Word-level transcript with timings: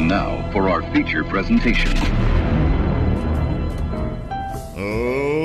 And 0.00 0.08
now 0.08 0.50
for 0.50 0.70
our 0.70 0.82
feature 0.94 1.22
presentation. 1.22 1.92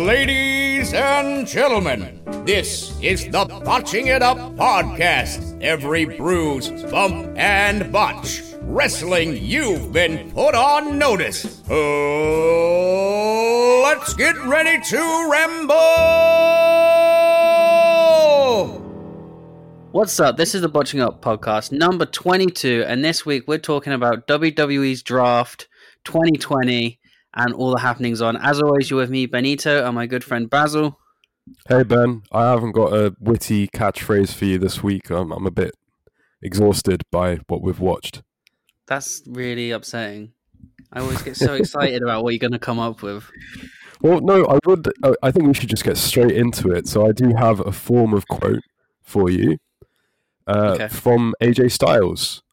Ladies 0.06 0.94
and 0.94 1.46
gentlemen, 1.46 2.22
this 2.46 2.98
is 3.02 3.26
the 3.26 3.44
Botching 3.66 4.08
It 4.08 4.22
Up 4.22 4.38
podcast. 4.56 5.62
Every 5.62 6.06
bruise, 6.06 6.70
bump, 6.84 7.34
and 7.36 7.92
botch. 7.92 8.44
Wrestling, 8.62 9.36
you've 9.36 9.92
been 9.92 10.32
put 10.32 10.56
on 10.56 10.98
notice. 10.98 11.62
Oh, 11.70 13.82
let's 13.84 14.14
get 14.14 14.42
ready 14.46 14.82
to 14.82 15.28
ramble! 15.30 16.75
What's 19.96 20.20
up? 20.20 20.36
This 20.36 20.54
is 20.54 20.60
the 20.60 20.68
Botching 20.68 21.00
Up 21.00 21.22
podcast, 21.22 21.72
number 21.72 22.06
22, 22.06 22.84
and 22.86 23.02
this 23.02 23.26
week 23.26 23.48
we're 23.48 23.58
talking 23.58 23.94
about 23.94 24.28
WWE's 24.28 25.02
draft 25.02 25.70
2020 26.04 27.00
and 27.34 27.54
all 27.54 27.72
the 27.72 27.80
happenings 27.80 28.22
on. 28.22 28.36
As 28.36 28.62
always, 28.62 28.90
you're 28.90 29.00
with 29.00 29.10
me, 29.10 29.26
Benito, 29.26 29.86
and 29.86 29.96
my 29.96 30.06
good 30.06 30.22
friend 30.22 30.50
Basil. 30.50 31.00
Hey 31.70 31.84
Ben, 31.84 32.24
I 32.34 32.50
haven't 32.50 32.74
got 32.74 32.92
a 32.92 33.16
witty 33.22 33.70
catchphrase 33.70 34.34
for 34.34 34.44
you 34.44 34.60
this 34.60 34.84
week. 34.84 35.10
I'm, 35.10 35.32
I'm 35.32 35.48
a 35.48 35.52
bit 35.52 35.74
exhausted 36.42 37.02
by 37.10 37.38
what 37.48 37.62
we've 37.62 37.80
watched. 37.80 38.22
That's 38.88 39.24
really 39.26 39.72
upsetting. 39.72 40.34
I 40.92 41.00
always 41.00 41.22
get 41.22 41.38
so 41.38 41.54
excited 41.54 42.04
about 42.04 42.26
what 42.26 42.34
you're 42.34 42.40
going 42.40 42.52
to 42.52 42.60
come 42.60 42.80
up 42.80 43.02
with. 43.02 43.32
Well, 44.02 44.20
no, 44.20 44.46
I 44.46 44.60
would. 44.66 44.92
I- 45.06 45.16
I 45.24 45.32
think 45.32 45.48
we 45.48 45.54
should 45.54 45.70
just 45.70 45.86
get 45.86 45.96
straight 45.96 46.36
into 46.36 46.70
it. 46.72 46.86
So 46.90 47.08
I 47.08 47.14
do 47.14 47.34
have 47.38 47.62
a 47.62 47.72
form 47.72 48.14
of 48.14 48.28
quote 48.28 48.60
for 49.02 49.30
you 49.30 49.58
uh, 50.48 50.72
Okay. 50.76 50.88
from 50.88 51.34
AJ 51.42 51.72
Styles, 51.72 52.44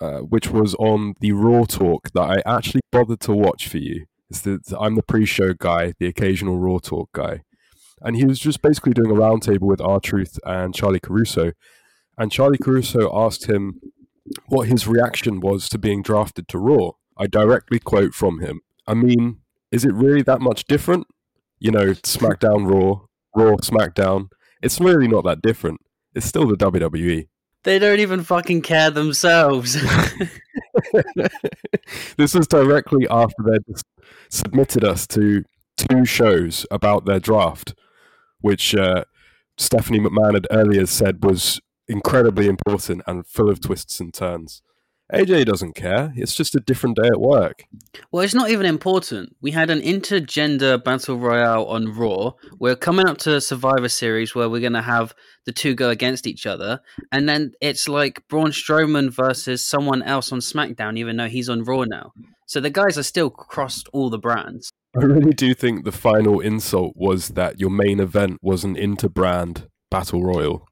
uh, 0.00 0.18
which 0.18 0.48
was 0.50 0.74
on 0.76 1.14
the 1.20 1.32
Raw 1.32 1.64
talk 1.64 2.10
that 2.12 2.22
I 2.22 2.42
actually 2.46 2.80
bothered 2.92 3.20
to 3.20 3.32
watch 3.32 3.68
for 3.68 3.78
you. 3.78 4.06
It's 4.30 4.40
the, 4.42 4.60
I'm 4.78 4.94
the 4.94 5.02
pre-show 5.02 5.54
guy, 5.54 5.92
the 5.98 6.06
occasional 6.06 6.58
Raw 6.58 6.78
talk 6.78 7.10
guy, 7.12 7.42
and 8.00 8.16
he 8.16 8.24
was 8.24 8.38
just 8.38 8.62
basically 8.62 8.92
doing 8.92 9.10
a 9.10 9.14
roundtable 9.14 9.62
with 9.62 9.80
R 9.80 9.98
Truth 10.00 10.38
and 10.44 10.72
Charly 10.74 11.00
Caruso, 11.02 11.52
and 12.16 12.30
Charly 12.30 12.58
Caruso 12.62 13.10
asked 13.12 13.46
him 13.48 13.80
what 14.46 14.68
his 14.68 14.86
reaction 14.86 15.40
was 15.40 15.68
to 15.70 15.78
being 15.78 16.02
drafted 16.02 16.46
to 16.48 16.58
Raw. 16.58 16.92
I 17.16 17.26
directly 17.26 17.80
quote 17.80 18.14
from 18.14 18.40
him. 18.40 18.60
I 18.86 18.94
mean, 18.94 19.40
is 19.72 19.84
it 19.84 19.92
really 19.92 20.22
that 20.22 20.40
much 20.40 20.64
different? 20.64 21.06
You 21.58 21.72
know, 21.72 21.92
SmackDown, 21.92 22.70
Raw, 22.70 23.00
Raw, 23.34 23.56
SmackDown. 23.56 24.28
It's 24.62 24.80
really 24.80 25.08
not 25.08 25.24
that 25.24 25.42
different. 25.42 25.80
It's 26.14 26.26
still 26.26 26.46
the. 26.46 26.56
WWE. 26.56 27.28
They 27.62 27.78
don't 27.78 28.00
even 28.00 28.22
fucking 28.22 28.62
care 28.62 28.90
themselves. 28.90 29.74
this 32.16 32.34
was 32.34 32.46
directly 32.46 33.06
after 33.10 33.42
they 33.42 33.58
submitted 34.30 34.84
us 34.84 35.06
to 35.08 35.44
two 35.76 36.04
shows 36.04 36.66
about 36.70 37.04
their 37.04 37.20
draft, 37.20 37.74
which 38.40 38.74
uh, 38.74 39.04
Stephanie 39.58 40.00
McMahon 40.00 40.34
had 40.34 40.46
earlier 40.50 40.86
said 40.86 41.24
was 41.24 41.60
incredibly 41.88 42.46
important 42.46 43.02
and 43.06 43.26
full 43.26 43.50
of 43.50 43.60
twists 43.60 44.00
and 44.00 44.14
turns. 44.14 44.62
AJ 45.12 45.46
doesn't 45.46 45.74
care. 45.74 46.12
It's 46.16 46.34
just 46.34 46.54
a 46.54 46.60
different 46.60 46.96
day 46.96 47.06
at 47.06 47.20
work. 47.20 47.64
well, 48.12 48.22
it's 48.22 48.34
not 48.34 48.50
even 48.50 48.66
important. 48.66 49.36
We 49.40 49.50
had 49.50 49.70
an 49.70 49.80
intergender 49.80 50.82
battle 50.82 51.16
royale 51.16 51.66
on 51.66 51.96
Raw. 51.96 52.32
We're 52.58 52.76
coming 52.76 53.06
up 53.06 53.18
to 53.18 53.40
Survivor 53.40 53.88
Series 53.88 54.34
where 54.34 54.48
we're 54.48 54.60
going 54.60 54.72
to 54.74 54.82
have 54.82 55.14
the 55.46 55.52
two 55.52 55.74
go 55.74 55.90
against 55.90 56.26
each 56.26 56.46
other. 56.46 56.80
And 57.10 57.28
then 57.28 57.52
it's 57.60 57.88
like 57.88 58.26
Braun 58.28 58.50
Strowman 58.50 59.10
versus 59.10 59.64
someone 59.64 60.02
else 60.02 60.32
on 60.32 60.40
SmackDown, 60.40 60.98
even 60.98 61.16
though 61.16 61.28
he's 61.28 61.48
on 61.48 61.64
Raw 61.64 61.84
now. 61.84 62.12
So 62.46 62.60
the 62.60 62.70
guys 62.70 62.98
are 62.98 63.02
still 63.02 63.30
crossed 63.30 63.88
all 63.92 64.10
the 64.10 64.18
brands. 64.18 64.70
I 64.96 65.04
really 65.04 65.32
do 65.32 65.54
think 65.54 65.84
the 65.84 65.92
final 65.92 66.40
insult 66.40 66.94
was 66.96 67.28
that 67.30 67.60
your 67.60 67.70
main 67.70 68.00
event 68.00 68.38
was 68.42 68.64
an 68.64 68.74
interbrand 68.74 69.68
battle 69.90 70.22
royal. 70.22 70.66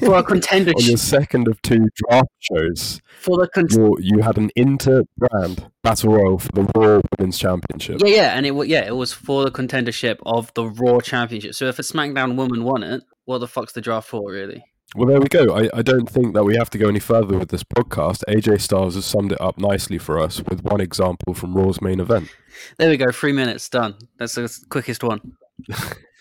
For 0.00 0.14
a 0.14 0.22
contender, 0.32 0.70
On 0.72 0.82
your 0.84 0.96
second 0.96 1.46
of 1.48 1.60
two 1.62 1.86
draft 1.94 2.28
shows, 2.40 3.00
for 3.20 3.36
the 3.38 3.48
con- 3.48 3.66
you 3.70 3.96
you 4.00 4.20
had 4.22 4.38
an 4.38 4.50
interbrand 4.56 5.70
battle 5.82 6.12
royal 6.14 6.38
for 6.38 6.48
the 6.52 6.62
Raw 6.74 7.00
Women's 7.18 7.38
Championship. 7.38 8.00
yeah, 8.00 8.08
yeah, 8.14 8.36
and 8.36 8.46
it 8.46 8.52
wa- 8.52 8.62
yeah, 8.62 8.84
it 8.86 8.96
was 8.96 9.12
for 9.12 9.44
the 9.44 9.50
contendership 9.50 10.18
of 10.24 10.52
the 10.54 10.66
Raw 10.66 11.00
Championship. 11.00 11.54
So 11.54 11.66
if 11.66 11.78
a 11.78 11.82
SmackDown 11.82 12.36
woman 12.36 12.64
won 12.64 12.82
it, 12.82 13.02
what 13.26 13.38
the 13.38 13.48
fuck's 13.48 13.72
the 13.74 13.80
draft 13.80 14.08
for, 14.08 14.30
really? 14.30 14.64
Well, 14.96 15.08
there 15.08 15.20
we 15.20 15.26
go. 15.28 15.54
I, 15.56 15.68
I 15.74 15.82
don't 15.82 16.08
think 16.08 16.34
that 16.34 16.44
we 16.44 16.56
have 16.56 16.70
to 16.70 16.78
go 16.78 16.88
any 16.88 17.00
further 17.00 17.36
with 17.36 17.48
this 17.48 17.64
podcast. 17.64 18.22
AJ 18.28 18.60
Styles 18.60 18.94
has 18.94 19.04
summed 19.04 19.32
it 19.32 19.40
up 19.40 19.58
nicely 19.58 19.98
for 19.98 20.20
us 20.20 20.40
with 20.48 20.62
one 20.62 20.80
example 20.80 21.34
from 21.34 21.52
Raw's 21.56 21.80
main 21.82 21.98
event. 21.98 22.28
There 22.78 22.88
we 22.90 22.96
go, 22.96 23.10
three 23.10 23.32
minutes 23.32 23.68
done. 23.68 23.96
That's 24.18 24.36
the 24.36 24.48
quickest 24.68 25.02
one. 25.02 25.20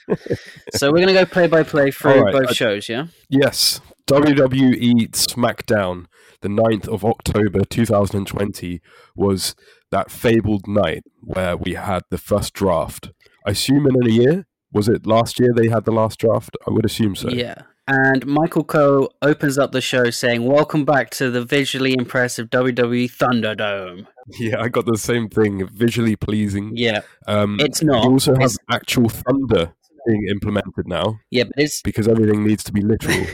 so 0.73 0.91
we're 0.91 0.99
gonna 0.99 1.13
go 1.13 1.25
play 1.25 1.47
by 1.47 1.63
play 1.63 1.91
through 1.91 2.21
right, 2.21 2.33
both 2.33 2.49
I- 2.49 2.53
shows, 2.53 2.89
yeah. 2.89 3.07
Yes, 3.29 3.81
WWE 4.07 5.09
SmackDown, 5.11 6.05
the 6.41 6.49
9th 6.49 6.87
of 6.87 7.05
October 7.05 7.63
2020, 7.63 8.81
was 9.15 9.55
that 9.91 10.11
fabled 10.11 10.67
night 10.67 11.03
where 11.21 11.55
we 11.55 11.73
had 11.73 12.01
the 12.09 12.17
first 12.17 12.53
draft. 12.53 13.11
I 13.45 13.51
assume 13.51 13.87
in 13.87 13.95
a 14.05 14.09
year? 14.09 14.45
Was 14.71 14.89
it 14.89 15.05
last 15.05 15.39
year 15.39 15.53
they 15.55 15.67
had 15.69 15.85
the 15.85 15.91
last 15.91 16.19
draft? 16.19 16.57
I 16.67 16.71
would 16.71 16.85
assume 16.85 17.15
so. 17.15 17.29
Yeah. 17.29 17.55
And 17.87 18.25
Michael 18.25 18.63
Cole 18.63 19.13
opens 19.21 19.57
up 19.57 19.73
the 19.73 19.81
show 19.81 20.09
saying, 20.09 20.45
"Welcome 20.45 20.85
back 20.85 21.09
to 21.11 21.29
the 21.29 21.43
visually 21.43 21.93
impressive 21.93 22.49
WWE 22.49 23.09
Thunderdome." 23.11 24.07
Yeah, 24.39 24.61
I 24.61 24.69
got 24.69 24.85
the 24.85 24.97
same 24.97 25.27
thing. 25.27 25.67
Visually 25.67 26.15
pleasing. 26.15 26.71
Yeah, 26.75 27.01
Um, 27.27 27.57
it's 27.59 27.83
not. 27.83 28.05
you 28.05 28.11
also 28.11 28.31
have 28.35 28.41
It's- 28.41 28.57
actual 28.71 29.09
thunder 29.09 29.73
being 30.05 30.27
implemented 30.29 30.87
now 30.87 31.19
yeah, 31.31 31.43
but 31.43 31.53
it's 31.57 31.81
because 31.81 32.07
everything 32.07 32.45
needs 32.45 32.63
to 32.65 32.71
be 32.71 32.81
literal. 32.81 33.25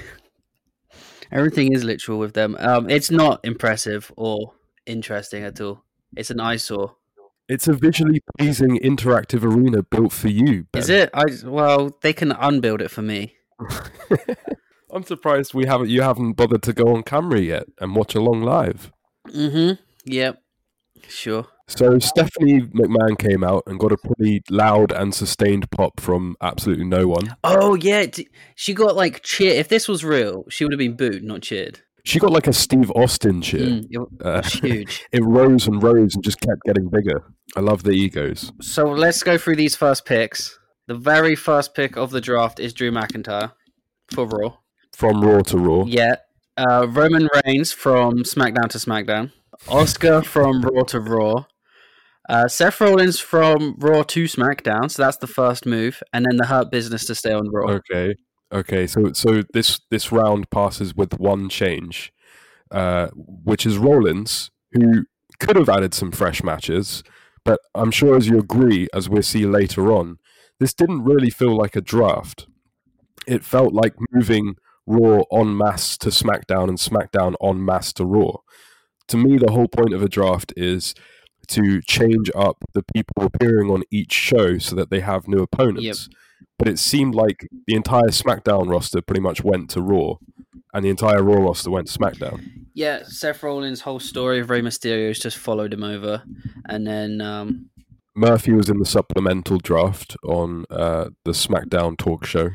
everything 1.32 1.74
is 1.74 1.84
literal 1.84 2.20
with 2.20 2.34
them. 2.34 2.56
Um, 2.60 2.90
it's 2.90 3.12
not 3.12 3.40
impressive 3.44 4.12
or 4.18 4.54
interesting 4.86 5.44
at 5.44 5.60
all. 5.62 5.84
It's 6.16 6.32
an 6.32 6.40
eyesore. 6.40 6.96
it's 7.48 7.68
a 7.68 7.74
visually 7.74 8.22
pleasing 8.38 8.80
interactive 8.80 9.44
arena 9.44 9.84
built 9.84 10.12
for 10.12 10.30
you. 10.30 10.66
Ben. 10.72 10.82
Is 10.82 10.90
it? 10.90 11.10
I 11.14 11.26
well, 11.46 11.98
they 12.02 12.14
can 12.14 12.32
unbuild 12.32 12.82
it 12.82 12.92
for 12.92 13.02
me. 13.02 13.36
I'm 14.92 15.04
surprised 15.04 15.54
we 15.54 15.66
haven't. 15.68 15.90
You 15.90 16.02
haven't 16.02 16.34
bothered 16.34 16.64
to 16.64 16.74
go 16.74 16.96
on 16.96 17.04
camera 17.04 17.40
yet 17.40 17.68
and 17.80 17.96
watch 17.96 18.16
along 18.16 18.42
live. 18.42 18.92
Mm-hmm. 19.28 19.82
Yep. 20.06 20.42
Sure. 21.08 21.48
So 21.70 22.00
Stephanie 22.00 22.62
McMahon 22.62 23.18
came 23.18 23.44
out 23.44 23.64
and 23.68 23.80
got 23.80 23.92
a 23.92 23.98
pretty 23.98 24.42
loud 24.50 24.92
and 24.92 25.14
sustained 25.14 25.70
pop 25.70 26.00
from 26.00 26.36
absolutely 26.42 26.86
no 26.86 27.08
one. 27.08 27.36
Oh 27.44 27.76
yeah, 27.76 28.08
she 28.56 28.74
got 28.74 28.96
like 28.96 29.24
cheer. 29.24 29.54
If 29.54 29.70
this 29.70 29.88
was 29.88 30.04
real, 30.04 30.46
she 30.50 30.66
would 30.66 30.74
have 30.74 30.80
been 30.80 30.96
booed, 30.96 31.24
not 31.24 31.44
cheered. 31.44 31.82
She 32.04 32.18
got 32.18 32.32
like 32.32 32.48
a 32.48 32.54
Steve 32.54 32.92
Austin 32.96 33.42
cheer. 33.42 33.68
Mm, 33.68 33.86
it 33.90 34.26
Uh, 34.26 34.42
huge. 34.42 35.06
it 35.12 35.24
rose 35.24 35.68
and 35.68 35.82
rose 35.82 36.16
and 36.16 36.24
just 36.24 36.42
kept 36.42 36.64
getting 36.66 36.90
bigger. 36.90 37.24
I 37.56 37.60
love 37.60 37.84
the 37.84 37.92
egos. 37.92 38.52
So 38.62 38.86
let's 38.86 39.22
go 39.22 39.38
through 39.38 39.58
these 39.58 39.76
first 39.76 40.06
picks. 40.06 40.58
The 40.88 40.96
very 40.96 41.36
first 41.36 41.76
pick 41.76 41.98
of 41.98 42.10
the 42.10 42.20
draft 42.20 42.60
is 42.60 42.74
Drew 42.74 42.92
McIntyre 42.92 43.52
for 44.12 44.26
Raw. 44.26 44.58
From 44.94 45.24
Raw 45.24 45.42
to 45.44 45.58
Raw. 45.58 45.86
Yeah. 45.86 46.16
Uh, 46.58 46.88
Roman 46.90 47.30
Reigns 47.46 47.72
from 47.72 48.24
SmackDown 48.24 48.70
to 48.70 48.80
SmackDown. 48.80 49.32
Asuka 49.68 50.26
from 50.26 50.62
Raw 50.62 50.84
to 50.86 51.00
Raw. 51.00 51.46
Uh, 52.30 52.48
Seth 52.48 52.80
Rollins 52.80 53.20
from 53.20 53.76
Raw 53.80 54.04
to 54.04 54.26
SmackDown. 54.26 54.90
So 54.92 55.04
that's 55.04 55.18
the 55.18 55.28
first 55.28 55.66
move, 55.66 56.02
and 56.14 56.26
then 56.26 56.38
the 56.38 56.46
Hurt 56.46 56.72
Business 56.72 57.06
to 57.06 57.16
stay 57.16 57.34
on 57.34 57.50
Raw. 57.50 57.72
Okay. 57.72 58.16
Okay. 58.54 58.86
So 58.88 59.12
so 59.14 59.44
this 59.54 59.80
this 59.90 60.12
round 60.12 60.50
passes 60.52 60.96
with 60.96 61.20
one 61.20 61.50
change, 61.50 62.14
uh, 62.70 63.08
which 63.16 63.66
is 63.66 63.80
Rollins, 63.80 64.52
who 64.72 65.06
could 65.40 65.56
have 65.56 65.70
added 65.70 65.96
some 65.96 66.12
fresh 66.12 66.44
matches, 66.44 67.04
but 67.44 67.60
I'm 67.74 67.92
sure 67.92 68.16
as 68.16 68.28
you 68.28 68.38
agree, 68.38 68.88
as 68.94 69.10
we'll 69.10 69.24
see 69.24 69.46
later 69.46 69.92
on, 69.92 70.20
this 70.60 70.74
didn't 70.74 71.04
really 71.04 71.32
feel 71.32 71.58
like 71.58 71.76
a 71.76 71.82
draft. 71.82 72.48
It 73.28 73.44
felt 73.44 73.74
like 73.74 73.96
moving 74.12 74.56
Raw 74.86 75.24
en 75.32 75.58
masse 75.58 75.98
to 76.00 76.10
SmackDown 76.10 76.68
and 76.68 76.78
SmackDown 76.78 77.36
en 77.44 77.64
masse 77.64 77.94
to 77.94 78.06
Raw. 78.06 78.38
To 79.08 79.18
me, 79.18 79.38
the 79.38 79.52
whole 79.52 79.68
point 79.68 79.94
of 79.94 80.04
a 80.04 80.10
draft 80.10 80.54
is 80.56 80.94
to 81.50 81.82
change 81.82 82.30
up 82.36 82.58
the 82.74 82.84
people 82.94 83.24
appearing 83.24 83.70
on 83.70 83.84
each 83.92 84.14
show 84.14 84.58
so 84.58 84.76
that 84.76 84.90
they 84.90 85.00
have 85.02 85.28
new 85.28 85.42
opponents. 85.42 86.10
But 86.58 86.68
it 86.68 86.80
seemed 86.80 87.16
like 87.16 87.48
the 87.68 87.76
entire 87.76 88.10
SmackDown 88.10 88.70
roster 88.70 89.02
pretty 89.02 89.22
much 89.22 89.44
went 89.44 89.70
to 89.72 89.82
Raw, 89.82 90.16
and 90.74 90.84
the 90.84 90.90
entire 90.90 91.24
Raw 91.24 91.44
roster 91.44 91.72
went 91.72 91.88
to 91.88 91.98
SmackDown. 91.98 92.66
Yeah, 92.74 93.04
Seth 93.04 93.44
Rollins' 93.44 93.82
whole 93.82 94.00
story 94.00 94.40
of 94.40 94.50
Rey 94.50 94.62
Mysterio's 94.62 95.20
just 95.20 95.38
followed 95.38 95.74
him 95.74 95.84
over, 95.84 96.24
and 96.68 96.86
then 96.86 97.22
um, 97.22 97.70
Murphy 98.16 98.52
was 98.52 98.70
in 98.70 98.80
the 98.80 98.86
supplemental 98.86 99.58
draft 99.58 100.18
on 100.24 100.66
uh, 100.70 101.10
the 101.24 101.32
SmackDown 101.32 101.98
talk 101.98 102.26
show. 102.26 102.50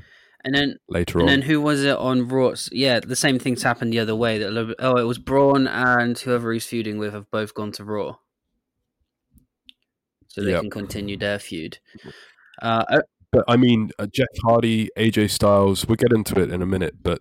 And 0.45 0.55
then 0.55 0.77
later 0.91 1.19
and 1.19 1.29
on. 1.29 1.33
And 1.33 1.43
then 1.43 1.49
who 1.49 1.61
was 1.61 1.83
it 1.83 1.97
on 1.97 2.29
Raw? 2.29 2.55
Yeah, 2.71 3.01
the 3.01 3.17
same 3.17 3.39
things 3.39 3.63
happened 3.63 3.93
the 3.93 3.99
other 3.99 4.15
way. 4.15 4.39
That 4.39 4.75
oh, 4.79 4.97
it 4.99 5.05
was 5.05 5.19
Braun 5.19 5.67
and 5.67 6.19
whoever 6.19 6.53
he's 6.53 6.67
feuding 6.67 6.99
with 6.99 7.15
have 7.15 7.31
both 7.31 7.55
gone 7.55 7.73
to 7.73 7.85
Raw, 7.85 8.17
so 10.35 10.43
they 10.43 10.51
Yep. 10.51 10.63
can 10.63 10.71
continue 10.71 11.17
their 11.17 11.39
feud. 11.39 11.79
Uh, 12.61 13.03
But 13.33 13.45
I 13.49 13.57
mean, 13.57 13.91
uh, 13.99 14.07
Jeff 14.13 14.29
Hardy, 14.45 14.89
AJ 14.97 15.29
Styles, 15.31 15.87
we'll 15.87 15.97
get 15.97 16.13
into 16.13 16.41
it 16.41 16.51
in 16.53 16.63
a 16.63 16.67
minute, 16.67 16.95
but 17.03 17.19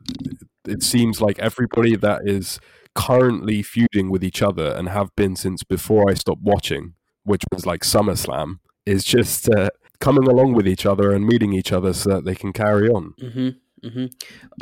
it 0.68 0.84
seems 0.84 1.22
like 1.22 1.40
everybody 1.40 1.96
that 1.96 2.22
is 2.26 2.60
currently 2.96 3.64
feuding 3.64 4.12
with 4.12 4.24
each 4.24 4.42
other 4.44 4.68
and 4.78 4.90
have 4.90 5.10
been 5.16 5.36
since 5.36 5.64
before 5.64 6.10
I 6.12 6.14
stopped 6.14 6.42
watching, 6.44 6.94
which 7.24 7.44
was 7.52 7.66
like 7.66 7.82
SummerSlam, 7.82 8.60
is 8.86 9.04
just 9.04 9.50
uh, 9.50 9.70
coming 10.00 10.28
along 10.28 10.54
with 10.54 10.68
each 10.68 10.86
other 10.86 11.12
and 11.12 11.26
meeting 11.26 11.52
each 11.54 11.72
other 11.72 11.94
so 11.94 12.10
that 12.12 12.26
they 12.26 12.36
can 12.36 12.54
carry 12.54 12.88
on. 12.90 13.14
hmm 13.20 13.50
hmm 13.84 14.06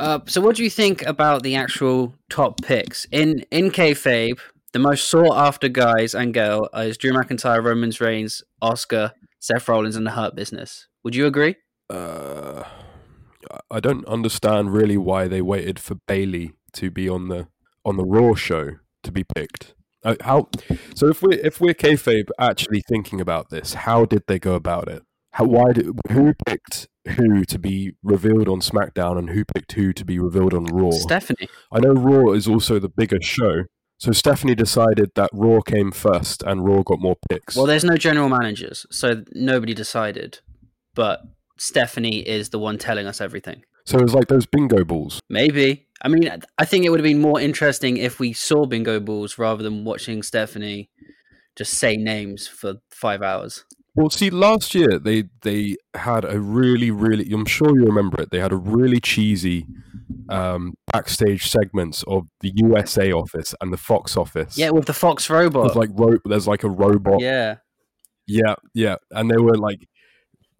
Uh, 0.00 0.20
so, 0.26 0.40
what 0.40 0.56
do 0.56 0.62
you 0.64 0.70
think 0.70 1.02
about 1.06 1.42
the 1.42 1.54
actual 1.54 2.14
top 2.30 2.62
picks 2.62 3.04
in 3.12 3.44
in 3.50 3.70
kayfabe? 3.70 4.38
The 4.72 4.78
most 4.78 5.10
sought 5.10 5.36
after 5.36 5.68
guys 5.68 6.14
and 6.14 6.32
girl 6.32 6.66
is 6.74 6.96
Drew 6.96 7.12
McIntyre, 7.12 7.62
Roman 7.62 7.92
Reigns, 8.00 8.42
Asuka, 8.62 9.12
Seth 9.38 9.68
Rollins, 9.68 9.96
and 9.96 10.06
the 10.06 10.12
Hurt 10.12 10.34
Business. 10.34 10.88
Would 11.04 11.14
you 11.14 11.26
agree? 11.26 11.56
Uh, 11.90 12.64
I 13.70 13.80
don't 13.80 14.06
understand 14.06 14.72
really 14.72 14.96
why 14.96 15.28
they 15.28 15.42
waited 15.42 15.78
for 15.78 15.96
Bayley 16.08 16.54
to 16.72 16.90
be 16.90 17.06
on 17.06 17.28
the 17.28 17.48
on 17.84 17.98
the 17.98 18.04
Raw 18.04 18.34
show 18.34 18.76
to 19.02 19.12
be 19.12 19.24
picked. 19.36 19.74
Uh, 20.04 20.16
how? 20.22 20.48
So 20.94 21.08
if 21.08 21.20
we 21.20 21.36
if 21.40 21.60
we're 21.60 21.74
kayfabe 21.74 22.28
actually 22.38 22.82
thinking 22.88 23.20
about 23.20 23.50
this, 23.50 23.74
how 23.74 24.06
did 24.06 24.22
they 24.26 24.38
go 24.38 24.54
about 24.54 24.88
it? 24.88 25.02
How? 25.32 25.44
Why 25.44 25.72
did 25.72 25.88
who 26.10 26.32
picked 26.46 26.88
who 27.16 27.44
to 27.44 27.58
be 27.58 27.92
revealed 28.02 28.48
on 28.48 28.60
SmackDown 28.60 29.18
and 29.18 29.30
who 29.30 29.44
picked 29.44 29.72
who 29.72 29.92
to 29.92 30.04
be 30.04 30.18
revealed 30.18 30.54
on 30.54 30.64
Raw? 30.64 30.92
Stephanie. 30.92 31.48
I 31.70 31.80
know 31.80 31.92
Raw 31.92 32.32
is 32.32 32.48
also 32.48 32.78
the 32.78 32.88
bigger 32.88 33.20
show, 33.20 33.64
so 34.02 34.10
Stephanie 34.10 34.56
decided 34.56 35.12
that 35.14 35.30
Raw 35.32 35.60
came 35.60 35.92
first 35.92 36.42
and 36.42 36.66
Raw 36.66 36.82
got 36.82 37.00
more 37.00 37.14
picks. 37.30 37.54
Well, 37.54 37.66
there's 37.66 37.84
no 37.84 37.96
general 37.96 38.28
managers, 38.28 38.84
so 38.90 39.22
nobody 39.32 39.74
decided. 39.74 40.40
But 40.92 41.20
Stephanie 41.56 42.18
is 42.18 42.48
the 42.48 42.58
one 42.58 42.78
telling 42.78 43.06
us 43.06 43.20
everything. 43.20 43.62
so 43.84 43.98
it 43.98 44.02
was 44.02 44.12
like 44.12 44.26
those 44.26 44.44
bingo 44.44 44.82
balls. 44.84 45.20
Maybe. 45.30 45.86
I 46.02 46.08
mean, 46.08 46.28
I 46.58 46.64
think 46.64 46.84
it 46.84 46.90
would 46.90 46.98
have 46.98 47.04
been 47.04 47.20
more 47.20 47.40
interesting 47.40 47.96
if 47.96 48.18
we 48.18 48.32
saw 48.32 48.66
bingo 48.66 48.98
balls 48.98 49.38
rather 49.38 49.62
than 49.62 49.84
watching 49.84 50.24
Stephanie 50.24 50.90
just 51.54 51.74
say 51.74 51.96
names 51.96 52.48
for 52.48 52.78
five 52.90 53.22
hours. 53.22 53.64
Well, 53.94 54.08
see, 54.08 54.30
last 54.30 54.74
year 54.74 54.98
they 54.98 55.24
they 55.42 55.76
had 55.94 56.24
a 56.24 56.40
really, 56.40 56.90
really. 56.90 57.30
I'm 57.32 57.44
sure 57.44 57.78
you 57.78 57.84
remember 57.84 58.22
it. 58.22 58.30
They 58.30 58.38
had 58.40 58.52
a 58.52 58.56
really 58.56 59.00
cheesy 59.00 59.66
um, 60.28 60.74
backstage 60.92 61.48
segments 61.50 62.02
of 62.04 62.26
the 62.40 62.52
USA 62.54 63.12
office 63.12 63.54
and 63.60 63.72
the 63.72 63.76
Fox 63.76 64.16
office. 64.16 64.56
Yeah, 64.56 64.70
with 64.70 64.86
the 64.86 64.94
Fox 64.94 65.28
robot. 65.28 65.64
There's 65.64 65.76
like 65.76 65.90
ro- 65.92 66.18
there's 66.24 66.48
like 66.48 66.64
a 66.64 66.70
robot. 66.70 67.20
yeah. 67.20 67.56
yeah, 68.26 68.54
yeah, 68.74 68.96
and 69.10 69.30
they 69.30 69.36
were 69.36 69.56
like 69.56 69.86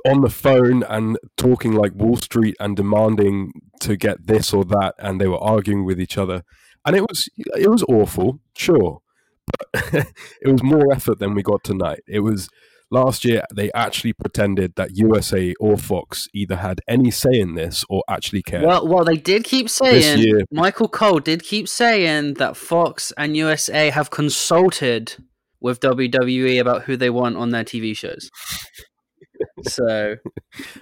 on 0.07 0.21
the 0.21 0.31
phone 0.31 0.83
and 0.83 1.17
talking 1.37 1.73
like 1.73 1.95
Wall 1.95 2.17
Street 2.17 2.57
and 2.61 2.77
demanding 2.77 3.53
to 3.81 3.97
get 3.97 4.27
this 4.27 4.53
or 4.53 4.65
that, 4.67 4.95
and 4.99 5.21
they 5.21 5.29
were 5.29 5.43
arguing 5.43 5.85
with 5.85 6.01
each 6.01 6.19
other, 6.19 6.43
and 6.85 6.97
it 6.97 7.03
was 7.03 7.29
it 7.37 7.71
was 7.71 7.83
awful, 7.85 8.41
sure, 8.57 9.01
but 9.47 9.85
it 10.43 10.49
was 10.53 10.63
more 10.63 10.93
effort 10.93 11.19
than 11.19 11.35
we 11.35 11.43
got 11.43 11.65
tonight. 11.65 12.01
It 12.07 12.21
was 12.21 12.49
last 12.93 13.25
year 13.25 13.43
they 13.53 13.73
actually 13.73 14.13
pretended 14.13 14.75
that 14.77 14.97
USA 14.97 15.55
or 15.59 15.77
Fox 15.77 16.29
either 16.33 16.57
had 16.57 16.81
any 16.87 17.11
say 17.11 17.41
in 17.41 17.55
this 17.55 17.85
or 17.89 18.05
actually 18.09 18.43
cared. 18.43 18.65
Well, 18.65 18.87
well, 18.87 19.05
they 19.05 19.17
did 19.17 19.45
keep 19.45 19.67
this 19.67 19.77
saying. 19.77 20.19
year, 20.21 20.43
Michael 20.53 20.89
Cole 20.89 21.19
did 21.19 21.43
keep 21.43 21.69
saying 21.69 22.35
that 22.35 22.57
Fox 22.57 23.13
and 23.17 23.37
USA 23.37 23.91
have 23.91 24.11
consulted 24.11 25.17
with 25.61 25.81
WWE 25.81 26.61
about 26.61 26.83
who 26.83 26.97
they 26.97 27.11
want 27.11 27.37
on 27.37 27.51
their 27.51 27.65
TV 27.65 27.97
shows. 27.97 28.31
so 29.63 30.17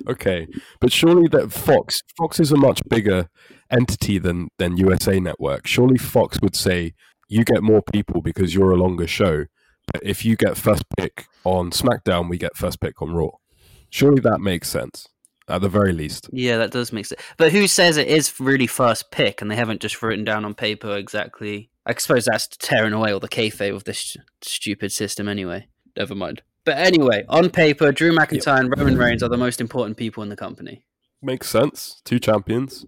okay, 0.08 0.46
but 0.80 0.92
surely 0.92 1.28
that 1.28 1.52
Fox 1.52 2.00
Fox 2.18 2.40
is 2.40 2.52
a 2.52 2.56
much 2.56 2.80
bigger 2.88 3.28
entity 3.70 4.18
than 4.18 4.48
than 4.58 4.76
USA 4.76 5.20
Network. 5.20 5.66
Surely 5.66 5.96
Fox 5.96 6.38
would 6.42 6.56
say 6.56 6.94
you 7.28 7.44
get 7.44 7.62
more 7.62 7.82
people 7.92 8.20
because 8.20 8.54
you're 8.54 8.72
a 8.72 8.76
longer 8.76 9.06
show. 9.06 9.46
If 10.02 10.24
you 10.24 10.36
get 10.36 10.56
first 10.56 10.84
pick 10.96 11.26
on 11.44 11.70
SmackDown, 11.70 12.28
we 12.28 12.38
get 12.38 12.56
first 12.56 12.80
pick 12.80 13.00
on 13.02 13.12
Raw. 13.12 13.30
Surely 13.90 14.20
that 14.20 14.40
makes 14.40 14.68
sense 14.68 15.08
at 15.48 15.60
the 15.60 15.68
very 15.68 15.92
least. 15.92 16.28
yeah, 16.32 16.56
that 16.58 16.70
does 16.70 16.92
make 16.92 17.06
sense. 17.06 17.20
But 17.36 17.50
who 17.52 17.66
says 17.66 17.96
it 17.96 18.06
is 18.06 18.38
really 18.38 18.68
first 18.68 19.10
pick, 19.10 19.42
and 19.42 19.50
they 19.50 19.56
haven't 19.56 19.80
just 19.80 20.00
written 20.00 20.24
down 20.24 20.44
on 20.44 20.54
paper 20.54 20.96
exactly? 20.96 21.70
I 21.86 21.94
suppose 21.94 22.24
that's 22.24 22.46
tearing 22.46 22.92
away 22.92 23.12
all 23.12 23.20
the 23.20 23.28
kayfabe 23.28 23.74
of 23.74 23.84
this 23.84 24.16
stupid 24.42 24.92
system, 24.92 25.28
anyway. 25.28 25.66
Never 25.96 26.14
mind. 26.14 26.42
But 26.64 26.78
anyway, 26.78 27.24
on 27.28 27.50
paper, 27.50 27.90
Drew 27.90 28.12
McIntyre 28.12 28.60
and 28.60 28.72
Roman 28.76 28.96
Reigns 28.96 29.22
are 29.22 29.28
the 29.28 29.36
most 29.36 29.60
important 29.60 29.96
people 29.96 30.22
in 30.22 30.28
the 30.28 30.36
company. 30.36 30.84
Makes 31.22 31.48
sense. 31.48 32.00
Two 32.04 32.18
champions. 32.18 32.86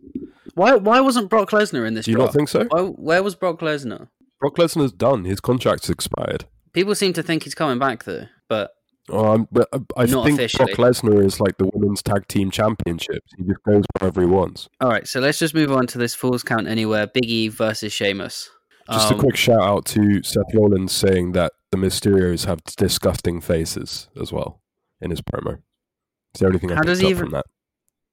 Why? 0.54 0.76
Why 0.76 1.00
wasn't 1.00 1.30
Brock 1.30 1.50
Lesnar 1.50 1.86
in 1.86 1.94
this? 1.94 2.04
Do 2.04 2.12
you 2.12 2.16
draft? 2.18 2.28
not 2.28 2.34
think 2.34 2.48
so? 2.48 2.64
Why, 2.70 2.82
where 2.82 3.22
was 3.22 3.34
Brock 3.34 3.60
Lesnar? 3.60 4.08
Brock 4.38 4.56
Lesnar's 4.56 4.92
done. 4.92 5.24
His 5.24 5.40
contract's 5.40 5.90
expired. 5.90 6.44
People 6.72 6.94
seem 6.94 7.12
to 7.14 7.22
think 7.22 7.42
he's 7.44 7.54
coming 7.54 7.78
back 7.78 8.04
though, 8.04 8.26
but 8.48 8.70
Um, 9.10 9.48
but 9.50 9.68
I- 9.96 10.04
Not 10.06 10.24
think 10.26 10.38
officially. 10.38 10.72
Brock 10.74 10.92
Lesnar 10.92 11.24
is 11.24 11.40
like 11.40 11.58
the 11.58 11.68
women's 11.74 12.02
tag 12.02 12.28
team 12.28 12.50
championships. 12.50 13.30
He 13.36 13.44
just 13.44 13.62
goes 13.64 13.84
wherever 13.98 14.20
he 14.20 14.26
wants. 14.26 14.68
all 14.80 14.88
right. 14.88 15.06
So 15.08 15.18
let's 15.20 15.38
just 15.38 15.54
move 15.54 15.72
on 15.72 15.86
to 15.88 15.98
this 15.98 16.14
Falls 16.14 16.42
Count 16.42 16.68
Anywhere: 16.68 17.06
Big 17.08 17.26
E 17.26 17.48
versus 17.48 17.92
Sheamus. 17.92 18.48
Just 18.90 19.12
Um, 19.12 19.18
a 19.18 19.20
quick 19.22 19.36
shout 19.36 19.60
out 19.62 19.84
to 19.86 20.22
Seth 20.22 20.54
Rollins 20.54 20.92
saying 20.92 21.32
that 21.32 21.52
the 21.72 21.78
Mysterios 21.78 22.46
have 22.46 22.62
disgusting 22.76 23.40
faces 23.40 24.08
as 24.20 24.32
well 24.32 24.60
in 25.00 25.10
his 25.10 25.20
promo. 25.20 25.58
Is 26.34 26.40
there 26.40 26.48
anything 26.48 26.70
I 26.70 26.74
How 26.76 26.80
picked 26.80 26.88
does 26.88 26.98
he 27.00 27.06
up 27.06 27.10
even- 27.10 27.24
from 27.24 27.32
that? 27.32 27.46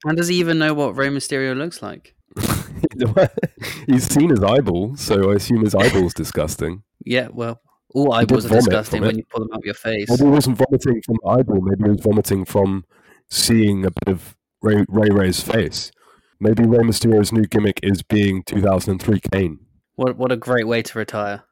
And 0.06 0.15
does 0.17 0.27
he 0.29 0.35
even 0.35 0.57
know 0.59 0.73
what 0.73 0.95
Rey 0.95 1.09
Mysterio 1.09 1.56
looks 1.57 1.81
like? 1.81 2.15
He's 3.88 4.06
seen 4.06 4.29
his 4.29 4.44
eyeball, 4.44 4.95
so 4.95 5.31
I 5.31 5.35
assume 5.35 5.61
his 5.63 5.75
eyeball's 5.75 6.13
disgusting. 6.13 6.83
Yeah, 7.06 7.27
well, 7.31 7.61
all 7.94 8.13
eyeballs 8.13 8.45
are 8.45 8.50
disgusting 8.50 9.01
when 9.01 9.18
you 9.18 9.24
pull 9.30 9.41
them 9.41 9.50
out 9.53 9.59
of 9.59 9.65
your 9.65 9.74
face. 9.74 10.09
Maybe 10.09 10.24
he 10.24 10.30
wasn't 10.30 10.57
vomiting 10.57 11.01
from 11.01 11.18
the 11.24 11.30
eyeball. 11.30 11.62
Maybe 11.62 11.83
he 11.83 11.89
was 11.89 12.01
vomiting 12.01 12.45
from 12.45 12.86
seeing 13.30 13.86
a 13.86 13.89
bit 13.91 14.13
of 14.13 14.36
Ray 14.62 14.86
Ray 14.88 15.09
Ray's 15.12 15.41
face. 15.41 15.91
Maybe 16.39 16.63
Rey 16.65 16.80
Mysterio's 16.80 17.31
new 17.31 17.45
gimmick 17.45 17.80
is 17.83 18.01
being 18.03 18.44
2003 18.44 19.19
Kane. 19.31 19.59
What 19.95 20.18
what 20.18 20.31
a 20.31 20.37
great 20.37 20.68
way 20.68 20.81
to 20.81 20.97
retire. 20.97 21.44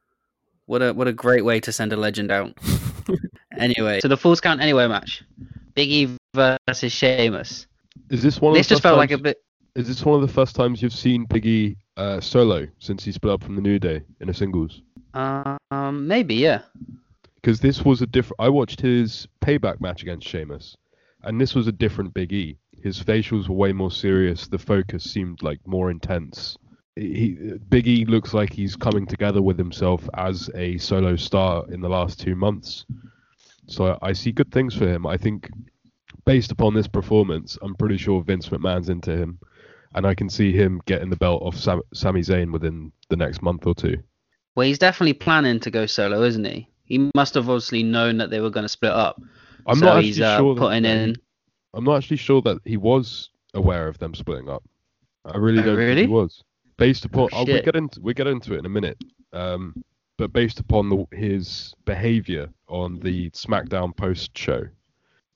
What 0.65 0.81
a 0.81 0.93
what 0.93 1.07
a 1.07 1.13
great 1.13 1.43
way 1.45 1.59
to 1.61 1.71
send 1.71 1.93
a 1.93 1.97
legend 1.97 2.31
out. 2.31 2.57
anyway, 3.57 3.99
so 3.99 4.07
the 4.07 4.17
Falls 4.17 4.39
Count 4.41 4.61
Anywhere 4.61 4.87
match: 4.89 5.23
Big 5.75 5.89
E 5.89 6.17
versus 6.33 6.91
Sheamus. 6.91 7.67
Is 8.09 8.21
this 8.21 8.39
one? 8.39 8.51
Of 8.51 8.57
This 8.57 8.67
the 8.67 8.75
just 8.75 8.83
first 8.83 8.89
felt 8.91 8.97
like 8.97 9.11
a 9.11 9.15
times- 9.15 9.23
bit. 9.23 9.37
Is 9.75 9.87
this 9.87 10.03
one 10.03 10.15
of 10.21 10.27
the 10.27 10.33
first 10.33 10.55
times 10.55 10.81
you've 10.81 10.91
seen 10.91 11.27
Biggie 11.27 11.75
uh, 11.97 12.19
solo 12.19 12.65
since 12.79 13.03
he 13.03 13.11
split 13.11 13.33
up 13.33 13.43
from 13.43 13.55
the 13.55 13.61
New 13.61 13.77
Day 13.77 14.01
in 14.21 14.27
a 14.29 14.33
singles? 14.33 14.81
Um, 15.17 16.07
maybe 16.07 16.35
yeah. 16.35 16.61
Because 17.35 17.59
this 17.59 17.83
was 17.83 18.01
a 18.01 18.07
different. 18.07 18.39
I 18.39 18.49
watched 18.49 18.81
his 18.81 19.27
payback 19.41 19.81
match 19.81 20.01
against 20.01 20.27
Sheamus, 20.27 20.77
and 21.23 21.39
this 21.39 21.55
was 21.55 21.67
a 21.67 21.71
different 21.71 22.13
Big 22.13 22.33
E. 22.33 22.57
His 22.83 23.01
facials 23.01 23.47
were 23.47 23.55
way 23.55 23.73
more 23.73 23.91
serious. 23.91 24.47
The 24.47 24.59
focus 24.59 25.03
seemed 25.03 25.41
like 25.41 25.59
more 25.65 25.89
intense. 25.89 26.57
He, 26.95 27.37
Big 27.69 27.87
E 27.87 28.05
looks 28.05 28.33
like 28.33 28.51
he's 28.51 28.75
coming 28.75 29.05
together 29.05 29.41
with 29.41 29.57
himself 29.57 30.07
as 30.13 30.49
a 30.55 30.77
solo 30.77 31.15
star 31.15 31.65
in 31.71 31.81
the 31.81 31.89
last 31.89 32.19
two 32.19 32.35
months. 32.35 32.85
So 33.67 33.97
I 34.01 34.13
see 34.13 34.31
good 34.31 34.51
things 34.51 34.75
for 34.75 34.87
him. 34.87 35.05
I 35.05 35.17
think, 35.17 35.49
based 36.25 36.51
upon 36.51 36.73
this 36.73 36.87
performance, 36.87 37.57
I'm 37.61 37.75
pretty 37.75 37.97
sure 37.97 38.23
Vince 38.23 38.49
McMahon's 38.49 38.89
into 38.89 39.15
him, 39.15 39.39
and 39.95 40.05
I 40.05 40.15
can 40.15 40.29
see 40.29 40.51
him 40.51 40.81
getting 40.85 41.09
the 41.09 41.15
belt 41.15 41.41
off 41.43 41.55
Sam, 41.55 41.81
Sami 41.93 42.21
Zayn 42.21 42.51
within 42.51 42.91
the 43.09 43.17
next 43.17 43.41
month 43.41 43.65
or 43.65 43.75
two. 43.75 43.97
Well, 44.57 44.65
he's 44.65 44.79
definitely 44.79 45.13
planning 45.13 45.59
to 45.59 45.69
go 45.69 45.85
solo, 45.85 46.23
isn't 46.23 46.43
he? 46.43 46.67
He 46.83 47.11
must 47.13 47.35
have 47.35 47.47
obviously 47.47 47.83
known 47.83 48.17
that 48.17 48.31
they 48.31 48.39
were 48.39 48.49
going 48.49 48.63
to 48.63 48.69
split 48.69 48.91
up. 48.91 49.21
I'm 49.67 49.77
so 49.77 49.85
not 49.85 50.03
he's 50.03 50.19
actually 50.19 50.33
uh, 50.33 50.37
sure 50.39 50.55
that- 50.55 50.61
putting 50.61 50.83
that 50.83 50.97
he- 50.97 51.03
in. 51.11 51.15
I'm 51.75 51.83
not 51.83 51.97
actually 51.97 52.17
sure 52.17 52.41
that 52.41 52.57
he 52.65 52.75
was 52.75 53.29
aware 53.53 53.87
of 53.87 53.99
them 53.99 54.15
splitting 54.15 54.49
up. 54.49 54.63
I 55.25 55.37
really 55.37 55.59
Oh, 55.59 55.63
don't 55.63 55.77
think 55.77 55.99
he 55.99 56.07
was. 56.07 56.43
Based 56.77 57.05
upon, 57.05 57.29
Oh, 57.33 57.39
oh, 57.41 57.45
we 57.45 57.61
get 57.61 57.75
into 57.75 58.01
we 58.01 58.15
get 58.15 58.25
into 58.25 58.55
it 58.55 58.59
in 58.59 58.65
a 58.65 58.69
minute. 58.69 58.97
Um, 59.31 59.83
but 60.17 60.33
based 60.33 60.59
upon 60.59 60.89
the, 60.89 61.05
his 61.15 61.75
behavior 61.85 62.49
on 62.67 62.99
the 63.01 63.29
SmackDown 63.31 63.95
post 63.95 64.35
show, 64.35 64.63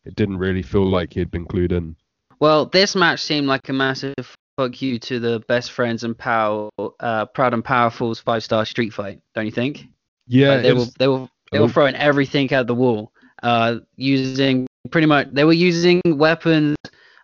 it 0.03 0.15
didn't 0.15 0.37
really 0.39 0.63
feel 0.63 0.89
like 0.89 1.13
he 1.13 1.19
had 1.19 1.29
been 1.29 1.45
clued 1.45 1.71
in. 1.71 1.95
Well, 2.39 2.65
this 2.65 2.95
match 2.95 3.21
seemed 3.21 3.45
like 3.45 3.69
a 3.69 3.73
massive 3.73 4.35
fuck 4.57 4.81
you 4.81 4.99
to 4.99 5.19
the 5.19 5.39
best 5.47 5.71
friends 5.71 6.03
and 6.03 6.17
power, 6.17 6.69
uh, 6.99 7.25
proud 7.27 7.53
and 7.53 7.63
powerful's 7.63 8.19
five 8.19 8.43
star 8.43 8.65
street 8.65 8.93
fight. 8.93 9.19
Don't 9.35 9.45
you 9.45 9.51
think? 9.51 9.87
Yeah, 10.27 10.49
Like, 10.49 10.61
they 10.63 10.69
it 10.69 10.75
were 10.77 10.85
they 10.99 11.07
were 11.07 11.27
they 11.51 11.59
were 11.59 11.65
little- 11.65 11.69
throwing 11.69 11.95
everything 11.95 12.51
at 12.51 12.67
the 12.67 12.75
wall, 12.75 13.11
uh, 13.43 13.77
using 13.95 14.67
pretty 14.89 15.07
much 15.07 15.27
they 15.31 15.43
were 15.43 15.53
using 15.53 16.01
weapons 16.05 16.75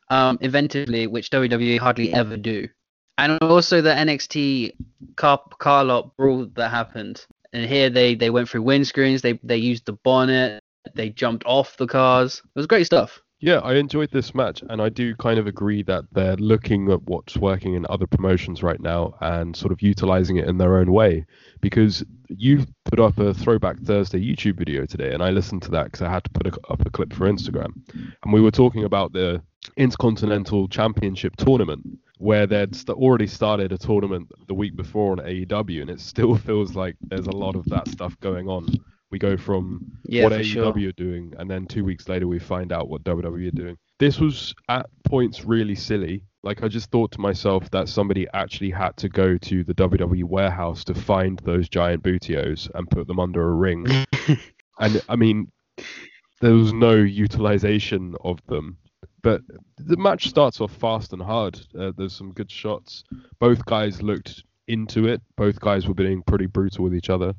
um, 0.09 0.37
inventively, 0.39 1.07
which 1.09 1.29
WWE 1.29 1.77
hardly 1.79 2.13
ever 2.13 2.37
do. 2.37 2.67
And 3.19 3.37
also 3.41 3.81
the 3.81 3.89
NXT 3.91 4.73
car 5.15 5.41
car 5.59 5.83
lot 5.83 6.15
brawl 6.17 6.45
that 6.55 6.69
happened. 6.69 7.25
And 7.53 7.65
here 7.65 7.89
they 7.89 8.13
they 8.15 8.29
went 8.29 8.49
through 8.49 8.63
windscreens. 8.63 9.21
They 9.21 9.39
they 9.43 9.57
used 9.57 9.85
the 9.85 9.93
bonnet. 10.03 10.59
They 10.95 11.09
jumped 11.09 11.45
off 11.45 11.75
the 11.77 11.87
cars. 11.87 12.41
It 12.45 12.51
was 12.59 12.67
great 12.67 12.85
stuff. 12.85 13.21
Yeah, 13.39 13.59
I 13.59 13.75
enjoyed 13.75 14.09
this 14.09 14.33
match, 14.33 14.63
and 14.67 14.81
I 14.81 14.89
do 14.89 15.13
kind 15.15 15.37
of 15.37 15.45
agree 15.45 15.83
that 15.83 16.05
they're 16.11 16.37
looking 16.37 16.91
at 16.91 17.03
what's 17.03 17.37
working 17.37 17.75
in 17.75 17.85
other 17.87 18.07
promotions 18.07 18.63
right 18.63 18.79
now 18.79 19.13
and 19.21 19.55
sort 19.55 19.71
of 19.71 19.79
utilizing 19.79 20.37
it 20.37 20.47
in 20.47 20.57
their 20.57 20.77
own 20.77 20.91
way. 20.91 21.23
Because 21.61 22.03
you 22.29 22.65
put 22.85 22.99
up 22.99 23.19
a 23.19 23.35
Throwback 23.35 23.77
Thursday 23.81 24.19
YouTube 24.19 24.57
video 24.57 24.87
today, 24.87 25.13
and 25.13 25.21
I 25.21 25.29
listened 25.29 25.61
to 25.63 25.71
that 25.71 25.85
because 25.85 26.01
I 26.01 26.09
had 26.09 26.23
to 26.23 26.31
put 26.31 26.47
a, 26.47 26.59
up 26.71 26.83
a 26.83 26.89
clip 26.89 27.13
for 27.13 27.31
Instagram, 27.31 27.73
and 27.93 28.33
we 28.33 28.41
were 28.41 28.49
talking 28.49 28.85
about 28.85 29.13
the 29.13 29.39
Intercontinental 29.75 30.67
Championship 30.67 31.35
tournament, 31.35 31.85
where 32.17 32.47
they'd 32.47 32.75
st- 32.75 32.97
already 32.97 33.27
started 33.27 33.71
a 33.71 33.77
tournament 33.77 34.31
the 34.47 34.55
week 34.55 34.75
before 34.75 35.11
on 35.11 35.19
AEW, 35.19 35.81
and 35.81 35.91
it 35.91 35.99
still 36.01 36.35
feels 36.47 36.75
like 36.75 36.95
there's 37.01 37.27
a 37.27 37.31
lot 37.31 37.55
of 37.55 37.65
that 37.65 37.87
stuff 37.87 38.19
going 38.19 38.49
on 38.49 38.65
we 39.11 39.19
go 39.19 39.37
from 39.37 39.85
Yeah, 40.05 40.23
what 40.25 40.33
AEW 40.33 40.43
sure. 40.45 40.89
are 40.89 40.91
doing, 40.93 41.33
and 41.37 41.49
then 41.49 41.65
two 41.65 41.83
weeks 41.83 42.09
later 42.09 42.27
we 42.27 42.39
find 42.39 42.71
out 42.71 42.89
what 42.89 43.03
WWE 43.03 43.47
are 43.47 43.51
doing. 43.51 43.77
This 43.99 44.19
was 44.19 44.53
at 44.69 44.87
points 45.05 45.45
really 45.45 45.75
silly. 45.75 46.23
Like 46.43 46.63
I 46.63 46.67
just 46.67 46.91
thought 46.91 47.11
to 47.13 47.21
myself 47.21 47.69
that 47.71 47.89
somebody 47.89 48.27
actually 48.33 48.69
had 48.69 48.95
to 48.97 49.09
go 49.09 49.37
to 49.37 49.63
the 49.63 49.73
WWE 49.73 50.23
warehouse 50.23 50.83
to 50.85 50.93
find 50.93 51.39
those 51.39 51.67
giant 51.67 52.03
bootios 52.03 52.69
and 52.75 52.89
put 52.89 53.07
them 53.07 53.19
under 53.19 53.47
a 53.49 53.53
ring. 53.53 53.85
and 54.79 55.01
I 55.09 55.15
mean, 55.15 55.51
there 56.41 56.53
was 56.53 56.73
no 56.73 56.93
utilization 56.93 58.15
of 58.23 58.39
them. 58.47 58.77
But 59.23 59.41
the 59.77 59.97
match 59.97 60.29
starts 60.29 60.61
off 60.61 60.71
fast 60.73 61.11
and 61.11 61.21
hard. 61.21 61.59
Uh, 61.77 61.91
there's 61.97 62.13
some 62.15 62.31
good 62.33 62.51
shots. 62.51 63.03
Both 63.39 63.65
guys 63.65 64.01
looked 64.01 64.43
into 64.67 65.07
it. 65.07 65.21
Both 65.35 65.59
guys 65.59 65.87
were 65.87 65.93
being 65.95 66.21
pretty 66.23 66.45
brutal 66.45 66.83
with 66.83 66.95
each 66.95 67.09
other. 67.09 67.33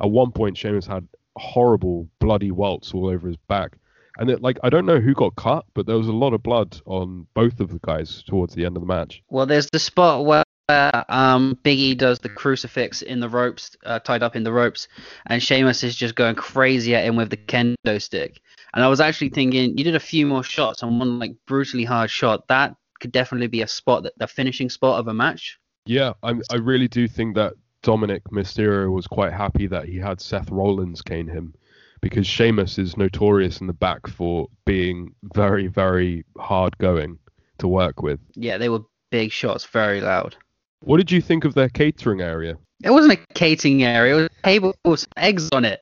At 0.00 0.10
one 0.10 0.32
point, 0.32 0.56
Sheamus 0.56 0.86
had 0.86 1.06
horrible 1.36 2.08
bloody 2.20 2.50
welts 2.50 2.94
all 2.94 3.08
over 3.08 3.28
his 3.28 3.36
back, 3.48 3.76
and 4.18 4.30
it, 4.30 4.42
like 4.42 4.58
I 4.62 4.70
don't 4.70 4.86
know 4.86 5.00
who 5.00 5.14
got 5.14 5.36
cut, 5.36 5.64
but 5.74 5.86
there 5.86 5.96
was 5.96 6.08
a 6.08 6.12
lot 6.12 6.34
of 6.34 6.42
blood 6.42 6.80
on 6.86 7.26
both 7.34 7.60
of 7.60 7.70
the 7.70 7.80
guys 7.82 8.22
towards 8.26 8.54
the 8.54 8.64
end 8.64 8.76
of 8.76 8.82
the 8.82 8.86
match. 8.86 9.22
Well, 9.28 9.46
there's 9.46 9.68
the 9.70 9.78
spot 9.78 10.24
where 10.24 10.44
um, 10.68 11.58
Big 11.62 11.78
E 11.78 11.94
does 11.94 12.18
the 12.18 12.28
crucifix 12.28 13.02
in 13.02 13.20
the 13.20 13.28
ropes, 13.28 13.76
uh, 13.84 13.98
tied 13.98 14.22
up 14.22 14.36
in 14.36 14.44
the 14.44 14.52
ropes, 14.52 14.88
and 15.26 15.42
Sheamus 15.42 15.82
is 15.82 15.96
just 15.96 16.14
going 16.14 16.34
crazy 16.34 16.94
at 16.94 17.04
him 17.04 17.16
with 17.16 17.30
the 17.30 17.36
kendo 17.36 18.00
stick. 18.00 18.40
And 18.74 18.82
I 18.82 18.88
was 18.88 19.00
actually 19.00 19.28
thinking, 19.30 19.76
you 19.76 19.84
did 19.84 19.94
a 19.94 20.00
few 20.00 20.26
more 20.26 20.42
shots 20.42 20.82
on 20.82 20.98
one 20.98 21.18
like 21.18 21.36
brutally 21.46 21.84
hard 21.84 22.10
shot. 22.10 22.48
That 22.48 22.74
could 23.00 23.12
definitely 23.12 23.48
be 23.48 23.62
a 23.62 23.68
spot 23.68 24.04
that 24.04 24.14
the 24.18 24.26
finishing 24.26 24.70
spot 24.70 24.98
of 24.98 25.08
a 25.08 25.14
match. 25.14 25.58
Yeah, 25.86 26.14
I 26.22 26.34
I 26.50 26.56
really 26.56 26.88
do 26.88 27.06
think 27.06 27.34
that 27.34 27.54
Dominic 27.84 28.24
Mysterio 28.30 28.90
was 28.90 29.06
quite 29.06 29.32
happy 29.32 29.66
that 29.68 29.84
he 29.86 29.98
had 29.98 30.20
Seth 30.20 30.50
Rollins 30.50 31.02
cane 31.02 31.28
him, 31.28 31.54
because 32.00 32.26
Sheamus 32.26 32.78
is 32.78 32.96
notorious 32.96 33.60
in 33.60 33.66
the 33.66 33.72
back 33.72 34.06
for 34.08 34.48
being 34.64 35.14
very 35.34 35.68
very 35.68 36.24
hard 36.38 36.76
going 36.78 37.18
to 37.58 37.68
work 37.68 38.02
with. 38.02 38.18
Yeah, 38.34 38.58
they 38.58 38.68
were 38.68 38.80
big 39.10 39.30
shots, 39.30 39.64
very 39.64 40.00
loud. 40.00 40.34
What 40.80 40.96
did 40.96 41.10
you 41.12 41.20
think 41.20 41.44
of 41.44 41.54
their 41.54 41.68
catering 41.68 42.20
area? 42.20 42.56
It 42.82 42.90
wasn't 42.90 43.12
a 43.14 43.34
catering 43.34 43.84
area. 43.84 44.14
It 44.14 44.16
was 44.16 44.26
a 44.26 44.42
table 44.42 44.74
with 44.84 45.00
some 45.00 45.12
eggs 45.16 45.48
on 45.52 45.64
it. 45.64 45.80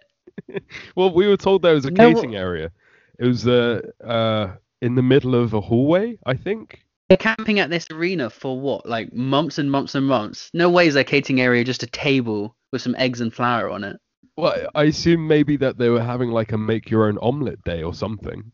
Well, 0.97 1.13
we 1.13 1.27
were 1.29 1.37
told 1.37 1.63
there 1.63 1.75
was 1.75 1.85
a 1.85 1.91
No, 1.91 2.13
catering 2.13 2.37
area. 2.37 2.71
It 3.19 3.27
was 3.27 3.47
uh, 3.47 3.81
uh, 4.03 4.55
in 4.81 4.95
the 4.95 5.03
middle 5.03 5.35
of 5.35 5.55
a 5.55 5.61
hallway, 5.61 6.19
I 6.27 6.35
think. 6.35 6.85
They're 7.13 7.35
camping 7.37 7.59
at 7.59 7.69
this 7.69 7.87
arena 7.91 8.31
for 8.31 8.59
what? 8.59 8.89
Like 8.89 9.13
months 9.13 9.59
and 9.59 9.71
months 9.71 9.95
and 9.95 10.07
months. 10.07 10.49
No 10.55 10.71
way 10.71 10.87
is 10.87 10.95
their 10.95 11.05
catering 11.05 11.43
area 11.43 11.63
just 11.63 11.83
a 11.83 11.87
table 11.87 12.57
with 12.73 12.81
some 12.81 12.95
eggs 12.97 13.21
and 13.21 13.35
flour 13.35 13.69
on 13.69 13.85
it. 13.85 13.99
Well, 14.35 14.71
I 14.75 14.85
assume 14.85 15.29
maybe 15.29 15.59
that 15.59 15.77
they 15.77 15.91
were 15.91 16.01
having 16.01 16.31
like 16.31 16.53
a 16.53 16.57
make 16.57 16.89
your 16.89 17.09
own 17.09 17.19
omelette 17.21 17.63
day 17.65 17.83
or 17.83 17.93
something. 17.93 18.51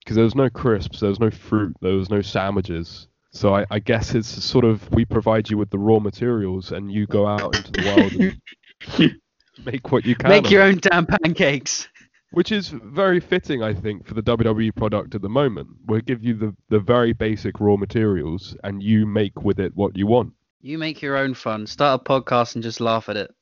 Because 0.00 0.16
there 0.16 0.24
was 0.24 0.34
no 0.34 0.50
crisps, 0.50 0.98
there 0.98 1.10
was 1.10 1.20
no 1.20 1.30
fruit, 1.30 1.76
there 1.80 1.92
was 1.92 2.10
no 2.10 2.22
sandwiches. 2.22 3.06
So 3.30 3.54
I, 3.54 3.66
I 3.70 3.78
guess 3.78 4.16
it's 4.16 4.26
sort 4.26 4.64
of 4.64 4.90
we 4.90 5.04
provide 5.04 5.48
you 5.48 5.56
with 5.56 5.70
the 5.70 5.78
raw 5.78 6.00
materials 6.00 6.72
and 6.72 6.90
you 6.90 7.06
go 7.06 7.28
out 7.28 7.54
into 7.54 7.70
the 7.70 7.86
world 7.86 8.98
and 8.98 9.20
make 9.64 9.92
what 9.92 10.04
you 10.04 10.16
can. 10.16 10.28
Make 10.28 10.50
your 10.50 10.64
own 10.64 10.80
damn 10.82 11.06
pancakes. 11.06 11.86
Which 12.32 12.50
is 12.50 12.68
very 12.68 13.20
fitting, 13.20 13.62
I 13.62 13.74
think, 13.74 14.06
for 14.06 14.14
the 14.14 14.22
WWE 14.22 14.74
product 14.74 15.14
at 15.14 15.22
the 15.22 15.28
moment. 15.28 15.68
We'll 15.86 16.00
give 16.00 16.22
you 16.22 16.34
the, 16.34 16.56
the 16.70 16.80
very 16.80 17.12
basic 17.12 17.60
raw 17.60 17.76
materials 17.76 18.56
and 18.64 18.82
you 18.82 19.06
make 19.06 19.42
with 19.42 19.60
it 19.60 19.76
what 19.76 19.96
you 19.96 20.06
want. 20.06 20.32
You 20.62 20.78
make 20.78 21.02
your 21.02 21.16
own 21.16 21.34
fun. 21.34 21.66
Start 21.66 22.00
a 22.00 22.04
podcast 22.04 22.54
and 22.54 22.62
just 22.62 22.80
laugh 22.80 23.08
at 23.08 23.16
it. 23.16 23.34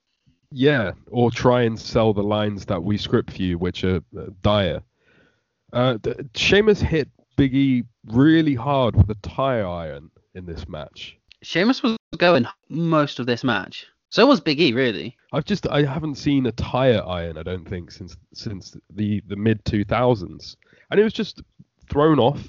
Yeah, 0.52 0.92
or 1.11 1.30
try 1.30 1.62
and 1.62 1.78
sell 1.78 2.12
the 2.12 2.23
lines 2.23 2.64
that 2.66 2.82
we 2.82 2.99
script 2.99 3.32
for 3.32 3.42
you, 3.42 3.59
which 3.59 3.85
are 3.85 4.00
uh, 4.18 4.26
dire. 4.42 4.82
Uh, 5.73 5.99
Sheamus 6.35 6.80
hit 6.80 7.09
Big 7.37 7.54
E 7.54 7.85
really 8.06 8.54
hard 8.54 8.97
with 8.97 9.09
a 9.11 9.14
tire 9.26 9.66
iron 9.66 10.11
in 10.35 10.47
this 10.47 10.68
match. 10.68 11.16
Sheamus 11.42 11.82
was 11.82 11.97
going 12.18 12.47
most 12.68 13.20
of 13.20 13.26
this 13.26 13.44
match. 13.44 13.87
So 14.10 14.26
was 14.26 14.40
Big 14.40 14.60
E, 14.60 14.72
really. 14.72 15.16
I've 15.32 15.44
just 15.44 15.68
I 15.68 15.84
haven't 15.84 16.16
seen 16.16 16.46
a 16.46 16.52
tire 16.52 17.02
iron 17.06 17.38
I 17.38 17.44
don't 17.44 17.66
think 17.66 17.92
since 17.92 18.16
since 18.34 18.76
the 18.90 19.22
the 19.28 19.36
mid 19.36 19.64
2000s, 19.64 20.56
and 20.90 21.00
it 21.00 21.04
was 21.04 21.12
just 21.12 21.42
thrown 21.88 22.18
off 22.18 22.42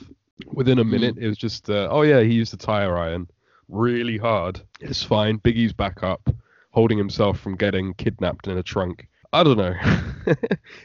within 0.47 0.79
a 0.79 0.83
minute. 0.83 1.17
It 1.19 1.27
was 1.27 1.37
just 1.37 1.69
uh, 1.69 1.87
oh 1.91 2.01
yeah 2.01 2.21
he 2.21 2.33
used 2.33 2.53
a 2.55 2.57
tire 2.57 2.97
iron 2.97 3.27
really 3.69 4.17
hard. 4.17 4.59
It's 4.79 5.03
fine. 5.03 5.37
Big 5.37 5.55
E's 5.55 5.71
back 5.71 6.01
up, 6.01 6.29
holding 6.71 6.97
himself 6.97 7.39
from 7.39 7.55
getting 7.55 7.93
kidnapped 7.93 8.47
in 8.47 8.57
a 8.57 8.63
trunk. 8.63 9.07
I 9.31 9.43
don't 9.43 9.57
know. 9.57 9.75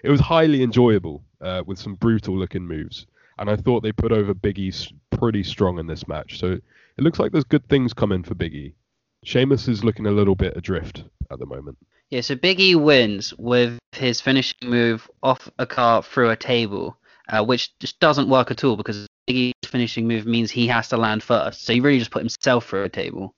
it 0.03 0.09
was 0.11 0.21
highly 0.21 0.63
enjoyable 0.63 1.25
uh, 1.41 1.63
with 1.67 1.79
some 1.79 1.95
brutal 1.95 2.37
looking 2.37 2.67
moves, 2.67 3.07
and 3.39 3.49
I 3.49 3.57
thought 3.57 3.83
they 3.83 3.93
put 3.93 4.13
over 4.13 4.35
Big 4.35 4.59
E 4.59 4.73
pretty 5.11 5.43
strong 5.43 5.79
in 5.79 5.87
this 5.87 6.07
match. 6.07 6.39
So 6.39 6.53
it 6.53 7.03
looks 7.03 7.19
like 7.19 7.33
there's 7.33 7.45
good 7.45 7.67
things 7.69 7.95
coming 7.95 8.23
for 8.23 8.35
Big 8.35 8.55
E. 8.55 8.75
Sheamus 9.27 9.67
is 9.67 9.83
looking 9.83 10.07
a 10.07 10.13
little 10.13 10.37
bit 10.37 10.57
adrift 10.57 11.03
at 11.33 11.41
the 11.41 11.47
moment. 11.47 11.77
Yeah, 12.11 12.21
so 12.21 12.37
Big 12.37 12.61
E 12.61 12.77
wins 12.77 13.35
with 13.35 13.77
his 13.91 14.21
finishing 14.21 14.71
move 14.71 15.11
off 15.21 15.51
a 15.59 15.67
car 15.67 16.05
through 16.05 16.31
a 16.31 16.37
table, 16.37 16.97
uh, 17.29 17.45
which 17.45 17.77
just 17.81 17.99
doesn't 17.99 18.29
work 18.31 18.53
at 18.53 18.63
all 18.63 18.77
because 18.77 19.09
Big 19.27 19.37
E's 19.37 19.53
finishing 19.65 20.07
move 20.07 20.27
means 20.27 20.53
he 20.53 20.69
has 20.69 20.87
to 20.91 20.97
land 20.97 21.25
first. 21.25 21.65
So 21.67 21.73
he 21.73 21.81
really 21.81 21.99
just 21.99 22.13
put 22.13 22.23
himself 22.23 22.69
through 22.69 22.85
a 22.85 22.89
table. 22.89 23.35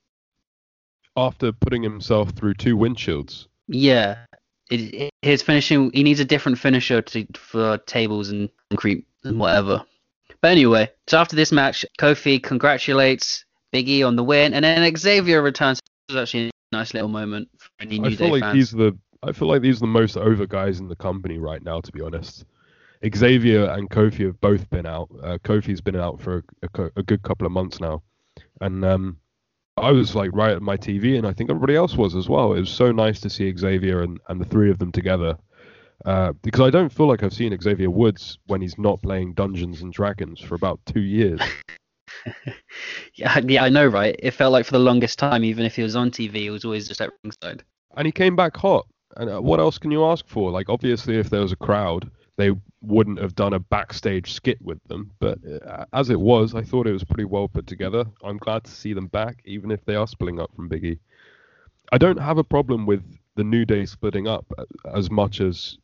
After 1.17 1.53
putting 1.53 1.83
himself 1.83 2.31
through 2.33 2.55
two 2.55 2.77
windshields. 2.77 3.47
Yeah, 3.67 4.19
it, 4.71 4.81
it- 4.95 5.11
his 5.23 5.41
finishing. 5.41 5.91
He 5.95 6.03
needs 6.03 6.21
a 6.21 6.25
different 6.27 6.59
finisher 6.59 7.01
to, 7.01 7.27
for 7.35 7.79
tables 7.79 8.29
and 8.29 8.51
concrete 8.71 9.07
and 9.25 9.41
whatever. 9.41 9.83
But 10.43 10.51
anyway, 10.53 10.91
so 11.07 11.17
after 11.17 11.35
this 11.35 11.51
match, 11.51 11.83
Kofi 11.99 12.43
congratulates 12.43 13.47
Big 13.73 13.89
E 13.89 14.03
on 14.03 14.17
the 14.17 14.25
win, 14.25 14.55
and 14.55 14.65
then 14.65 14.97
Xavier 14.97 15.43
returns. 15.43 15.81
It 16.09 16.15
was 16.15 16.23
actually 16.23 16.49
a 16.49 16.51
nice 16.73 16.95
little 16.95 17.09
moment 17.09 17.49
for 17.59 17.71
any 17.81 17.99
New 17.99 18.09
I 18.09 18.15
feel 18.15 18.27
Day 18.27 18.33
like 18.33 18.43
fans. 18.43 18.55
these 18.55 18.75
are 18.75 18.77
the 18.79 18.99
I 19.23 19.33
feel 19.33 19.49
like 19.49 19.63
these 19.63 19.79
are 19.79 19.81
the 19.81 19.87
most 19.89 20.17
over 20.17 20.47
guys 20.47 20.81
in 20.81 20.89
the 20.89 20.97
company 20.97 21.39
right 21.39 21.63
now, 21.63 21.81
to 21.81 21.93
be 21.93 22.01
honest. 22.01 22.45
Xavier 23.15 23.67
and 23.71 23.89
Kofi 23.91 24.27
have 24.27 24.41
both 24.41 24.69
been 24.71 24.87
out. 24.87 25.09
Uh, 25.23 25.39
Kofi's 25.39 25.81
been 25.81 25.97
out 25.97 26.21
for 26.21 26.45
a, 26.63 26.83
a 26.83 26.91
a 26.97 27.03
good 27.03 27.23
couple 27.23 27.47
of 27.47 27.53
months 27.53 27.81
now, 27.81 28.03
and 28.61 28.85
um, 28.85 29.19
I 29.77 29.93
was 29.93 30.15
like 30.15 30.31
right 30.33 30.53
at 30.53 30.63
my 30.63 30.77
TV, 30.77 31.17
and 31.17 31.27
I 31.27 31.33
think 31.33 31.51
everybody 31.51 31.77
else 31.77 31.97
was 31.97 32.15
as 32.17 32.29
well. 32.29 32.55
It 32.55 32.61
was 32.61 32.71
so 32.71 32.91
nice 32.91 33.21
to 33.21 33.31
see 33.31 33.55
Xavier 33.57 34.03
and, 34.03 34.19
and 34.29 34.41
the 34.41 34.45
three 34.45 34.71
of 34.71 34.79
them 34.79 34.93
together, 34.93 35.37
uh, 36.05 36.33
because 36.43 36.61
I 36.67 36.71
don't 36.71 36.93
feel 36.93 37.07
like 37.07 37.23
I've 37.23 37.33
seen 37.33 37.57
Xavier 37.61 37.91
Woods 37.91 38.39
when 38.47 38.61
he's 38.61 38.79
not 38.79 39.03
playing 39.03 39.35
Dungeons 39.35 39.83
and 39.83 39.93
Dragons 39.93 40.41
for 40.41 40.55
about 40.55 40.81
two 40.87 41.01
years. 41.01 41.41
Yeah, 43.15 43.41
yeah, 43.47 43.65
I 43.65 43.69
know, 43.69 43.87
right? 43.87 44.15
It 44.21 44.31
felt 44.31 44.53
like 44.53 44.65
for 44.65 44.73
the 44.73 44.79
longest 44.79 45.19
time, 45.19 45.43
even 45.45 45.65
if 45.65 45.75
he 45.75 45.83
was 45.83 45.97
on 45.97 46.11
TV, 46.11 46.35
he 46.35 46.51
was 46.51 46.65
always 46.65 46.87
just 46.87 47.01
at 47.01 47.11
ringside. 47.25 47.65
and 47.97 48.07
he 48.07 48.13
came 48.13 48.37
back 48.37 48.57
hot. 48.57 48.87
And 49.17 49.29
uh, 49.31 49.41
what 49.41 49.59
else 49.59 49.79
can 49.79 49.91
you 49.91 50.05
ask 50.05 50.27
for? 50.29 50.51
Like, 50.53 50.69
obviously, 50.69 51.19
if 51.19 51.31
there 51.31 51.41
was 51.41 51.51
a 51.51 51.57
crowd, 51.57 52.11
they 52.37 52.53
wouldn't 52.83 53.19
have 53.19 53.35
done 53.35 53.55
a 53.55 53.59
backstage 53.59 54.33
skit 54.33 54.63
with 54.63 54.79
them. 54.85 55.11
But 55.19 55.39
uh, 55.67 55.87
as 55.93 56.11
it 56.11 56.21
was, 56.21 56.55
I 56.55 56.63
thought 56.63 56.87
it 56.87 56.93
was 56.93 57.03
pretty 57.03 57.25
well 57.25 57.49
put 57.49 57.67
together. 57.67 58.05
I'm 58.23 58.37
glad 58.39 58.65
to 58.65 58.71
see 58.71 58.93
them 58.93 59.09
back, 59.09 59.41
even 59.45 59.71
if 59.73 59.85
they 59.85 59.97
are 59.97 60.07
splitting 60.07 60.41
up 60.41 60.55
from 60.55 60.69
Biggie. 60.69 60.99
I 61.91 61.99
don't 61.99 62.21
have 62.21 62.39
a 62.39 62.45
problem 62.45 62.87
with 62.87 63.03
the 63.35 63.45
New 63.45 63.65
Day 63.65 63.87
splitting 63.87 64.29
up 64.29 64.47
uh, 64.57 64.65
as 64.95 65.11
much 65.11 65.41
as 65.41 65.79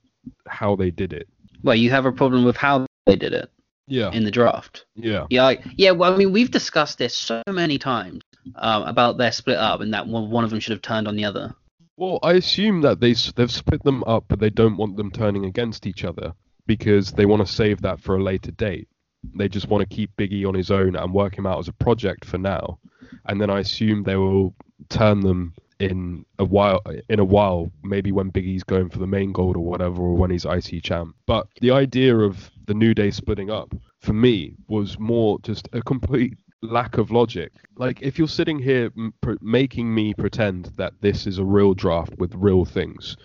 how 0.47 0.76
they 0.76 0.90
did 0.90 1.12
it. 1.12 1.28
Well, 1.64 1.75
you 1.75 1.90
have 1.90 2.07
a 2.07 2.12
problem 2.12 2.45
with 2.45 2.57
how 2.57 2.87
they 3.07 3.16
did 3.16 3.33
it 3.33 3.50
Yeah, 3.87 4.11
in 4.12 4.25
the 4.25 4.31
draft. 4.31 4.87
yeah, 4.95 5.26
Yeah, 5.31 5.55
yeah. 5.76 5.91
Well, 5.91 6.12
I 6.12 6.17
mean, 6.17 6.33
we've 6.33 6.50
discussed 6.50 6.99
this 6.99 7.14
so 7.14 7.43
many 7.49 7.79
times 7.79 8.23
um, 8.57 8.85
about 8.85 9.19
their 9.19 9.33
split 9.33 9.59
up, 9.59 9.81
and 9.81 9.93
that 9.95 10.07
one, 10.07 10.31
one 10.31 10.45
of 10.45 10.50
them 10.50 10.61
should 10.61 10.73
have 10.73 10.83
turned 10.83 11.07
on 11.09 11.17
the 11.17 11.25
other. 11.25 11.55
Well, 11.97 12.19
I 12.23 12.33
assume 12.33 12.81
that 12.83 13.00
they 13.00 13.14
they've 13.37 13.50
split 13.50 13.83
them 13.83 14.03
up, 14.05 14.25
but 14.29 14.41
they 14.41 14.50
don't 14.50 14.76
want 14.76 14.97
them 14.97 15.11
turning 15.11 15.45
against 15.45 15.87
each 15.87 16.05
other 16.05 16.33
because 16.67 17.12
they 17.12 17.26
want 17.26 17.47
to 17.47 17.53
save 17.53 17.83
that 17.83 18.00
for 18.00 18.17
a 18.17 18.23
later 18.23 18.50
date. 18.50 18.88
they 19.35 19.49
just 19.49 19.69
want 19.69 19.88
to 19.88 19.95
keep 19.95 20.11
Biggie 20.17 20.47
on 20.47 20.55
his 20.55 20.71
own 20.71 20.97
and 20.97 21.12
work 21.12 21.37
him 21.37 21.47
out 21.47 21.59
as 21.59 21.69
a 21.69 21.73
project 21.73 22.25
for 22.25 22.38
now, 22.38 22.79
and 23.26 23.41
then 23.41 23.50
I 23.50 23.61
assume 23.61 24.03
they 24.03 24.17
will 24.17 24.55
turn 24.88 25.21
them 25.21 25.55
in 25.81 26.25
a 26.38 26.45
while 26.45 26.81
in 27.09 27.19
a 27.19 27.25
while 27.25 27.71
maybe 27.83 28.12
when 28.12 28.29
Big 28.31 28.47
E's 28.47 28.62
going 28.62 28.88
for 28.88 28.99
the 28.99 29.07
main 29.07 29.33
gold 29.33 29.57
or 29.57 29.64
whatever 29.64 30.03
or 30.03 30.14
when 30.14 30.31
he's 30.31 30.45
IC 30.45 30.85
champ 30.85 31.17
but 31.26 31.49
the 31.61 31.73
idea 31.73 32.17
of 32.17 32.49
the 32.66 32.75
new 32.75 32.94
day 32.94 33.11
splitting 33.11 33.50
up 33.50 33.73
for 34.00 34.12
me 34.12 34.54
was 34.68 34.99
more 34.99 35.38
just 35.40 35.68
a 35.73 35.83
complete 35.83 36.35
lack 36.62 36.97
of 36.97 37.11
logic 37.11 37.52
like 37.76 38.00
if 38.00 38.18
you're 38.18 38.26
sitting 38.28 38.59
here 38.59 38.90
m- 38.97 39.12
pr- 39.21 39.35
making 39.42 39.94
me 39.94 40.14
pretend 40.14 40.66
that 40.76 40.94
this 41.00 41.26
is 41.26 41.38
a 41.38 41.44
real 41.44 41.75
draft 41.75 42.14
with 42.18 42.35
real 42.35 42.64
things 42.64 43.16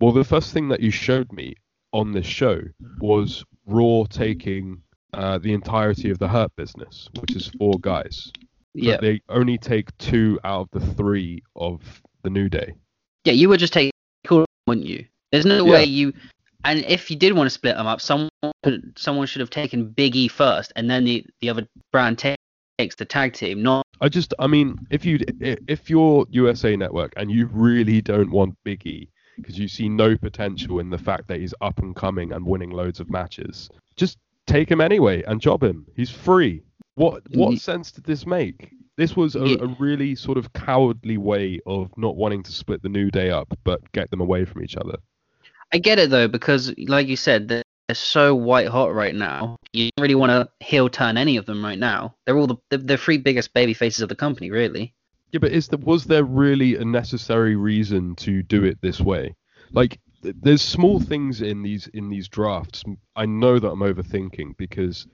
well 0.00 0.12
the 0.12 0.24
first 0.24 0.52
thing 0.52 0.68
that 0.68 0.80
you 0.80 0.90
showed 0.90 1.32
me 1.32 1.54
on 1.92 2.12
this 2.12 2.26
show 2.26 2.60
was 3.00 3.44
raw 3.66 4.04
taking 4.10 4.82
uh, 5.14 5.38
the 5.38 5.54
entirety 5.54 6.10
of 6.10 6.18
the 6.18 6.28
hurt 6.28 6.54
business 6.56 7.08
which 7.20 7.34
is 7.34 7.48
four 7.58 7.74
guys 7.80 8.30
but 8.74 8.82
Yeah, 8.82 8.98
they 9.00 9.22
only 9.30 9.56
take 9.56 9.96
two 9.96 10.38
out 10.44 10.68
of 10.70 10.80
the 10.82 10.86
three 10.94 11.42
of 11.56 12.02
the 12.22 12.28
New 12.28 12.50
Day. 12.50 12.74
yeah, 13.24 13.32
you 13.32 13.48
would 13.48 13.58
just 13.58 13.72
take 13.72 13.90
all, 14.30 14.44
wouldn't 14.66 14.86
you? 14.86 15.06
There's 15.32 15.46
no 15.46 15.64
Yeah. 15.64 15.72
way 15.72 15.84
you. 15.84 16.12
And 16.66 16.80
if 16.80 17.10
you 17.12 17.16
did 17.16 17.32
want 17.34 17.46
to 17.46 17.50
split 17.54 17.76
them 17.76 17.86
up, 17.86 18.00
someone 18.00 18.28
someone 18.96 19.26
should 19.28 19.40
have 19.40 19.50
taken 19.50 19.88
Big 19.88 20.16
E 20.16 20.26
first, 20.26 20.72
and 20.74 20.90
then 20.90 21.04
the 21.04 21.24
the 21.40 21.48
other 21.48 21.66
brand 21.92 22.18
takes 22.18 22.96
the 22.96 23.04
tag 23.04 23.34
team. 23.34 23.62
Not 23.62 23.86
I 24.00 24.08
just, 24.08 24.34
I 24.40 24.48
mean, 24.48 24.76
if 24.90 25.04
you 25.04 25.20
if 25.40 25.88
you're 25.88 26.26
USA 26.30 26.76
Network 26.76 27.12
and 27.16 27.30
you 27.30 27.46
really 27.46 28.00
don't 28.02 28.30
want 28.30 28.56
Big 28.64 28.84
E 28.84 29.08
because 29.36 29.56
you 29.58 29.68
see 29.68 29.88
no 29.88 30.16
potential 30.16 30.80
in 30.80 30.90
the 30.90 30.98
fact 30.98 31.28
that 31.28 31.38
he's 31.38 31.54
up 31.60 31.78
and 31.78 31.94
coming 31.94 32.32
and 32.32 32.44
winning 32.44 32.70
loads 32.70 32.98
of 32.98 33.10
matches, 33.10 33.70
just 33.94 34.18
take 34.48 34.68
him 34.68 34.80
anyway 34.80 35.22
and 35.22 35.40
job 35.40 35.62
him. 35.62 35.86
He's 35.94 36.10
free. 36.10 36.62
What 36.96 37.22
what 37.30 37.58
sense 37.60 37.92
did 37.92 38.04
this 38.04 38.26
make? 38.26 38.72
This 38.96 39.14
was 39.14 39.36
a, 39.36 39.44
a 39.60 39.76
really 39.78 40.16
sort 40.16 40.36
of 40.36 40.52
cowardly 40.52 41.18
way 41.18 41.60
of 41.66 41.96
not 41.96 42.16
wanting 42.16 42.42
to 42.42 42.50
split 42.50 42.82
the 42.82 42.88
New 42.88 43.10
Day 43.10 43.30
up, 43.30 43.56
but 43.62 43.80
get 43.92 44.10
them 44.10 44.20
away 44.20 44.44
from 44.46 44.64
each 44.64 44.76
other. 44.76 44.96
I 45.72 45.78
get 45.78 45.98
it 45.98 46.10
though, 46.10 46.28
because 46.28 46.72
like 46.78 47.08
you 47.08 47.16
said, 47.16 47.48
they're, 47.48 47.62
so 47.92 48.34
white 48.34 48.66
hot 48.66 48.92
right 48.92 49.14
now. 49.14 49.56
You 49.72 49.90
don't 49.96 50.02
really 50.02 50.16
want 50.16 50.30
to 50.30 50.48
heel 50.58 50.88
turn 50.88 51.16
any 51.16 51.36
of 51.36 51.46
them 51.46 51.64
right 51.64 51.78
now. 51.78 52.16
They're 52.24 52.36
all 52.36 52.48
the 52.48 52.56
they're 52.68 52.80
the 52.80 52.96
three 52.96 53.16
biggest 53.16 53.54
baby 53.54 53.74
faces 53.74 54.02
of 54.02 54.08
the 54.08 54.16
company, 54.16 54.50
really. 54.50 54.92
Yeah, 55.30 55.38
but 55.38 55.52
is 55.52 55.68
the, 55.68 55.76
was 55.76 56.04
there 56.04 56.24
really 56.24 56.74
a 56.74 56.84
necessary 56.84 57.54
reason 57.54 58.16
to 58.16 58.42
do 58.42 58.64
it 58.64 58.80
this 58.80 59.00
way? 59.00 59.36
Like, 59.70 60.00
th- 60.22 60.34
there's 60.40 60.62
small 60.62 60.98
things 60.98 61.42
in 61.42 61.62
these 61.62 61.86
in 61.94 62.08
these 62.08 62.26
drafts. 62.26 62.82
I 63.14 63.26
know 63.26 63.60
that 63.60 63.68
I'm 63.68 63.80
overthinking 63.80 64.56
because 64.56 65.06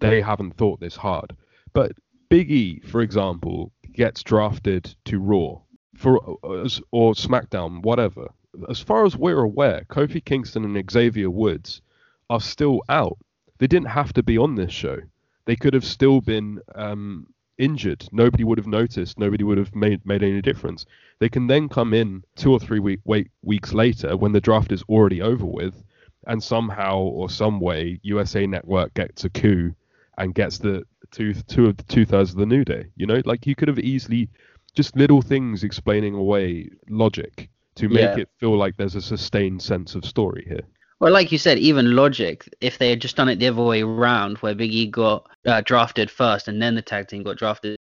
they 0.00 0.20
haven't 0.20 0.56
thought 0.56 0.80
this 0.80 0.96
hard. 0.96 1.34
But 1.72 1.92
Big 2.28 2.50
E, 2.50 2.80
for 2.80 3.00
example, 3.00 3.72
gets 3.92 4.22
drafted 4.22 4.94
to 5.06 5.18
Raw 5.18 5.60
for 5.96 6.18
uh, 6.44 6.68
or 6.90 7.14
SmackDown, 7.14 7.82
whatever. 7.82 8.28
As 8.68 8.80
far 8.80 9.06
as 9.06 9.16
we're 9.16 9.40
aware, 9.40 9.86
Kofi 9.88 10.22
Kingston 10.22 10.64
and 10.64 10.90
Xavier 10.90 11.30
Woods 11.30 11.80
are 12.28 12.40
still 12.40 12.82
out. 12.90 13.16
They 13.56 13.66
didn't 13.66 13.88
have 13.88 14.12
to 14.12 14.22
be 14.22 14.36
on 14.36 14.56
this 14.56 14.72
show. 14.72 14.98
They 15.46 15.56
could 15.56 15.72
have 15.72 15.86
still 15.86 16.20
been 16.20 16.60
um, 16.74 17.32
injured. 17.56 18.06
Nobody 18.12 18.44
would 18.44 18.58
have 18.58 18.66
noticed. 18.66 19.18
Nobody 19.18 19.42
would 19.42 19.56
have 19.56 19.74
made 19.74 20.04
made 20.04 20.22
any 20.22 20.42
difference. 20.42 20.84
They 21.18 21.30
can 21.30 21.46
then 21.46 21.70
come 21.70 21.94
in 21.94 22.24
two 22.36 22.52
or 22.52 22.60
three 22.60 22.78
week, 22.78 23.00
wait, 23.04 23.30
weeks 23.42 23.72
later 23.72 24.18
when 24.18 24.32
the 24.32 24.40
draft 24.40 24.70
is 24.70 24.82
already 24.82 25.22
over 25.22 25.46
with, 25.46 25.82
and 26.26 26.42
somehow 26.42 26.98
or 26.98 27.30
some 27.30 27.58
way 27.58 28.00
USA 28.02 28.46
Network 28.46 28.92
gets 28.92 29.24
a 29.24 29.30
coup 29.30 29.74
and 30.18 30.34
gets 30.34 30.58
the 30.58 30.82
two 31.10 31.32
two 31.32 31.68
of 31.68 31.78
the 31.78 31.84
two 31.84 32.04
thirds 32.04 32.32
of 32.32 32.36
the 32.36 32.44
New 32.44 32.66
Day. 32.66 32.90
You 32.96 33.06
know, 33.06 33.22
like 33.24 33.46
you 33.46 33.54
could 33.54 33.68
have 33.68 33.78
easily 33.78 34.28
just 34.74 34.94
little 34.94 35.22
things 35.22 35.64
explaining 35.64 36.14
away 36.14 36.68
logic 36.90 37.48
to 37.76 37.88
make 37.88 38.00
Yeah. 38.00 38.18
it 38.18 38.28
feel 38.38 38.56
like 38.56 38.76
there's 38.76 38.94
a 38.94 39.00
sustained 39.02 39.62
sense 39.62 39.94
of 39.94 40.04
story 40.04 40.44
here. 40.48 40.62
Well, 41.00 41.12
like 41.12 41.32
you 41.32 41.38
said, 41.38 41.58
even 41.58 41.96
logic, 41.96 42.48
if 42.60 42.78
they 42.78 42.90
had 42.90 43.00
just 43.00 43.16
done 43.16 43.28
it 43.28 43.40
the 43.40 43.48
other 43.48 43.62
way 43.62 43.82
around, 43.82 44.38
where 44.38 44.54
Big 44.54 44.72
E 44.72 44.86
got 44.86 45.28
uh, 45.46 45.60
drafted 45.62 46.10
first 46.10 46.46
and 46.46 46.62
then 46.62 46.74
the 46.76 46.82
tag 46.82 47.08
team 47.08 47.24
got 47.24 47.36
drafted, 47.38 47.76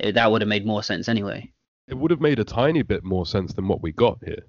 that 0.00 0.30
would 0.32 0.40
have 0.40 0.48
made 0.48 0.66
more 0.66 0.82
sense 0.82 1.08
anyway. 1.08 1.48
It 1.86 1.94
would 1.94 2.10
have 2.10 2.20
made 2.20 2.40
a 2.40 2.44
tiny 2.44 2.82
bit 2.82 3.04
more 3.04 3.24
sense 3.24 3.52
than 3.52 3.68
what 3.68 3.82
we 3.82 3.92
got 3.92 4.18
here. 4.24 4.42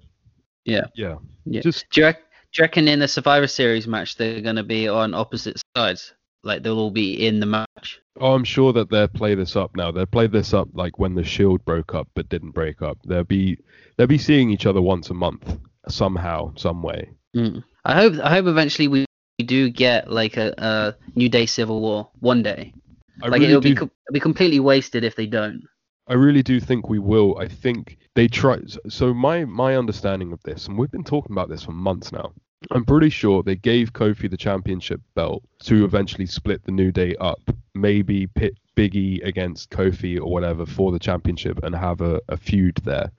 Yeah. 0.64 0.86
Yeah. 0.96 1.16
Yeah. 1.44 1.60
Just 1.60 1.86
Do 1.90 2.00
you, 2.00 2.06
rec- 2.08 2.18
do 2.52 2.58
you 2.58 2.62
reckon 2.64 2.88
in 2.88 2.98
the 2.98 3.06
Survivor 3.06 3.46
Series 3.46 3.86
match 3.86 4.16
they're 4.16 4.40
going 4.40 4.56
to 4.56 4.64
be 4.64 4.88
on 4.88 5.14
opposite 5.14 5.62
sides? 5.76 6.12
Like 6.48 6.62
they'll 6.62 6.78
all 6.78 6.90
be 6.90 7.26
in 7.26 7.40
the 7.40 7.46
match? 7.46 8.00
Oh, 8.18 8.32
I'm 8.32 8.42
sure 8.42 8.72
that 8.72 8.90
they'll 8.90 9.06
play 9.06 9.34
this 9.34 9.54
up 9.54 9.76
now. 9.76 9.92
They'll 9.92 10.06
play 10.06 10.26
this 10.26 10.54
up 10.54 10.68
like 10.72 10.98
when 10.98 11.14
the 11.14 11.22
Shield 11.22 11.62
broke 11.66 11.94
up 11.94 12.08
but 12.14 12.30
didn't 12.30 12.52
break 12.52 12.80
up. 12.80 12.98
They'll 13.04 13.22
be 13.22 13.58
they'll 13.96 14.06
be 14.06 14.18
seeing 14.18 14.50
each 14.50 14.64
other 14.64 14.80
once 14.80 15.10
a 15.10 15.14
month 15.14 15.58
somehow, 15.88 16.54
some 16.56 16.82
way. 16.82 17.10
Mm. 17.36 17.62
I 17.84 17.94
hope 17.94 18.14
I 18.24 18.30
hope 18.30 18.46
eventually 18.46 18.88
we, 18.88 19.04
do 19.44 19.70
get 19.70 20.10
like 20.10 20.36
a, 20.36 20.52
a 20.58 20.96
New 21.14 21.28
Day 21.28 21.46
Civil 21.46 21.80
War 21.80 22.10
one 22.18 22.42
day. 22.42 22.74
I 23.22 23.28
like 23.28 23.40
really 23.40 23.52
it'll 23.52 23.60
do. 23.60 23.68
be 23.68 23.76
co- 23.76 23.84
it'll 23.84 24.14
be 24.14 24.18
completely 24.18 24.58
wasted 24.58 25.04
if 25.04 25.14
they 25.14 25.26
don't. 25.26 25.62
I 26.08 26.14
really 26.14 26.42
do 26.42 26.58
think 26.58 26.88
we 26.88 26.98
will. 26.98 27.38
I 27.38 27.46
think 27.46 27.98
they 28.16 28.26
try. 28.26 28.58
So 28.88 29.14
my 29.14 29.44
my 29.44 29.76
understanding 29.76 30.32
of 30.32 30.42
this, 30.42 30.66
and 30.66 30.76
we've 30.76 30.90
been 30.90 31.04
talking 31.04 31.32
about 31.32 31.50
this 31.50 31.62
for 31.62 31.72
months 31.72 32.10
now. 32.10 32.32
I'm 32.70 32.84
pretty 32.84 33.10
sure 33.10 33.42
they 33.42 33.56
gave 33.56 33.92
Kofi 33.92 34.30
the 34.30 34.36
championship 34.36 35.00
belt 35.14 35.42
to 35.64 35.84
eventually 35.84 36.26
split 36.26 36.64
the 36.64 36.72
New 36.72 36.92
Day 36.92 37.14
up, 37.20 37.40
maybe 37.74 38.26
pit 38.26 38.58
Biggie 38.76 39.24
against 39.24 39.70
Kofi 39.70 40.18
or 40.20 40.30
whatever 40.30 40.66
for 40.66 40.92
the 40.92 40.98
championship 40.98 41.60
and 41.62 41.74
have 41.74 42.00
a, 42.00 42.20
a 42.28 42.36
feud 42.36 42.76
there. 42.84 43.10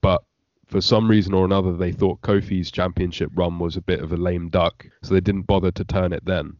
But 0.00 0.22
for 0.66 0.80
some 0.80 1.08
reason 1.08 1.34
or 1.34 1.44
another, 1.44 1.76
they 1.76 1.92
thought 1.92 2.22
Kofi's 2.22 2.70
championship 2.70 3.30
run 3.34 3.58
was 3.58 3.76
a 3.76 3.82
bit 3.82 4.00
of 4.00 4.12
a 4.12 4.16
lame 4.16 4.48
duck, 4.48 4.86
so 5.02 5.12
they 5.12 5.20
didn't 5.20 5.46
bother 5.46 5.70
to 5.72 5.84
turn 5.84 6.12
it 6.12 6.24
then. 6.24 6.56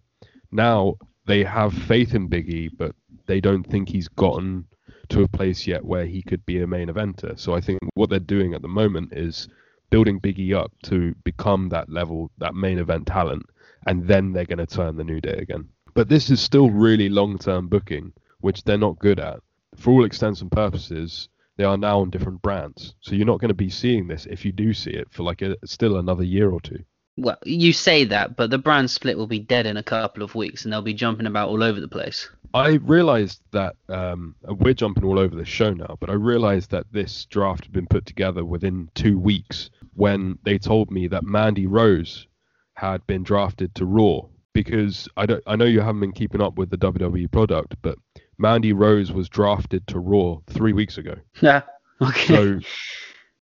Now 0.50 0.96
they 1.26 1.44
have 1.44 1.72
faith 1.72 2.14
in 2.14 2.28
Biggie, 2.28 2.70
but 2.76 2.94
they 3.26 3.40
don't 3.40 3.64
think 3.64 3.88
he's 3.88 4.08
gotten 4.08 4.66
to 5.08 5.22
a 5.22 5.28
place 5.28 5.66
yet 5.66 5.84
where 5.84 6.06
he 6.06 6.22
could 6.22 6.44
be 6.44 6.60
a 6.60 6.66
main 6.66 6.88
eventer. 6.88 7.38
So 7.38 7.54
I 7.54 7.60
think 7.60 7.78
what 7.94 8.10
they're 8.10 8.18
doing 8.18 8.54
at 8.54 8.62
the 8.62 8.68
moment 8.68 9.12
is 9.12 9.48
building 9.92 10.18
Biggie 10.18 10.56
up 10.56 10.72
to 10.84 11.14
become 11.22 11.68
that 11.68 11.90
level, 11.90 12.30
that 12.38 12.54
main 12.54 12.78
event 12.78 13.06
talent, 13.06 13.44
and 13.86 14.08
then 14.08 14.32
they're 14.32 14.46
going 14.46 14.58
to 14.58 14.66
turn 14.66 14.96
the 14.96 15.04
New 15.04 15.20
Day 15.20 15.34
again. 15.34 15.68
But 15.92 16.08
this 16.08 16.30
is 16.30 16.40
still 16.40 16.70
really 16.70 17.10
long 17.10 17.38
term 17.38 17.68
booking, 17.68 18.14
which 18.40 18.64
they're 18.64 18.78
not 18.78 18.98
good 18.98 19.20
at. 19.20 19.40
For 19.76 19.92
all 19.92 20.06
extents 20.06 20.40
and 20.40 20.50
purposes, 20.50 21.28
they 21.58 21.64
are 21.64 21.76
now 21.76 22.00
on 22.00 22.08
different 22.08 22.40
brands. 22.40 22.94
So 23.00 23.14
you're 23.14 23.26
not 23.26 23.40
going 23.40 23.50
to 23.50 23.54
be 23.54 23.68
seeing 23.68 24.08
this 24.08 24.24
if 24.24 24.46
you 24.46 24.52
do 24.52 24.72
see 24.72 24.92
it 24.92 25.08
for 25.10 25.24
like 25.24 25.42
a, 25.42 25.56
still 25.66 25.98
another 25.98 26.24
year 26.24 26.50
or 26.50 26.60
two. 26.60 26.82
Well, 27.18 27.36
you 27.44 27.74
say 27.74 28.04
that, 28.04 28.36
but 28.36 28.48
the 28.48 28.56
brand 28.56 28.90
split 28.90 29.18
will 29.18 29.26
be 29.26 29.38
dead 29.38 29.66
in 29.66 29.76
a 29.76 29.82
couple 29.82 30.22
of 30.22 30.34
weeks, 30.34 30.64
and 30.64 30.72
they'll 30.72 30.80
be 30.80 30.94
jumping 30.94 31.26
about 31.26 31.50
all 31.50 31.62
over 31.62 31.78
the 31.78 31.88
place. 31.88 32.30
I 32.54 32.74
realized 32.82 33.42
that 33.50 33.76
um, 33.90 34.34
we're 34.44 34.72
jumping 34.72 35.04
all 35.04 35.18
over 35.18 35.36
the 35.36 35.44
show 35.44 35.74
now, 35.74 35.98
but 36.00 36.08
I 36.08 36.14
realized 36.14 36.70
that 36.70 36.86
this 36.90 37.26
draft 37.26 37.64
had 37.64 37.72
been 37.72 37.86
put 37.86 38.06
together 38.06 38.46
within 38.46 38.90
two 38.94 39.18
weeks 39.18 39.70
when 39.94 40.38
they 40.44 40.58
told 40.58 40.90
me 40.90 41.08
that 41.08 41.24
Mandy 41.24 41.66
Rose 41.66 42.26
had 42.74 43.06
been 43.06 43.22
drafted 43.22 43.74
to 43.76 43.84
Raw. 43.86 44.22
Because 44.54 45.08
I 45.16 45.24
don't, 45.24 45.42
I 45.46 45.56
know 45.56 45.64
you 45.64 45.80
haven't 45.80 46.00
been 46.00 46.12
keeping 46.12 46.42
up 46.42 46.58
with 46.58 46.68
the 46.68 46.76
WWE 46.76 47.30
product, 47.30 47.76
but 47.80 47.96
Mandy 48.36 48.74
Rose 48.74 49.10
was 49.10 49.30
drafted 49.30 49.86
to 49.86 49.98
Raw 49.98 50.40
three 50.46 50.72
weeks 50.72 50.98
ago. 50.98 51.14
Yeah. 51.40 51.62
Okay. 52.02 52.34
So 52.34 52.60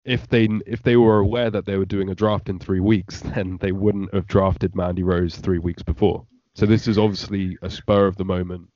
if 0.04 0.26
they 0.28 0.48
if 0.66 0.82
they 0.82 0.96
were 0.96 1.18
aware 1.18 1.50
that 1.50 1.66
they 1.66 1.76
were 1.76 1.84
doing 1.84 2.08
a 2.08 2.14
draft 2.14 2.48
in 2.48 2.58
three 2.58 2.80
weeks, 2.80 3.20
then 3.34 3.58
they 3.60 3.72
wouldn't 3.72 4.12
have 4.12 4.26
drafted 4.26 4.74
Mandy 4.74 5.02
Rose 5.02 5.36
three 5.36 5.58
weeks 5.58 5.82
before. 5.82 6.26
So 6.54 6.66
this 6.66 6.88
is 6.88 6.98
obviously 6.98 7.56
a 7.62 7.70
spur 7.70 8.06
of 8.06 8.16
the 8.16 8.24
moment 8.24 8.68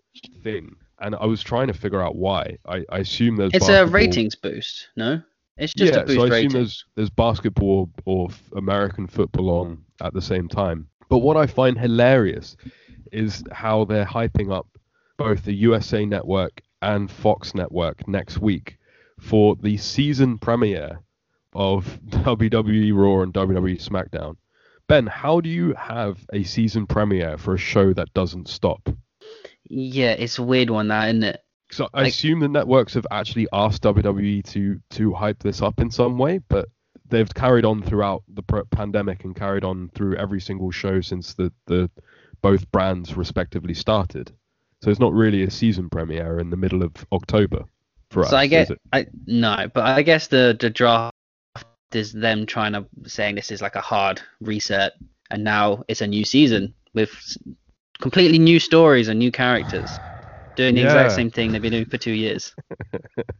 thing, 0.42 0.76
and 1.00 1.16
I 1.16 1.26
was 1.26 1.42
trying 1.42 1.66
to 1.66 1.72
figure 1.74 2.00
out 2.00 2.14
why. 2.14 2.58
I, 2.66 2.84
I 2.90 2.98
assume 2.98 3.36
there's 3.36 3.54
it's 3.54 3.68
a 3.68 3.86
ratings 3.86 4.36
boost, 4.36 4.88
no? 4.96 5.20
It's 5.56 5.74
just 5.74 5.92
yeah, 5.92 6.06
so 6.06 6.24
I 6.24 6.38
assume 6.38 6.52
there's 6.52 6.84
there's 6.94 7.10
basketball 7.10 7.90
or 8.04 8.28
f- 8.30 8.42
American 8.56 9.06
football 9.06 9.50
on 9.50 9.84
at 10.00 10.14
the 10.14 10.22
same 10.22 10.48
time. 10.48 10.88
But 11.08 11.18
what 11.18 11.36
I 11.36 11.46
find 11.46 11.78
hilarious 11.78 12.56
is 13.12 13.44
how 13.52 13.84
they're 13.84 14.06
hyping 14.06 14.52
up 14.52 14.66
both 15.18 15.44
the 15.44 15.52
USA 15.52 16.06
Network 16.06 16.62
and 16.80 17.10
Fox 17.10 17.54
Network 17.54 18.08
next 18.08 18.38
week 18.38 18.78
for 19.20 19.56
the 19.56 19.76
season 19.76 20.38
premiere 20.38 21.00
of 21.52 22.00
WWE 22.08 22.94
Raw 22.94 23.22
and 23.22 23.32
WWE 23.34 23.80
SmackDown. 23.86 24.36
Ben, 24.88 25.06
how 25.06 25.40
do 25.40 25.48
you 25.48 25.74
have 25.74 26.18
a 26.32 26.42
season 26.42 26.86
premiere 26.86 27.38
for 27.38 27.54
a 27.54 27.58
show 27.58 27.92
that 27.92 28.12
doesn't 28.14 28.48
stop? 28.48 28.88
Yeah, 29.68 30.12
it's 30.12 30.38
a 30.38 30.42
weird 30.42 30.70
one, 30.70 30.88
that 30.88 31.08
isn't 31.08 31.22
it? 31.22 31.40
So 31.72 31.88
I 31.94 32.02
Like- 32.02 32.08
assume 32.12 32.40
the 32.40 32.48
networks 32.48 32.94
have 32.94 33.06
actually 33.10 33.48
asked 33.52 33.82
WWE 33.82 34.42
to 34.42 34.80
to 34.90 35.12
hype 35.14 35.42
this 35.42 35.62
up 35.62 35.80
in 35.80 35.90
some 35.90 36.18
way, 36.18 36.38
but 36.48 36.68
they've 37.08 37.32
carried 37.34 37.64
on 37.64 37.82
throughout 37.82 38.22
the 38.28 38.42
pandemic 38.70 39.24
and 39.24 39.34
carried 39.34 39.64
on 39.64 39.88
through 39.94 40.16
every 40.16 40.40
single 40.40 40.70
show 40.70 41.00
since 41.00 41.34
the 41.34 41.50
the 41.66 41.90
both 42.42 42.70
brands 42.72 43.16
respectively 43.16 43.74
started. 43.74 44.32
So 44.82 44.90
it's 44.90 45.00
not 45.00 45.12
really 45.12 45.44
a 45.44 45.50
season 45.50 45.88
premiere 45.88 46.38
in 46.40 46.50
the 46.50 46.56
middle 46.56 46.82
of 46.82 46.92
October 47.12 47.64
for 48.10 48.24
us. 48.24 48.30
So 48.30 48.36
I 48.36 48.46
get. 48.46 48.70
I 48.92 49.06
no, 49.26 49.70
but 49.72 49.84
I 49.84 50.02
guess 50.02 50.26
the 50.26 50.56
the 50.58 50.68
draft 50.70 51.14
is 51.92 52.12
them 52.12 52.46
trying 52.46 52.72
to 52.72 52.86
saying 53.06 53.36
this 53.36 53.50
is 53.50 53.62
like 53.62 53.76
a 53.76 53.80
hard 53.80 54.20
reset, 54.40 54.92
and 55.30 55.42
now 55.44 55.84
it's 55.88 56.00
a 56.02 56.06
new 56.06 56.24
season 56.24 56.74
with 56.94 57.10
completely 58.00 58.38
new 58.38 58.58
stories 58.58 59.08
and 59.08 59.18
new 59.18 59.30
characters 59.30 59.88
doing 60.56 60.74
the 60.74 60.82
exact 60.82 61.12
same 61.12 61.30
thing 61.30 61.52
they've 61.52 61.62
been 61.62 61.72
doing 61.72 61.86
for 61.86 61.98
two 61.98 62.12
years. 62.12 62.54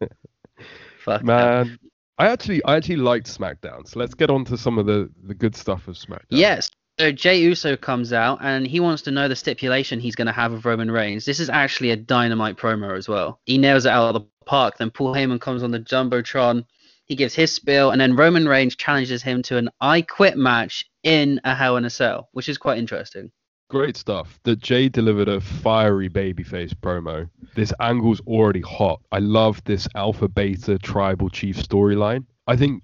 Fuck. 1.04 1.24
Man, 1.24 1.78
I 2.18 2.28
actually 2.28 2.64
I 2.64 2.76
actually 2.76 2.96
liked 2.96 3.26
SmackDown. 3.26 3.88
So 3.88 3.98
let's 3.98 4.14
get 4.14 4.30
on 4.30 4.44
to 4.46 4.56
some 4.56 4.78
of 4.78 4.86
the 4.86 5.10
the 5.24 5.34
good 5.34 5.56
stuff 5.56 5.88
of 5.88 5.94
SmackDown. 5.94 6.26
Yes. 6.30 6.70
So 6.98 7.10
Jay 7.10 7.40
Uso 7.40 7.76
comes 7.76 8.12
out 8.12 8.38
and 8.42 8.66
he 8.66 8.78
wants 8.78 9.02
to 9.02 9.10
know 9.10 9.26
the 9.26 9.34
stipulation 9.34 9.98
he's 9.98 10.14
going 10.14 10.26
to 10.26 10.32
have 10.32 10.52
with 10.52 10.64
Roman 10.64 10.90
Reigns. 10.90 11.24
This 11.24 11.40
is 11.40 11.48
actually 11.48 11.90
a 11.90 11.96
dynamite 11.96 12.56
promo 12.56 12.96
as 12.96 13.08
well. 13.08 13.40
He 13.46 13.56
nails 13.56 13.86
it 13.86 13.92
out 13.92 14.14
of 14.14 14.22
the 14.22 14.28
park. 14.44 14.76
Then 14.78 14.90
Paul 14.90 15.14
Heyman 15.14 15.40
comes 15.40 15.62
on 15.62 15.70
the 15.70 15.80
jumbotron. 15.80 16.66
He 17.06 17.16
gives 17.16 17.34
his 17.34 17.52
spiel, 17.52 17.90
and 17.90 18.00
then 18.00 18.14
Roman 18.14 18.46
Reigns 18.46 18.76
challenges 18.76 19.22
him 19.22 19.42
to 19.44 19.56
an 19.56 19.70
I 19.80 20.02
Quit 20.02 20.36
match 20.36 20.84
in 21.02 21.40
a 21.44 21.54
Hell 21.54 21.76
in 21.76 21.84
a 21.84 21.90
Cell, 21.90 22.28
which 22.32 22.48
is 22.48 22.58
quite 22.58 22.78
interesting. 22.78 23.32
Great 23.72 23.96
stuff. 23.96 24.38
That 24.42 24.58
Jay 24.58 24.90
delivered 24.90 25.28
a 25.28 25.40
fiery 25.40 26.10
babyface 26.10 26.74
promo. 26.74 27.30
This 27.54 27.72
angle's 27.80 28.20
already 28.26 28.60
hot. 28.60 29.00
I 29.12 29.20
love 29.20 29.64
this 29.64 29.88
alpha 29.94 30.28
beta 30.28 30.78
tribal 30.78 31.30
chief 31.30 31.56
storyline. 31.56 32.26
I 32.46 32.54
think 32.54 32.82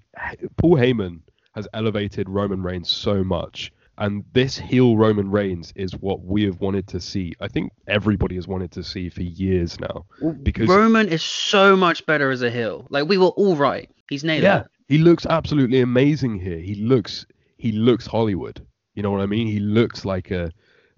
Paul 0.57 0.77
Heyman 0.77 1.19
has 1.53 1.67
elevated 1.75 2.27
Roman 2.27 2.63
Reigns 2.63 2.89
so 2.89 3.23
much. 3.23 3.71
And 3.99 4.25
this 4.33 4.57
heel 4.57 4.97
Roman 4.97 5.29
Reigns 5.29 5.71
is 5.75 5.93
what 5.93 6.23
we 6.23 6.41
have 6.45 6.59
wanted 6.59 6.87
to 6.87 6.99
see. 6.99 7.33
I 7.39 7.49
think 7.49 7.71
everybody 7.87 8.33
has 8.33 8.47
wanted 8.47 8.71
to 8.71 8.83
see 8.83 9.09
for 9.09 9.21
years 9.21 9.79
now. 9.79 10.05
Because 10.41 10.67
Roman 10.67 11.07
is 11.07 11.21
so 11.21 11.77
much 11.77 12.03
better 12.07 12.31
as 12.31 12.41
a 12.41 12.49
heel. 12.49 12.87
Like 12.89 13.07
we 13.07 13.19
were 13.19 13.27
all 13.27 13.55
right. 13.55 13.91
He's 14.09 14.23
nailed 14.23 14.41
yeah, 14.41 14.61
it. 14.61 14.67
he 14.87 14.97
looks 14.97 15.27
absolutely 15.27 15.81
amazing 15.81 16.39
here. 16.39 16.57
He 16.57 16.73
looks 16.73 17.27
he 17.57 17.73
looks 17.73 18.07
Hollywood. 18.07 18.65
You 18.95 19.03
know 19.03 19.11
what 19.11 19.21
I 19.21 19.27
mean? 19.27 19.45
He 19.45 19.59
looks 19.59 20.03
like 20.03 20.31
a 20.31 20.51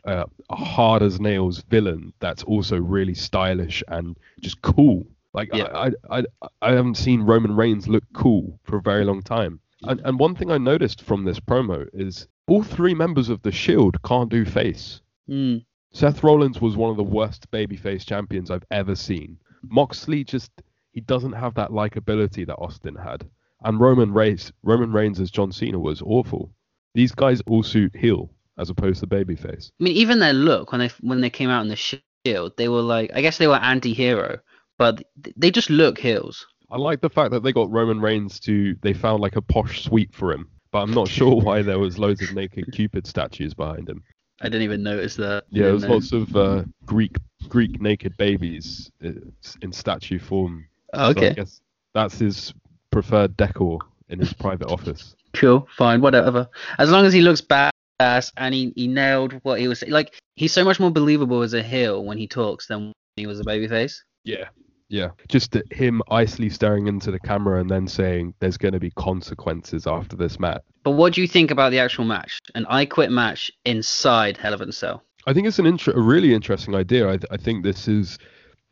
a, 0.05 0.25
a 0.49 0.55
hard 0.55 1.03
as 1.03 1.19
nails 1.19 1.63
villain 1.69 2.13
that's 2.19 2.43
also 2.43 2.77
really 2.77 3.13
stylish 3.13 3.83
and 3.87 4.17
just 4.39 4.61
cool. 4.61 5.05
Like 5.33 5.49
Yeah. 5.53 5.65
I, 5.73 5.91
I 6.09 6.23
I 6.41 6.47
I 6.61 6.71
haven't 6.73 6.97
seen 6.97 7.21
Roman 7.21 7.55
Reigns 7.55 7.87
look 7.87 8.03
cool 8.13 8.59
for 8.63 8.77
a 8.77 8.81
very 8.81 9.05
long 9.05 9.21
time. 9.21 9.59
And 9.83 9.99
and 10.01 10.19
one 10.19 10.35
thing 10.35 10.51
I 10.51 10.57
noticed 10.57 11.01
from 11.01 11.23
this 11.23 11.39
promo 11.39 11.87
is 11.93 12.27
all 12.47 12.63
three 12.63 12.93
members 12.93 13.29
of 13.29 13.41
the 13.41 13.51
Shield 13.51 14.01
can't 14.03 14.29
do 14.29 14.45
face. 14.45 15.01
Mm. 15.29 15.65
Seth 15.93 16.23
Rollins 16.23 16.61
was 16.61 16.75
one 16.77 16.89
of 16.91 16.97
the 16.97 17.03
worst 17.03 17.49
babyface 17.51 18.05
champions 18.05 18.49
I've 18.49 18.65
ever 18.71 18.95
seen. 18.95 19.37
Moxley 19.63 20.23
just 20.23 20.51
he 20.91 21.01
doesn't 21.01 21.33
have 21.33 21.53
that 21.55 21.69
likability 21.71 22.45
that 22.47 22.57
Austin 22.57 22.95
had. 22.95 23.27
And 23.63 23.79
Roman 23.79 24.11
Reigns 24.11 24.51
Roman 24.63 24.91
Reigns 24.91 25.19
as 25.19 25.31
John 25.31 25.51
Cena 25.51 25.79
was 25.79 26.01
awful. 26.01 26.51
These 26.93 27.13
guys 27.13 27.41
all 27.47 27.63
suit 27.63 27.95
heel 27.95 28.31
as 28.61 28.69
opposed 28.69 28.99
to 29.01 29.07
babyface. 29.07 29.69
I 29.79 29.83
mean, 29.83 29.95
even 29.97 30.19
their 30.19 30.33
look 30.33 30.71
when 30.71 30.79
they 30.79 30.89
when 31.01 31.21
they 31.21 31.29
came 31.29 31.49
out 31.49 31.63
in 31.63 31.67
the 31.69 31.75
Shield, 31.75 32.53
they 32.57 32.69
were 32.69 32.81
like, 32.81 33.11
I 33.13 33.21
guess 33.21 33.37
they 33.37 33.47
were 33.47 33.55
anti-hero, 33.55 34.39
but 34.77 35.03
they 35.35 35.51
just 35.51 35.69
look 35.69 35.97
heels. 35.97 36.45
I 36.69 36.77
like 36.77 37.01
the 37.01 37.09
fact 37.09 37.31
that 37.31 37.43
they 37.43 37.51
got 37.51 37.69
Roman 37.71 37.99
Reigns 37.99 38.39
to 38.41 38.75
they 38.81 38.93
found 38.93 39.21
like 39.21 39.35
a 39.35 39.41
posh 39.41 39.83
suite 39.83 40.13
for 40.13 40.31
him, 40.31 40.47
but 40.71 40.79
I'm 40.79 40.93
not 40.93 41.07
sure 41.17 41.35
why 41.41 41.61
there 41.63 41.79
was 41.79 41.97
loads 41.97 42.21
of 42.21 42.33
naked 42.33 42.71
Cupid 42.71 43.05
statues 43.07 43.53
behind 43.53 43.89
him. 43.89 44.03
I 44.39 44.45
didn't 44.45 44.63
even 44.63 44.81
notice 44.83 45.15
that. 45.17 45.43
Yeah, 45.49 45.65
Didn't 45.65 45.81
there's 45.81 45.83
know. 45.83 45.93
lots 45.95 46.11
of 46.13 46.35
uh, 46.35 46.63
Greek 46.85 47.17
Greek 47.49 47.81
naked 47.81 48.15
babies 48.17 48.89
uh, 49.03 49.09
in 49.61 49.71
statue 49.71 50.19
form. 50.19 50.65
Oh, 50.93 51.13
So 51.13 51.21
I 51.21 51.27
okay, 51.27 51.33
guess 51.33 51.61
that's 51.93 52.19
his 52.19 52.53
preferred 52.91 53.35
decor 53.37 53.79
in 54.09 54.19
his 54.19 54.33
private 54.33 54.67
office. 54.67 55.15
cool, 55.33 55.67
fine, 55.77 56.01
whatever. 56.01 56.49
As 56.77 56.89
long 56.91 57.05
as 57.05 57.13
he 57.13 57.21
looks 57.21 57.41
badass 58.01 58.31
and 58.37 58.53
he, 58.53 58.73
he 58.75 58.87
nailed 58.87 59.33
what 59.43 59.59
he 59.59 59.67
was 59.67 59.79
saying. 59.79 59.91
Like 59.91 60.19
he's 60.35 60.53
so 60.53 60.63
much 60.63 60.79
more 60.79 60.91
believable 60.91 61.41
as 61.41 61.53
a 61.53 61.63
heel 61.63 62.03
when 62.03 62.17
he 62.17 62.27
talks 62.27 62.67
than 62.67 62.85
when 62.85 62.93
he 63.15 63.27
was 63.27 63.39
a 63.39 63.43
babyface. 63.43 63.97
Yeah. 64.23 64.49
Yeah. 64.89 65.09
Just 65.29 65.51
that 65.51 65.71
him 65.71 66.01
icily 66.09 66.49
staring 66.49 66.87
into 66.87 67.11
the 67.11 67.19
camera 67.19 67.61
and 67.61 67.69
then 67.69 67.87
saying 67.87 68.33
there's 68.39 68.57
going 68.57 68.73
to 68.73 68.79
be 68.79 68.91
consequences 68.91 69.87
after 69.87 70.17
this 70.17 70.39
match. 70.39 70.61
But 70.83 70.91
what 70.91 71.13
do 71.13 71.21
you 71.21 71.27
think 71.27 71.51
about 71.51 71.71
the 71.71 71.79
actual 71.79 72.03
match? 72.03 72.39
An 72.55 72.65
I 72.67 72.85
Quit 72.85 73.11
match 73.11 73.51
inside 73.63 74.37
Hell 74.37 74.61
in 74.61 74.69
a 74.69 74.73
Cell. 74.73 75.03
I 75.27 75.33
think 75.33 75.47
it's 75.47 75.59
an 75.59 75.67
inter- 75.67 75.93
a 75.93 76.01
really 76.01 76.33
interesting 76.33 76.75
idea. 76.75 77.07
I, 77.07 77.17
th- 77.17 77.31
I 77.31 77.37
think 77.37 77.63
this 77.63 77.87
is 77.87 78.17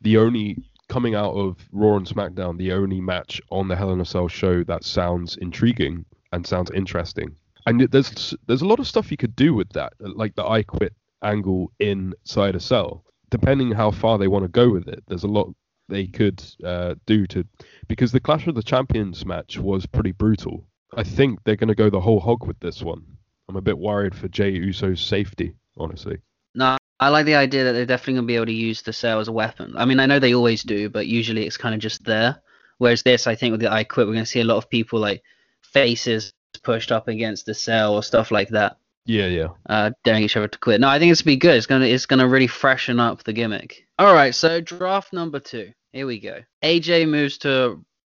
the 0.00 0.16
only 0.18 0.58
coming 0.88 1.14
out 1.14 1.32
of 1.32 1.56
Raw 1.70 1.96
and 1.96 2.06
SmackDown, 2.06 2.58
the 2.58 2.72
only 2.72 3.00
match 3.00 3.40
on 3.50 3.68
the 3.68 3.76
Hell 3.76 3.92
in 3.92 4.00
a 4.00 4.04
Cell 4.04 4.26
show 4.26 4.64
that 4.64 4.84
sounds 4.84 5.36
intriguing 5.36 6.04
and 6.32 6.44
sounds 6.44 6.70
interesting. 6.72 7.36
And 7.70 7.82
there's 7.82 8.34
there's 8.48 8.62
a 8.62 8.66
lot 8.66 8.80
of 8.80 8.88
stuff 8.88 9.12
you 9.12 9.16
could 9.16 9.36
do 9.36 9.54
with 9.54 9.70
that, 9.74 9.92
like 10.00 10.34
the 10.34 10.44
I 10.44 10.64
Quit 10.64 10.92
angle 11.22 11.70
inside 11.78 12.56
a 12.56 12.60
cell. 12.60 13.04
Depending 13.30 13.70
how 13.70 13.92
far 13.92 14.18
they 14.18 14.26
want 14.26 14.44
to 14.44 14.48
go 14.48 14.70
with 14.70 14.88
it, 14.88 15.04
there's 15.06 15.22
a 15.22 15.28
lot 15.28 15.54
they 15.88 16.08
could 16.08 16.42
uh, 16.64 16.96
do 17.06 17.28
to 17.28 17.44
because 17.86 18.10
the 18.10 18.18
Clash 18.18 18.48
of 18.48 18.56
the 18.56 18.62
Champions 18.64 19.24
match 19.24 19.56
was 19.56 19.86
pretty 19.86 20.10
brutal. 20.10 20.66
I 20.96 21.04
think 21.04 21.44
they're 21.44 21.54
going 21.54 21.68
to 21.68 21.76
go 21.76 21.90
the 21.90 22.00
whole 22.00 22.18
hog 22.18 22.44
with 22.44 22.58
this 22.58 22.82
one. 22.82 23.04
I'm 23.48 23.54
a 23.54 23.60
bit 23.60 23.78
worried 23.78 24.16
for 24.16 24.26
Jay 24.26 24.50
Uso's 24.50 25.00
safety, 25.00 25.54
honestly. 25.76 26.18
No, 26.56 26.76
I 26.98 27.10
like 27.10 27.26
the 27.26 27.36
idea 27.36 27.62
that 27.62 27.72
they're 27.72 27.86
definitely 27.86 28.14
going 28.14 28.24
to 28.24 28.32
be 28.32 28.34
able 28.34 28.46
to 28.46 28.52
use 28.52 28.82
the 28.82 28.92
cell 28.92 29.20
as 29.20 29.28
a 29.28 29.32
weapon. 29.32 29.74
I 29.76 29.84
mean, 29.84 30.00
I 30.00 30.06
know 30.06 30.18
they 30.18 30.34
always 30.34 30.64
do, 30.64 30.90
but 30.90 31.06
usually 31.06 31.46
it's 31.46 31.56
kind 31.56 31.76
of 31.76 31.80
just 31.80 32.02
there. 32.02 32.42
Whereas 32.78 33.04
this, 33.04 33.28
I 33.28 33.36
think 33.36 33.52
with 33.52 33.60
the 33.60 33.70
I 33.70 33.84
Quit, 33.84 34.08
we're 34.08 34.14
going 34.14 34.24
to 34.24 34.30
see 34.30 34.40
a 34.40 34.44
lot 34.44 34.56
of 34.56 34.68
people 34.68 34.98
like 34.98 35.22
faces 35.62 36.32
pushed 36.58 36.90
up 36.92 37.08
against 37.08 37.46
the 37.46 37.54
cell 37.54 37.94
or 37.94 38.02
stuff 38.02 38.30
like 38.30 38.48
that, 38.50 38.76
Yeah, 39.06 39.26
yeah. 39.26 39.48
uh, 39.68 39.90
daring 40.04 40.24
each 40.24 40.36
other 40.36 40.48
to 40.48 40.58
quit. 40.58 40.80
No, 40.80 40.88
I 40.88 40.98
think 40.98 41.12
it's 41.12 41.22
gonna 41.22 41.32
be 41.32 41.36
good. 41.38 41.56
It's 41.56 41.66
gonna 41.66 41.86
it's 41.86 42.06
gonna 42.06 42.28
really 42.28 42.46
freshen 42.48 42.98
up 43.00 43.22
the 43.24 43.32
gimmick. 43.32 43.86
All 43.98 44.12
right, 44.14 44.34
so 44.34 44.60
draft 44.60 45.12
number 45.12 45.40
two. 45.40 45.72
Here 45.92 46.06
we 46.06 46.18
go. 46.20 46.40
AJ 46.62 47.08
moves 47.08 47.38
to. 47.38 47.48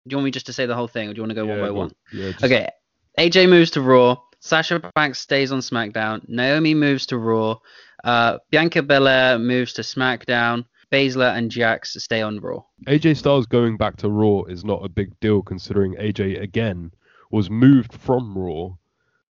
Do 0.08 0.14
you 0.14 0.18
want 0.18 0.26
me 0.26 0.32
just 0.32 0.48
to 0.48 0.54
say 0.54 0.66
the 0.66 0.76
whole 0.76 0.88
thing, 0.88 1.10
or 1.10 1.14
do 1.14 1.18
you 1.18 1.22
want 1.24 1.30
to 1.32 1.36
go 1.36 1.46
one 1.46 1.60
by 1.62 1.70
one? 1.70 1.92
Yeah, 2.12 2.32
just- 2.32 2.44
Okay. 2.44 2.70
AJ 3.20 3.48
moves 3.50 3.72
to 3.72 3.82
Raw. 3.82 4.18
Sasha 4.40 4.80
Banks 4.96 5.20
stays 5.20 5.52
on 5.52 5.60
SmackDown. 5.60 6.28
Naomi 6.28 6.74
moves 6.74 7.06
to 7.08 7.18
Raw. 7.20 7.58
Uh, 8.04 8.40
Bianca 8.50 8.82
Belair 8.82 9.38
moves 9.38 9.74
to 9.74 9.84
SmackDown. 9.84 10.66
Baszler 10.92 11.38
and 11.38 11.52
Jax 11.52 11.94
stay 12.04 12.22
on 12.22 12.40
Raw. 12.40 12.64
AJ 12.88 13.18
Styles 13.18 13.46
going 13.46 13.78
back 13.78 13.96
to 13.98 14.10
Raw 14.10 14.44
is 14.44 14.66
not 14.66 14.84
a 14.84 14.90
big 14.90 15.18
deal 15.20 15.42
considering 15.44 15.94
AJ 15.96 16.42
again 16.42 16.92
was 17.32 17.50
moved 17.50 17.94
from 17.94 18.38
Raw 18.38 18.76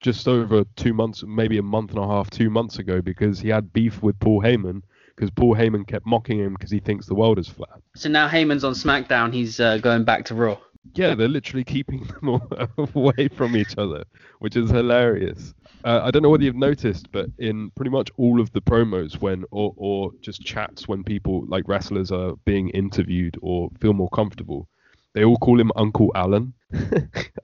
just 0.00 0.26
over 0.26 0.64
two 0.76 0.94
months, 0.94 1.22
maybe 1.26 1.58
a 1.58 1.62
month 1.62 1.90
and 1.90 1.98
a 1.98 2.06
half, 2.06 2.30
two 2.30 2.50
months 2.50 2.78
ago 2.78 3.02
because 3.02 3.38
he 3.40 3.48
had 3.48 3.72
beef 3.72 4.02
with 4.02 4.18
Paul 4.18 4.42
Heyman 4.42 4.82
because 5.14 5.30
Paul 5.30 5.54
Heyman 5.54 5.86
kept 5.86 6.06
mocking 6.06 6.38
him 6.38 6.54
because 6.54 6.70
he 6.70 6.80
thinks 6.80 7.06
the 7.06 7.14
world 7.14 7.38
is 7.38 7.48
flat. 7.48 7.82
So 7.94 8.08
now 8.08 8.26
Heyman's 8.26 8.64
on 8.64 8.72
SmackDown. 8.72 9.32
He's 9.32 9.60
uh, 9.60 9.78
going 9.78 10.04
back 10.04 10.24
to 10.26 10.34
Raw. 10.34 10.56
Yeah, 10.94 11.14
they're 11.14 11.28
literally 11.28 11.64
keeping 11.64 12.04
them 12.04 12.28
all 12.30 12.48
away 12.94 13.28
from 13.28 13.54
each 13.54 13.76
other, 13.76 14.04
which 14.38 14.56
is 14.56 14.70
hilarious. 14.70 15.52
Uh, 15.84 16.00
I 16.02 16.10
don't 16.10 16.22
know 16.22 16.30
whether 16.30 16.42
you've 16.42 16.56
noticed, 16.56 17.12
but 17.12 17.26
in 17.38 17.70
pretty 17.72 17.90
much 17.90 18.10
all 18.16 18.40
of 18.40 18.50
the 18.52 18.62
promos, 18.62 19.20
when 19.20 19.44
or 19.50 19.74
or 19.76 20.12
just 20.22 20.42
chats 20.42 20.88
when 20.88 21.04
people 21.04 21.44
like 21.46 21.68
wrestlers 21.68 22.10
are 22.10 22.34
being 22.46 22.70
interviewed 22.70 23.36
or 23.42 23.68
feel 23.78 23.92
more 23.92 24.08
comfortable, 24.08 24.68
they 25.14 25.24
all 25.24 25.36
call 25.36 25.60
him 25.60 25.72
Uncle 25.76 26.10
Alan. 26.14 26.52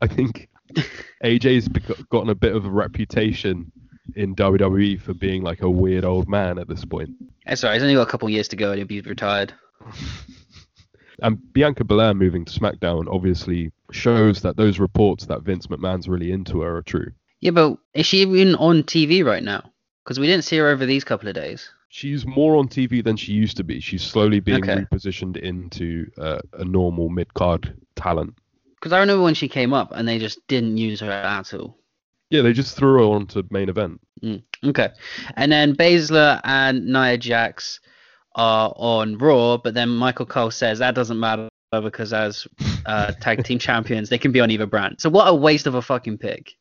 I 0.00 0.06
think 0.06 0.48
AJ's 1.22 1.68
gotten 2.10 2.30
a 2.30 2.34
bit 2.34 2.54
of 2.54 2.64
a 2.64 2.70
reputation 2.70 3.72
in 4.14 4.36
WWE 4.36 5.00
for 5.00 5.14
being 5.14 5.42
like 5.42 5.62
a 5.62 5.70
weird 5.70 6.04
old 6.04 6.28
man 6.28 6.58
at 6.58 6.68
this 6.68 6.84
point. 6.84 7.10
That's 7.44 7.64
all 7.64 7.70
right. 7.70 7.74
He's 7.74 7.82
only 7.82 7.94
got 7.94 8.08
a 8.08 8.10
couple 8.10 8.30
years 8.30 8.48
to 8.48 8.56
go 8.56 8.70
and 8.70 8.78
he'll 8.78 8.86
be 8.86 9.00
retired. 9.00 9.52
And 11.22 11.38
Bianca 11.52 11.84
Belair 11.84 12.14
moving 12.14 12.44
to 12.44 12.58
SmackDown 12.58 13.06
obviously 13.10 13.72
shows 13.90 14.42
that 14.42 14.56
those 14.56 14.78
reports 14.78 15.26
that 15.26 15.42
Vince 15.42 15.66
McMahon's 15.66 16.08
really 16.08 16.32
into 16.32 16.60
her 16.60 16.76
are 16.76 16.82
true. 16.82 17.12
Yeah, 17.40 17.52
but 17.52 17.78
is 17.94 18.06
she 18.06 18.18
even 18.18 18.54
on 18.56 18.82
TV 18.82 19.24
right 19.24 19.42
now? 19.42 19.70
Because 20.04 20.20
we 20.20 20.26
didn't 20.26 20.44
see 20.44 20.58
her 20.58 20.68
over 20.68 20.86
these 20.86 21.04
couple 21.04 21.28
of 21.28 21.34
days. 21.34 21.70
She's 21.88 22.26
more 22.26 22.56
on 22.56 22.68
TV 22.68 23.02
than 23.02 23.16
she 23.16 23.32
used 23.32 23.56
to 23.58 23.64
be. 23.64 23.80
She's 23.80 24.02
slowly 24.02 24.40
being 24.40 24.58
Okay. 24.58 24.84
repositioned 24.84 25.36
into 25.36 26.10
uh, 26.18 26.38
a 26.54 26.64
normal 26.64 27.08
mid 27.08 27.32
card 27.34 27.76
talent. 27.94 28.34
Because 28.74 28.92
I 28.92 29.00
remember 29.00 29.22
when 29.22 29.34
she 29.34 29.48
came 29.48 29.72
up 29.72 29.92
and 29.94 30.06
they 30.06 30.18
just 30.18 30.46
didn't 30.48 30.76
use 30.76 31.00
her 31.00 31.10
at 31.10 31.54
all. 31.54 31.78
Yeah, 32.30 32.42
they 32.42 32.52
just 32.52 32.76
threw 32.76 32.94
her 32.94 33.04
onto 33.14 33.42
main 33.50 33.68
event. 33.68 34.00
Mm, 34.22 34.42
okay. 34.64 34.90
And 35.36 35.50
then 35.52 35.74
Baszler 35.76 36.40
and 36.44 36.86
Nia 36.86 37.16
Jax 37.16 37.80
are 38.34 38.72
on 38.76 39.16
Raw, 39.18 39.56
but 39.56 39.74
then 39.74 39.88
Michael 39.88 40.26
Cole 40.26 40.50
says 40.50 40.80
that 40.80 40.94
doesn't 40.94 41.18
matter 41.18 41.48
because 41.72 42.12
as 42.12 42.46
uh, 42.84 43.12
tag 43.20 43.44
team 43.44 43.58
champions, 43.60 44.08
they 44.08 44.18
can 44.18 44.32
be 44.32 44.40
on 44.40 44.50
either 44.50 44.66
brand. 44.66 44.96
So 45.00 45.08
what 45.08 45.26
a 45.28 45.34
waste 45.34 45.66
of 45.66 45.74
a 45.74 45.82
fucking 45.82 46.18
pick. 46.18 46.52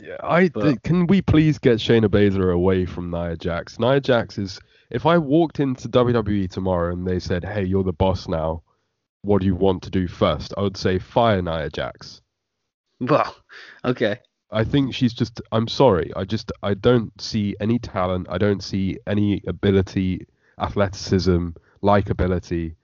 Yeah, 0.00 0.16
I 0.22 0.48
But- 0.48 0.82
can 0.82 1.06
we 1.06 1.22
please 1.22 1.58
get 1.58 1.78
Shayna 1.78 2.06
Baszler 2.06 2.52
away 2.52 2.86
from 2.86 3.10
Nia 3.10 3.36
Jax? 3.36 3.78
Nia 3.78 4.00
Jax 4.00 4.38
is 4.38 4.58
if 4.90 5.06
I 5.06 5.18
walked 5.18 5.60
into 5.60 5.88
WWE 5.88 6.48
tomorrow 6.48 6.92
and 6.92 7.06
they 7.06 7.18
said, 7.18 7.44
"Hey, 7.44 7.64
you're 7.64 7.84
the 7.84 7.92
boss 7.92 8.28
now. 8.28 8.62
What 9.22 9.40
do 9.40 9.46
you 9.46 9.54
want 9.54 9.82
to 9.84 9.90
do 9.90 10.08
first? 10.08 10.52
I 10.56 10.62
would 10.62 10.76
say 10.76 10.98
fire 10.98 11.40
Nia 11.42 11.70
Jax. 11.70 12.20
Well, 13.00 13.36
okay. 13.84 14.18
I 14.50 14.64
think 14.64 14.94
she's 14.94 15.14
just 15.14 15.40
I'm 15.50 15.68
sorry. 15.68 16.12
I 16.14 16.24
just 16.24 16.52
I 16.62 16.74
don't 16.74 17.18
see 17.20 17.56
any 17.60 17.78
talent. 17.78 18.26
I 18.30 18.38
don't 18.38 18.62
see 18.62 18.98
any 19.06 19.42
ability, 19.46 20.26
athleticism, 20.58 21.50
likability. 21.82 22.74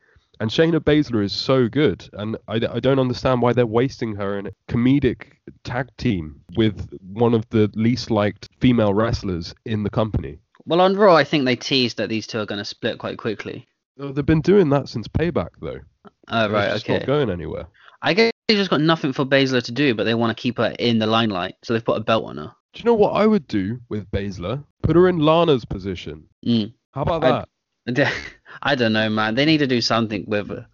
And 0.40 0.50
Shayna 0.50 0.78
Baszler 0.78 1.24
is 1.24 1.32
so 1.32 1.68
good, 1.68 2.08
and 2.12 2.36
I, 2.46 2.60
I 2.70 2.80
don't 2.80 3.00
understand 3.00 3.42
why 3.42 3.52
they're 3.52 3.66
wasting 3.66 4.14
her 4.16 4.38
in 4.38 4.46
a 4.46 4.50
comedic 4.68 5.32
tag 5.64 5.88
team 5.96 6.40
with 6.56 6.88
one 7.12 7.34
of 7.34 7.48
the 7.50 7.70
least 7.74 8.10
liked 8.10 8.48
female 8.60 8.94
wrestlers 8.94 9.52
in 9.64 9.82
the 9.82 9.90
company. 9.90 10.38
Well, 10.64 10.80
on 10.80 10.96
Raw, 10.96 11.16
I 11.16 11.24
think 11.24 11.44
they 11.44 11.56
teased 11.56 11.96
that 11.96 12.08
these 12.08 12.26
two 12.26 12.38
are 12.38 12.46
going 12.46 12.58
to 12.60 12.64
split 12.64 12.98
quite 12.98 13.18
quickly. 13.18 13.66
Oh, 13.98 14.12
They've 14.12 14.24
been 14.24 14.40
doing 14.40 14.68
that 14.70 14.88
since 14.88 15.08
Payback, 15.08 15.48
though. 15.60 15.80
Oh, 16.28 16.44
It's 16.44 16.52
right, 16.52 16.70
just 16.70 16.84
okay. 16.84 16.98
Not 16.98 17.06
going 17.06 17.30
anywhere. 17.30 17.66
I 18.02 18.14
guess 18.14 18.30
they 18.46 18.54
just 18.54 18.70
got 18.70 18.80
nothing 18.80 19.12
for 19.12 19.24
Baszler 19.24 19.62
to 19.64 19.72
do, 19.72 19.94
but 19.94 20.04
they 20.04 20.14
want 20.14 20.36
to 20.36 20.40
keep 20.40 20.58
her 20.58 20.74
in 20.78 21.00
the 21.00 21.06
limelight, 21.06 21.56
so 21.64 21.72
they've 21.72 21.84
put 21.84 21.96
a 21.96 22.04
belt 22.04 22.24
on 22.26 22.36
her. 22.36 22.52
Do 22.74 22.78
you 22.78 22.84
know 22.84 22.94
what 22.94 23.14
I 23.14 23.26
would 23.26 23.48
do 23.48 23.80
with 23.88 24.08
Baszler? 24.12 24.62
Put 24.82 24.94
her 24.94 25.08
in 25.08 25.18
Lana's 25.18 25.64
position. 25.64 26.28
Mm. 26.46 26.74
How 26.92 27.02
about 27.02 27.48
that? 27.86 28.12
I 28.62 28.74
don't 28.74 28.92
know, 28.92 29.08
man. 29.08 29.34
They 29.34 29.44
need 29.44 29.58
to 29.58 29.66
do 29.66 29.80
something 29.80 30.24
with 30.26 30.48
her, 30.48 30.66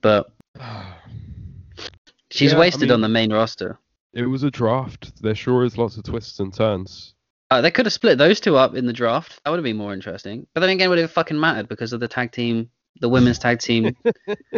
but 0.00 0.30
she's 2.30 2.52
Yeah, 2.52 2.58
I 2.58 2.60
wasted 2.60 2.90
on 2.90 3.00
the 3.00 3.08
main 3.08 3.32
roster. 3.32 3.78
It 4.12 4.26
was 4.26 4.42
a 4.42 4.50
draft. 4.50 5.22
There 5.22 5.34
sure 5.34 5.64
is 5.64 5.78
lots 5.78 5.96
of 5.96 6.04
twists 6.04 6.40
and 6.40 6.52
turns. 6.52 7.14
Uh, 7.50 7.60
they 7.60 7.70
could 7.70 7.86
have 7.86 7.92
split 7.92 8.18
those 8.18 8.40
two 8.40 8.56
up 8.56 8.74
in 8.74 8.86
the 8.86 8.92
draft. 8.92 9.40
That 9.44 9.50
would 9.50 9.58
have 9.58 9.64
been 9.64 9.76
more 9.76 9.94
interesting. 9.94 10.46
But 10.54 10.60
then 10.60 10.70
again, 10.70 10.90
would 10.90 10.98
have 10.98 11.10
fucking 11.10 11.38
mattered 11.38 11.68
because 11.68 11.92
of 11.92 12.00
the 12.00 12.08
tag 12.08 12.32
team, 12.32 12.70
the 13.00 13.08
women's 13.08 13.38
tag 13.38 13.60
team 13.60 13.96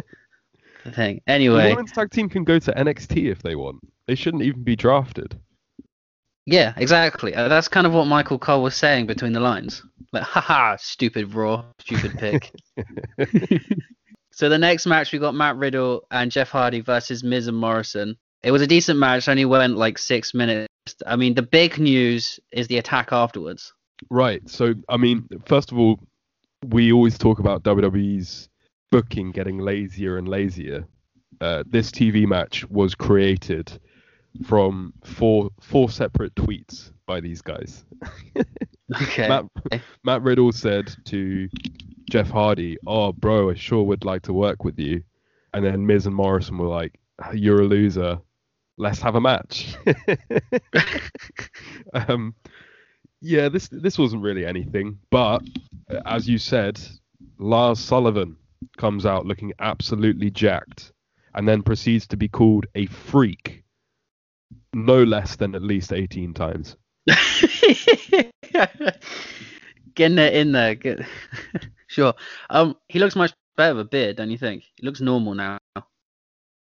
thing? 0.93 1.21
Anyway, 1.27 1.69
the 1.69 1.77
women's 1.77 1.93
tag 1.93 2.11
team 2.11 2.29
can 2.29 2.43
go 2.43 2.59
to 2.59 2.73
NXT 2.73 3.31
if 3.31 3.43
they 3.43 3.55
want. 3.55 3.81
They 4.07 4.17
shouldn't 4.17 4.43
even 4.43 4.65
be 4.65 4.75
drafted. 4.75 5.39
Yeah, 6.51 6.75
exactly. 6.77 7.33
Uh, 7.33 7.47
that's 7.47 7.69
kind 7.69 7.87
of 7.87 7.93
what 7.93 8.07
Michael 8.07 8.39
Cole 8.39 8.63
was 8.63 8.75
saying 8.75 9.07
between 9.07 9.33
the 9.33 9.41
lines. 9.41 9.85
Like, 10.13 10.25
haha, 10.25 10.77
stupid 10.81 11.33
Raw, 11.33 11.65
stupid 11.79 12.19
pick. 12.19 12.51
so 14.33 14.49
the 14.49 14.59
next 14.59 14.85
match, 14.87 15.13
we 15.13 15.21
got 15.21 15.37
Matt 15.37 15.57
Riddle 15.57 16.03
and 16.11 16.33
Jeff 16.33 16.51
Hardy 16.51 16.81
versus 16.81 17.23
Miz 17.23 17.47
and 17.47 17.57
Morrison. 17.57 18.17
It 18.43 18.51
was 18.51 18.63
a 18.63 18.67
decent 18.67 18.99
match, 18.99 19.29
only 19.29 19.45
went 19.45 19.77
like 19.77 19.97
six 19.97 20.35
minutes. 20.35 20.67
I 21.07 21.15
mean, 21.15 21.35
the 21.35 21.43
big 21.43 21.79
news 21.79 22.41
is 22.51 22.67
the 22.67 22.79
attack 22.79 23.13
afterwards. 23.13 23.73
Right. 24.11 24.43
So, 24.49 24.75
I 24.89 24.97
mean, 24.97 25.29
first 25.47 25.71
of 25.71 25.79
all, 25.79 26.01
we 26.67 26.93
always 26.93 27.17
talk 27.17 27.39
about 27.39 27.63
WWE's 27.63 28.49
booking 28.91 29.31
getting 29.31 29.59
lazier 29.59 30.19
and 30.19 30.29
lazier. 30.29 30.85
Uh, 31.41 31.63
this 31.69 31.93
TV 31.93 32.27
match 32.27 32.69
was 32.69 32.97
created 32.97 33.79
from 34.45 34.93
four 35.05 35.51
four 35.61 35.91
separate 35.91 36.35
tweets 36.35 36.93
by 37.07 37.21
these 37.21 37.43
guys. 37.43 37.85
Okay. 39.03 39.29
Matt, 39.29 39.45
Matt 40.03 40.23
Riddle 40.23 40.53
said 40.53 40.93
to 41.05 41.49
Jeff 42.11 42.29
Hardy, 42.29 42.77
"Oh, 42.87 43.13
bro, 43.13 43.51
I 43.51 43.55
sure 43.55 43.83
would 43.85 44.05
like 44.05 44.23
to 44.23 44.33
work 44.33 44.65
with 44.65 44.79
you," 44.79 45.03
and 45.55 45.65
then 45.65 45.87
Miz 45.87 46.07
and 46.07 46.15
Morrison 46.15 46.59
were 46.59 46.67
like, 46.67 46.99
"You're 47.33 47.63
a 47.63 47.67
loser. 47.67 48.19
Let's 48.77 49.01
have 49.01 49.15
a 49.15 49.21
match." 49.21 49.77
um, 51.95 52.35
yeah, 53.21 53.49
this 53.49 53.69
this 53.69 53.99
wasn't 53.99 54.23
really 54.23 54.45
anything, 54.45 54.99
but 55.11 55.43
as 56.05 56.29
you 56.29 56.39
said, 56.39 56.81
Lars 57.39 57.79
Sullivan 57.79 58.37
comes 58.77 59.07
out 59.07 59.27
looking 59.27 59.53
absolutely 59.61 60.31
jacked, 60.31 60.93
and 61.35 61.47
then 61.47 61.63
proceeds 61.63 62.07
to 62.09 62.17
be 62.17 62.29
called 62.29 62.67
a 62.75 62.87
freak, 62.87 63.60
no 64.75 65.03
less 65.03 65.37
than 65.37 65.55
at 65.55 65.63
least 65.63 65.93
18 65.93 66.35
times. 66.35 66.77
Getting 69.95 70.19
it 70.19 70.35
in 70.35 70.53
there. 70.53 70.75
Get... 70.75 71.01
sure. 71.87 72.15
Um, 72.49 72.77
he 72.89 72.99
looks 72.99 73.17
much 73.17 73.33
better 73.57 73.75
with 73.75 73.87
a 73.87 73.89
beard, 73.89 74.17
don't 74.17 74.31
you 74.31 74.39
think? 74.39 74.65
He 74.77 74.87
looks 74.87 75.01
normal 75.01 75.35
now. 75.35 75.59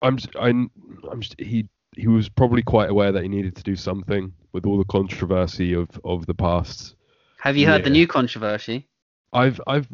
I'm 0.02 0.17
I'm 0.39 0.72
I'm 1.12 1.22
he 1.38 1.67
he 1.95 2.08
was 2.08 2.30
probably 2.30 2.63
quite 2.63 2.89
aware 2.89 3.12
that 3.12 3.24
he 3.24 3.30
needed 3.30 3.56
to 3.58 3.63
do 3.63 3.76
something 3.76 4.32
with 4.54 4.65
all 4.65 4.78
the 4.78 4.86
controversy 4.86 5.74
of 5.74 5.89
of 6.04 6.26
the 6.26 6.34
past. 6.34 6.95
Have 7.39 7.58
you 7.58 7.67
heard 7.67 7.84
the 7.84 7.89
new 7.89 8.08
controversy? 8.08 8.88
I've 9.34 9.60
I've 9.67 9.88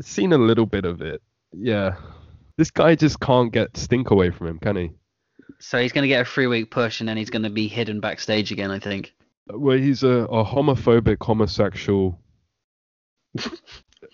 seen 0.00 0.32
a 0.32 0.38
little 0.38 0.66
bit 0.66 0.84
of 0.84 1.02
it. 1.02 1.22
Yeah. 1.52 1.96
This 2.56 2.70
guy 2.70 2.94
just 2.94 3.20
can't 3.20 3.52
get 3.52 3.76
stink 3.76 4.10
away 4.10 4.30
from 4.30 4.48
him, 4.48 4.58
can 4.58 4.76
he? 4.76 4.90
So 5.60 5.80
he's 5.80 5.92
going 5.92 6.02
to 6.02 6.08
get 6.08 6.22
a 6.22 6.24
three 6.24 6.46
week 6.46 6.70
push 6.70 7.00
and 7.00 7.08
then 7.08 7.16
he's 7.16 7.30
going 7.30 7.42
to 7.42 7.50
be 7.50 7.68
hidden 7.68 8.00
backstage 8.00 8.52
again, 8.52 8.70
I 8.70 8.78
think. 8.78 9.14
Well, 9.48 9.78
he's 9.78 10.02
a, 10.02 10.08
a 10.08 10.44
homophobic 10.44 11.16
homosexual. 11.20 12.20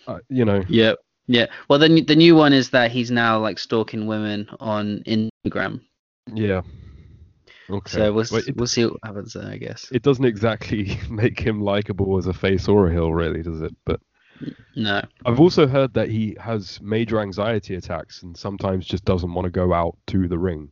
uh, 0.06 0.18
you 0.28 0.44
know, 0.44 0.62
Yep. 0.68 0.98
Yeah. 1.26 1.46
Well, 1.68 1.78
the, 1.78 2.02
the 2.02 2.16
new 2.16 2.36
one 2.36 2.52
is 2.52 2.70
that 2.70 2.90
he's 2.90 3.10
now 3.10 3.38
like 3.38 3.58
stalking 3.58 4.06
women 4.06 4.48
on 4.60 5.02
Instagram. 5.06 5.80
yeah. 6.32 6.62
Okay. 7.70 7.90
So 7.90 8.12
Well, 8.12 8.26
it, 8.46 8.56
we'll 8.56 8.66
see 8.66 8.84
what 8.84 8.98
happens 9.02 9.32
there, 9.32 9.48
I 9.48 9.56
guess. 9.56 9.88
it 9.90 10.02
doesn't 10.02 10.24
exactly 10.24 10.98
make 11.10 11.40
him 11.40 11.62
likable 11.62 12.18
as 12.18 12.26
a 12.26 12.34
face 12.34 12.68
or 12.68 12.88
a 12.88 12.92
heel, 12.92 13.12
really, 13.12 13.42
does 13.42 13.62
it? 13.62 13.74
But 13.86 14.00
No. 14.76 15.02
I've 15.24 15.40
also 15.40 15.66
heard 15.66 15.94
that 15.94 16.10
he 16.10 16.36
has 16.38 16.78
major 16.82 17.20
anxiety 17.20 17.74
attacks 17.76 18.22
and 18.22 18.36
sometimes 18.36 18.86
just 18.86 19.04
doesn't 19.06 19.32
want 19.32 19.46
to 19.46 19.50
go 19.50 19.72
out 19.72 19.96
to 20.08 20.28
the 20.28 20.38
ring. 20.38 20.68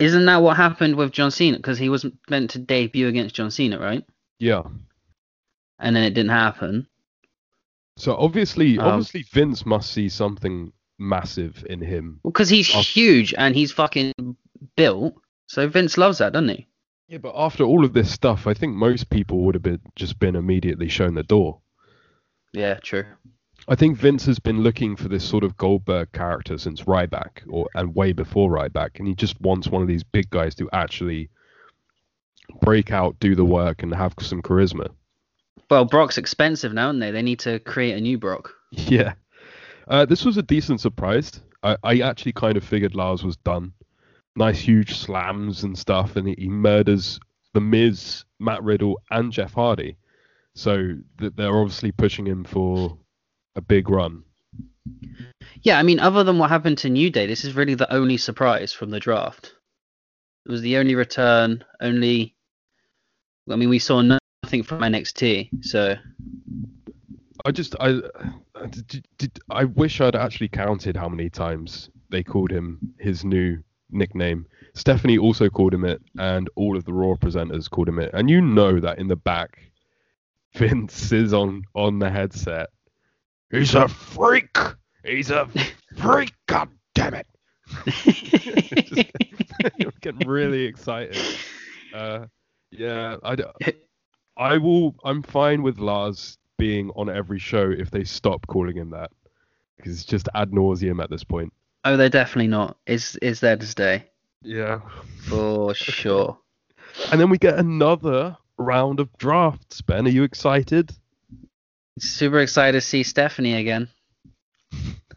Isn't 0.00 0.24
that 0.26 0.42
what 0.42 0.56
happened 0.56 0.96
with 0.96 1.12
John 1.12 1.30
Cena? 1.30 1.56
Because 1.56 1.78
he 1.78 1.88
was 1.88 2.04
meant 2.28 2.50
to 2.50 2.58
debut 2.58 3.06
against 3.08 3.34
John 3.34 3.50
Cena, 3.50 3.78
right? 3.78 4.04
Yeah. 4.38 4.62
And 5.78 5.94
then 5.94 6.04
it 6.04 6.14
didn't 6.14 6.30
happen. 6.30 6.86
So 7.96 8.16
obviously, 8.16 8.78
Um, 8.78 8.86
obviously 8.88 9.22
Vince 9.32 9.64
must 9.64 9.92
see 9.92 10.08
something 10.08 10.72
massive 10.98 11.64
in 11.68 11.80
him. 11.80 12.20
Well, 12.24 12.32
because 12.32 12.48
he's 12.48 12.74
Oh. 12.74 12.80
huge 12.80 13.34
and 13.38 13.54
he's 13.54 13.70
fucking 13.72 14.12
built. 14.76 15.14
So 15.46 15.68
Vince 15.68 15.96
loves 15.96 16.18
that, 16.18 16.32
doesn't 16.32 16.48
he? 16.48 16.66
Yeah, 17.08 17.18
but 17.18 17.34
after 17.36 17.62
all 17.64 17.84
of 17.84 17.92
this 17.92 18.10
stuff, 18.10 18.46
I 18.46 18.54
think 18.54 18.74
most 18.74 19.10
people 19.10 19.44
would 19.44 19.54
have 19.54 19.62
been 19.62 19.80
just 19.94 20.18
been 20.18 20.34
immediately 20.36 20.88
shown 20.88 21.14
the 21.14 21.22
door. 21.22 21.60
Yeah, 22.52 22.74
true. 22.82 23.04
I 23.66 23.74
think 23.74 23.96
Vince 23.96 24.26
has 24.26 24.38
been 24.38 24.62
looking 24.62 24.94
for 24.94 25.08
this 25.08 25.24
sort 25.24 25.42
of 25.42 25.56
Goldberg 25.56 26.12
character 26.12 26.58
since 26.58 26.82
Ryback, 26.82 27.42
or 27.48 27.68
and 27.74 27.94
way 27.94 28.12
before 28.12 28.50
Ryback, 28.50 28.98
and 28.98 29.08
he 29.08 29.14
just 29.14 29.40
wants 29.40 29.68
one 29.68 29.80
of 29.80 29.88
these 29.88 30.02
big 30.02 30.28
guys 30.30 30.54
to 30.56 30.68
actually 30.72 31.30
break 32.60 32.92
out, 32.92 33.18
do 33.20 33.34
the 33.34 33.44
work, 33.44 33.82
and 33.82 33.94
have 33.94 34.14
some 34.20 34.42
charisma. 34.42 34.88
Well, 35.70 35.86
Brock's 35.86 36.18
expensive 36.18 36.74
now, 36.74 36.88
aren't 36.88 37.00
they? 37.00 37.10
They 37.10 37.22
need 37.22 37.38
to 37.40 37.58
create 37.60 37.96
a 37.96 38.00
new 38.00 38.18
Brock. 38.18 38.52
Yeah. 38.76 39.14
Uh, 39.86 40.04
this 40.04 40.24
was 40.24 40.36
a 40.36 40.42
decent 40.42 40.80
surprise. 40.80 41.40
I, 41.62 41.76
I 41.84 42.00
actually 42.00 42.32
kind 42.32 42.56
of 42.56 42.64
figured 42.64 42.94
Lars 42.94 43.22
was 43.22 43.36
done. 43.36 43.72
Nice 44.34 44.58
huge 44.58 44.96
slams 44.96 45.62
and 45.62 45.78
stuff, 45.78 46.16
and 46.16 46.26
he, 46.26 46.34
he 46.36 46.48
murders 46.48 47.20
The 47.52 47.60
Miz, 47.60 48.24
Matt 48.40 48.62
Riddle, 48.64 49.00
and 49.10 49.30
Jeff 49.30 49.54
Hardy. 49.54 49.96
So 50.54 50.96
th- 51.18 51.32
they're 51.36 51.56
obviously 51.56 51.92
pushing 51.92 52.26
him 52.26 52.44
for 52.44 52.98
a 53.56 53.60
big 53.60 53.88
run. 53.88 54.22
Yeah, 55.62 55.78
I 55.78 55.82
mean, 55.82 56.00
other 56.00 56.24
than 56.24 56.38
what 56.38 56.50
happened 56.50 56.78
to 56.78 56.90
New 56.90 57.10
Day, 57.10 57.26
this 57.26 57.44
is 57.44 57.54
really 57.54 57.74
the 57.74 57.92
only 57.92 58.16
surprise 58.16 58.72
from 58.72 58.90
the 58.90 59.00
draft. 59.00 59.54
It 60.46 60.50
was 60.50 60.60
the 60.60 60.76
only 60.76 60.94
return, 60.94 61.64
only. 61.80 62.34
I 63.50 63.56
mean, 63.56 63.68
we 63.68 63.78
saw 63.78 64.00
nothing 64.02 64.62
from 64.62 64.80
NXT, 64.80 65.64
so 65.64 65.96
I 67.44 67.50
just 67.50 67.74
I 67.80 68.00
I- 68.54 68.66
did, 68.66 69.06
did, 69.18 69.38
I 69.50 69.64
wish 69.64 70.00
I'd 70.00 70.16
actually 70.16 70.48
counted 70.48 70.96
how 70.96 71.08
many 71.08 71.28
times 71.30 71.90
they 72.10 72.22
called 72.22 72.50
him 72.50 72.78
his 72.98 73.24
new 73.24 73.62
nickname. 73.90 74.46
Stephanie 74.74 75.18
also 75.18 75.48
called 75.48 75.74
him 75.74 75.84
it, 75.84 76.02
and 76.18 76.48
all 76.56 76.76
of 76.76 76.84
the 76.84 76.92
Raw 76.92 77.14
presenters 77.14 77.70
called 77.70 77.88
him 77.88 77.98
it. 77.98 78.10
And 78.14 78.28
you 78.30 78.40
know 78.40 78.80
that 78.80 78.98
in 78.98 79.08
the 79.08 79.16
back, 79.16 79.60
Vince 80.54 81.10
is 81.12 81.32
on 81.32 81.64
on 81.74 81.98
the 81.98 82.10
headset. 82.10 82.68
He's 83.58 83.74
a 83.74 83.88
freak. 83.88 84.56
He's 85.04 85.30
a 85.30 85.48
freak. 85.96 86.32
God 86.46 86.68
damn 86.94 87.14
it! 87.14 87.26
I'm 89.80 89.92
getting 90.00 90.28
really 90.28 90.64
excited. 90.64 91.16
Uh, 91.94 92.26
yeah, 92.70 93.16
I 94.36 94.58
will. 94.58 94.94
I'm 95.04 95.22
fine 95.22 95.62
with 95.62 95.78
Lars 95.78 96.38
being 96.58 96.90
on 96.96 97.08
every 97.08 97.38
show 97.38 97.70
if 97.70 97.90
they 97.90 98.04
stop 98.04 98.46
calling 98.46 98.76
him 98.76 98.90
that, 98.90 99.10
because 99.76 99.92
it's 99.94 100.04
just 100.04 100.28
ad 100.34 100.50
nauseum 100.50 101.02
at 101.02 101.10
this 101.10 101.24
point. 101.24 101.52
oh, 101.84 101.96
they're 101.96 102.08
definitely 102.08 102.48
not. 102.48 102.76
Is 102.86 103.16
is 103.22 103.40
there 103.40 103.56
to 103.56 103.66
stay 103.66 104.04
Yeah. 104.42 104.80
for 105.28 105.74
sure. 105.74 106.38
And 107.10 107.20
then 107.20 107.28
we 107.28 107.38
get 107.38 107.58
another 107.58 108.36
round 108.56 109.00
of 109.00 109.12
drafts. 109.18 109.80
Ben, 109.82 110.06
are 110.06 110.10
you 110.10 110.22
excited? 110.22 110.92
Super 111.98 112.40
excited 112.40 112.72
to 112.72 112.80
see 112.80 113.02
Stephanie 113.02 113.54
again. 113.54 113.88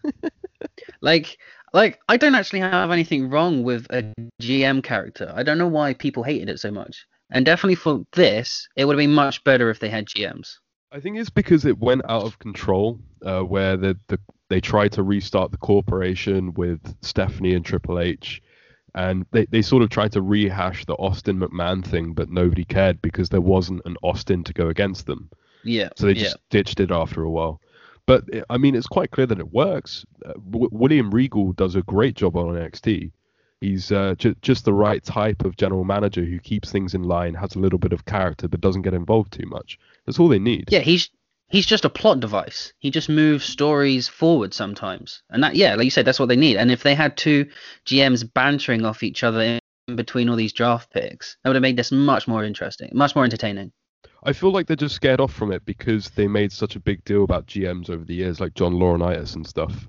like, 1.02 1.38
like 1.74 2.00
I 2.08 2.18
don't 2.18 2.36
actually 2.36 2.60
have 2.60 2.92
anything 2.92 3.30
wrong 3.30 3.64
with 3.64 3.88
a 3.90 4.14
GM 4.42 4.84
character. 4.84 5.32
I 5.36 5.44
don't 5.44 5.58
know 5.58 5.68
why 5.68 5.94
people 5.94 6.24
hated 6.24 6.50
it 6.50 6.60
so 6.60 6.72
much. 6.72 7.06
And 7.32 7.46
definitely 7.46 7.76
for 7.76 8.06
this, 8.14 8.68
it 8.76 8.86
would 8.86 8.94
have 8.94 9.04
been 9.04 9.14
much 9.14 9.44
better 9.44 9.70
if 9.70 9.80
they 9.80 9.90
had 9.90 10.08
GMs. 10.08 10.56
I 10.92 11.00
think 11.00 11.18
it's 11.18 11.30
because 11.30 11.66
it 11.66 11.80
went 11.80 12.04
out 12.08 12.24
of 12.24 12.40
control, 12.40 13.00
uh, 13.26 13.42
where 13.42 13.76
the, 13.76 13.98
the 14.08 14.20
they 14.50 14.62
tried 14.62 14.94
to 14.94 15.04
restart 15.04 15.52
the 15.52 15.58
corporation 15.58 16.54
with 16.54 16.80
Stephanie 17.02 17.54
and 17.54 17.66
Triple 17.66 18.00
H, 18.00 18.42
and 18.96 19.26
they, 19.32 19.46
they 19.46 19.62
sort 19.62 19.84
of 19.84 19.90
tried 19.90 20.14
to 20.14 20.22
rehash 20.22 20.86
the 20.86 20.96
Austin 20.96 21.40
McMahon 21.40 21.86
thing, 21.86 22.14
but 22.14 22.30
nobody 22.30 22.64
cared 22.64 23.02
because 23.02 23.28
there 23.30 23.42
wasn't 23.42 23.82
an 23.86 23.98
Austin 24.02 24.44
to 24.46 24.54
go 24.54 24.70
against 24.70 25.06
them. 25.06 25.30
Yeah. 25.68 25.90
So 25.96 26.08
they 26.08 26.14
yeah. 26.14 26.24
just 26.24 26.38
ditched 26.50 26.80
it 26.80 26.92
after 26.92 27.24
a 27.24 27.30
while. 27.30 27.62
But 28.06 28.24
eh, 28.34 28.42
I 28.50 28.58
mean, 28.58 28.76
it's 28.76 28.88
quite 28.88 29.12
clear 29.12 29.28
that 29.28 29.40
it 29.40 29.54
works. 29.54 30.06
Uh, 30.26 30.34
w- 30.50 30.70
William 30.72 31.12
Regal 31.12 31.54
does 31.54 31.76
a 31.76 31.84
great 31.84 32.16
job 32.16 32.36
on 32.36 32.56
NXT. 32.56 33.12
He's 33.62 33.92
uh, 33.92 34.16
ju- 34.18 34.36
just 34.42 34.66
the 34.66 34.74
right 34.74 35.04
type 35.04 35.44
of 35.44 35.58
general 35.58 35.84
manager 35.84 36.24
who 36.24 36.40
keeps 36.40 36.72
things 36.72 36.94
in 36.94 37.04
line, 37.04 37.34
has 37.34 37.56
a 37.56 37.60
little 37.60 37.80
bit 37.80 37.94
of 37.94 38.06
character, 38.06 38.48
but 38.48 38.62
doesn't 38.62 38.84
get 38.84 38.94
involved 38.94 39.34
too 39.34 39.48
much. 39.48 39.80
That's 40.06 40.20
all 40.20 40.28
they 40.28 40.40
need. 40.40 40.66
Yeah, 40.70 40.80
he's 40.80 41.10
he's 41.50 41.66
just 41.66 41.86
a 41.86 41.90
plot 41.90 42.20
device. 42.20 42.74
He 42.80 42.92
just 42.92 43.10
moves 43.10 43.46
stories 43.46 44.08
forward 44.08 44.54
sometimes, 44.54 45.24
and 45.30 45.44
that 45.44 45.56
yeah, 45.56 45.76
like 45.76 45.86
you 45.86 45.92
said, 45.92 46.06
that's 46.06 46.20
what 46.20 46.30
they 46.30 46.36
need. 46.36 46.58
And 46.58 46.72
if 46.72 46.84
they 46.84 46.94
had 46.94 47.18
two 47.18 47.48
GMs 47.86 48.32
bantering 48.32 48.86
off 48.86 49.04
each 49.04 49.24
other 49.24 49.60
in 49.88 49.96
between 49.96 50.30
all 50.30 50.36
these 50.36 50.54
draft 50.54 50.92
picks, 50.94 51.38
that 51.44 51.50
would 51.50 51.56
have 51.56 51.62
made 51.62 51.78
this 51.78 51.92
much 51.92 52.28
more 52.28 52.44
interesting, 52.44 52.92
much 52.94 53.16
more 53.16 53.26
entertaining. 53.26 53.72
I 54.24 54.34
feel 54.34 54.52
like 54.52 54.68
they're 54.68 54.76
just 54.76 54.96
scared 54.96 55.22
off 55.22 55.34
from 55.34 55.52
it 55.52 55.64
because 55.66 56.10
they 56.10 56.28
made 56.28 56.52
such 56.52 56.76
a 56.76 56.80
big 56.80 57.04
deal 57.06 57.24
about 57.24 57.48
GMs 57.48 57.90
over 57.90 58.04
the 58.04 58.16
years, 58.16 58.40
like 58.40 58.54
John 58.56 58.74
Laurinaitis 58.74 59.36
and 59.36 59.46
stuff. 59.48 59.88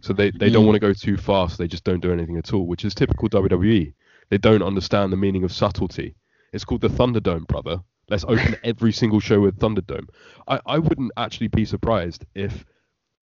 So 0.00 0.12
they, 0.12 0.30
they 0.30 0.50
don't 0.50 0.64
Mm. 0.64 0.66
want 0.66 0.76
to 0.76 0.80
go 0.80 0.92
too 0.92 1.16
fast. 1.16 1.58
They 1.58 1.66
just 1.68 1.84
don't 1.84 2.00
do 2.00 2.12
anything 2.12 2.36
at 2.36 2.52
all, 2.52 2.66
which 2.66 2.84
is 2.84 2.94
typical 2.94 3.28
WWE. 3.28 3.92
They 4.30 4.38
don't 4.38 4.62
understand 4.62 5.12
the 5.12 5.16
meaning 5.16 5.42
of 5.44 5.52
subtlety. 5.52 6.14
It's 6.52 6.64
called 6.64 6.82
the 6.82 6.88
Thunderdome, 6.88 7.46
brother. 7.46 7.80
Let's 8.10 8.24
open 8.24 8.56
every 8.64 8.92
single 8.92 9.20
show 9.20 9.40
with 9.40 9.58
Thunderdome. 9.58 10.08
I, 10.46 10.60
I 10.66 10.78
wouldn't 10.78 11.12
actually 11.16 11.48
be 11.48 11.64
surprised 11.64 12.24
if, 12.34 12.64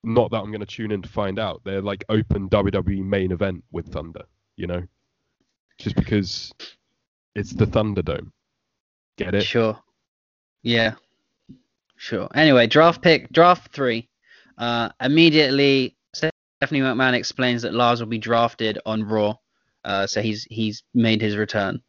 not 0.04 0.32
that 0.32 0.38
I'm 0.40 0.50
going 0.52 0.60
to 0.60 0.66
tune 0.66 0.92
in 0.92 1.02
to 1.04 1.10
find 1.10 1.40
out, 1.40 1.62
they're 1.64 1.82
like 1.82 2.04
open 2.10 2.50
WWE 2.50 3.04
main 3.04 3.32
event 3.32 3.64
with 3.72 3.88
Thunder, 3.88 4.24
you 4.56 4.68
know? 4.68 4.84
Just 5.78 5.96
because 5.96 6.52
it's 7.36 7.52
the 7.54 7.66
Thunderdome. 7.66 8.32
Get 9.18 9.36
it? 9.36 9.44
Sure. 9.44 9.80
Yeah. 10.68 10.96
Sure. 11.96 12.28
Anyway, 12.36 12.68
draft 12.68 13.02
pick, 13.02 13.32
draft 13.32 13.72
three. 13.72 14.10
Uh, 14.58 14.90
immediately, 15.02 15.96
Stephanie 16.14 16.82
McMahon 16.82 17.14
explains 17.14 17.62
that 17.62 17.74
Lars 17.74 18.02
will 18.02 18.08
be 18.08 18.18
drafted 18.18 18.78
on 18.86 19.04
Raw. 19.04 19.36
Uh, 19.86 20.06
so 20.06 20.22
he's 20.22 20.46
he's 20.50 20.84
made 20.94 21.22
his 21.22 21.38
return. 21.38 21.82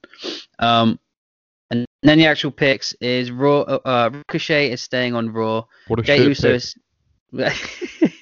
Um, 0.61 1.01
and 1.73 1.85
then 2.05 2.19
the 2.19 2.27
actual 2.27 2.53
picks 2.53 2.93
is 3.01 3.33
Raw. 3.33 3.63
Uh, 3.63 4.11
Ricochet 4.13 4.71
is 4.71 4.81
staying 4.81 5.17
on 5.17 5.33
Raw. 5.33 5.65
What 5.89 5.99
a 5.99 6.03
Jey 6.03 6.25
Uso 6.25 6.49
pick. 6.49 6.57
is 6.57 6.77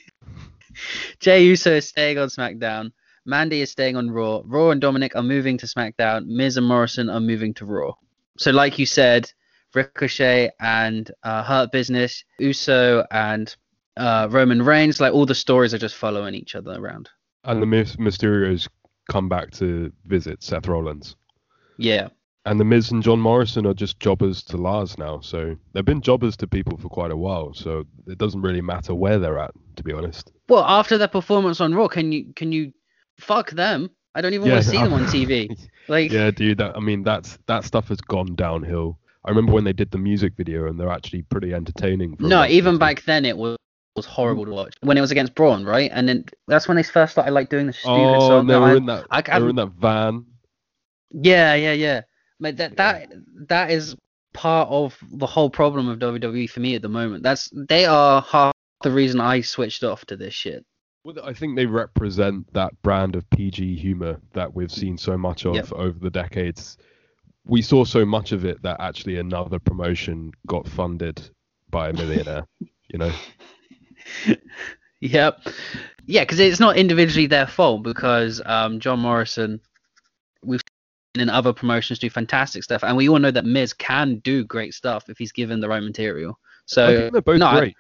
Jey 1.21 1.45
Uso 1.45 1.73
is 1.73 1.87
staying 1.87 2.17
on 2.17 2.29
SmackDown. 2.29 2.93
Mandy 3.27 3.61
is 3.61 3.71
staying 3.71 3.97
on 3.97 4.11
Raw. 4.11 4.41
Raw 4.47 4.71
and 4.71 4.81
Dominic 4.81 5.15
are 5.17 5.23
moving 5.23 5.59
to 5.59 5.67
SmackDown. 5.67 6.27
Miz 6.27 6.57
and 6.57 6.67
Morrison 6.67 7.11
are 7.11 7.21
moving 7.21 7.53
to 7.55 7.67
Rey. 7.67 7.91
So, 8.39 8.53
like 8.53 8.79
you 8.79 8.87
said, 8.87 9.31
Ricochet 9.77 10.51
and 10.59 11.11
uh, 11.23 11.45
Hurt 11.45 11.71
Business, 11.71 12.25
Uso 12.39 13.05
and 13.11 13.55
uh, 13.97 14.29
Roman 14.31 14.63
Reigns, 14.63 15.01
like 15.01 15.13
all 15.13 15.27
the 15.27 15.35
stories 15.35 15.73
are 15.75 15.79
just 15.79 15.95
following 15.95 16.35
each 16.35 16.55
other 16.55 16.73
around. 16.73 17.09
And 17.45 17.63
the 17.63 17.67
Mys- 17.67 17.97
Mysterios 17.97 18.69
come 19.11 19.29
back 19.29 19.53
to 19.53 19.93
visit 20.05 20.43
Seth 20.43 20.67
Rollins. 20.67 21.15
Yeah. 21.79 22.09
And 22.45 22.61
the 22.61 22.65
Miz 22.65 22.93
and 22.93 23.03
John 23.03 23.21
Morrison 23.21 23.67
are 23.67 23.75
just 23.75 23.99
jobbers 23.99 24.43
to 24.45 24.57
Lars 24.57 24.99
now. 24.99 25.21
So 25.21 25.57
they've 25.73 25.85
been 25.85 26.01
jobbers 26.01 26.37
to 26.39 26.47
people 26.47 26.77
for 26.79 26.89
quite 26.89 27.11
a 27.11 27.17
while. 27.17 27.53
So 27.55 27.85
it 28.07 28.19
doesn't 28.19 28.43
really 28.43 28.61
matter 28.61 28.95
where 28.95 29.19
they're 29.19 29.39
at, 29.39 29.51
to 29.77 29.83
be 29.83 29.93
honest. 29.93 30.31
Well, 30.49 30.65
after 30.65 30.97
their 30.97 31.09
performance 31.09 31.61
on 31.61 31.75
Raw, 31.75 31.89
can 31.89 32.13
you 32.13 32.33
can 32.35 32.53
you 32.53 32.73
fuck 33.19 33.51
them? 33.51 33.91
I 34.15 34.21
don't 34.21 34.33
even 34.33 34.49
want 34.49 34.63
to 34.63 34.69
see 34.69 34.79
them 34.79 34.93
on 34.93 35.05
TV. 35.05 35.57
Like, 35.89 36.11
yeah, 36.11 36.33
dude. 36.33 36.59
That, 36.59 36.77
I 36.77 36.81
mean, 36.81 37.05
that's 37.05 37.39
that 37.47 37.63
stuff 37.63 37.91
has 37.91 38.01
gone 38.01 38.35
downhill. 38.35 38.99
I 39.27 39.31
remember 39.31 39.53
when 39.53 39.65
they 39.65 39.73
did 39.73 39.91
the 39.91 39.99
music 39.99 40.35
video, 40.37 40.67
and 40.69 40.79
they're 40.79 40.89
actually 40.91 41.23
pretty 41.23 41.53
entertaining. 41.53 42.17
For 42.17 42.23
no, 42.25 42.47
even 42.47 42.79
back 42.79 43.03
then 43.05 43.25
it 43.25 43.37
was 43.37 43.57
was 43.97 44.07
horrible 44.07 44.45
to 44.45 44.51
watch 44.51 44.75
when 44.83 44.99
it 44.99 45.01
was 45.01 45.11
against 45.11 45.35
Braun, 45.35 45.65
right? 45.65 45.91
And 45.93 46.07
then 46.07 46.27
that's 46.49 46.69
when 46.69 46.77
they 46.77 46.83
first 46.83 47.13
started 47.13 47.33
like 47.33 47.49
doing 47.49 47.67
the 47.67 47.73
stupid 47.73 47.95
Oh, 47.95 48.29
song. 48.29 48.47
they 48.47 48.57
were 48.57 48.67
I- 48.67 48.77
in 48.77 48.87
that. 48.87 49.07
I- 49.11 49.23
they 49.23 49.41
were 49.43 49.49
in 49.49 49.57
that 49.57 49.73
van. 49.81 50.27
Yeah, 51.13 51.55
yeah, 51.55 51.73
yeah. 51.73 52.03
But 52.39 52.57
that 52.59 52.73
Yeah. 52.73 52.77
that 52.77 53.09
that 53.49 53.71
is 53.71 53.97
part 54.35 54.69
of 54.69 54.99
the 55.13 55.27
whole 55.27 55.49
problem 55.49 55.89
of 55.89 55.99
WWE 55.99 56.47
for 56.49 56.61
me 56.61 56.75
at 56.75 56.83
the 56.83 56.89
moment. 56.91 57.23
That's 57.23 57.51
they 57.55 57.87
are 57.87 58.21
half 58.21 58.53
the 58.83 58.91
reason 58.91 59.21
I 59.21 59.41
switched 59.41 59.83
off 59.83 60.05
to 60.07 60.17
this 60.17 60.35
shit. 60.35 60.65
Well, 61.05 61.15
I 61.25 61.33
think 61.33 61.57
they 61.57 61.67
represent 61.67 62.53
that 62.53 62.73
brand 62.83 63.17
of 63.17 63.29
PG 63.31 63.77
humor 63.77 64.21
that 64.35 64.55
we've 64.55 64.73
seen 64.73 64.99
so 64.99 65.17
much 65.17 65.47
of 65.47 65.55
Yep. 65.55 65.73
over 65.73 65.99
the 65.99 66.11
decades. 66.11 66.77
We 67.47 67.63
saw 67.63 67.85
so 67.85 68.05
much 68.05 68.33
of 68.33 68.45
it 68.45 68.63
that 68.63 68.81
actually 68.81 69.19
another 69.19 69.59
promotion 69.59 70.33
got 70.47 70.69
funded 70.69 71.31
by 71.71 71.91
a 71.91 71.93
millionaire. 71.93 72.47
you 72.61 72.99
know, 72.99 73.13
Yep. 75.01 75.41
Yeah, 76.07 76.23
because 76.23 76.39
it's 76.39 76.61
not 76.61 76.77
individually 76.77 77.27
their 77.27 77.47
fault 77.47 77.83
because 77.83 78.41
um, 78.45 78.81
John 78.81 79.01
Morrison, 79.01 79.61
we've 80.43 80.63
seen 81.15 81.23
in 81.23 81.29
other 81.29 81.53
promotions 81.53 81.99
do 81.99 82.09
fantastic 82.09 82.63
stuff, 82.63 82.85
and 82.85 82.97
we 82.97 83.09
all 83.09 83.19
know 83.19 83.31
that 83.31 83.45
Miz 83.45 83.73
can 83.73 84.17
do 84.19 84.45
great 84.45 84.75
stuff 84.75 85.09
if 85.09 85.19
he's 85.19 85.33
given 85.33 85.61
the 85.61 85.69
right 85.69 85.83
material. 85.83 86.39
So 86.67 86.85
I 86.87 86.97
think 86.97 87.13
they're 87.13 87.23
both 87.23 87.39
no, 87.39 87.47
I- 87.47 87.59
great. 87.59 87.77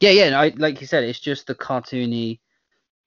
Yeah, 0.00 0.10
yeah. 0.10 0.40
I, 0.40 0.52
like 0.56 0.80
you 0.80 0.86
said, 0.86 1.04
it's 1.04 1.20
just 1.20 1.46
the 1.46 1.54
cartoony, 1.54 2.40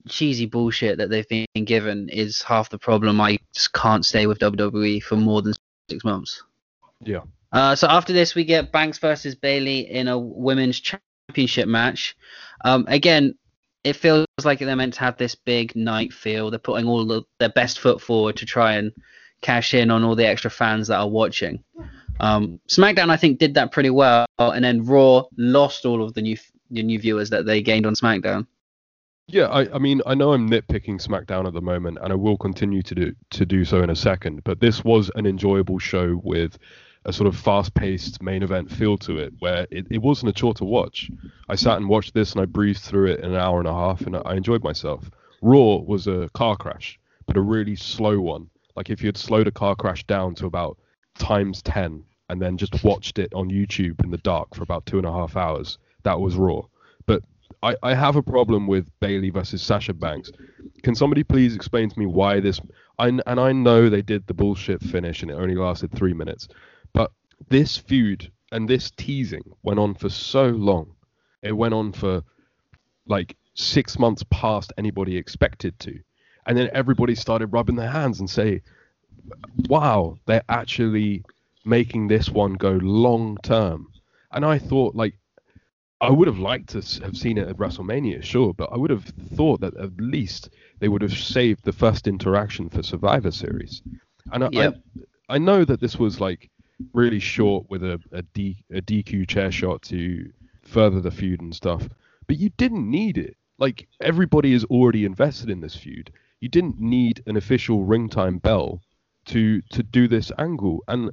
cheesy 0.07 0.45
bullshit 0.45 0.97
that 0.97 1.09
they've 1.09 1.27
been 1.27 1.65
given 1.65 2.09
is 2.09 2.41
half 2.41 2.69
the 2.69 2.77
problem. 2.77 3.19
I 3.21 3.39
just 3.53 3.73
can't 3.73 4.05
stay 4.05 4.27
with 4.27 4.39
WWE 4.39 5.01
for 5.03 5.15
more 5.15 5.41
than 5.41 5.53
six 5.89 6.03
months. 6.03 6.43
Yeah. 7.01 7.21
Uh, 7.51 7.75
so 7.75 7.87
after 7.87 8.13
this, 8.13 8.35
we 8.35 8.43
get 8.43 8.71
Banks 8.71 8.97
versus 8.97 9.35
Bayley 9.35 9.79
in 9.89 10.07
a 10.07 10.17
women's 10.17 10.79
championship 10.79 11.67
match. 11.67 12.15
Um, 12.63 12.85
again, 12.87 13.35
it 13.83 13.95
feels 13.95 14.25
like 14.43 14.59
they're 14.59 14.75
meant 14.75 14.95
to 14.95 14.99
have 14.99 15.17
this 15.17 15.35
big 15.35 15.75
night 15.75 16.11
feel. 16.11 16.49
They're 16.49 16.59
putting 16.59 16.87
all 16.87 17.05
the, 17.05 17.23
their 17.39 17.49
best 17.49 17.79
foot 17.79 18.01
forward 18.01 18.37
to 18.37 18.45
try 18.45 18.73
and 18.73 18.91
cash 19.41 19.73
in 19.73 19.91
on 19.91 20.03
all 20.03 20.15
the 20.15 20.27
extra 20.27 20.51
fans 20.51 20.87
that 20.87 20.99
are 20.99 21.07
watching. 21.07 21.63
Um, 22.19 22.59
SmackDown, 22.67 23.09
I 23.09 23.17
think, 23.17 23.39
did 23.39 23.53
that 23.53 23.71
pretty 23.71 23.91
well, 23.91 24.25
and 24.39 24.63
then 24.63 24.85
Raw 24.85 25.23
lost 25.37 25.85
all 25.85 26.03
of 26.03 26.13
the 26.13 26.21
new 26.21 26.37
the 26.69 26.83
new 26.83 26.99
viewers 26.99 27.29
that 27.29 27.45
they 27.45 27.61
gained 27.61 27.85
on 27.85 27.95
SmackDown. 27.95 28.45
Yeah, 29.29 29.47
I, 29.47 29.75
I 29.75 29.77
mean, 29.77 30.01
I 30.05 30.15
know 30.15 30.31
I'm 30.31 30.49
nitpicking 30.49 31.05
SmackDown 31.05 31.45
at 31.47 31.53
the 31.53 31.61
moment, 31.61 31.97
and 32.01 32.13
I 32.13 32.15
will 32.15 32.37
continue 32.37 32.81
to 32.83 32.95
do 32.95 33.15
to 33.31 33.45
do 33.45 33.65
so 33.65 33.81
in 33.83 33.89
a 33.89 33.95
second. 33.95 34.45
But 34.45 34.61
this 34.61 34.85
was 34.85 35.11
an 35.15 35.25
enjoyable 35.25 35.79
show 35.79 36.21
with 36.23 36.57
a 37.03 37.11
sort 37.11 37.27
of 37.27 37.35
fast-paced 37.35 38.21
main 38.21 38.41
event 38.41 38.71
feel 38.71 38.97
to 38.99 39.17
it, 39.17 39.33
where 39.39 39.67
it, 39.69 39.85
it 39.91 39.97
wasn't 40.01 40.29
a 40.29 40.33
chore 40.33 40.53
to 40.53 40.63
watch. 40.63 41.11
I 41.49 41.55
sat 41.55 41.75
and 41.75 41.89
watched 41.89 42.13
this, 42.13 42.31
and 42.31 42.41
I 42.41 42.45
breezed 42.45 42.83
through 42.85 43.07
it 43.11 43.19
in 43.19 43.31
an 43.31 43.35
hour 43.35 43.59
and 43.59 43.67
a 43.67 43.73
half, 43.73 43.99
and 44.01 44.15
I, 44.15 44.19
I 44.19 44.35
enjoyed 44.35 44.63
myself. 44.63 45.11
Raw 45.41 45.75
was 45.75 46.07
a 46.07 46.29
car 46.33 46.55
crash, 46.55 46.97
but 47.25 47.35
a 47.35 47.41
really 47.41 47.75
slow 47.75 48.21
one. 48.21 48.49
Like 48.77 48.89
if 48.89 49.01
you 49.01 49.07
had 49.07 49.17
slowed 49.17 49.47
a 49.47 49.51
car 49.51 49.75
crash 49.75 50.05
down 50.05 50.35
to 50.35 50.45
about 50.45 50.77
times 51.19 51.61
ten, 51.63 52.05
and 52.29 52.41
then 52.41 52.57
just 52.57 52.81
watched 52.81 53.19
it 53.19 53.33
on 53.33 53.49
YouTube 53.49 54.01
in 54.05 54.11
the 54.11 54.19
dark 54.19 54.55
for 54.55 54.63
about 54.63 54.85
two 54.85 54.97
and 54.97 55.05
a 55.05 55.11
half 55.11 55.35
hours, 55.35 55.79
that 56.03 56.17
was 56.17 56.37
Raw. 56.37 56.61
But 57.05 57.23
I, 57.63 57.75
I 57.81 57.93
have 57.93 58.15
a 58.15 58.23
problem 58.23 58.67
with 58.67 58.87
Bayley 58.99 59.29
versus 59.29 59.61
Sasha 59.61 59.93
Banks. 59.93 60.31
Can 60.83 60.95
somebody 60.95 61.23
please 61.23 61.55
explain 61.55 61.89
to 61.89 61.99
me 61.99 62.05
why 62.05 62.39
this? 62.39 62.59
I, 62.99 63.07
and 63.07 63.21
I 63.25 63.51
know 63.51 63.89
they 63.89 64.01
did 64.01 64.27
the 64.27 64.33
bullshit 64.33 64.81
finish 64.81 65.21
and 65.21 65.31
it 65.31 65.35
only 65.35 65.55
lasted 65.55 65.91
three 65.91 66.13
minutes, 66.13 66.47
but 66.93 67.11
this 67.49 67.77
feud 67.77 68.31
and 68.51 68.67
this 68.67 68.91
teasing 68.91 69.43
went 69.63 69.79
on 69.79 69.93
for 69.95 70.09
so 70.09 70.47
long. 70.47 70.93
It 71.41 71.51
went 71.51 71.73
on 71.73 71.91
for 71.91 72.23
like 73.07 73.35
six 73.53 73.97
months 73.97 74.23
past 74.29 74.73
anybody 74.77 75.17
expected 75.17 75.79
to, 75.79 75.99
and 76.45 76.57
then 76.57 76.69
everybody 76.73 77.15
started 77.15 77.47
rubbing 77.47 77.75
their 77.75 77.91
hands 77.91 78.19
and 78.19 78.29
say, 78.29 78.61
"Wow, 79.67 80.17
they're 80.25 80.43
actually 80.49 81.23
making 81.65 82.07
this 82.07 82.29
one 82.29 82.53
go 82.53 82.71
long 82.81 83.37
term." 83.43 83.87
And 84.31 84.45
I 84.45 84.57
thought 84.57 84.95
like 84.95 85.15
I 86.01 86.09
would 86.11 86.27
have 86.27 86.39
liked 86.39 86.69
to 86.69 87.03
have 87.03 87.17
seen 87.17 87.37
it 87.37 87.47
at 87.47 87.57
WrestleMania, 87.57 88.23
sure, 88.23 88.53
but 88.53 88.69
I 88.71 88.77
would 88.77 88.91
have 88.91 89.05
thought 89.05 89.61
that 89.61 89.75
at 89.77 89.99
least 89.99 90.49
they 90.79 90.87
would 90.89 91.01
have 91.01 91.13
saved 91.13 91.63
the 91.63 91.73
first 91.73 92.07
interaction 92.07 92.69
for 92.69 92.83
Survivor 92.83 93.31
Series. 93.31 93.81
And 94.31 94.43
I, 94.45 94.49
Yep. 94.51 94.75
I, 95.29 95.35
I 95.35 95.37
know 95.39 95.65
that 95.65 95.79
this 95.79 95.97
was 95.97 96.19
like 96.21 96.49
really 96.93 97.19
short 97.19 97.65
with 97.69 97.83
a, 97.83 97.99
a, 98.11 98.21
D, 98.21 98.63
a 98.71 98.81
DQ 98.81 99.27
chair 99.27 99.51
shot 99.51 99.81
to 99.83 100.31
further 100.63 100.99
the 101.01 101.11
feud 101.11 101.41
and 101.41 101.55
stuff. 101.55 101.89
But 102.27 102.37
you 102.37 102.49
didn't 102.57 102.89
need 102.89 103.17
it. 103.17 103.35
Like 103.57 103.87
everybody 104.01 104.53
is 104.53 104.63
already 104.65 105.05
invested 105.05 105.49
in 105.49 105.61
this 105.61 105.75
feud. 105.75 106.11
You 106.41 106.49
didn't 106.49 106.79
need 106.79 107.23
an 107.25 107.37
official 107.37 107.83
ring 107.83 108.09
time 108.09 108.37
bell 108.37 108.81
to 109.25 109.61
to 109.71 109.83
do 109.83 110.07
this 110.07 110.31
angle, 110.37 110.83
and 110.87 111.11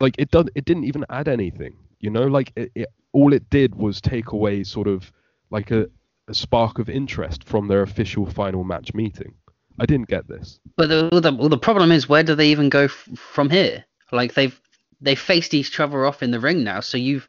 like 0.00 0.14
it 0.18 0.30
does, 0.30 0.46
it 0.54 0.64
didn't 0.64 0.84
even 0.84 1.04
add 1.08 1.28
anything. 1.28 1.76
You 2.00 2.10
know, 2.10 2.26
like 2.26 2.52
it, 2.56 2.70
it 2.74 2.88
all 3.14 3.32
it 3.32 3.48
did 3.48 3.74
was 3.74 4.00
take 4.00 4.32
away 4.32 4.64
sort 4.64 4.88
of 4.88 5.10
like 5.50 5.70
a, 5.70 5.88
a 6.28 6.34
spark 6.34 6.78
of 6.78 6.90
interest 6.90 7.44
from 7.44 7.68
their 7.68 7.82
official 7.82 8.26
final 8.26 8.64
match 8.64 8.92
meeting. 8.92 9.32
I 9.80 9.86
didn't 9.86 10.08
get 10.08 10.28
this. 10.28 10.60
But 10.76 10.88
the, 10.88 11.20
the, 11.20 11.32
well, 11.32 11.48
the 11.48 11.58
problem 11.58 11.90
is, 11.90 12.08
where 12.08 12.22
do 12.22 12.34
they 12.34 12.48
even 12.48 12.68
go 12.68 12.84
f- 12.84 13.08
from 13.16 13.50
here? 13.50 13.84
Like 14.12 14.34
they've 14.34 14.60
they 15.00 15.14
faced 15.14 15.54
each 15.54 15.80
other 15.80 16.04
off 16.04 16.22
in 16.22 16.30
the 16.30 16.40
ring 16.40 16.62
now, 16.64 16.80
so 16.80 16.98
you've 16.98 17.28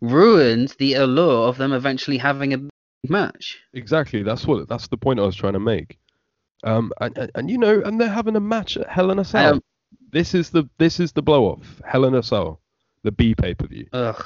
ruined 0.00 0.74
the 0.78 0.94
allure 0.94 1.48
of 1.48 1.56
them 1.56 1.72
eventually 1.72 2.18
having 2.18 2.52
a 2.52 2.58
big 2.58 2.70
match. 3.08 3.58
Exactly. 3.74 4.22
That's 4.22 4.46
what. 4.46 4.68
That's 4.68 4.88
the 4.88 4.96
point 4.96 5.20
I 5.20 5.26
was 5.26 5.36
trying 5.36 5.52
to 5.52 5.60
make. 5.60 5.98
Um, 6.64 6.92
and, 7.00 7.16
and, 7.16 7.30
and 7.34 7.50
you 7.50 7.58
know, 7.58 7.80
and 7.84 8.00
they're 8.00 8.08
having 8.08 8.34
a 8.34 8.40
match 8.40 8.76
at 8.76 8.88
Hell 8.88 9.10
in 9.10 9.18
a 9.18 9.24
Cell. 9.24 9.54
Um, 9.54 9.62
this 10.10 10.34
is 10.34 10.50
the 10.50 10.68
this 10.78 10.98
is 10.98 11.12
the 11.12 11.22
blow 11.22 11.46
off. 11.46 11.80
Hell 11.84 12.04
in 12.04 12.14
a 12.14 12.22
Cell, 12.22 12.60
the 13.04 13.12
B 13.12 13.34
pay 13.34 13.54
per 13.54 13.66
view. 13.66 13.86
Ugh. 13.92 14.24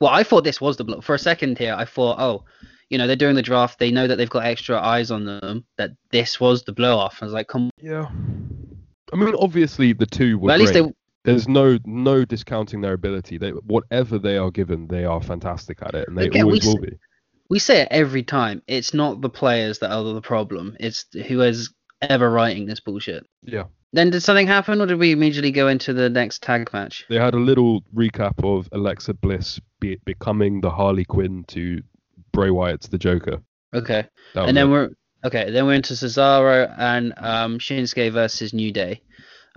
Well, 0.00 0.10
I 0.10 0.22
thought 0.22 0.44
this 0.44 0.60
was 0.60 0.76
the 0.76 0.84
blow. 0.84 1.00
For 1.00 1.14
a 1.14 1.18
second 1.18 1.58
here, 1.58 1.74
I 1.76 1.84
thought, 1.84 2.18
oh, 2.18 2.44
you 2.90 2.98
know, 2.98 3.06
they're 3.06 3.16
doing 3.16 3.34
the 3.34 3.42
draft. 3.42 3.78
They 3.78 3.90
know 3.90 4.06
that 4.06 4.16
they've 4.16 4.28
got 4.30 4.44
extra 4.44 4.80
eyes 4.80 5.10
on 5.10 5.24
them. 5.24 5.64
That 5.78 5.92
this 6.10 6.40
was 6.40 6.64
the 6.64 6.72
blow 6.72 6.98
off. 6.98 7.18
I 7.20 7.24
was 7.24 7.34
like, 7.34 7.48
come. 7.48 7.70
Yeah. 7.80 8.08
I 9.12 9.16
mean, 9.16 9.34
obviously 9.38 9.92
the 9.92 10.06
two 10.06 10.38
were 10.38 10.52
at 10.52 10.58
least 10.58 10.72
great. 10.72 10.86
they. 10.86 10.92
There's 11.24 11.48
no 11.48 11.78
no 11.86 12.26
discounting 12.26 12.82
their 12.82 12.92
ability. 12.92 13.38
They 13.38 13.50
whatever 13.50 14.18
they 14.18 14.36
are 14.36 14.50
given, 14.50 14.88
they 14.88 15.06
are 15.06 15.22
fantastic 15.22 15.78
at 15.80 15.94
it, 15.94 16.06
and 16.06 16.18
they 16.18 16.26
Again, 16.26 16.46
we 16.46 16.50
always 16.50 16.66
will 16.66 16.78
be. 16.78 16.98
We 17.48 17.58
say 17.58 17.82
it 17.82 17.88
every 17.90 18.22
time. 18.22 18.62
It's 18.66 18.92
not 18.92 19.22
the 19.22 19.30
players 19.30 19.78
that 19.78 19.90
are 19.90 20.02
the 20.02 20.20
problem. 20.20 20.76
It's 20.80 21.06
who 21.26 21.40
is 21.40 21.72
ever 22.02 22.30
writing 22.30 22.66
this 22.66 22.80
bullshit. 22.80 23.26
Yeah. 23.42 23.64
Then 23.94 24.10
did 24.10 24.22
something 24.22 24.48
happen, 24.48 24.80
or 24.80 24.86
did 24.86 24.98
we 24.98 25.12
immediately 25.12 25.52
go 25.52 25.68
into 25.68 25.92
the 25.92 26.10
next 26.10 26.42
tag 26.42 26.68
match? 26.72 27.04
They 27.08 27.14
had 27.16 27.32
a 27.32 27.38
little 27.38 27.80
recap 27.94 28.44
of 28.44 28.68
Alexa 28.72 29.14
Bliss 29.14 29.60
be, 29.78 30.00
becoming 30.04 30.60
the 30.60 30.70
Harley 30.70 31.04
Quinn 31.04 31.44
to 31.48 31.80
Bray 32.32 32.50
Wyatt's 32.50 32.88
the 32.88 32.98
Joker. 32.98 33.40
Okay. 33.72 34.04
That 34.34 34.48
and 34.48 34.56
then 34.56 34.66
it. 34.66 34.70
we're 34.70 34.90
okay. 35.24 35.48
Then 35.52 35.66
we're 35.66 35.74
into 35.74 35.94
Cesaro 35.94 36.74
and 36.76 37.14
um, 37.18 37.60
Shinsuke 37.60 38.12
versus 38.12 38.52
New 38.52 38.72
Day, 38.72 39.00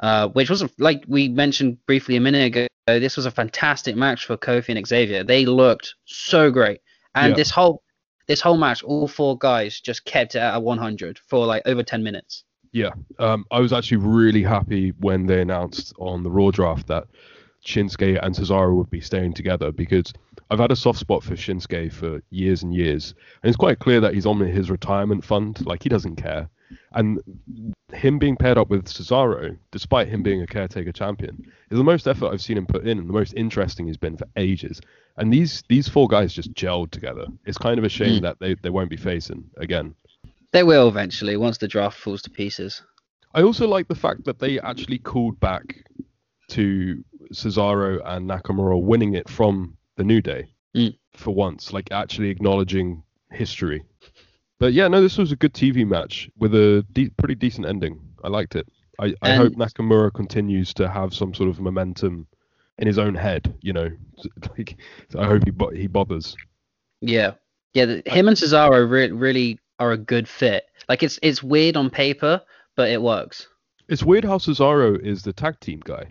uh, 0.04 0.28
which 0.28 0.52
was 0.52 0.64
like 0.78 1.04
we 1.08 1.30
mentioned 1.30 1.84
briefly 1.88 2.16
a 2.16 2.22
minute 2.22 2.46
ago. 2.46 2.68
This 2.86 3.18
was 3.18 3.26
a 3.26 3.32
fantastic 3.32 3.96
match 3.96 4.28
for 4.28 4.38
Kofi 4.38 4.70
and 4.70 4.86
Xavier. 4.86 5.24
They 5.24 5.48
looked 5.48 5.96
so 6.06 6.52
great, 6.52 6.82
and 7.16 7.32
Yeah. 7.32 7.38
this 7.38 7.50
whole 7.50 7.82
this 8.28 8.42
whole 8.42 8.58
match, 8.58 8.84
all 8.84 9.08
four 9.08 9.36
guys 9.36 9.80
just 9.80 10.06
kept 10.06 10.36
it 10.36 10.40
at 10.40 10.62
100 10.62 11.18
for 11.28 11.48
like 11.48 11.64
over 11.66 11.82
10 11.82 12.04
minutes. 12.04 12.44
Yeah, 12.78 12.92
um, 13.18 13.46
I 13.50 13.60
was 13.60 13.74
actually 13.74 13.98
really 13.98 14.44
happy 14.44 14.92
when 15.00 15.26
they 15.26 15.42
announced 15.42 15.94
on 15.98 16.22
the 16.22 16.30
Raw 16.30 16.52
draft 16.52 16.86
that 16.88 17.06
Shinsuke 17.66 18.20
and 18.24 18.36
Cesaro 18.36 18.76
would 18.76 18.92
be 18.92 19.02
staying 19.02 19.34
together 19.34 19.72
because 19.72 20.14
I've 20.52 20.60
had 20.60 20.72
a 20.72 20.76
soft 20.76 21.00
spot 21.00 21.24
for 21.24 21.36
Shinsuke 21.36 21.92
for 21.92 22.22
years 22.30 22.62
and 22.62 22.76
years, 22.76 23.16
and 23.42 23.50
it's 23.50 23.58
quite 23.58 23.80
clear 23.80 24.00
that 24.02 24.14
he's 24.14 24.28
on 24.28 24.40
his 24.40 24.70
retirement 24.70 25.24
fund. 25.26 25.66
Like 25.66 25.82
he 25.82 25.90
doesn't 25.90 26.18
care, 26.18 26.50
and 26.94 27.20
him 27.94 28.20
being 28.20 28.36
paired 28.38 28.60
up 28.60 28.70
with 28.70 28.86
Cesaro, 28.86 29.58
despite 29.72 30.08
him 30.08 30.22
being 30.22 30.44
a 30.44 30.48
caretaker 30.48 30.92
champion, 30.92 31.52
is 31.72 31.78
the 31.80 31.84
most 31.84 32.08
effort 32.08 32.28
I've 32.32 32.42
seen 32.42 32.58
him 32.58 32.68
put 32.68 32.86
in 32.88 33.00
and 33.00 33.10
the 33.10 33.14
most 33.14 33.34
interesting 33.34 33.88
he's 33.88 33.98
been 33.98 34.18
for 34.18 34.28
ages. 34.36 34.80
And 35.18 35.34
these 35.34 35.64
these 35.68 35.88
four 35.90 36.08
guys 36.08 36.32
just 36.32 36.54
gelled 36.54 36.92
together. 36.92 37.26
It's 37.46 37.58
kind 37.58 37.80
of 37.80 37.86
a 37.86 37.90
shame 37.90 38.20
Mm. 38.20 38.22
that 38.22 38.40
they, 38.40 38.54
they 38.54 38.70
won't 38.70 38.92
be 38.92 38.98
facing 38.98 39.46
again. 39.58 39.96
They 40.54 40.64
will 40.64 40.88
eventually 40.88 41.38
once 41.38 41.58
the 41.58 41.68
draft 41.68 41.98
falls 42.00 42.22
to 42.24 42.30
pieces. 42.30 42.82
I 43.34 43.42
also 43.44 43.68
like 43.68 43.88
the 43.88 43.96
fact 43.96 44.26
that 44.26 44.40
they 44.40 44.60
actually 44.60 44.98
called 45.00 45.40
back 45.40 45.84
to 46.50 47.04
Cesaro 47.34 48.02
and 48.06 48.30
Nakamura 48.30 48.82
winning 48.82 49.14
it 49.16 49.30
from 49.30 49.76
the 49.98 50.04
New 50.04 50.22
Day 50.22 50.48
Mm. 50.76 50.96
for 51.14 51.34
once, 51.34 51.74
like 51.74 51.92
actually 51.92 52.30
acknowledging 52.30 53.04
history. 53.32 53.84
But 54.60 54.74
yeah, 54.74 54.88
no, 54.88 55.02
this 55.02 55.18
was 55.18 55.32
a 55.32 55.36
good 55.36 55.54
TV 55.54 55.86
match 55.88 56.30
with 56.38 56.54
a 56.56 56.86
de- 56.94 57.10
pretty 57.12 57.36
decent 57.36 57.68
ending. 57.68 58.00
I 58.24 58.30
liked 58.30 58.56
it. 58.56 58.68
I, 59.00 59.08
I 59.22 59.30
And- 59.32 59.38
hope 59.42 59.54
Nakamura 59.54 60.14
continues 60.14 60.74
to 60.76 60.88
have 60.88 61.14
some 61.14 61.34
sort 61.34 61.50
of 61.50 61.60
momentum 61.60 62.28
in 62.80 62.88
his 62.88 62.98
own 62.98 63.14
head. 63.16 63.54
You 63.62 63.74
know, 63.74 63.90
like 64.58 64.78
I 65.18 65.26
hope 65.26 65.44
he 65.46 65.52
bo- 65.52 65.72
he 65.72 65.88
bothers. 65.88 66.36
Yeah, 67.02 67.34
yeah. 67.74 67.86
The, 67.86 68.04
him 68.06 68.28
and 68.28 68.38
Cesaro 68.38 68.90
re- 68.90 69.12
really 69.12 69.60
are 69.80 69.92
a 69.92 69.98
good 69.98 70.28
fit. 70.28 70.66
Like 70.90 71.04
it's 71.04 71.20
it's 71.22 71.44
weird 71.44 71.78
on 71.78 71.90
paper, 71.90 72.42
but 72.76 72.90
it 72.90 73.02
works. 73.02 73.48
It's 73.88 74.04
weird 74.04 74.26
how 74.26 74.38
Cesaro 74.38 75.00
is 75.00 75.24
the 75.24 75.34
tag 75.34 75.60
team 75.60 75.82
guy. 75.84 76.06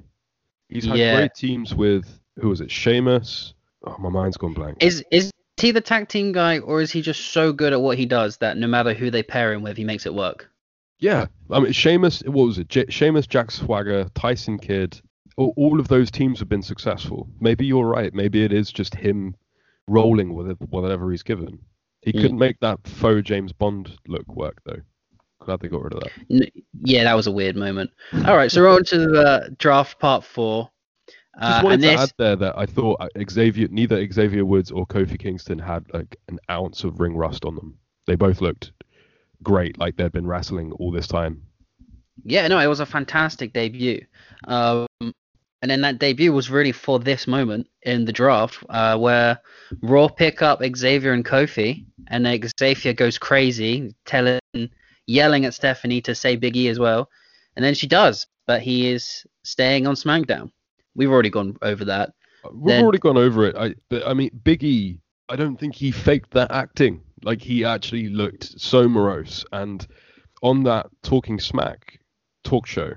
He's 0.68 0.84
had 0.86 0.96
Yeah. 0.96 1.16
great 1.16 1.34
teams 1.34 1.74
with 1.74 2.20
who 2.40 2.48
was 2.48 2.60
it? 2.60 2.70
Sheamus. 2.70 3.54
Oh, 3.84 3.96
my 3.98 4.08
mind's 4.08 4.36
gone 4.36 4.52
blank. 4.54 4.78
Is 4.82 5.04
is 5.10 5.30
he 5.60 5.70
the 5.70 5.80
tag 5.80 6.08
team 6.08 6.32
guy, 6.32 6.58
or 6.58 6.80
is 6.80 6.90
he 6.92 7.00
just 7.02 7.32
so 7.32 7.52
good 7.52 7.72
at 7.72 7.80
what 7.80 7.96
he 7.98 8.04
does 8.06 8.36
that 8.38 8.56
no 8.56 8.66
matter 8.66 8.92
who 8.92 9.10
they 9.10 9.22
pair 9.22 9.52
him 9.52 9.62
with, 9.62 9.76
he 9.76 9.84
makes 9.84 10.06
it 10.06 10.14
work? 10.14 10.50
Yeah, 10.98 11.26
I 11.50 11.60
mean 11.60 11.72
Sheamus. 11.72 12.22
What 12.26 12.46
was 12.46 12.58
it? 12.58 12.68
J- 12.68 12.86
Sheamus, 12.88 13.26
Jack 13.26 13.50
Swagger, 13.50 14.08
Tyson 14.14 14.58
Kidd. 14.58 15.00
All, 15.36 15.52
all 15.56 15.78
of 15.78 15.88
those 15.88 16.10
teams 16.10 16.38
have 16.38 16.48
been 16.48 16.62
successful. 16.62 17.28
Maybe 17.40 17.66
you're 17.66 17.86
right. 17.86 18.14
Maybe 18.14 18.42
it 18.42 18.52
is 18.54 18.72
just 18.72 18.94
him 18.94 19.36
rolling 19.86 20.34
with 20.34 20.48
it, 20.48 20.56
whatever 20.70 21.10
he's 21.10 21.22
given. 21.22 21.58
He 22.06 22.12
Mm. 22.12 22.20
couldn't 22.22 22.38
make 22.38 22.58
that 22.60 22.78
faux 22.86 23.22
James 23.26 23.52
Bond 23.52 23.90
look 24.06 24.26
work 24.34 24.62
though. 24.64 24.80
Glad 25.40 25.60
they 25.60 25.68
got 25.68 25.82
rid 25.82 25.92
of 25.92 26.00
that. 26.00 26.50
Yeah, 26.84 27.04
that 27.04 27.14
was 27.14 27.26
a 27.26 27.32
weird 27.32 27.56
moment. 27.56 27.90
All 28.24 28.36
right, 28.36 28.50
so 28.50 28.62
we're 28.62 28.70
on 28.70 28.84
to 28.84 28.98
the 28.98 29.54
draft 29.58 29.98
part 29.98 30.24
four. 30.24 30.70
Just 31.42 31.60
Uh, 31.60 31.60
wanted 31.64 31.74
and 31.74 31.82
to 31.82 31.88
this, 31.88 32.00
add 32.00 32.12
there 32.16 32.36
that 32.36 32.56
I 32.56 32.64
thought 32.64 33.00
uh, 33.00 33.08
Xavier, 33.28 33.68
neither 33.70 34.10
Xavier 34.10 34.44
Woods 34.44 34.70
or 34.70 34.86
Kofi 34.86 35.18
Kingston 35.18 35.58
had 35.58 35.84
like 35.92 36.16
an 36.28 36.38
ounce 36.50 36.84
of 36.84 36.98
ring 37.00 37.14
rust 37.16 37.44
on 37.44 37.54
them. 37.56 37.76
They 38.06 38.14
both 38.14 38.40
looked 38.40 38.72
great, 39.42 39.76
like 39.78 39.96
they'd 39.96 40.12
been 40.12 40.26
wrestling 40.26 40.72
all 40.72 40.90
this 40.92 41.06
time. 41.08 41.42
yeah, 42.24 42.46
no, 42.48 42.58
it 42.58 42.66
was 42.68 42.80
a 42.80 42.86
fantastic 42.86 43.52
debut. 43.52 44.04
Um, 44.48 44.86
and 45.62 45.70
then 45.70 45.80
that 45.82 45.98
debut 45.98 46.32
was 46.32 46.50
really 46.50 46.72
for 46.72 46.98
this 46.98 47.26
moment 47.26 47.66
in 47.82 48.04
the 48.06 48.12
draft, 48.12 48.58
uh, 48.70 48.96
where 48.96 49.38
Raw 49.82 50.08
pick 50.08 50.40
up 50.40 50.62
Xavier 50.76 51.12
and 51.12 51.24
Kofi, 51.24 51.84
and 52.08 52.24
then 52.24 52.40
Xavier 52.58 52.92
goes 52.92 53.18
crazy, 53.18 53.94
telling, 54.04 54.40
yelling 55.06 55.44
at 55.44 55.54
Stephanie 55.54 56.00
to 56.02 56.14
say 56.14 56.36
Big 56.36 56.56
E 56.56 56.68
as 56.68 56.78
well, 56.78 57.08
and 57.56 57.64
then 57.64 57.74
she 57.74 57.86
does, 57.86 58.26
but 58.46 58.60
he 58.62 58.88
is 58.88 59.26
staying 59.44 59.86
on 59.86 59.94
SmackDown. 59.94 60.50
We've 60.94 61.10
already 61.10 61.30
gone 61.30 61.56
over 61.62 61.84
that. 61.86 62.12
We've 62.52 62.74
Then- 62.74 62.84
already 62.84 62.98
gone 62.98 63.16
over 63.18 63.44
it. 63.46 63.56
I, 63.56 63.74
but 63.88 64.06
I 64.06 64.14
mean, 64.14 64.30
Biggie. 64.44 64.98
I 65.28 65.34
don't 65.36 65.56
think 65.58 65.74
he 65.74 65.90
faked 65.90 66.30
that 66.32 66.52
acting. 66.52 67.02
Like 67.24 67.42
he 67.42 67.64
actually 67.64 68.08
looked 68.08 68.60
so 68.60 68.88
morose. 68.88 69.44
And 69.52 69.84
on 70.42 70.62
that 70.64 70.86
Talking 71.02 71.40
Smack 71.40 71.98
talk 72.44 72.66
show, 72.66 72.92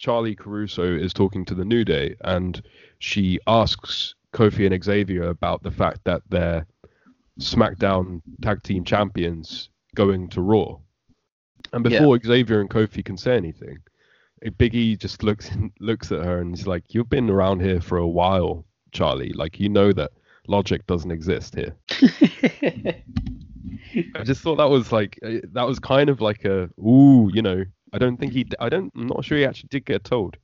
Charly 0.00 0.36
Caruso 0.36 0.84
is 0.84 1.12
talking 1.12 1.44
to 1.46 1.54
the 1.54 1.64
New 1.64 1.84
Day, 1.84 2.14
and 2.20 2.62
she 3.00 3.40
asks 3.48 4.14
Kofi 4.32 4.70
and 4.70 4.84
Xavier 4.84 5.24
about 5.24 5.62
the 5.64 5.70
fact 5.70 6.00
that 6.04 6.22
they're 6.28 6.66
SmackDown 7.40 8.22
Tag 8.42 8.62
Team 8.62 8.84
Champions 8.84 9.68
going 9.94 10.28
to 10.30 10.40
Raw. 10.40 10.76
And 11.72 11.84
Yeah. 11.84 11.98
before 12.00 12.18
Xavier 12.24 12.60
and 12.60 12.70
Kofi 12.70 13.04
can 13.04 13.16
say 13.16 13.36
anything, 13.36 13.78
Biggie 14.58 14.98
just 14.98 15.22
looks 15.22 15.50
looks 15.80 16.12
at 16.12 16.22
her 16.24 16.38
and 16.40 16.54
he's 16.54 16.66
like, 16.66 16.92
"You've 16.94 17.08
been 17.08 17.30
around 17.30 17.60
here 17.62 17.80
for 17.80 17.96
a 17.98 18.06
while, 18.06 18.64
Charly. 18.92 19.34
Like 19.34 19.58
you 19.58 19.68
know 19.68 19.92
that 19.92 20.12
logic 20.46 20.86
doesn't 20.86 21.10
exist 21.10 21.54
here." 21.54 21.74
I 24.16 24.22
just 24.24 24.42
thought 24.42 24.56
that 24.56 24.68
was 24.70 24.92
like 24.92 25.18
uh, 25.24 25.38
that 25.52 25.66
was 25.66 25.78
kind 25.78 26.10
of 26.10 26.20
like 26.20 26.44
a 26.44 26.68
ooh, 26.78 27.30
you 27.32 27.42
know. 27.42 27.64
I 27.92 27.98
don't 27.98 28.18
think 28.18 28.32
he. 28.32 28.44
I 28.58 28.68
don't. 28.68 28.92
I'm 28.96 29.06
not 29.06 29.24
sure 29.24 29.38
he 29.38 29.44
actually 29.46 29.68
did 29.70 29.84
get 29.86 30.04
told. 30.04 30.36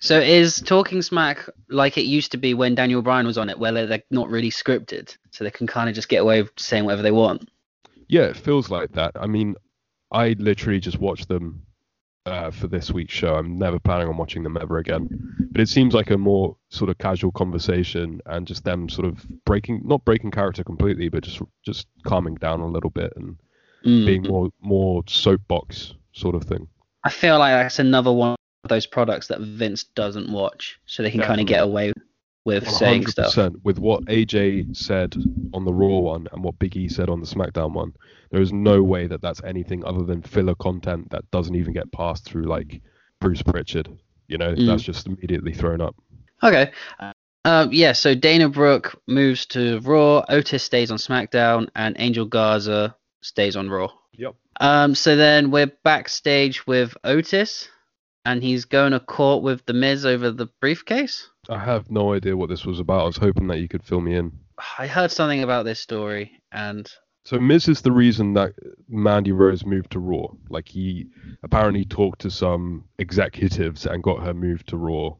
So 0.00 0.20
is 0.20 0.60
Talking 0.60 1.00
Smack 1.00 1.48
like 1.68 1.96
it 1.96 2.02
used 2.04 2.32
to 2.32 2.36
be 2.36 2.52
when 2.52 2.74
Daniel 2.74 3.00
Bryan 3.02 3.26
was 3.26 3.38
on 3.38 3.48
it, 3.48 3.58
where 3.58 3.72
they're 3.72 3.86
they're 3.86 4.02
not 4.10 4.28
really 4.28 4.50
scripted, 4.50 5.16
so 5.30 5.44
they 5.44 5.50
can 5.50 5.66
kind 5.66 5.88
of 5.88 5.94
just 5.94 6.08
get 6.08 6.18
away 6.22 6.42
with 6.42 6.52
saying 6.58 6.84
whatever 6.84 7.02
they 7.02 7.10
want? 7.10 7.48
Yeah, 8.08 8.22
it 8.24 8.36
feels 8.36 8.68
like 8.70 8.92
that. 8.92 9.12
I 9.18 9.26
mean, 9.26 9.54
I 10.12 10.36
literally 10.38 10.78
just 10.78 10.98
watched 10.98 11.28
them 11.28 11.62
uh, 12.26 12.50
for 12.50 12.66
this 12.66 12.90
week's 12.90 13.14
show. 13.14 13.34
I'm 13.34 13.58
never 13.58 13.78
planning 13.78 14.08
on 14.08 14.16
watching 14.18 14.42
them 14.42 14.58
ever 14.60 14.76
again. 14.78 15.08
But 15.52 15.60
it 15.60 15.68
seems 15.68 15.94
like 15.94 16.10
a 16.10 16.18
more 16.18 16.56
sort 16.68 16.90
of 16.90 16.98
casual 16.98 17.32
conversation 17.32 18.20
and 18.26 18.46
just 18.46 18.64
them 18.64 18.88
sort 18.88 19.06
of 19.06 19.26
breaking, 19.46 19.82
not 19.84 20.04
breaking 20.04 20.32
character 20.32 20.64
completely, 20.64 21.08
but 21.08 21.22
just 21.22 21.40
just 21.64 21.86
calming 22.04 22.34
down 22.34 22.60
a 22.60 22.66
little 22.66 22.90
bit 22.90 23.12
and 23.16 23.36
Mm. 23.84 24.06
being 24.06 24.22
more 24.22 24.48
more 24.62 25.02
soapbox 25.06 25.92
sort 26.12 26.34
of 26.34 26.44
thing. 26.44 26.68
I 27.04 27.10
feel 27.10 27.38
like 27.38 27.52
that's 27.52 27.78
another 27.78 28.12
one 28.12 28.36
those 28.68 28.86
products 28.86 29.26
that 29.28 29.40
Vince 29.40 29.84
doesn't 29.84 30.30
watch, 30.30 30.78
so 30.86 31.02
they 31.02 31.10
can 31.10 31.20
kind 31.20 31.40
of 31.40 31.46
get 31.46 31.62
away 31.62 31.92
with 32.44 32.68
saying 32.68 33.06
stuff. 33.06 33.34
with 33.62 33.78
what 33.78 34.04
AJ 34.04 34.76
said 34.76 35.14
on 35.54 35.64
the 35.64 35.72
Raw 35.72 35.98
one 36.00 36.28
and 36.32 36.44
what 36.44 36.58
Big 36.58 36.76
E 36.76 36.88
said 36.88 37.08
on 37.08 37.20
the 37.20 37.26
SmackDown 37.26 37.72
one, 37.72 37.94
there 38.30 38.42
is 38.42 38.52
no 38.52 38.82
way 38.82 39.06
that 39.06 39.22
that's 39.22 39.42
anything 39.44 39.84
other 39.84 40.02
than 40.04 40.20
filler 40.22 40.54
content 40.56 41.10
that 41.10 41.30
doesn't 41.30 41.54
even 41.54 41.72
get 41.72 41.90
passed 41.92 42.24
through 42.24 42.44
like 42.44 42.82
Bruce 43.20 43.42
Pritchard. 43.42 43.88
You 44.28 44.38
know, 44.38 44.54
Mm. 44.54 44.66
that's 44.66 44.82
just 44.82 45.06
immediately 45.06 45.52
thrown 45.54 45.80
up. 45.80 45.94
Okay. 46.42 46.70
Um, 47.46 47.70
yeah, 47.72 47.92
so 47.92 48.14
Dana 48.14 48.48
Brooke 48.48 48.98
moves 49.06 49.44
to 49.46 49.80
Raw, 49.80 50.24
Otis 50.28 50.62
stays 50.62 50.90
on 50.90 50.96
SmackDown, 50.98 51.68
and 51.76 51.94
Angel 51.98 52.24
Garza 52.24 52.96
stays 53.22 53.54
on 53.56 53.68
Raw. 53.68 53.90
Yep. 54.14 54.34
Um, 54.60 54.94
so 54.94 55.16
then 55.16 55.50
we're 55.50 55.70
backstage 55.82 56.66
with 56.66 56.96
Otis, 57.04 57.68
and 58.24 58.42
he's 58.42 58.64
going 58.64 58.92
to 58.92 59.00
court 59.00 59.42
with 59.42 59.64
The 59.66 59.72
Miz 59.72 60.04
over 60.06 60.30
the 60.30 60.46
briefcase. 60.60 61.28
I 61.48 61.58
have 61.58 61.90
no 61.90 62.14
idea 62.14 62.36
what 62.36 62.48
this 62.48 62.64
was 62.64 62.80
about. 62.80 63.02
I 63.02 63.06
was 63.06 63.16
hoping 63.16 63.46
that 63.48 63.58
you 63.58 63.68
could 63.68 63.82
fill 63.84 64.00
me 64.00 64.14
in. 64.14 64.32
I 64.78 64.86
heard 64.86 65.10
something 65.10 65.42
about 65.42 65.64
this 65.64 65.80
story, 65.80 66.40
and 66.52 66.90
So 67.24 67.38
Miz 67.38 67.68
is 67.68 67.82
the 67.82 67.92
reason 67.92 68.34
that 68.34 68.52
Mandy 68.88 69.32
Rose 69.32 69.66
moved 69.66 69.90
to 69.92 69.98
Raw. 69.98 70.28
Like 70.48 70.68
he 70.68 71.06
apparently 71.42 71.84
talked 71.84 72.20
to 72.22 72.30
some 72.30 72.84
executives 72.98 73.86
and 73.86 74.02
got 74.02 74.22
her 74.22 74.34
moved 74.34 74.68
to 74.68 74.76
Raw. 74.76 75.16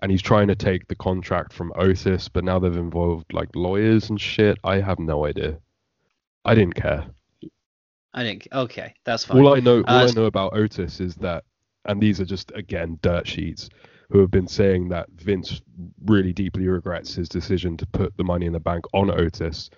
And 0.00 0.12
he's 0.12 0.22
trying 0.22 0.46
to 0.46 0.54
take 0.54 0.86
the 0.86 0.94
contract 0.94 1.52
from 1.52 1.72
Otis, 1.74 2.28
but 2.28 2.44
now 2.44 2.60
they've 2.60 2.76
involved 2.76 3.32
like 3.32 3.48
lawyers 3.56 4.10
and 4.10 4.20
shit. 4.20 4.56
I 4.62 4.76
have 4.80 5.00
no 5.00 5.26
idea. 5.26 5.58
I 6.44 6.54
didn't 6.54 6.74
care. 6.74 7.04
I 8.14 8.22
didn't. 8.22 8.46
okay, 8.52 8.94
that's 9.04 9.24
fine. 9.24 9.38
All 9.40 9.54
I 9.54 9.60
know, 9.60 9.82
all 9.88 9.96
Uh, 9.96 10.06
I 10.06 10.10
know 10.12 10.26
about 10.26 10.54
Otis 10.56 11.00
is 11.00 11.16
that, 11.16 11.44
and 11.84 12.00
these 12.00 12.20
are 12.20 12.24
just 12.24 12.52
again 12.54 12.98
dirt 13.02 13.26
sheets, 13.26 13.68
who 14.10 14.20
have 14.20 14.30
been 14.30 14.48
saying 14.48 14.88
that 14.90 15.08
Vince 15.16 15.60
really 16.04 16.32
deeply 16.32 16.68
regrets 16.68 17.14
his 17.14 17.28
decision 17.28 17.76
to 17.78 17.86
put 17.86 18.16
the 18.16 18.24
Money 18.24 18.46
in 18.46 18.52
the 18.52 18.60
Bank 18.60 18.84
on 18.92 19.10
Otis, 19.10 19.70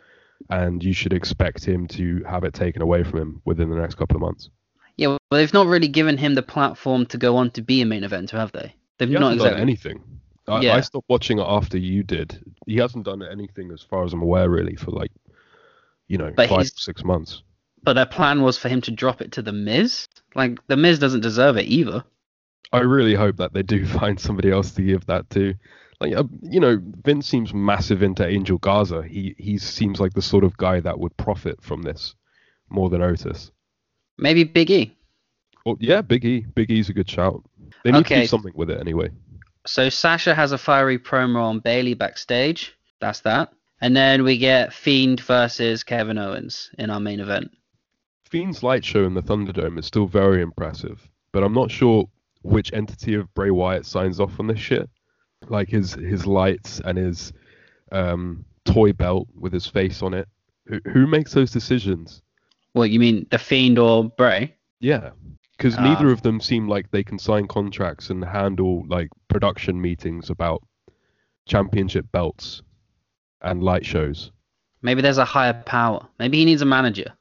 and 0.51 0.83
you 0.83 0.93
should 0.93 1.13
expect 1.13 1.65
him 1.65 1.87
to 1.89 2.23
have 2.25 2.45
it 2.45 2.55
taken 2.55 2.83
away 2.83 3.05
from 3.05 3.21
him 3.21 3.43
within 3.45 3.71
the 3.71 3.77
next 3.77 3.95
couple 3.95 4.17
of 4.17 4.23
months. 4.23 4.51
Yeah, 4.97 5.09
well, 5.09 5.19
they've 5.33 5.53
not 5.53 5.67
really 5.67 5.89
given 5.89 6.17
him 6.17 6.35
the 6.35 6.43
platform 6.43 7.07
to 7.07 7.19
go 7.19 7.37
on 7.37 7.51
to 7.53 7.63
be 7.63 7.81
a 7.81 7.87
main 7.87 8.03
eventer, 8.03 8.33
have 8.33 8.53
they? 8.53 8.75
They've 8.99 9.09
He 9.09 9.15
not 9.15 9.23
hasn't 9.23 9.41
exactly. 9.41 9.55
done 9.55 9.61
anything. 9.61 10.03
I, 10.47 10.61
Yeah. 10.61 10.77
I 10.77 10.81
stopped 10.83 11.09
watching 11.09 11.39
it 11.39 11.47
after 11.49 11.79
you 11.79 12.03
did. 12.05 12.41
He 12.67 12.77
hasn't 12.77 13.05
done 13.05 13.23
anything, 13.23 13.73
as 13.73 13.83
far 13.83 14.05
as 14.05 14.13
I'm 14.13 14.23
aware, 14.23 14.49
really, 14.49 14.77
for 14.77 14.93
like, 14.93 15.11
you 16.07 16.19
know, 16.19 16.33
But 16.37 16.49
five 16.49 16.69
six 16.69 17.03
months. 17.03 17.43
But 17.85 17.95
their 17.95 18.07
plan 18.07 18.43
was 18.43 18.59
for 18.59 18.69
him 18.69 18.81
to 18.83 18.91
drop 18.91 19.21
it 19.21 19.33
to 19.33 19.43
the 19.43 19.53
Miz. 19.53 20.09
Like 20.35 20.59
the 20.67 20.77
Miz 20.77 20.99
doesn't 20.99 21.21
deserve 21.21 21.57
it 21.57 21.67
either. 21.67 22.05
I 22.73 22.81
really 22.81 23.15
hope 23.15 23.37
that 23.37 23.53
they 23.53 23.63
do 23.63 23.87
find 24.01 24.19
somebody 24.19 24.51
else 24.51 24.73
to 24.73 24.83
give 24.83 25.07
that 25.07 25.31
to. 25.31 25.55
Like, 26.01 26.15
uh, 26.15 26.25
you 26.43 26.61
know, 26.61 26.81
Vince 27.05 27.27
seems 27.27 27.55
massive 27.55 28.03
into 28.03 28.27
Angel 28.27 28.59
Garza. 28.59 29.03
He 29.03 29.35
he 29.39 29.59
seems 29.59 30.01
like 30.01 30.15
the 30.15 30.23
sort 30.23 30.45
of 30.45 30.57
guy 30.57 30.81
that 30.81 30.99
would 30.99 31.17
profit 31.17 31.63
from 31.63 31.83
this 31.83 32.15
more 32.69 32.91
than 32.91 33.03
Otis. 33.03 33.53
Maybe 34.19 34.45
Big 34.45 34.71
E. 34.71 34.97
Well, 35.65 35.77
yeah, 35.81 36.03
Big 36.03 36.25
E. 36.25 36.47
Big 36.55 36.71
E's 36.71 36.89
a 36.89 36.93
good 36.93 37.09
shout. 37.09 37.43
They 37.85 37.93
need 37.93 38.07
to 38.07 38.15
do 38.15 38.27
something 38.27 38.53
with 38.55 38.71
it 38.71 38.81
anyway. 38.81 39.11
So 39.67 39.89
Sasha 39.89 40.35
has 40.35 40.53
a 40.53 40.59
fiery 40.59 40.99
promo 40.99 41.43
on 41.43 41.61
Bayley 41.61 41.95
backstage. 41.95 42.77
That's 43.01 43.21
that. 43.21 43.53
And 43.81 43.97
then 43.97 44.25
we 44.25 44.39
get 44.39 44.73
Fiend 44.73 45.21
versus 45.21 45.85
Kevin 45.85 46.19
Owens 46.19 46.71
in 46.79 46.91
our 46.91 47.01
main 47.01 47.21
event. 47.21 47.51
Fiend's 48.35 48.65
light 48.65 48.85
show 48.85 49.05
in 49.05 49.15
the 49.15 49.23
Thunderdome 49.23 49.79
is 49.79 49.87
still 49.87 50.09
very 50.09 50.43
impressive, 50.43 51.09
but 51.31 51.45
I'm 51.45 51.55
not 51.55 51.71
sure 51.71 52.09
which 52.43 52.73
entity 52.73 53.15
of 53.15 53.33
Bray 53.33 53.53
Wyatt 53.53 53.87
signs 53.87 54.19
off 54.19 54.41
on 54.41 54.49
this 54.49 54.59
shit. 54.59 54.91
Like 55.47 55.69
his 55.69 55.95
his 55.95 56.27
lights 56.27 56.81
and 56.85 56.99
his 56.99 57.33
um, 57.93 58.45
toy 58.65 58.93
belt 58.93 59.29
with 59.39 59.53
his 59.53 59.69
face 59.69 60.03
on 60.03 60.15
it. 60.15 60.27
Who 60.67 60.81
who 60.91 61.07
makes 61.07 61.33
those 61.33 61.53
decisions? 61.53 62.23
Well, 62.75 62.87
you 62.87 62.99
mean, 62.99 63.29
the 63.31 63.39
Fiend 63.39 63.79
or 63.79 64.11
Bray? 64.11 64.57
Yeah, 64.81 65.11
because 65.57 65.77
Ah. 65.77 65.83
neither 65.85 66.11
of 66.11 66.23
them 66.23 66.41
seem 66.41 66.67
like 66.67 66.91
they 66.91 67.05
can 67.05 67.21
sign 67.21 67.47
contracts 67.47 68.11
and 68.11 68.25
handle 68.25 68.85
like 68.89 69.11
production 69.29 69.81
meetings 69.81 70.29
about 70.29 70.61
championship 71.47 72.11
belts 72.11 72.63
and 73.43 73.63
light 73.63 73.87
shows. 73.87 74.33
Maybe 74.83 75.03
there's 75.03 75.19
a 75.19 75.25
higher 75.25 75.63
power. 75.67 76.09
Maybe 76.19 76.39
he 76.39 76.45
needs 76.45 76.63
a 76.63 76.67
manager. 76.67 77.15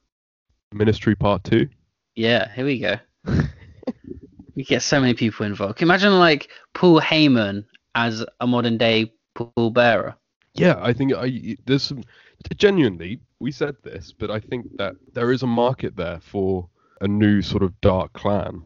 Ministry 0.73 1.15
Part 1.15 1.43
Two. 1.43 1.69
Yeah, 2.15 2.51
here 2.53 2.65
we 2.65 2.79
go. 2.79 2.95
we 4.55 4.63
get 4.63 4.81
so 4.81 4.99
many 4.99 5.13
people 5.13 5.45
involved. 5.45 5.77
Can 5.77 5.87
you 5.87 5.91
imagine 5.91 6.19
like 6.19 6.49
Paul 6.73 7.01
Heyman 7.01 7.65
as 7.95 8.25
a 8.39 8.47
modern 8.47 8.77
day 8.77 9.11
Paul 9.35 9.71
Bearer? 9.71 10.15
Yeah, 10.53 10.75
I 10.79 10.93
think 10.93 11.13
I 11.13 11.57
there's 11.65 11.83
some 11.83 12.03
genuinely 12.57 13.19
we 13.39 13.51
said 13.51 13.75
this, 13.83 14.13
but 14.17 14.29
I 14.29 14.39
think 14.39 14.77
that 14.77 14.95
there 15.13 15.31
is 15.31 15.43
a 15.43 15.47
market 15.47 15.95
there 15.95 16.19
for 16.21 16.69
a 17.01 17.07
new 17.07 17.41
sort 17.41 17.63
of 17.63 17.79
dark 17.81 18.13
clan, 18.13 18.63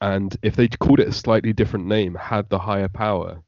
and 0.00 0.36
if 0.42 0.54
they 0.54 0.68
called 0.68 1.00
it 1.00 1.08
a 1.08 1.12
slightly 1.12 1.52
different 1.52 1.86
name, 1.86 2.14
had 2.14 2.48
the 2.48 2.58
higher 2.58 2.88
power, 2.88 3.42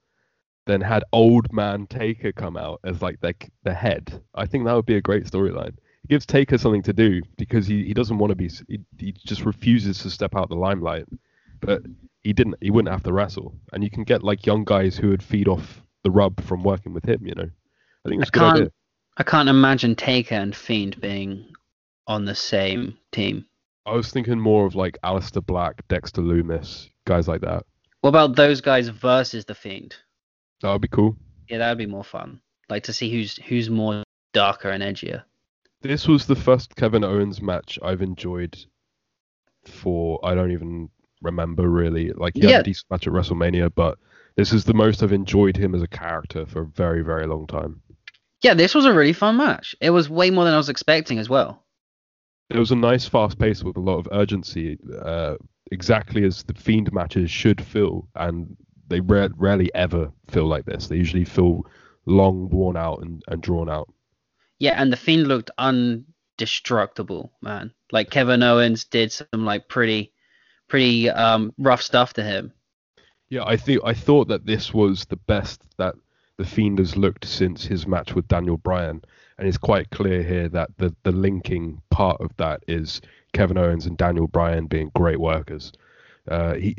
then 0.66 0.80
had 0.80 1.04
Old 1.12 1.52
Man 1.52 1.86
Taker 1.86 2.32
come 2.32 2.56
out 2.56 2.80
as 2.84 3.02
like 3.02 3.20
the 3.20 3.34
the 3.62 3.74
head, 3.74 4.22
I 4.34 4.46
think 4.46 4.64
that 4.64 4.74
would 4.74 4.86
be 4.86 4.96
a 4.96 5.02
great 5.02 5.24
storyline. 5.24 5.76
It 6.04 6.08
gives 6.08 6.26
Taker 6.26 6.58
something 6.58 6.82
to 6.82 6.92
do 6.92 7.22
because 7.36 7.66
he, 7.66 7.84
he 7.84 7.94
doesn't 7.94 8.18
want 8.18 8.30
to 8.30 8.36
be 8.36 8.50
he, 8.68 8.80
he 8.98 9.12
just 9.12 9.44
refuses 9.44 9.98
to 10.00 10.10
step 10.10 10.36
out 10.36 10.48
the 10.48 10.54
limelight, 10.54 11.06
but 11.60 11.82
he 12.22 12.32
didn't 12.32 12.56
he 12.60 12.70
wouldn't 12.70 12.92
have 12.92 13.02
to 13.04 13.12
wrestle, 13.12 13.54
and 13.72 13.82
you 13.82 13.90
can 13.90 14.04
get 14.04 14.22
like 14.22 14.46
young 14.46 14.64
guys 14.64 14.96
who 14.96 15.08
would 15.10 15.22
feed 15.22 15.48
off 15.48 15.82
the 16.02 16.10
rub 16.10 16.42
from 16.44 16.62
working 16.62 16.92
with 16.92 17.04
him, 17.04 17.26
you 17.26 17.34
know. 17.34 17.48
I 18.04 18.08
think 18.08 18.20
it's 18.20 18.30
good 18.30 18.40
can't 18.40 18.56
idea. 18.56 18.72
I 19.16 19.22
can't 19.22 19.48
imagine 19.48 19.94
Taker 19.94 20.34
and 20.34 20.54
Fiend 20.54 21.00
being 21.00 21.46
on 22.06 22.24
the 22.24 22.34
same 22.34 22.98
team. 23.12 23.46
I 23.86 23.92
was 23.92 24.10
thinking 24.10 24.38
more 24.40 24.66
of 24.66 24.74
like 24.74 24.98
Aleister 25.04 25.44
Black, 25.44 25.86
Dexter 25.88 26.22
Lumis, 26.22 26.88
guys 27.06 27.28
like 27.28 27.42
that. 27.42 27.64
What 28.00 28.10
about 28.10 28.36
those 28.36 28.60
guys 28.60 28.88
versus 28.88 29.44
the 29.44 29.54
Fiend? 29.54 29.96
That 30.60 30.72
would 30.72 30.82
be 30.82 30.88
cool. 30.88 31.16
Yeah, 31.48 31.58
that 31.58 31.70
would 31.70 31.78
be 31.78 31.86
more 31.86 32.04
fun. 32.04 32.40
Like 32.68 32.84
to 32.84 32.92
see 32.92 33.10
who's 33.10 33.36
who's 33.36 33.70
more 33.70 34.02
darker 34.32 34.70
and 34.70 34.82
edgier. 34.82 35.22
This 35.84 36.08
was 36.08 36.26
the 36.26 36.34
first 36.34 36.76
Kevin 36.76 37.04
Owens 37.04 37.42
match 37.42 37.78
I've 37.82 38.00
enjoyed 38.00 38.56
for 39.66 40.18
I 40.24 40.34
don't 40.34 40.50
even 40.50 40.88
remember 41.20 41.68
really. 41.68 42.10
Like 42.12 42.34
he 42.34 42.40
had 42.40 42.50
Yeah. 42.50 42.58
a 42.60 42.62
decent 42.62 42.90
match 42.90 43.06
at 43.06 43.12
WrestleMania, 43.12 43.70
but 43.74 43.98
this 44.36 44.52
is 44.52 44.64
the 44.64 44.72
most 44.72 45.02
I've 45.02 45.12
enjoyed 45.12 45.58
him 45.58 45.74
as 45.74 45.82
a 45.82 45.86
character 45.86 46.46
for 46.46 46.62
a 46.62 46.66
very, 46.66 47.02
very 47.02 47.26
long 47.26 47.46
time. 47.46 47.82
Yeah, 48.42 48.54
this 48.54 48.74
was 48.74 48.86
a 48.86 48.94
really 48.94 49.12
fun 49.12 49.36
match. 49.36 49.76
It 49.80 49.90
was 49.90 50.08
way 50.08 50.30
more 50.30 50.44
than 50.44 50.54
I 50.54 50.58
was 50.58 50.70
expecting 50.70 51.18
as 51.18 51.28
well. 51.28 51.62
It 52.48 52.58
was 52.58 52.70
a 52.70 52.76
nice 52.76 53.06
fast 53.06 53.38
pace 53.38 53.62
with 53.62 53.76
a 53.76 53.80
lot 53.80 53.98
of 53.98 54.08
urgency, 54.12 54.78
uh, 55.02 55.36
exactly 55.70 56.24
as 56.24 56.42
the 56.44 56.54
Fiend 56.54 56.92
matches 56.92 57.30
should 57.30 57.60
feel, 57.60 58.08
and 58.14 58.56
they 58.88 59.00
ra- 59.00 59.28
rarely 59.36 59.70
ever 59.74 60.10
feel 60.28 60.46
like 60.46 60.64
this. 60.64 60.88
They 60.88 60.96
usually 60.96 61.24
feel 61.24 61.66
long, 62.06 62.48
worn 62.50 62.76
out, 62.76 63.00
and, 63.02 63.22
and 63.28 63.42
drawn 63.42 63.68
out. 63.70 63.92
Yeah, 64.64 64.80
and 64.80 64.90
the 64.90 64.96
Fiend 64.96 65.28
looked 65.28 65.50
undestructible, 65.58 67.28
man. 67.42 67.70
Like 67.92 68.08
Kevin 68.08 68.42
Owens 68.42 68.84
did 68.84 69.12
some 69.12 69.26
like 69.44 69.68
pretty 69.68 70.10
pretty 70.68 71.10
um 71.10 71.52
rough 71.58 71.82
stuff 71.82 72.14
to 72.14 72.22
him. 72.22 72.50
Yeah, 73.28 73.44
I 73.44 73.58
think 73.58 73.82
I 73.84 73.92
thought 73.92 74.28
that 74.28 74.46
this 74.46 74.72
was 74.72 75.04
the 75.04 75.16
best 75.18 75.60
that 75.76 75.96
the 76.38 76.46
Fiend 76.46 76.78
has 76.78 76.96
looked 76.96 77.26
since 77.26 77.66
his 77.66 77.86
match 77.86 78.14
with 78.14 78.26
Daniel 78.26 78.56
Bryan, 78.56 79.02
and 79.36 79.46
it's 79.46 79.58
quite 79.58 79.90
clear 79.90 80.22
here 80.22 80.48
that 80.48 80.70
the 80.78 80.96
the 81.02 81.12
linking 81.12 81.82
part 81.90 82.18
of 82.22 82.34
that 82.38 82.62
is 82.66 83.02
Kevin 83.34 83.58
Owens 83.58 83.84
and 83.84 83.98
Daniel 83.98 84.28
Bryan 84.28 84.66
being 84.66 84.90
great 84.94 85.20
workers. 85.20 85.72
Uh, 86.26 86.54
he, 86.54 86.74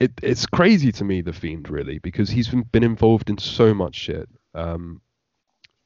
it, 0.00 0.10
it's 0.20 0.46
crazy 0.46 0.90
to 0.90 1.04
me 1.04 1.20
the 1.20 1.32
Fiend 1.32 1.70
really 1.70 2.00
because 2.00 2.28
he's 2.28 2.48
been, 2.48 2.62
been 2.62 2.82
involved 2.82 3.30
in 3.30 3.38
so 3.38 3.72
much 3.72 3.94
shit. 3.94 4.28
Um, 4.52 5.00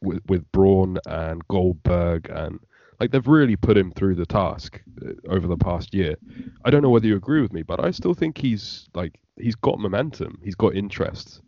with 0.05 0.23
with 0.29 0.51
Braun 0.53 0.99
and 1.07 1.47
Goldberg 1.49 2.29
and 2.31 2.61
like 3.01 3.11
they've 3.11 3.27
really 3.27 3.57
put 3.57 3.77
him 3.77 3.93
through 3.93 4.15
the 4.15 4.27
task 4.27 4.81
uh, 5.05 5.13
over 5.29 5.47
the 5.47 5.57
past 5.57 5.95
year. 5.95 6.17
I 6.65 6.71
don't 6.71 6.83
know 6.83 6.91
whether 6.91 7.07
you 7.07 7.17
agree 7.17 7.43
with 7.43 7.53
me, 7.53 7.63
but 7.63 7.85
I 7.85 7.91
still 7.91 8.15
think 8.15 8.39
he's 8.39 8.89
like 8.95 9.19
he's 9.37 9.57
got 9.57 9.79
momentum. 9.79 10.39
He's 10.43 10.55
got 10.55 10.75
interest. 10.75 11.41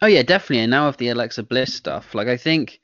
Oh 0.00 0.06
yeah, 0.06 0.22
definitely. 0.22 0.60
And 0.60 0.70
now 0.70 0.86
with 0.86 0.96
the 0.96 1.08
Alexa 1.08 1.42
Bliss 1.44 1.74
stuff, 1.74 2.14
like 2.14 2.28
I 2.28 2.36
think 2.36 2.80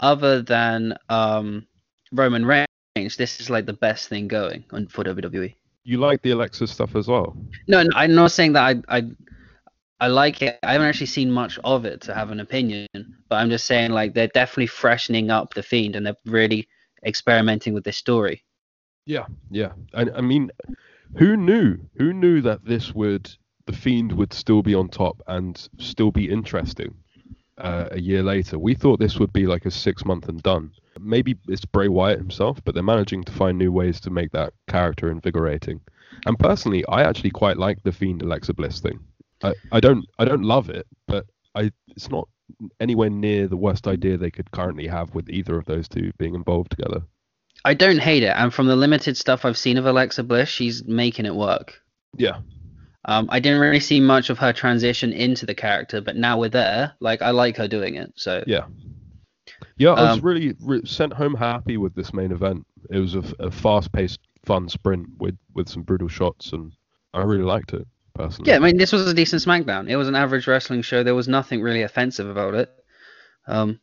other 0.00 0.42
than 0.42 0.96
um 1.08 1.66
Roman 2.12 2.46
Reigns, 2.46 3.16
this 3.16 3.40
is 3.40 3.50
like 3.50 3.66
the 3.66 3.72
best 3.72 4.08
thing 4.08 4.28
going 4.28 4.64
on 4.72 4.86
for 4.86 5.04
WWE. 5.04 5.54
You 5.84 5.98
like 5.98 6.22
the 6.22 6.30
Alexa 6.30 6.66
stuff 6.66 6.96
as 6.96 7.06
well? 7.06 7.36
No, 7.68 7.82
no, 7.82 7.90
I'm 7.94 8.14
not 8.14 8.32
saying 8.32 8.54
that 8.54 8.82
I 8.88 8.96
I 8.96 9.02
I 9.98 10.08
like 10.08 10.42
it. 10.42 10.58
I 10.62 10.72
haven't 10.72 10.88
actually 10.88 11.06
seen 11.06 11.30
much 11.30 11.58
of 11.64 11.84
it 11.84 12.02
to 12.02 12.14
have 12.14 12.30
an 12.30 12.40
opinion, 12.40 12.86
but 13.28 13.36
I'm 13.36 13.48
just 13.48 13.64
saying 13.64 13.92
like 13.92 14.12
they're 14.12 14.28
definitely 14.28 14.66
freshening 14.66 15.30
up 15.30 15.54
the 15.54 15.62
Fiend 15.62 15.96
and 15.96 16.06
they're 16.06 16.16
really 16.26 16.68
experimenting 17.04 17.72
with 17.72 17.84
this 17.84 17.96
story. 17.96 18.44
Yeah, 19.06 19.26
yeah. 19.50 19.72
And 19.94 20.10
I 20.14 20.20
mean, 20.20 20.50
who 21.16 21.36
knew? 21.36 21.78
Who 21.96 22.12
knew 22.12 22.42
that 22.42 22.64
this 22.64 22.94
would 22.94 23.30
the 23.66 23.72
Fiend 23.72 24.12
would 24.12 24.32
still 24.32 24.62
be 24.62 24.74
on 24.74 24.88
top 24.88 25.22
and 25.26 25.68
still 25.78 26.10
be 26.10 26.30
interesting 26.30 26.94
uh, 27.58 27.88
a 27.90 28.00
year 28.00 28.22
later. 28.22 28.58
We 28.58 28.74
thought 28.74 29.00
this 29.00 29.18
would 29.18 29.32
be 29.32 29.46
like 29.46 29.66
a 29.66 29.70
six 29.70 30.04
month 30.04 30.28
and 30.28 30.42
done. 30.42 30.72
Maybe 31.00 31.36
it's 31.48 31.64
Bray 31.64 31.88
Wyatt 31.88 32.18
himself, 32.18 32.60
but 32.64 32.74
they're 32.74 32.82
managing 32.82 33.24
to 33.24 33.32
find 33.32 33.58
new 33.58 33.72
ways 33.72 34.00
to 34.00 34.10
make 34.10 34.32
that 34.32 34.52
character 34.68 35.10
invigorating. 35.10 35.80
And 36.26 36.38
personally, 36.38 36.84
I 36.88 37.02
actually 37.02 37.30
quite 37.30 37.56
like 37.56 37.82
the 37.82 37.92
Fiend 37.92 38.22
Alexa 38.22 38.54
Bliss 38.54 38.80
thing. 38.80 39.00
I, 39.42 39.54
I 39.72 39.80
don't 39.80 40.04
I 40.18 40.24
don't 40.24 40.42
love 40.42 40.70
it, 40.70 40.86
but 41.06 41.26
I 41.54 41.70
it's 41.88 42.10
not 42.10 42.28
anywhere 42.80 43.10
near 43.10 43.48
the 43.48 43.56
worst 43.56 43.86
idea 43.86 44.16
they 44.16 44.30
could 44.30 44.50
currently 44.50 44.86
have 44.86 45.14
with 45.14 45.28
either 45.28 45.56
of 45.58 45.64
those 45.66 45.88
two 45.88 46.12
being 46.18 46.34
involved 46.34 46.70
together. 46.70 47.02
I 47.64 47.74
don't 47.74 47.98
hate 47.98 48.22
it, 48.22 48.34
and 48.36 48.52
from 48.54 48.66
the 48.66 48.76
limited 48.76 49.16
stuff 49.16 49.44
I've 49.44 49.58
seen 49.58 49.76
of 49.78 49.86
Alexa 49.86 50.22
Bliss, 50.22 50.48
she's 50.48 50.84
making 50.84 51.26
it 51.26 51.34
work. 51.34 51.80
Yeah, 52.16 52.38
Um, 53.06 53.28
I 53.30 53.40
didn't 53.40 53.60
really 53.60 53.80
see 53.80 54.00
much 54.00 54.30
of 54.30 54.38
her 54.38 54.52
transition 54.52 55.12
into 55.12 55.44
the 55.46 55.54
character, 55.54 56.00
but 56.00 56.16
now 56.16 56.38
we're 56.38 56.48
there. 56.48 56.92
Like 57.00 57.22
I 57.22 57.30
like 57.30 57.56
her 57.56 57.66
doing 57.68 57.96
it. 57.96 58.12
So 58.16 58.44
yeah, 58.46 58.66
yeah. 59.76 59.90
I 59.90 60.02
was 60.10 60.18
Um, 60.18 60.24
really 60.24 60.54
re- 60.60 60.86
sent 60.86 61.12
home 61.12 61.34
happy 61.34 61.76
with 61.76 61.94
this 61.94 62.14
main 62.14 62.30
event. 62.32 62.66
It 62.90 62.98
was 62.98 63.14
a 63.16 63.50
fast-paced, 63.50 64.20
fun 64.44 64.68
sprint 64.68 65.08
with 65.18 65.36
with 65.54 65.68
some 65.68 65.82
brutal 65.82 66.08
shots, 66.08 66.52
and 66.52 66.72
I 67.12 67.22
really 67.22 67.42
liked 67.44 67.72
it 67.74 67.86
personally. 68.16 68.50
yeah, 68.50 68.56
I 68.56 68.60
mean 68.60 68.76
this 68.78 68.92
was 68.92 69.06
a 69.06 69.14
decent 69.14 69.42
SmackDown. 69.42 69.88
It 69.88 69.96
was 69.96 70.08
an 70.08 70.14
average 70.16 70.46
wrestling 70.46 70.82
show. 70.82 71.02
There 71.02 71.14
was 71.14 71.28
nothing 71.28 71.60
really 71.62 71.82
offensive 71.82 72.28
about 72.28 72.54
it. 72.54 72.70
Um, 73.46 73.80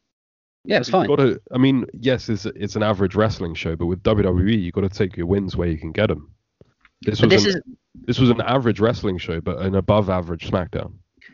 yeah, 0.66 0.78
it 0.78 0.80
was 0.80 0.90
fine. 0.90 1.08
Got 1.08 1.18
to, 1.18 1.42
I 1.52 1.58
mean, 1.58 1.86
yes, 1.94 2.30
it's 2.30 2.46
it's 2.46 2.76
an 2.76 2.84
average 2.84 3.16
wrestling 3.16 3.56
show, 3.56 3.76
but 3.76 3.88
with 3.88 4.04
WWE, 4.04 4.62
you 4.62 4.72
got 4.72 4.82
to 4.82 4.90
take 4.90 5.18
your 5.18 5.28
wins 5.28 5.56
where 5.56 5.68
you 5.68 5.78
can 5.78 5.92
get 5.92 6.08
them. 6.08 6.34
This 7.02 7.22
But 7.22 7.30
was 7.30 7.44
this 7.44 7.46
an, 7.46 7.56
is 7.56 7.62
this 7.96 8.20
was 8.20 8.30
an 8.30 8.42
average 8.42 8.80
wrestling 8.80 9.18
show, 9.18 9.42
but 9.42 9.60
an 9.60 9.76
above 9.76 10.10
average 10.10 10.50
SmackDown. 10.50 10.94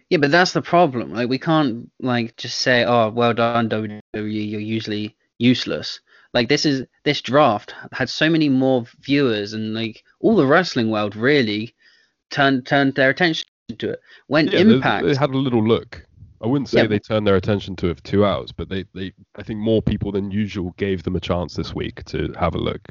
yeah, 0.10 0.18
but 0.18 0.32
that's 0.32 0.54
the 0.54 0.62
problem. 0.62 1.14
Like 1.14 1.30
we 1.30 1.40
can't 1.40 1.90
like 2.00 2.36
just 2.38 2.60
say, 2.60 2.86
oh, 2.86 3.10
well 3.10 3.34
done 3.34 3.70
WWE. 3.70 4.02
You're 4.14 4.62
usually 4.62 5.16
useless. 5.38 6.00
Like 6.34 6.50
this 6.50 6.66
is 6.66 6.86
this 7.04 7.22
draft 7.22 7.74
had 7.92 8.10
so 8.10 8.30
many 8.30 8.50
more 8.50 8.86
viewers 9.02 9.54
and 9.54 9.74
like 9.74 10.04
all 10.20 10.36
the 10.36 10.46
wrestling 10.48 10.90
world 10.92 11.16
really 11.16 11.74
turned 12.30 12.66
turned 12.66 12.96
their 12.96 13.10
attention 13.10 13.48
to 13.78 13.92
it. 13.92 14.00
When 14.28 14.46
Yeah, 14.48 14.64
they- 14.64 14.74
Impact 14.76 15.06
They, 15.06 15.16
had 15.16 15.30
a 15.32 15.38
little 15.38 15.64
look. 15.66 16.06
I 16.42 16.48
wouldn't 16.48 16.70
say 16.70 16.82
Yeah. 16.82 16.88
they 16.88 17.00
turned 17.00 17.28
their 17.28 17.36
attention 17.36 17.76
to 17.78 17.90
it 17.90 17.98
for 17.98 18.04
two 18.04 18.26
hours, 18.26 18.52
but 18.52 18.70
they, 18.70 18.86
they 18.96 19.12
I 19.36 19.44
think 19.44 19.60
more 19.60 19.82
people 19.82 20.12
than 20.12 20.32
usual 20.32 20.74
gave 20.78 21.04
them 21.04 21.16
a 21.16 21.20
chance 21.20 21.56
this 21.56 21.76
week 21.76 22.04
to 22.06 22.34
have 22.40 22.56
a 22.56 22.60
look. 22.60 22.88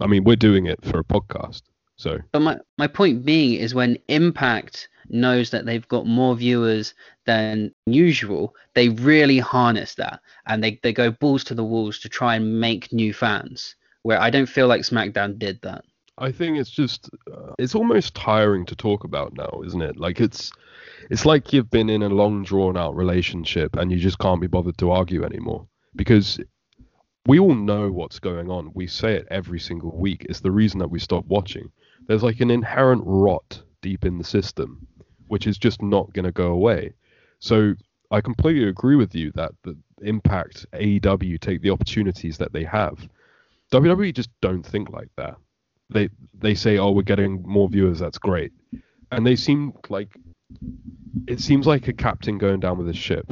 I 0.00 0.06
mean, 0.06 0.24
we're 0.24 0.36
doing 0.36 0.66
it 0.66 0.82
for 0.84 0.98
a 0.98 1.04
podcast, 1.04 1.62
so 1.96 2.18
But 2.32 2.40
my, 2.40 2.58
my 2.78 2.86
point 2.86 3.24
being 3.24 3.54
is 3.54 3.74
when 3.74 3.98
Impact 4.08 4.88
knows 5.08 5.50
that 5.50 5.66
they've 5.66 5.86
got 5.88 6.06
more 6.06 6.34
viewers 6.36 6.94
than 7.26 7.72
usual, 7.86 8.54
they 8.74 8.88
really 8.90 9.38
harness 9.38 9.94
that 9.94 10.20
and 10.46 10.62
they, 10.64 10.80
they 10.82 10.92
go 10.92 11.10
balls 11.10 11.44
to 11.44 11.54
the 11.54 11.64
walls 11.64 11.98
to 12.00 12.08
try 12.08 12.34
and 12.36 12.60
make 12.60 12.92
new 12.92 13.12
fans. 13.12 13.74
Where 14.02 14.20
I 14.20 14.30
don't 14.30 14.46
feel 14.48 14.68
like 14.68 14.82
SmackDown 14.82 15.38
did 15.38 15.60
that. 15.62 15.84
I 16.18 16.32
think 16.32 16.58
it's 16.58 16.70
just 16.70 17.10
uh, 17.32 17.52
it's 17.58 17.74
almost 17.74 18.14
tiring 18.14 18.64
to 18.66 18.76
talk 18.76 19.04
about 19.04 19.34
now, 19.36 19.60
isn't 19.64 19.82
it? 19.82 19.96
Like 19.96 20.20
it's 20.20 20.50
it's 21.10 21.26
like 21.26 21.52
you've 21.52 21.70
been 21.70 21.90
in 21.90 22.02
a 22.02 22.08
long 22.08 22.42
drawn 22.42 22.76
out 22.76 22.96
relationship 22.96 23.76
and 23.76 23.92
you 23.92 23.98
just 23.98 24.18
can't 24.18 24.40
be 24.40 24.46
bothered 24.46 24.78
to 24.78 24.90
argue 24.90 25.24
anymore 25.24 25.66
because 25.94 26.40
we 27.26 27.38
all 27.38 27.54
know 27.54 27.90
what's 27.90 28.18
going 28.18 28.50
on. 28.50 28.70
We 28.74 28.86
say 28.86 29.14
it 29.14 29.28
every 29.30 29.60
single 29.60 29.96
week. 29.96 30.24
It's 30.28 30.40
the 30.40 30.50
reason 30.50 30.78
that 30.78 30.90
we 30.90 30.98
stop 30.98 31.26
watching. 31.26 31.70
There's 32.06 32.22
like 32.22 32.40
an 32.40 32.50
inherent 32.50 33.02
rot 33.04 33.62
deep 33.82 34.04
in 34.04 34.18
the 34.18 34.24
system 34.24 34.86
which 35.28 35.46
is 35.46 35.58
just 35.58 35.82
not 35.82 36.12
going 36.12 36.24
to 36.24 36.32
go 36.32 36.52
away. 36.52 36.92
So 37.40 37.74
I 38.10 38.20
completely 38.20 38.68
agree 38.68 38.96
with 38.96 39.14
you 39.14 39.32
that 39.34 39.52
the 39.62 39.76
impact 40.02 40.66
AEW 40.72 41.40
take 41.40 41.62
the 41.62 41.70
opportunities 41.70 42.38
that 42.38 42.52
they 42.52 42.64
have. 42.64 43.08
WWE 43.72 44.14
just 44.14 44.30
don't 44.40 44.64
think 44.64 44.90
like 44.90 45.10
that 45.16 45.36
they 45.90 46.08
they 46.38 46.54
say, 46.54 46.78
"Oh, 46.78 46.90
we're 46.90 47.02
getting 47.02 47.42
more 47.46 47.68
viewers. 47.68 47.98
That's 47.98 48.18
great," 48.18 48.52
and 49.12 49.26
they 49.26 49.36
seem 49.36 49.72
like 49.88 50.16
it 51.26 51.40
seems 51.40 51.66
like 51.66 51.88
a 51.88 51.92
captain 51.92 52.38
going 52.38 52.60
down 52.60 52.78
with 52.78 52.88
a 52.88 52.94
ship 52.94 53.26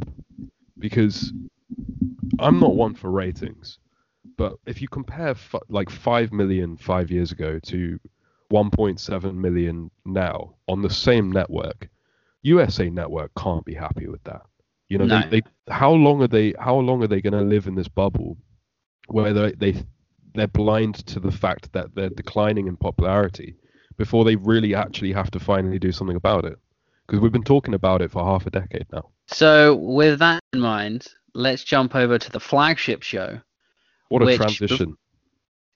because 0.79 1.33
I'm 2.39 2.59
not 2.59 2.75
one 2.75 2.93
for 2.95 3.09
ratings, 3.11 3.79
but 4.37 4.53
if 4.65 4.81
you 4.81 4.87
compare 4.87 5.29
f- 5.29 5.55
like 5.69 5.89
five 5.89 6.31
million 6.31 6.77
five 6.77 7.11
years 7.11 7.31
ago 7.31 7.59
to 7.59 7.99
1.7 8.51 9.33
million 9.35 9.89
now 10.05 10.55
on 10.67 10.81
the 10.81 10.89
same 10.89 11.31
network, 11.31 11.89
USA 12.43 12.89
Network 12.89 13.31
can't 13.37 13.65
be 13.65 13.73
happy 13.73 14.07
with 14.07 14.23
that. 14.23 14.43
You 14.89 14.99
know, 14.99 15.05
No. 15.05 15.21
they, 15.29 15.41
they 15.41 15.73
how 15.73 15.91
long 15.91 16.21
are 16.21 16.27
they 16.27 16.53
how 16.59 16.75
long 16.77 17.01
are 17.03 17.07
they 17.07 17.21
going 17.21 17.33
to 17.33 17.41
live 17.41 17.67
in 17.67 17.75
this 17.75 17.87
bubble 17.87 18.37
where 19.07 19.33
they, 19.33 19.51
they 19.53 19.83
they're 20.35 20.47
blind 20.47 21.05
to 21.07 21.19
the 21.19 21.31
fact 21.31 21.71
that 21.73 21.95
they're 21.95 22.09
declining 22.09 22.67
in 22.67 22.77
popularity 22.77 23.55
before 23.97 24.25
they 24.25 24.35
really 24.35 24.75
actually 24.75 25.13
have 25.13 25.31
to 25.31 25.39
finally 25.39 25.79
do 25.79 25.91
something 25.91 26.17
about 26.17 26.45
it. 26.45 26.57
Because 27.05 27.21
we've 27.21 27.31
been 27.31 27.43
talking 27.43 27.73
about 27.73 28.01
it 28.01 28.11
for 28.11 28.23
half 28.23 28.45
a 28.45 28.49
decade 28.49 28.87
now. 28.91 29.09
So 29.27 29.75
with 29.75 30.19
that 30.19 30.39
in 30.53 30.59
mind, 30.59 31.07
let's 31.33 31.63
jump 31.63 31.95
over 31.95 32.17
to 32.17 32.31
the 32.31 32.39
flagship 32.39 33.03
show. 33.03 33.39
What 34.09 34.23
a 34.23 34.37
transition. 34.37 34.97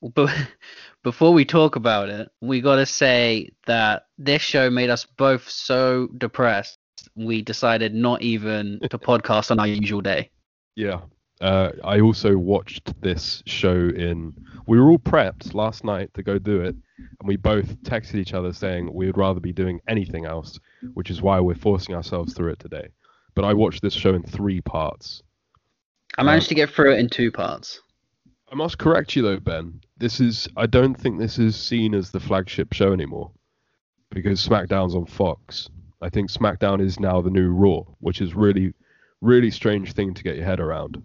But 0.01 0.35
before 1.03 1.33
we 1.33 1.45
talk 1.45 1.75
about 1.75 2.09
it, 2.09 2.29
we 2.41 2.61
got 2.61 2.77
to 2.77 2.85
say 2.85 3.49
that 3.65 4.03
this 4.17 4.41
show 4.41 4.69
made 4.69 4.89
us 4.89 5.05
both 5.05 5.47
so 5.49 6.07
depressed. 6.17 6.77
We 7.15 7.41
decided 7.41 7.93
not 7.93 8.21
even 8.21 8.79
to 8.89 8.97
podcast 8.97 9.51
on 9.51 9.59
our 9.59 9.67
usual 9.67 10.01
day. 10.01 10.31
Yeah. 10.75 11.01
Uh, 11.41 11.71
I 11.83 12.01
also 12.01 12.37
watched 12.37 12.99
this 13.01 13.41
show 13.45 13.89
in. 13.89 14.33
We 14.67 14.79
were 14.79 14.89
all 14.89 14.99
prepped 14.99 15.53
last 15.53 15.83
night 15.83 16.13
to 16.13 16.23
go 16.23 16.37
do 16.37 16.61
it, 16.61 16.75
and 16.97 17.27
we 17.27 17.37
both 17.37 17.81
texted 17.83 18.15
each 18.15 18.33
other 18.33 18.51
saying 18.51 18.93
we 18.93 19.05
would 19.05 19.17
rather 19.17 19.39
be 19.39 19.53
doing 19.53 19.79
anything 19.87 20.25
else, 20.25 20.59
which 20.93 21.09
is 21.09 21.21
why 21.21 21.39
we're 21.39 21.55
forcing 21.55 21.95
ourselves 21.95 22.33
through 22.33 22.51
it 22.51 22.59
today. 22.59 22.89
But 23.35 23.45
I 23.45 23.53
watched 23.53 23.81
this 23.81 23.93
show 23.93 24.13
in 24.13 24.23
three 24.23 24.59
parts. 24.61 25.23
I 26.17 26.23
managed 26.23 26.49
to 26.49 26.55
get 26.55 26.69
through 26.69 26.93
it 26.93 26.99
in 26.99 27.09
two 27.09 27.31
parts. 27.31 27.81
I 28.51 28.55
must 28.55 28.79
correct 28.79 29.15
you 29.15 29.21
though, 29.21 29.39
Ben. 29.39 29.79
This 29.97 30.19
is 30.19 30.47
I 30.57 30.65
don't 30.65 30.95
think 30.95 31.19
this 31.19 31.39
is 31.39 31.55
seen 31.55 31.93
as 31.93 32.11
the 32.11 32.19
flagship 32.19 32.73
show 32.73 32.91
anymore. 32.91 33.31
Because 34.09 34.45
SmackDown's 34.45 34.95
on 34.95 35.05
Fox. 35.05 35.69
I 36.01 36.09
think 36.09 36.31
SmackDown 36.31 36.81
is 36.81 36.99
now 36.99 37.21
the 37.21 37.29
new 37.29 37.51
Raw, 37.51 37.81
which 37.99 38.21
is 38.21 38.33
really 38.33 38.73
really 39.21 39.51
strange 39.51 39.93
thing 39.93 40.13
to 40.13 40.23
get 40.23 40.35
your 40.35 40.45
head 40.45 40.59
around. 40.59 41.01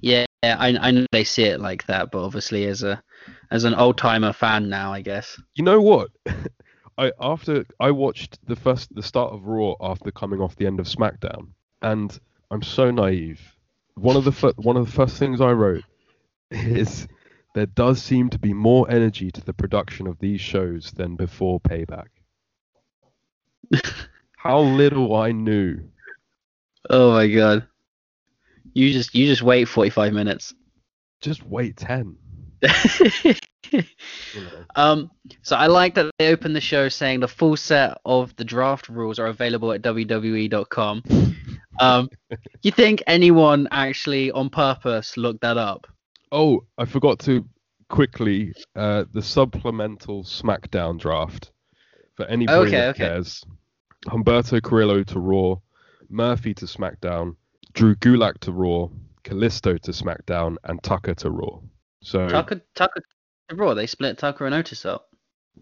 Yeah, 0.00 0.26
I, 0.42 0.76
I 0.80 0.90
know 0.90 1.06
they 1.12 1.24
see 1.24 1.44
it 1.44 1.60
like 1.60 1.86
that, 1.86 2.10
but 2.10 2.24
obviously 2.24 2.66
as 2.66 2.82
a 2.82 3.02
as 3.50 3.64
an 3.64 3.74
old 3.74 3.98
timer 3.98 4.32
fan 4.32 4.68
now, 4.68 4.92
I 4.92 5.02
guess. 5.02 5.40
You 5.54 5.64
know 5.64 5.80
what? 5.80 6.10
I 6.98 7.12
after 7.20 7.64
I 7.80 7.90
watched 7.92 8.38
the 8.46 8.56
first 8.56 8.94
the 8.94 9.02
start 9.02 9.32
of 9.32 9.46
Raw 9.46 9.74
after 9.80 10.10
coming 10.10 10.40
off 10.40 10.56
the 10.56 10.66
end 10.66 10.80
of 10.80 10.86
SmackDown, 10.86 11.48
and 11.82 12.18
I'm 12.50 12.62
so 12.62 12.90
naive. 12.90 13.40
One 13.94 14.16
of 14.16 14.24
the 14.24 14.32
fir- 14.32 14.54
one 14.56 14.76
of 14.76 14.86
the 14.86 14.92
first 14.92 15.16
things 15.16 15.40
I 15.40 15.52
wrote 15.52 15.84
is 16.50 17.06
there 17.54 17.66
does 17.66 18.02
seem 18.02 18.30
to 18.30 18.38
be 18.38 18.52
more 18.52 18.90
energy 18.90 19.30
to 19.30 19.44
the 19.44 19.54
production 19.54 20.06
of 20.06 20.18
these 20.18 20.40
shows 20.40 20.92
than 20.92 21.16
before 21.16 21.60
Payback. 21.60 22.08
How 24.36 24.60
little 24.60 25.14
I 25.16 25.32
knew. 25.32 25.80
Oh 26.90 27.12
my 27.12 27.26
god. 27.28 27.66
You 28.74 28.92
just 28.92 29.14
you 29.14 29.26
just 29.26 29.42
wait 29.42 29.66
45 29.66 30.12
minutes. 30.12 30.54
Just 31.20 31.44
wait 31.44 31.76
ten. 31.76 32.16
Um 34.76 35.10
so 35.42 35.56
I 35.56 35.66
like 35.66 35.94
that 35.94 36.10
they 36.18 36.28
opened 36.32 36.56
the 36.56 36.60
show 36.60 36.88
saying 36.88 37.20
the 37.20 37.28
full 37.28 37.56
set 37.56 37.98
of 38.04 38.34
the 38.36 38.44
draft 38.44 38.88
rules 38.88 39.18
are 39.18 39.26
available 39.26 39.72
at 39.72 39.82
wwe.com. 39.82 41.02
Um 41.80 42.08
you 42.62 42.70
think 42.70 43.02
anyone 43.06 43.68
actually 43.70 44.30
on 44.30 44.48
purpose 44.48 45.16
looked 45.16 45.42
that 45.42 45.58
up? 45.58 45.86
Oh, 46.32 46.64
I 46.78 46.84
forgot 46.86 47.18
to 47.20 47.44
quickly 47.88 48.54
uh, 48.76 49.04
the 49.12 49.22
supplemental 49.22 50.22
SmackDown 50.24 50.98
draft 50.98 51.52
for 52.16 52.26
anybody 52.26 52.68
Okay, 52.68 52.76
that 52.76 52.88
okay. 52.90 53.04
cares. 53.06 53.44
Humberto 54.06 54.62
Carrillo 54.62 55.02
to 55.04 55.18
Raw, 55.18 55.56
Murphy 56.08 56.54
to 56.54 56.66
SmackDown, 56.66 57.36
Drew 57.74 57.94
Gulak 57.96 58.38
to 58.40 58.52
Raw, 58.52 58.88
Kalisto 59.24 59.80
to 59.80 59.90
SmackDown, 59.90 60.56
and 60.64 60.82
Tucker 60.82 61.14
to 61.14 61.30
Raw. 61.30 61.60
So 62.02 62.28
Tucker 62.28 62.60
Tucker 62.74 63.02
to 63.48 63.56
Raw, 63.56 63.74
they 63.74 63.86
split 63.86 64.18
Tucker 64.18 64.46
and 64.46 64.54
Otis 64.54 64.84
up. 64.84 65.08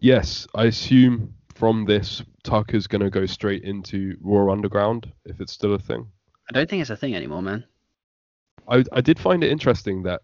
yes, 0.01 0.47
I 0.55 0.65
assume 0.65 1.35
from 1.55 1.85
this 1.87 2.23
Tucker's 2.45 2.87
gonna 2.87 3.11
go 3.11 3.27
straight 3.27 3.65
into 3.65 4.17
Raw 4.21 4.53
Underground 4.53 5.11
if 5.25 5.41
it's 5.41 5.53
still 5.53 5.75
a 5.75 5.79
thing. 5.79 6.07
I 6.49 6.53
don't 6.53 6.69
think 6.69 6.81
it's 6.81 6.91
a 6.91 6.97
thing 6.97 7.17
anymore, 7.17 7.43
man. 7.43 7.65
I 8.69 8.85
I 8.93 9.01
did 9.01 9.19
find 9.19 9.43
it 9.43 9.51
interesting 9.51 10.03
that 10.05 10.23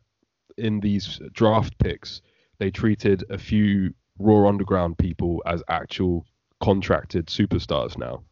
in 0.58 0.80
these 0.80 1.20
draft 1.32 1.78
picks 1.78 2.20
they 2.58 2.70
treated 2.70 3.24
a 3.30 3.38
few 3.38 3.94
Raw 4.18 4.46
Underground 4.46 4.98
people 4.98 5.42
as 5.46 5.62
actual 5.68 6.26
contracted 6.60 7.26
superstars 7.26 7.96
now. 7.98 8.22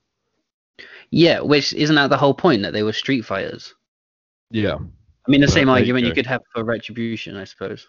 Yeah, 1.10 1.40
which 1.40 1.72
isn't 1.74 1.96
that 1.96 2.08
the 2.10 2.16
whole 2.16 2.34
point 2.34 2.62
that 2.62 2.72
they 2.72 2.82
were 2.82 2.92
street 2.92 3.22
fighters? 3.24 3.74
Yeah, 4.50 4.74
I 4.74 5.30
mean, 5.30 5.40
the 5.40 5.46
Well, 5.46 5.54
same 5.54 5.66
there 5.66 5.76
you 5.76 5.94
argument 5.94 6.06
you 6.06 6.12
could 6.12 6.26
have 6.26 6.42
for 6.52 6.64
Retribution, 6.64 7.36
I 7.36 7.44
suppose. 7.44 7.86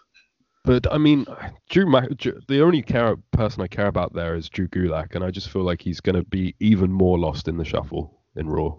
but 0.64 0.86
I 0.92 0.98
mean, 0.98 1.26
Drew, 1.70 1.86
Mac- 1.90 2.16
Drew 2.16 2.40
the 2.48 2.62
only 2.62 2.82
care, 2.82 3.16
person 3.32 3.62
I 3.62 3.66
care 3.66 3.88
about 3.88 4.12
there 4.12 4.34
is 4.36 4.48
Drew 4.48 4.68
Gulak, 4.68 5.14
and 5.14 5.24
I 5.24 5.30
just 5.30 5.50
feel 5.50 5.62
like 5.62 5.82
he's 5.82 6.00
going 6.00 6.16
to 6.16 6.24
be 6.24 6.54
even 6.60 6.92
more 6.92 7.18
lost 7.18 7.48
in 7.48 7.56
the 7.56 7.64
shuffle 7.64 8.20
in 8.36 8.48
Raw. 8.48 8.76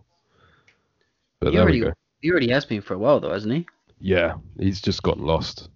But 1.39 1.51
He 1.51 1.57
there 1.57 1.64
already, 1.64 1.80
we 1.82 1.86
go. 1.88 1.93
he 2.22 2.32
already 2.32 2.49
has 2.51 2.66
been 2.66 2.82
for 2.82 2.93
a 2.93 2.97
while, 2.97 3.20
though, 3.20 3.34
hasn't 3.34 3.53
he? 3.53 3.66
Yeah, 3.99 4.36
he's 4.59 4.82
just 4.82 5.03
gotten 5.03 5.26
lost. 5.26 5.70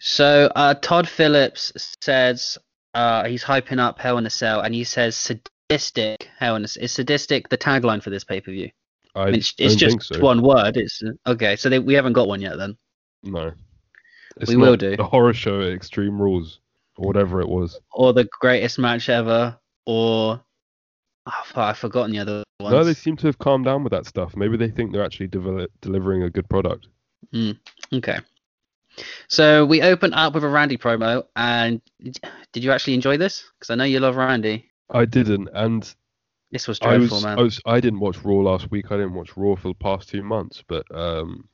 So 0.00 0.50
uh, 0.56 0.74
Tom 0.74 1.04
Phillips 1.04 1.72
says 2.02 2.58
uh, 2.94 3.24
he's 3.26 3.44
hyping 3.44 3.78
up 3.78 3.98
Hell 3.98 4.18
in 4.18 4.26
a 4.26 4.30
Cell, 4.30 4.60
and 4.60 4.74
he 4.74 4.84
says 4.84 5.16
sadistic 5.70 6.28
Hell 6.38 6.56
in 6.56 6.62
a 6.62 6.68
Is 6.80 6.92
sadistic 6.92 7.48
the 7.48 7.58
tagline 7.58 8.02
for 8.02 8.10
this 8.10 8.24
pay 8.24 8.40
per 8.40 8.50
view? 8.50 8.70
I, 9.14 9.22
I 9.22 9.24
mean, 9.26 9.34
it's, 9.36 9.54
it's 9.58 9.74
just 9.76 10.14
so. 10.14 10.20
one 10.20 10.42
word. 10.42 10.76
It's 10.76 11.02
okay. 11.26 11.56
So 11.56 11.68
they, 11.68 11.78
we 11.78 11.94
haven't 11.94 12.12
got 12.12 12.28
one 12.28 12.40
yet, 12.40 12.56
then. 12.56 12.76
No. 13.22 13.52
It's 14.36 14.48
We 14.48 14.56
will 14.56 14.76
do. 14.76 14.96
The 14.96 15.04
horror 15.04 15.32
show 15.32 15.60
at 15.60 15.72
Extreme 15.72 16.20
Rules, 16.20 16.60
or 16.96 17.06
whatever 17.06 17.40
it 17.40 17.48
was. 17.48 17.80
Or 17.92 18.12
the 18.12 18.28
greatest 18.40 18.78
match 18.78 19.08
ever, 19.08 19.58
or 19.86 20.40
oh, 21.26 21.42
I've 21.56 21.78
forgotten 21.78 22.12
the 22.12 22.20
other 22.20 22.44
ones. 22.60 22.72
No, 22.72 22.84
they 22.84 22.94
seem 22.94 23.16
to 23.18 23.26
have 23.26 23.38
calmed 23.38 23.64
down 23.64 23.82
with 23.82 23.90
that 23.90 24.06
stuff. 24.06 24.36
Maybe 24.36 24.56
they 24.56 24.70
think 24.70 24.92
they're 24.92 25.04
actually 25.04 25.28
delivering 25.80 26.22
a 26.22 26.30
good 26.30 26.48
product. 26.48 26.86
Hmm, 27.32 27.52
okay. 27.92 28.18
So 29.28 29.66
we 29.66 29.82
open 29.82 30.14
up 30.14 30.34
with 30.34 30.44
a 30.44 30.48
Randy 30.48 30.76
promo, 30.76 31.24
and 31.34 31.80
did 32.52 32.64
you 32.64 32.70
actually 32.70 32.94
enjoy 32.94 33.16
this? 33.16 33.44
Because 33.58 33.70
I 33.70 33.74
know 33.74 33.84
you 33.84 34.00
love 34.00 34.16
Randy. 34.16 34.69
I 34.90 35.04
didn't, 35.04 35.48
and 35.52 35.94
This 36.50 36.66
was 36.68 36.78
I 36.82 36.96
dreadful, 36.96 37.18
was, 37.18 37.24
man. 37.24 37.38
I 37.38 37.42
was, 37.42 37.60
I 37.64 37.80
didn't 37.80 38.00
watch 38.00 38.18
Raw 38.24 38.36
last 38.36 38.70
week. 38.70 38.86
I 38.90 38.96
didn't 38.96 39.14
watch 39.14 39.36
Raw 39.36 39.56
for 39.56 39.68
the 39.68 39.74
past 39.74 40.08
two 40.08 40.22
months, 40.22 40.64
but 40.66 40.84
um, 40.94 41.48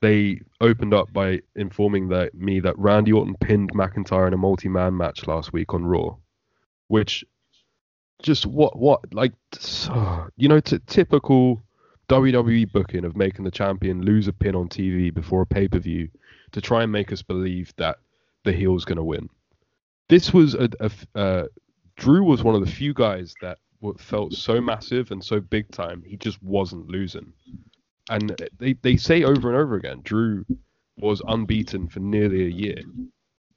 they 0.00 0.40
opened 0.60 0.92
up 0.92 1.12
by 1.12 1.40
informing 1.54 2.08
that 2.08 2.34
me 2.34 2.60
that 2.60 2.78
Randy 2.78 3.12
Orton 3.12 3.36
pinned 3.40 3.72
McIntyre 3.72 4.26
in 4.26 4.34
a 4.34 4.38
multi-man 4.38 4.96
match 4.96 5.26
last 5.26 5.52
week 5.52 5.72
on 5.72 5.84
Raw, 5.86 6.16
which 6.88 7.24
just 8.22 8.46
what 8.46 8.78
what 8.78 9.12
like 9.14 9.32
you 10.36 10.48
know 10.48 10.60
t- 10.60 10.78
typical 10.86 11.62
WWE 12.08 12.70
booking 12.72 13.04
of 13.04 13.16
making 13.16 13.44
the 13.44 13.50
champion 13.50 14.02
lose 14.02 14.28
a 14.28 14.32
pin 14.32 14.54
on 14.54 14.68
TV 14.68 15.12
before 15.12 15.42
a 15.42 15.46
pay-per-view 15.46 16.08
to 16.52 16.60
try 16.60 16.82
and 16.82 16.92
make 16.92 17.12
us 17.12 17.22
believe 17.22 17.72
that 17.76 17.96
the 18.44 18.52
heel's 18.52 18.84
going 18.84 18.96
to 18.96 19.04
win. 19.04 19.28
This 20.08 20.32
was 20.32 20.54
a 20.54 20.68
uh, 21.14 21.44
Drew 21.96 22.24
was 22.24 22.42
one 22.42 22.54
of 22.54 22.60
the 22.64 22.70
few 22.70 22.92
guys 22.92 23.34
that 23.40 23.58
felt 23.98 24.32
so 24.32 24.60
massive 24.60 25.10
and 25.10 25.22
so 25.22 25.40
big 25.40 25.70
time 25.70 26.02
he 26.06 26.16
just 26.16 26.42
wasn't 26.42 26.88
losing. 26.88 27.32
And 28.10 28.36
they, 28.58 28.74
they 28.74 28.96
say 28.96 29.24
over 29.24 29.48
and 29.48 29.58
over 29.58 29.76
again, 29.76 30.00
Drew 30.02 30.44
was 30.98 31.22
unbeaten 31.26 31.88
for 31.88 32.00
nearly 32.00 32.44
a 32.44 32.50
year. 32.50 32.82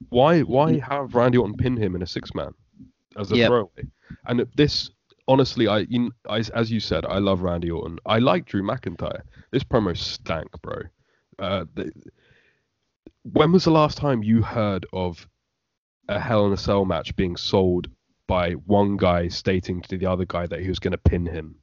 Why 0.09 0.41
why 0.41 0.79
have 0.79 1.15
Randy 1.15 1.38
Orton 1.38 1.57
pin 1.57 1.75
him 1.75 1.95
in 1.95 2.01
a 2.01 2.07
six 2.07 2.33
man 2.33 2.53
as 3.17 3.31
a 3.31 3.38
Yep. 3.38 3.47
throwaway? 3.49 3.83
And 4.25 4.45
this 4.55 4.89
honestly, 5.27 5.67
I, 5.67 5.79
you, 5.89 6.11
I 6.29 6.43
as 6.53 6.71
you 6.71 6.79
said, 6.79 7.05
I 7.05 7.17
love 7.17 7.41
Randy 7.41 7.71
Orton. 7.71 7.99
I 8.05 8.19
like 8.19 8.45
Drew 8.45 8.63
McIntyre. 8.63 9.21
This 9.51 9.63
promo 9.63 9.97
stank, 9.97 10.49
bro. 10.61 10.81
Uh, 11.39 11.65
when 13.23 13.51
was 13.51 13.65
the 13.65 13.71
last 13.71 13.97
time 13.97 14.23
you 14.23 14.41
heard 14.41 14.85
of 14.93 15.27
a 16.09 16.19
Hell 16.19 16.47
in 16.47 16.53
a 16.53 16.57
Cell 16.57 16.85
match 16.85 17.15
being 17.15 17.35
sold 17.35 17.89
by 18.28 18.51
one 18.51 18.97
guy 18.97 19.28
stating 19.30 19.82
to 19.84 19.97
the 19.97 20.05
other 20.05 20.25
guy 20.25 20.45
that 20.47 20.61
he 20.61 20.69
was 20.69 20.80
going 20.80 20.91
to 20.91 20.97
pin 20.97 21.25
him? 21.25 21.55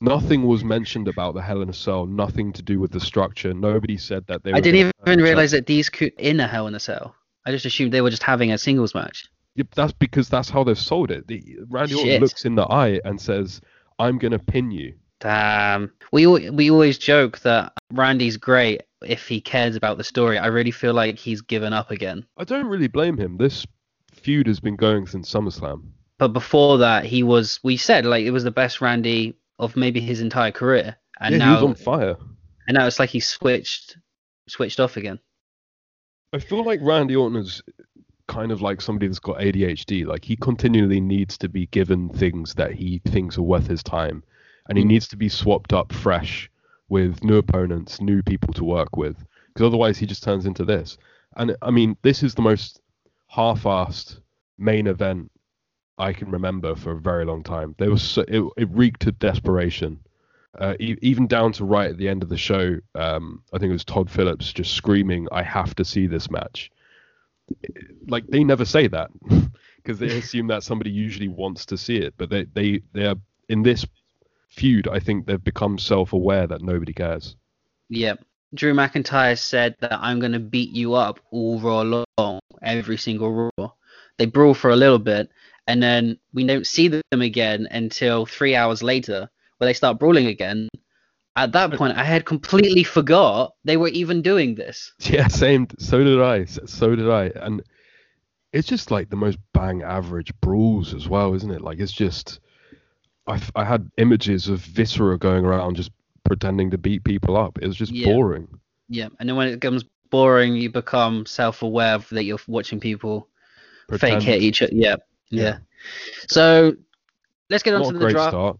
Nothing 0.00 0.48
was 0.48 0.64
mentioned 0.64 1.06
about 1.06 1.34
the 1.34 1.42
Hell 1.42 1.62
in 1.62 1.68
a 1.68 1.72
Cell. 1.72 2.06
Nothing 2.06 2.52
to 2.54 2.62
do 2.62 2.80
with 2.80 2.90
the 2.90 2.98
structure. 2.98 3.54
Nobody 3.54 3.96
said 3.96 4.26
that 4.26 4.42
they. 4.42 4.50
I 4.50 4.54
were 4.54 4.60
didn't 4.60 4.92
gonna 5.04 5.12
even 5.12 5.24
realize 5.24 5.52
that 5.52 5.66
these 5.66 5.88
could 5.88 6.12
in 6.18 6.40
a 6.40 6.48
Hell 6.48 6.66
in 6.66 6.74
a 6.74 6.80
Cell. 6.80 7.14
I 7.46 7.52
just 7.52 7.66
assumed 7.66 7.92
they 7.92 8.00
were 8.00 8.10
just 8.10 8.24
having 8.24 8.50
a 8.50 8.58
singles 8.58 8.96
match. 8.96 9.28
Yep, 9.54 9.74
that's 9.76 9.92
because 9.92 10.28
that's 10.28 10.50
how 10.50 10.64
they've 10.64 10.78
sold 10.78 11.12
it. 11.12 11.28
The, 11.28 11.58
Randy 11.68 11.94
Orton 11.94 12.20
looks 12.20 12.44
in 12.44 12.56
the 12.56 12.64
eye 12.64 13.00
and 13.04 13.20
says, 13.20 13.60
"I'm 14.00 14.18
going 14.18 14.32
to 14.32 14.40
pin 14.40 14.72
you." 14.72 14.94
Damn. 15.20 15.92
We 16.10 16.26
we 16.26 16.70
always 16.70 16.98
joke 16.98 17.38
that 17.40 17.72
Randy's 17.92 18.36
great 18.36 18.82
if 19.02 19.28
he 19.28 19.40
cares 19.40 19.76
about 19.76 19.98
the 19.98 20.04
story. 20.04 20.36
I 20.36 20.46
really 20.48 20.72
feel 20.72 20.94
like 20.94 21.16
he's 21.16 21.42
given 21.42 21.72
up 21.72 21.92
again. 21.92 22.26
I 22.36 22.42
don't 22.42 22.66
really 22.66 22.88
blame 22.88 23.16
him. 23.16 23.36
This 23.36 23.64
feud 24.22 24.46
has 24.46 24.60
been 24.60 24.76
going 24.76 25.06
since 25.06 25.32
SummerSlam. 25.32 25.82
But 26.18 26.28
before 26.28 26.78
that, 26.78 27.04
he 27.04 27.22
was. 27.22 27.58
We 27.62 27.76
said 27.76 28.04
like 28.06 28.24
it 28.24 28.30
was 28.30 28.44
the 28.44 28.50
best 28.50 28.80
Randy 28.80 29.34
of 29.58 29.76
maybe 29.76 30.00
his 30.00 30.20
entire 30.20 30.52
career, 30.52 30.96
and 31.20 31.32
yeah, 31.32 31.38
now 31.38 31.56
he 31.58 31.64
was 31.64 31.70
on 31.70 31.74
fire. 31.84 32.16
and 32.68 32.76
now 32.76 32.86
it's 32.86 32.98
like 32.98 33.10
he 33.10 33.20
switched 33.20 33.96
switched 34.48 34.80
off 34.80 34.96
again. 34.96 35.18
I 36.32 36.38
feel 36.38 36.64
like 36.64 36.80
Randy 36.82 37.16
Orton 37.16 37.38
is 37.38 37.62
kind 38.28 38.52
of 38.52 38.62
like 38.62 38.80
somebody 38.80 39.06
that's 39.08 39.18
got 39.18 39.38
ADHD. 39.38 40.06
Like 40.06 40.24
he 40.24 40.36
continually 40.36 41.00
needs 41.00 41.36
to 41.38 41.48
be 41.48 41.66
given 41.66 42.08
things 42.08 42.54
that 42.54 42.72
he 42.72 43.00
thinks 43.06 43.36
are 43.36 43.42
worth 43.42 43.66
his 43.66 43.82
time, 43.82 44.22
and 44.68 44.78
he 44.78 44.84
Mm. 44.84 44.88
needs 44.88 45.08
to 45.08 45.16
be 45.16 45.28
swapped 45.28 45.72
up 45.72 45.92
fresh 45.92 46.50
with 46.88 47.22
new 47.24 47.36
opponents, 47.36 48.00
new 48.00 48.22
people 48.22 48.52
to 48.54 48.64
work 48.64 48.96
with, 48.96 49.16
because 49.48 49.66
otherwise 49.66 49.98
he 49.98 50.06
just 50.06 50.22
turns 50.22 50.46
into 50.46 50.64
this. 50.64 50.98
And 51.36 51.56
I 51.62 51.70
mean, 51.70 51.96
this 52.02 52.22
is 52.22 52.34
the 52.34 52.42
most 52.42 52.80
half-assed 53.32 54.20
main 54.58 54.86
event 54.86 55.30
I 55.98 56.12
can 56.12 56.30
remember 56.30 56.74
for 56.74 56.92
a 56.92 57.00
very 57.00 57.24
long 57.24 57.42
time. 57.42 57.74
There 57.78 57.90
was 57.90 58.02
so, 58.02 58.22
it, 58.28 58.42
it 58.56 58.68
reeked 58.70 59.06
of 59.06 59.18
desperation. 59.18 60.00
Uh, 60.58 60.74
e- 60.80 60.98
even 61.00 61.26
down 61.26 61.52
to 61.52 61.64
right 61.64 61.90
at 61.90 61.96
the 61.96 62.08
end 62.08 62.22
of 62.22 62.28
the 62.28 62.36
show, 62.36 62.78
um, 62.94 63.42
I 63.52 63.58
think 63.58 63.70
it 63.70 63.74
was 63.74 63.84
Tom 63.84 64.06
Phillips 64.06 64.52
just 64.52 64.74
screaming, 64.74 65.28
"I 65.32 65.42
have 65.42 65.74
to 65.76 65.84
see 65.84 66.06
this 66.06 66.30
match." 66.30 66.70
Like 68.06 68.26
they 68.26 68.44
never 68.44 68.64
say 68.64 68.86
that 68.88 69.10
because 69.76 69.98
they 69.98 70.08
assume 70.18 70.48
that 70.48 70.62
somebody 70.62 70.90
usually 70.90 71.28
wants 71.28 71.66
to 71.66 71.78
see 71.78 71.96
it, 71.96 72.14
but 72.18 72.30
they 72.30 72.44
they 72.52 72.82
they 72.92 73.06
are 73.06 73.16
in 73.48 73.62
this 73.62 73.86
feud. 74.48 74.88
I 74.88 74.98
think 74.98 75.26
they've 75.26 75.42
become 75.42 75.78
self-aware 75.78 76.46
that 76.48 76.62
nobody 76.62 76.92
cares. 76.92 77.36
Yep. 77.88 78.24
Drew 78.54 78.74
McIntyre 78.74 79.38
said 79.38 79.76
that 79.80 79.98
I'm 80.00 80.20
going 80.20 80.32
to 80.32 80.40
beat 80.40 80.70
you 80.70 80.94
up 80.94 81.20
all 81.30 81.58
Raw 81.58 82.04
long, 82.18 82.40
every 82.62 82.98
single 82.98 83.50
Raw. 83.56 83.70
They 84.18 84.26
brawl 84.26 84.54
for 84.54 84.70
a 84.70 84.76
little 84.76 84.98
bit, 84.98 85.30
and 85.66 85.82
then 85.82 86.18
we 86.34 86.44
don't 86.44 86.66
see 86.66 86.88
them 86.88 87.02
again 87.12 87.66
until 87.70 88.26
three 88.26 88.54
hours 88.54 88.82
later, 88.82 89.30
where 89.56 89.66
they 89.66 89.72
start 89.72 89.98
brawling 89.98 90.26
again. 90.26 90.68
At 91.34 91.52
that 91.52 91.72
point, 91.72 91.96
I 91.96 92.04
had 92.04 92.26
completely 92.26 92.84
forgot 92.84 93.54
they 93.64 93.78
were 93.78 93.88
even 93.88 94.20
doing 94.20 94.54
this. 94.54 94.92
Yeah, 95.00 95.28
same. 95.28 95.66
So 95.78 96.04
did 96.04 96.20
I. 96.20 96.44
So 96.44 96.94
did 96.94 97.08
I. 97.08 97.26
And 97.36 97.62
it's 98.52 98.68
just 98.68 98.90
like 98.90 99.08
the 99.08 99.16
most 99.16 99.38
bang 99.54 99.82
average 99.82 100.32
brawls 100.42 100.92
as 100.92 101.08
well, 101.08 101.32
isn't 101.34 101.50
it? 101.50 101.62
Like 101.62 101.78
it's 101.78 101.92
just. 101.92 102.40
I 103.26 103.40
I 103.54 103.64
had 103.64 103.90
images 103.96 104.48
of 104.48 104.58
Viscera 104.60 105.18
going 105.18 105.44
around 105.46 105.76
just 105.76 105.90
pretending 106.24 106.70
to 106.70 106.78
beat 106.78 107.04
people 107.04 107.36
up. 107.36 107.58
It 107.60 107.66
was 107.66 107.76
just 107.76 107.92
Yeah. 107.92 108.06
boring. 108.06 108.48
Yeah, 108.88 109.08
and 109.18 109.28
then 109.28 109.36
when 109.36 109.48
it 109.48 109.60
becomes 109.60 109.84
boring, 110.10 110.54
you 110.56 110.70
become 110.70 111.24
self-aware 111.26 111.98
that 112.10 112.24
you're 112.24 112.38
watching 112.46 112.80
people 112.80 113.28
Pretend. 113.88 114.22
fake 114.22 114.28
hit 114.28 114.42
each 114.42 114.62
other. 114.62 114.72
Yeah, 114.74 114.96
yeah. 115.30 115.42
Yeah. 115.42 115.58
So 116.28 116.76
let's 117.50 117.62
get 117.62 117.74
on 117.74 117.82
Not 117.82 117.92
to 117.92 117.98
the 117.98 118.10
draft. 118.10 118.58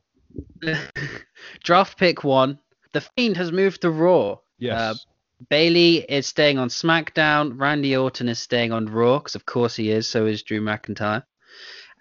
draft 1.62 1.98
pick 1.98 2.24
one. 2.24 2.58
The 2.92 3.00
Fiend 3.00 3.36
has 3.36 3.52
moved 3.52 3.82
to 3.82 3.90
Raw. 3.90 4.38
Yes. 4.58 4.78
Uh, 4.80 4.94
Bayley 5.50 5.98
is 6.08 6.26
staying 6.26 6.58
on 6.58 6.68
SmackDown. 6.68 7.58
Randy 7.60 7.96
Orton 7.96 8.28
is 8.28 8.38
staying 8.38 8.72
on 8.72 8.86
Raw, 8.86 9.18
because 9.18 9.34
of 9.34 9.44
course 9.44 9.74
he 9.74 9.90
is. 9.90 10.06
So 10.06 10.26
is 10.26 10.42
Drew 10.42 10.60
McIntyre. 10.60 11.24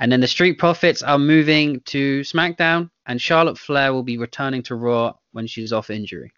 And 0.01 0.11
then 0.11 0.19
the 0.19 0.27
Street 0.27 0.57
Profits 0.57 1.03
are 1.03 1.19
moving 1.19 1.79
to 1.81 2.21
SmackDown, 2.21 2.89
and 3.05 3.21
Charlotte 3.21 3.59
Flair 3.59 3.93
will 3.93 4.01
be 4.01 4.17
returning 4.17 4.63
to 4.63 4.73
Raw 4.73 5.13
when 5.31 5.45
she's 5.45 5.71
off 5.71 5.91
injury. 5.91 6.31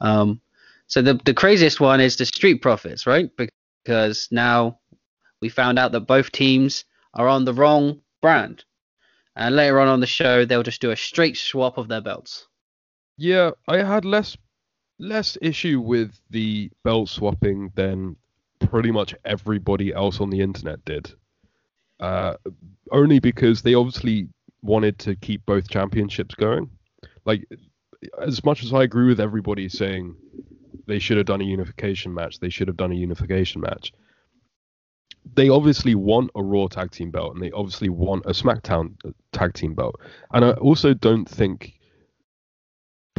Um, 0.00 0.40
so 0.88 1.00
the 1.00 1.20
the 1.24 1.34
craziest 1.34 1.80
one 1.80 2.00
is 2.00 2.16
the 2.16 2.26
Street 2.26 2.60
Profits, 2.60 3.06
right? 3.06 3.30
Because 3.84 4.26
now 4.32 4.80
we 5.40 5.48
found 5.48 5.78
out 5.78 5.92
that 5.92 6.00
both 6.00 6.32
teams 6.32 6.84
are 7.14 7.28
on 7.28 7.44
the 7.44 7.54
wrong 7.54 8.00
brand, 8.20 8.64
and 9.36 9.54
later 9.54 9.78
on 9.78 9.86
on 9.86 10.00
the 10.00 10.06
show 10.06 10.44
they'll 10.44 10.64
just 10.64 10.80
do 10.80 10.90
a 10.90 10.96
straight 10.96 11.36
swap 11.36 11.78
of 11.78 11.86
their 11.86 12.00
belts. 12.00 12.48
Yeah, 13.16 13.52
I 13.68 13.84
had 13.84 14.04
less 14.04 14.36
less 14.98 15.38
issue 15.40 15.80
with 15.80 16.20
the 16.30 16.72
belt 16.82 17.08
swapping 17.08 17.70
than 17.76 18.16
pretty 18.58 18.90
much 18.90 19.14
everybody 19.24 19.94
else 19.94 20.20
on 20.20 20.30
the 20.30 20.40
internet 20.40 20.84
did. 20.84 21.14
Uh, 22.00 22.34
only 22.92 23.18
because 23.18 23.62
they 23.62 23.74
obviously 23.74 24.28
wanted 24.62 24.98
to 24.98 25.16
keep 25.16 25.44
both 25.46 25.68
championships 25.68 26.34
going. 26.34 26.70
Like, 27.24 27.44
as 28.20 28.44
much 28.44 28.62
as 28.62 28.72
I 28.72 28.82
agree 28.84 29.08
with 29.08 29.20
everybody 29.20 29.68
saying 29.68 30.14
they 30.86 30.98
should 30.98 31.16
have 31.16 31.26
done 31.26 31.40
a 31.40 31.44
unification 31.44 32.14
match, 32.14 32.38
they 32.38 32.48
should 32.50 32.68
have 32.68 32.76
done 32.76 32.92
a 32.92 32.96
unification 32.96 33.60
match. 33.60 33.92
they 35.34 35.48
obviously 35.48 35.94
want 35.94 36.30
a 36.34 36.42
Raw 36.42 36.66
tag 36.68 36.90
team 36.90 37.10
belt 37.10 37.34
and 37.34 37.42
they 37.42 37.50
obviously 37.52 37.88
want 37.88 38.24
a 38.26 38.30
SmackDown 38.30 38.94
uh, 39.04 39.10
tag 39.32 39.54
team 39.54 39.74
belt. 39.74 40.00
And 40.32 40.44
I 40.44 40.52
also 40.52 40.94
don't 40.94 41.28
think 41.28 41.74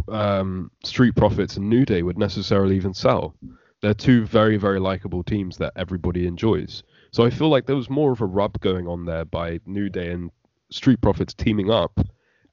um, 0.07 0.71
Street 0.84 1.15
Profits 1.15 1.57
and 1.57 1.69
New 1.69 1.86
Day 1.86 2.01
would 2.03 2.17
necessarily 2.17 2.75
even 2.75 2.93
sell. 2.93 3.36
They're 3.82 3.93
two 3.93 4.25
very, 4.25 4.57
very 4.57 4.80
likable 4.80 5.23
teams 5.23 5.57
that 5.57 5.73
everybody 5.75 6.27
enjoys. 6.27 6.84
So 7.12 7.26
I 7.26 7.30
feel 7.30 7.49
like 7.49 7.66
there 7.66 7.76
was 7.76 7.89
more 7.89 8.12
of 8.12 8.22
a 8.22 8.26
rub 8.26 8.60
going 8.60 8.88
on 8.88 9.05
there 9.05 9.26
by 9.26 9.60
New 9.66 9.89
Day 9.89 10.12
and 10.12 10.32
Street 10.70 11.01
Profits 11.01 11.34
teaming 11.34 11.72
up 11.72 11.99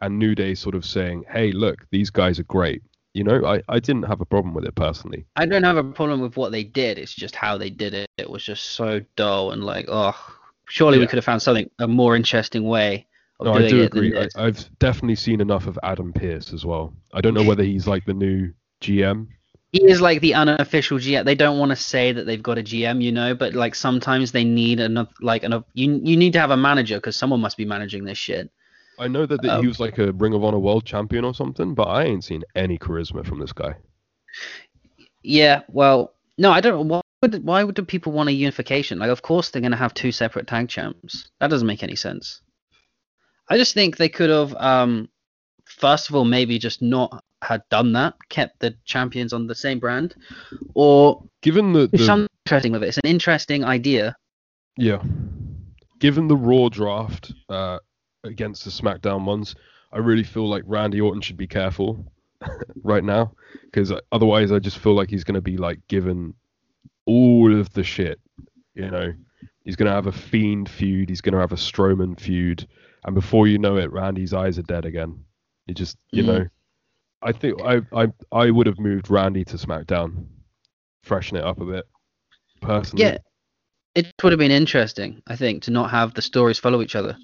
and 0.00 0.18
New 0.18 0.34
Day 0.34 0.54
sort 0.54 0.74
of 0.74 0.84
saying, 0.84 1.24
hey, 1.30 1.52
look, 1.52 1.86
these 1.90 2.10
guys 2.10 2.38
are 2.38 2.44
great. 2.44 2.82
You 3.14 3.24
know, 3.24 3.46
I, 3.46 3.62
I 3.68 3.80
didn't 3.80 4.04
have 4.04 4.20
a 4.20 4.26
problem 4.26 4.54
with 4.54 4.64
it 4.64 4.74
personally. 4.74 5.26
I 5.36 5.46
don't 5.46 5.62
have 5.62 5.78
a 5.78 5.84
problem 5.84 6.20
with 6.20 6.36
what 6.36 6.52
they 6.52 6.64
did. 6.64 6.98
It's 6.98 7.14
just 7.14 7.34
how 7.34 7.56
they 7.56 7.70
did 7.70 7.94
it. 7.94 8.08
It 8.18 8.28
was 8.28 8.44
just 8.44 8.72
so 8.72 9.00
dull 9.16 9.52
and 9.52 9.64
like, 9.64 9.86
oh, 9.88 10.14
surely 10.68 10.98
we 10.98 11.06
could 11.06 11.16
have 11.16 11.24
found 11.24 11.40
something 11.40 11.70
a 11.78 11.88
more 11.88 12.14
interesting 12.14 12.64
way 12.64 13.06
of 13.40 13.46
No, 13.46 13.54
I 13.54 13.68
do 13.68 13.82
agree. 13.84 14.18
I, 14.18 14.28
I've 14.36 14.78
definitely 14.78 15.14
seen 15.14 15.40
enough 15.40 15.66
of 15.66 15.78
Adam 15.82 16.12
Pearce 16.12 16.52
as 16.52 16.66
well. 16.66 16.94
I 17.12 17.20
don't 17.20 17.34
know 17.34 17.44
whether 17.48 17.62
he's 17.62 17.86
like 17.86 18.04
the 18.04 18.14
new 18.14 18.52
GM. 18.82 19.28
He 19.72 19.84
is 19.84 20.00
like 20.00 20.20
the 20.20 20.34
unofficial 20.34 20.98
GM. 20.98 21.24
They 21.24 21.34
don't 21.34 21.58
want 21.58 21.70
to 21.70 21.76
say 21.76 22.12
that 22.12 22.24
they've 22.24 22.42
got 22.42 22.58
a 22.58 22.62
GM, 22.62 23.02
you 23.02 23.12
know, 23.12 23.34
but 23.34 23.54
like 23.54 23.74
sometimes 23.74 24.32
they 24.32 24.44
need 24.44 24.80
another, 24.80 25.10
like 25.20 25.42
another. 25.42 25.64
You 25.74 26.00
you 26.02 26.16
need 26.16 26.32
to 26.34 26.40
have 26.40 26.50
a 26.50 26.56
manager 26.56 26.96
because 26.96 27.16
someone 27.16 27.40
must 27.40 27.56
be 27.56 27.64
managing 27.64 28.04
this 28.04 28.18
shit. 28.18 28.50
I 28.98 29.08
know 29.08 29.26
that, 29.26 29.42
that 29.42 29.56
Um, 29.56 29.62
he 29.62 29.68
was 29.68 29.80
like 29.80 29.98
a 29.98 30.12
Ring 30.12 30.32
of 30.34 30.42
Honor 30.44 30.58
world 30.58 30.86
champion 30.86 31.24
or 31.24 31.34
something, 31.34 31.74
but 31.74 31.88
I 31.88 32.04
ain't 32.04 32.24
seen 32.24 32.42
any 32.54 32.78
charisma 32.78 33.26
from 33.26 33.40
this 33.40 33.52
guy. 33.52 33.74
Yeah, 35.22 35.62
well, 35.68 36.14
no, 36.38 36.50
I 36.50 36.60
don't. 36.60 36.88
Know 36.88 36.94
why 36.94 37.00
would 37.22 37.44
why 37.44 37.64
would 37.64 37.74
do 37.74 37.82
people 37.82 38.12
want 38.12 38.28
a 38.28 38.32
unification? 38.32 38.98
Like, 38.98 39.10
of 39.10 39.22
course 39.22 39.50
they're 39.50 39.62
gonna 39.62 39.76
have 39.76 39.94
two 39.94 40.12
separate 40.12 40.46
tag 40.46 40.68
champs. 40.68 41.28
That 41.40 41.50
doesn't 41.50 41.66
make 41.66 41.82
any 41.82 41.96
sense. 41.96 42.40
I 43.48 43.56
just 43.58 43.74
think 43.74 43.96
they 43.96 44.08
could 44.08 44.30
have, 44.30 44.54
um, 44.54 45.08
first 45.64 46.08
of 46.08 46.16
all, 46.16 46.24
maybe 46.24 46.58
just 46.58 46.82
not 46.82 47.22
had 47.42 47.62
done 47.70 47.92
that, 47.92 48.14
kept 48.28 48.58
the 48.60 48.74
champions 48.84 49.32
on 49.32 49.46
the 49.46 49.54
same 49.54 49.78
brand, 49.78 50.14
or 50.74 51.22
Given 51.42 51.72
the, 51.72 51.86
the 51.88 51.98
something 51.98 52.28
interesting 52.46 52.72
with 52.72 52.82
it. 52.82 52.88
It's 52.88 52.96
an 52.98 53.02
interesting 53.10 53.64
idea. 53.64 54.16
yeah, 54.76 55.02
given 55.98 56.28
the 56.28 56.36
Raw 56.36 56.68
draft 56.68 57.32
uh, 57.48 57.78
against 58.24 58.64
the 58.64 58.70
SmackDown 58.70 59.24
ones, 59.24 59.54
I 59.92 59.98
really 59.98 60.24
feel 60.24 60.48
like 60.48 60.62
Randy 60.66 61.00
Orton 61.00 61.20
should 61.20 61.36
be 61.36 61.46
careful 61.46 62.04
right 62.82 63.04
now 63.04 63.32
because 63.64 63.92
otherwise 64.12 64.50
I 64.52 64.58
just 64.58 64.78
feel 64.78 64.94
like 64.94 65.10
he's 65.10 65.24
going 65.24 65.34
to 65.36 65.40
be 65.40 65.56
like 65.56 65.80
given 65.88 66.34
all 67.06 67.54
of 67.58 67.72
the 67.72 67.84
shit. 67.84 68.18
You 68.74 68.90
know, 68.90 69.12
he's 69.64 69.76
going 69.76 69.86
to 69.86 69.92
have 69.94 70.06
a 70.06 70.12
Fiend 70.12 70.68
feud, 70.68 71.08
he's 71.08 71.20
going 71.20 71.32
to 71.34 71.40
have 71.40 71.52
a 71.52 71.56
Strowman 71.56 72.18
feud, 72.18 72.66
and 73.04 73.14
before 73.14 73.46
you 73.46 73.58
know 73.58 73.76
it, 73.76 73.92
Randy's 73.92 74.34
eyes 74.34 74.58
are 74.58 74.62
dead 74.62 74.84
again. 74.84 75.22
You 75.66 75.74
just, 75.74 75.96
you 76.12 76.22
Mm. 76.22 76.26
know, 76.26 76.46
I 77.22 77.32
think 77.32 77.60
I 77.62 77.80
I 77.92 78.12
I 78.32 78.50
would 78.50 78.66
have 78.66 78.78
moved 78.78 79.10
Randy 79.10 79.44
to 79.46 79.56
SmackDown, 79.56 80.26
freshen 81.02 81.36
it 81.36 81.44
up 81.44 81.60
a 81.60 81.64
bit. 81.64 81.84
Personally, 82.60 83.04
Yeah, 83.04 83.18
it 83.94 84.12
would 84.22 84.32
have 84.32 84.38
been 84.38 84.50
interesting, 84.50 85.22
I 85.26 85.36
think, 85.36 85.62
to 85.64 85.70
not 85.70 85.90
have 85.90 86.14
the 86.14 86.22
stories 86.22 86.58
follow 86.58 86.82
each 86.82 86.96
other. 86.96 87.16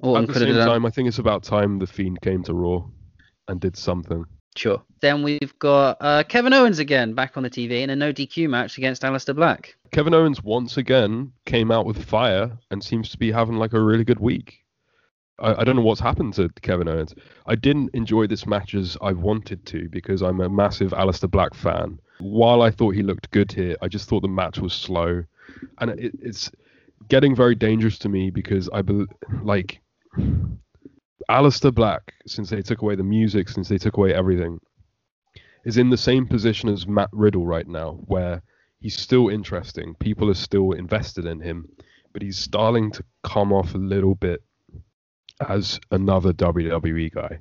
Orton 0.00 0.24
At 0.24 0.34
the 0.34 0.40
same 0.40 0.54
time, 0.54 0.84
I 0.86 0.90
think 0.90 1.08
it's 1.08 1.18
about 1.18 1.42
time 1.42 1.78
the 1.78 1.86
Fiend 1.86 2.20
came 2.20 2.42
to 2.44 2.54
Raw 2.54 2.84
and 3.48 3.60
did 3.60 3.76
something. 3.76 4.24
Sure. 4.56 4.82
Then 5.00 5.22
we've 5.22 5.58
got 5.58 5.96
uh, 6.00 6.22
Kevin 6.24 6.52
Owens 6.52 6.78
again 6.78 7.14
back 7.14 7.36
on 7.36 7.42
the 7.42 7.50
TV 7.50 7.82
in 7.82 7.90
a 7.90 7.96
no 7.96 8.12
DQ 8.12 8.48
match 8.48 8.78
against 8.78 9.02
Aleister 9.02 9.34
Black. 9.34 9.74
Kevin 9.90 10.14
Owens 10.14 10.42
once 10.42 10.76
again 10.76 11.32
came 11.44 11.70
out 11.70 11.86
with 11.86 12.04
fire 12.04 12.56
and 12.70 12.82
seems 12.82 13.08
to 13.10 13.18
be 13.18 13.32
having 13.32 13.56
like 13.56 13.72
a 13.72 13.80
really 13.80 14.04
good 14.04 14.20
week. 14.20 14.63
I, 15.38 15.60
I 15.60 15.64
don't 15.64 15.76
know 15.76 15.82
what's 15.82 16.00
happened 16.00 16.34
to 16.34 16.48
Kevin 16.62 16.88
Owens. 16.88 17.14
I 17.46 17.54
didn't 17.54 17.90
enjoy 17.94 18.26
this 18.26 18.46
match 18.46 18.74
as 18.74 18.96
I 19.00 19.12
wanted 19.12 19.66
to 19.66 19.88
because 19.88 20.22
I'm 20.22 20.40
a 20.40 20.48
massive 20.48 20.92
Aleister 20.92 21.30
Black 21.30 21.54
fan. 21.54 21.98
While 22.20 22.62
I 22.62 22.70
thought 22.70 22.94
he 22.94 23.02
looked 23.02 23.30
good 23.30 23.52
here, 23.52 23.76
I 23.82 23.88
just 23.88 24.08
thought 24.08 24.22
the 24.22 24.28
match 24.28 24.58
was 24.58 24.72
slow, 24.72 25.24
and 25.78 25.90
it, 25.90 26.14
it's 26.22 26.50
getting 27.08 27.34
very 27.34 27.54
dangerous 27.54 27.98
to 27.98 28.08
me 28.08 28.30
because 28.30 28.68
I 28.72 28.82
bel 28.82 29.06
like 29.42 29.80
Aleister 31.28 31.74
Black, 31.74 32.14
since 32.26 32.50
they 32.50 32.62
took 32.62 32.82
away 32.82 32.94
the 32.94 33.02
music, 33.02 33.48
since 33.48 33.68
they 33.68 33.78
took 33.78 33.96
away 33.96 34.14
everything, 34.14 34.60
is 35.64 35.76
in 35.76 35.90
the 35.90 35.96
same 35.96 36.26
position 36.26 36.68
as 36.68 36.86
Matt 36.86 37.08
Riddle 37.12 37.46
right 37.46 37.66
now, 37.66 37.98
where 38.06 38.42
he's 38.80 38.98
still 38.98 39.28
interesting. 39.28 39.94
People 39.98 40.30
are 40.30 40.34
still 40.34 40.72
invested 40.72 41.26
in 41.26 41.40
him, 41.40 41.68
but 42.12 42.22
he's 42.22 42.38
starting 42.38 42.92
to 42.92 43.04
come 43.24 43.52
off 43.52 43.74
a 43.74 43.78
little 43.78 44.14
bit 44.14 44.40
as 45.48 45.80
another 45.90 46.32
WWE 46.32 47.12
guy, 47.12 47.38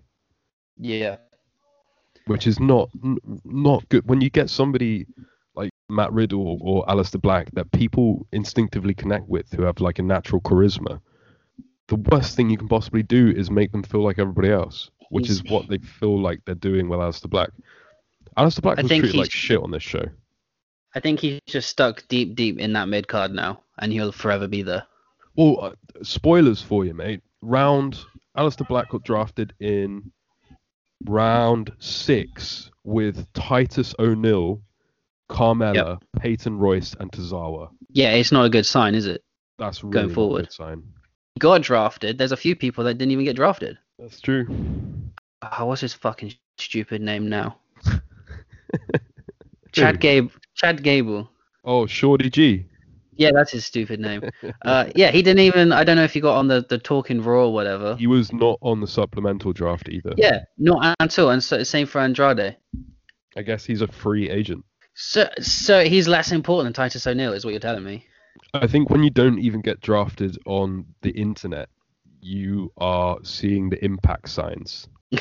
Yeah. 0.78 1.18
which 2.28 2.48
is 2.48 2.60
not 2.60 2.90
not 3.44 3.88
good. 3.90 4.08
When 4.08 4.22
you 4.22 4.30
get 4.30 4.50
somebody 4.50 5.06
like 5.56 5.70
Matt 5.90 6.12
Riddle 6.14 6.58
or 6.62 6.86
Aleister 6.88 7.22
Black 7.22 7.52
that 7.54 7.72
people 7.72 8.28
instinctively 8.32 8.94
connect 8.94 9.28
with, 9.28 9.52
who 9.52 9.64
have 9.64 9.80
like 9.80 10.00
a 10.00 10.04
natural 10.04 10.42
charisma, 10.42 11.00
the 11.88 11.96
worst 11.96 12.36
thing 12.36 12.50
you 12.50 12.58
can 12.58 12.68
possibly 12.68 13.04
do 13.04 13.30
is 13.36 13.52
make 13.52 13.72
them 13.72 13.84
feel 13.84 14.02
like 14.04 14.18
everybody 14.20 14.50
else, 14.50 14.90
which 15.10 15.28
He's- 15.28 15.38
is 15.44 15.52
what 15.52 15.68
they 15.68 15.78
feel 15.80 16.20
like 16.20 16.44
they're 16.46 16.56
doing 16.56 16.88
with 16.90 17.00
Aleister 17.00 17.30
Black. 17.30 17.50
Aleister 18.38 18.62
Black 18.62 18.80
I 18.80 18.82
was 18.84 18.90
think 18.90 19.04
treated 19.04 19.20
like 19.20 19.32
shit 19.32 19.60
on 19.62 19.72
this 19.72 19.84
show. 19.84 20.06
I 20.96 21.00
think 21.00 21.20
he's 21.20 21.40
just 21.48 21.70
stuck 21.70 22.08
deep, 22.08 22.36
deep 22.36 22.60
in 22.60 22.74
that 22.74 22.88
mid 22.88 23.08
card 23.08 23.32
now, 23.32 23.64
and 23.80 23.92
he'll 23.92 24.12
forever 24.12 24.48
be 24.48 24.62
there. 24.62 24.84
Well, 25.36 25.58
uh, 25.60 25.72
spoilers 26.04 26.62
for 26.62 26.86
you, 26.86 26.94
mate. 26.94 27.22
Round 27.44 28.00
Aleister 28.38 28.68
Black 28.68 28.90
got 28.90 29.04
drafted 29.04 29.54
in 29.60 30.12
round 31.06 31.72
six 31.80 32.72
with 32.86 33.32
Titus 33.34 33.94
O'Neil, 34.00 34.62
Carmella, 35.30 36.00
Peyton 36.20 36.58
Royce, 36.58 36.96
and 37.00 37.12
Tozawa. 37.12 37.70
Yeah, 37.90 38.12
it's 38.12 38.32
not 38.32 38.46
a 38.46 38.50
good 38.50 38.66
sign, 38.66 38.96
is 38.96 39.06
it? 39.08 39.24
That's 39.60 39.84
really 39.84 39.94
Going 39.94 40.14
forward. 40.14 40.46
good 40.46 40.54
sign. 40.54 40.84
Got 41.38 41.64
drafted. 41.64 42.18
There's 42.18 42.32
a 42.32 42.38
few 42.38 42.56
people 42.56 42.86
that 42.86 42.94
didn't 42.98 43.12
even 43.12 43.26
get 43.26 43.36
drafted. 43.36 43.78
That's 44.00 44.22
true. 44.22 44.48
Oh, 45.42 45.66
what's 45.66 45.82
his 45.82 45.94
fucking 45.94 46.34
stupid 46.58 47.02
name 47.02 47.28
now? 47.28 47.58
Chad 49.74 50.00
Gabe. 50.00 50.32
Chad 50.56 50.82
Gable. 50.84 51.30
Oh, 51.66 51.86
Shorty 51.88 52.30
G. 52.30 52.66
Yeah, 53.16 53.32
that's 53.34 53.52
his 53.52 53.66
stupid 53.66 54.00
name. 54.00 54.30
Uh, 54.66 54.90
yeah, 54.96 55.12
he 55.12 55.22
didn't 55.22 55.42
even. 55.42 55.74
I 55.74 55.84
don't 55.84 55.98
know 55.98 56.04
if 56.06 56.14
he 56.14 56.22
got 56.22 56.38
on 56.38 56.48
the 56.48 56.66
the 56.70 56.78
Talking 56.78 57.22
Raw 57.22 57.48
or 57.48 57.54
whatever. 57.54 57.96
He 57.98 58.08
was 58.08 58.32
not 58.32 58.58
on 58.62 58.80
the 58.80 58.88
supplemental 58.88 59.52
draft 59.52 59.90
either. 59.90 60.14
Yeah, 60.16 60.44
not 60.58 60.96
at 61.00 61.20
all. 61.20 61.30
And 61.30 61.44
so 61.44 61.64
same 61.64 61.86
for 61.86 62.00
Andrade. 62.00 62.56
I 63.36 63.42
guess 63.42 63.66
he's 63.66 63.82
a 63.82 63.88
free 63.88 64.30
agent. 64.30 64.64
So 64.94 65.28
so 65.42 65.84
he's 65.84 66.08
less 66.08 66.32
important 66.32 66.68
than 66.68 66.74
Titus 66.74 67.06
O'Neil, 67.06 67.34
is 67.34 67.44
what 67.44 67.52
you're 67.52 67.60
telling 67.60 67.84
me. 67.84 68.06
I 68.54 68.68
think 68.68 68.90
when 68.90 69.04
you 69.04 69.10
don't 69.10 69.40
even 69.40 69.62
get 69.62 69.82
drafted 69.82 70.38
on 70.46 70.86
the 71.02 71.12
internet, 71.12 71.70
you 72.22 72.72
are 72.78 73.18
seeing 73.24 73.70
the 73.70 73.84
impact 73.84 74.30
signs. 74.30 74.88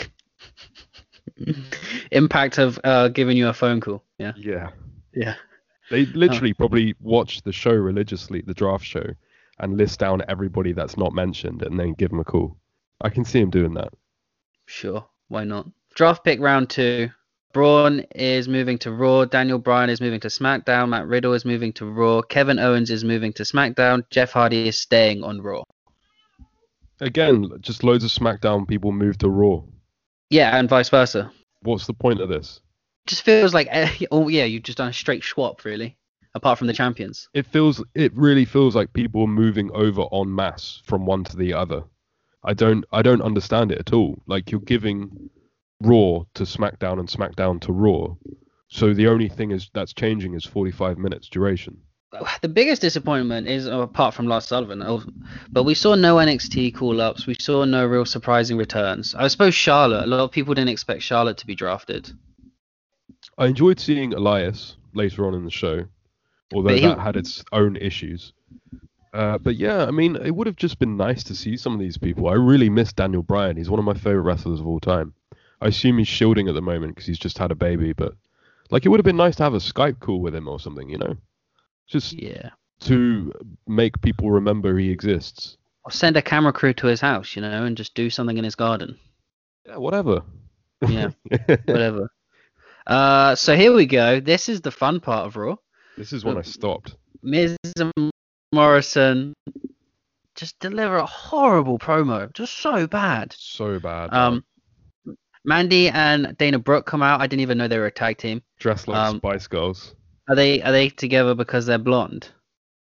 Impact 2.10 2.58
of 2.58 2.78
uh, 2.84 3.08
giving 3.08 3.36
you 3.36 3.48
a 3.48 3.52
phone 3.52 3.80
call. 3.80 4.04
Yeah. 4.18 4.32
Yeah. 4.36 4.70
Yeah. 5.14 5.34
They 5.92 6.06
literally 6.06 6.54
probably 6.54 6.94
watch 7.00 7.42
the 7.42 7.52
show 7.52 7.74
religiously, 7.74 8.40
the 8.40 8.54
draft 8.54 8.82
show, 8.82 9.04
and 9.58 9.76
list 9.76 10.00
down 10.00 10.22
everybody 10.26 10.72
that's 10.72 10.96
not 10.96 11.12
mentioned 11.12 11.62
and 11.62 11.78
then 11.78 11.92
give 11.92 12.08
them 12.08 12.20
a 12.20 12.24
call. 12.24 12.56
I 13.02 13.10
can 13.10 13.26
see 13.26 13.40
him 13.40 13.50
doing 13.50 13.74
that. 13.74 13.92
Sure. 14.64 15.06
Why 15.28 15.44
not? 15.44 15.68
Draft 15.94 16.24
pick 16.24 16.40
round 16.40 16.70
two. 16.70 17.10
Braun 17.52 18.06
is 18.14 18.48
moving 18.48 18.78
to 18.78 18.90
Raw. 18.90 19.26
Daniel 19.26 19.58
Bryan 19.58 19.90
is 19.90 20.00
moving 20.00 20.20
to 20.20 20.28
SmackDown. 20.28 20.88
Matt 20.88 21.06
Riddle 21.06 21.34
is 21.34 21.44
moving 21.44 21.74
to 21.74 21.84
Raw. 21.84 22.22
Kevin 22.22 22.58
Owens 22.58 22.90
is 22.90 23.04
moving 23.04 23.34
to 23.34 23.42
SmackDown. 23.42 24.02
Jeff 24.08 24.32
Hardy 24.32 24.68
is 24.68 24.80
staying 24.80 25.22
on 25.22 25.42
Raw. 25.42 25.62
Again, 27.02 27.50
just 27.60 27.84
loads 27.84 28.02
of 28.02 28.10
SmackDown 28.10 28.66
people 28.66 28.92
move 28.92 29.18
to 29.18 29.28
Raw. 29.28 29.60
Yeah, 30.30 30.56
and 30.56 30.70
vice 30.70 30.88
versa. 30.88 31.30
What's 31.60 31.86
the 31.86 31.92
point 31.92 32.22
of 32.22 32.30
this? 32.30 32.62
Just 33.06 33.22
feels 33.22 33.54
like, 33.54 33.68
eh, 33.70 33.90
oh 34.10 34.28
yeah, 34.28 34.44
you've 34.44 34.62
just 34.62 34.78
done 34.78 34.88
a 34.88 34.92
straight 34.92 35.24
swap, 35.24 35.64
really. 35.64 35.96
Apart 36.34 36.58
from 36.58 36.66
the 36.66 36.72
champions. 36.72 37.28
It 37.34 37.46
feels, 37.46 37.84
it 37.94 38.16
really 38.16 38.46
feels 38.46 38.74
like 38.74 38.94
people 38.94 39.22
are 39.22 39.26
moving 39.26 39.70
over 39.74 40.06
en 40.12 40.34
masse 40.34 40.80
from 40.86 41.04
one 41.04 41.24
to 41.24 41.36
the 41.36 41.52
other. 41.52 41.82
I 42.42 42.54
don't, 42.54 42.86
I 42.90 43.02
don't 43.02 43.20
understand 43.20 43.70
it 43.70 43.78
at 43.78 43.92
all. 43.92 44.22
Like 44.26 44.50
you're 44.50 44.60
giving 44.60 45.30
Raw 45.82 46.24
to 46.34 46.44
SmackDown 46.44 46.98
and 47.00 47.08
SmackDown 47.08 47.60
to 47.62 47.72
Raw. 47.72 48.14
So 48.68 48.94
the 48.94 49.08
only 49.08 49.28
thing 49.28 49.50
is 49.50 49.68
that's 49.74 49.92
changing 49.92 50.32
is 50.34 50.46
45 50.46 50.96
minutes 50.96 51.28
duration. 51.28 51.76
The 52.42 52.48
biggest 52.48 52.82
disappointment 52.82 53.48
is, 53.48 53.66
apart 53.66 54.14
from 54.14 54.26
Lars 54.26 54.44
Sullivan, 54.44 54.82
oh, 54.82 55.02
but 55.50 55.64
we 55.64 55.74
saw 55.74 55.94
no 55.94 56.16
NXT 56.16 56.74
call 56.74 57.00
ups. 57.00 57.26
We 57.26 57.36
saw 57.40 57.64
no 57.64 57.86
real 57.86 58.04
surprising 58.04 58.58
returns. 58.58 59.14
I 59.14 59.28
suppose 59.28 59.54
Charlotte. 59.54 60.04
A 60.04 60.06
lot 60.06 60.20
of 60.20 60.30
people 60.30 60.52
didn't 60.54 60.70
expect 60.70 61.02
Charlotte 61.02 61.38
to 61.38 61.46
be 61.46 61.54
drafted. 61.54 62.10
I 63.38 63.46
enjoyed 63.46 63.80
seeing 63.80 64.12
Elias 64.14 64.76
later 64.94 65.26
on 65.26 65.34
in 65.34 65.44
the 65.44 65.50
show, 65.50 65.84
although 66.54 66.74
he- 66.74 66.80
that 66.82 66.98
had 66.98 67.16
its 67.16 67.44
own 67.52 67.76
issues. 67.76 68.32
Uh, 69.14 69.36
but 69.38 69.56
yeah, 69.56 69.84
I 69.84 69.90
mean, 69.90 70.16
it 70.16 70.34
would 70.34 70.46
have 70.46 70.56
just 70.56 70.78
been 70.78 70.96
nice 70.96 71.22
to 71.24 71.34
see 71.34 71.56
some 71.56 71.74
of 71.74 71.80
these 71.80 71.98
people. 71.98 72.28
I 72.28 72.34
really 72.34 72.70
miss 72.70 72.92
Daniel 72.94 73.22
Bryan. 73.22 73.56
He's 73.58 73.68
one 73.68 73.78
of 73.78 73.84
my 73.84 73.92
favorite 73.94 74.22
wrestlers 74.22 74.58
of 74.60 74.66
all 74.66 74.80
time. 74.80 75.12
I 75.60 75.66
assume 75.66 75.98
he's 75.98 76.08
shielding 76.08 76.48
at 76.48 76.54
the 76.54 76.62
moment 76.62 76.94
because 76.94 77.06
he's 77.06 77.18
just 77.18 77.36
had 77.38 77.50
a 77.50 77.54
baby, 77.54 77.92
but 77.92 78.14
like 78.70 78.86
it 78.86 78.88
would 78.88 78.98
have 78.98 79.04
been 79.04 79.16
nice 79.18 79.36
to 79.36 79.42
have 79.42 79.52
a 79.54 79.58
Skype 79.58 80.00
call 80.00 80.20
with 80.22 80.34
him 80.34 80.48
or 80.48 80.58
something, 80.58 80.88
you 80.88 80.96
know, 80.98 81.16
just 81.86 82.14
Yeah. 82.14 82.50
to 82.80 83.32
make 83.68 84.00
people 84.00 84.30
remember 84.30 84.76
he 84.78 84.90
exists. 84.90 85.58
Or 85.84 85.90
send 85.90 86.16
a 86.16 86.22
camera 86.22 86.52
crew 86.52 86.72
to 86.74 86.86
his 86.86 87.00
house, 87.02 87.36
you 87.36 87.42
know, 87.42 87.64
and 87.64 87.76
just 87.76 87.94
do 87.94 88.08
something 88.08 88.38
in 88.38 88.44
his 88.44 88.54
garden. 88.54 88.96
Yeah, 89.66 89.76
whatever. 89.76 90.22
Yeah, 90.88 91.10
whatever. 91.66 92.08
Uh, 92.86 93.34
so 93.34 93.56
here 93.56 93.72
we 93.72 93.86
go. 93.86 94.20
This 94.20 94.48
is 94.48 94.60
the 94.60 94.70
fun 94.70 95.00
part 95.00 95.26
of 95.26 95.36
Raw. 95.36 95.56
this 95.96 96.12
is 96.12 96.24
when 96.24 96.38
I 96.38 96.42
stopped. 96.42 96.96
Miz 97.22 97.56
and 97.76 98.10
Morrison 98.52 99.34
just 100.34 100.58
deliver 100.58 100.96
a 100.96 101.06
horrible 101.06 101.78
promo, 101.78 102.32
just 102.32 102.58
so 102.58 102.86
bad. 102.86 103.34
So 103.38 103.78
bad. 103.78 104.12
Um, 104.12 104.44
Mandy 105.44 105.88
and 105.88 106.36
Dana 106.38 106.58
Brooke 106.58 106.86
come 106.86 107.02
out. 107.02 107.20
I 107.20 107.26
didn't 107.26 107.42
even 107.42 107.58
know 107.58 107.68
they 107.68 107.78
were 107.78 107.86
a 107.86 107.92
tag 107.92 108.18
team. 108.18 108.42
dressed 108.58 108.88
like 108.88 108.98
um, 108.98 109.16
Spice 109.18 109.46
Girls. 109.46 109.94
Are 110.28 110.36
they 110.36 110.62
are 110.62 110.72
they 110.72 110.88
together 110.88 111.34
because 111.34 111.66
they're 111.66 111.78
blonde? 111.78 112.28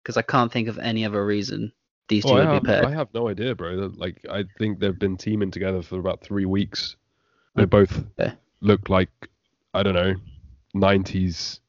Because 0.03 0.16
I 0.16 0.22
can't 0.22 0.53
think 0.53 0.68
of 0.68 0.78
any 0.78 1.05
other 1.05 1.24
reason 1.24 1.72
these 2.09 2.24
two 2.24 2.30
Oh, 2.30 2.34
I 2.34 2.40
would 2.40 2.49
have, 2.49 2.62
be 2.62 2.66
paired. 2.66 2.84
I 2.84 2.90
have 2.90 3.09
no 3.14 3.28
idea, 3.28 3.55
bro. 3.55 3.90
Like, 3.97 4.24
I 4.30 4.45
think 4.59 4.78
they've 4.80 4.99
been 4.99 5.16
teaming 5.16 5.51
together 5.51 5.82
for 5.82 5.99
about 5.99 6.20
three 6.22 6.45
weeks. 6.45 6.97
They 7.55 7.64
both 7.64 8.05
Okay. 8.20 8.34
look 8.61 8.88
like, 8.88 9.11
I 9.75 9.83
don't 9.83 9.95
know, 9.95 10.14
90s 10.77 11.61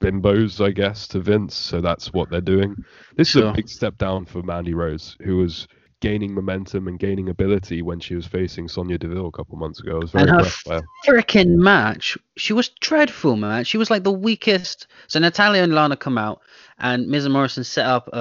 bimbos, 0.00 0.64
I 0.64 0.70
guess, 0.72 1.08
to 1.08 1.20
Vince. 1.20 1.54
So 1.54 1.80
that's 1.80 2.12
what 2.12 2.30
they're 2.30 2.40
doing. 2.40 2.76
This 3.16 3.30
is 3.30 3.42
a 3.42 3.52
big 3.52 3.68
step 3.68 3.96
down 3.98 4.26
for 4.26 4.42
Mandy 4.42 4.74
Rose, 4.74 5.16
who 5.22 5.36
was 5.38 5.66
gaining 6.00 6.34
momentum 6.34 6.88
and 6.88 6.98
gaining 6.98 7.30
ability 7.30 7.80
when 7.80 7.98
she 7.98 8.14
was 8.14 8.26
facing 8.26 8.68
Sonya 8.68 8.98
Deville 8.98 9.28
a 9.28 9.32
couple 9.32 9.56
months 9.56 9.80
ago. 9.80 9.96
I 9.96 9.98
was 9.98 10.10
very 10.10 10.22
And 10.22 10.30
her 10.30 10.36
impressed 10.38 10.64
by 10.66 10.74
her. 10.74 10.82
freaking 11.06 11.56
match. 11.56 12.18
She 12.36 12.52
was 12.52 12.68
dreadful, 12.80 13.36
man. 13.36 13.64
She 13.64 13.78
was 13.78 13.90
like 13.90 14.04
the 14.04 14.12
weakest. 14.12 14.86
So 15.06 15.18
Natalya 15.18 15.62
and 15.62 15.74
Lana 15.74 15.96
come 15.96 16.18
out, 16.18 16.42
and 16.78 17.06
Miz 17.08 17.24
and 17.24 17.32
Morrison 17.32 17.64
set 17.64 17.86
up 17.86 18.08
a, 18.12 18.18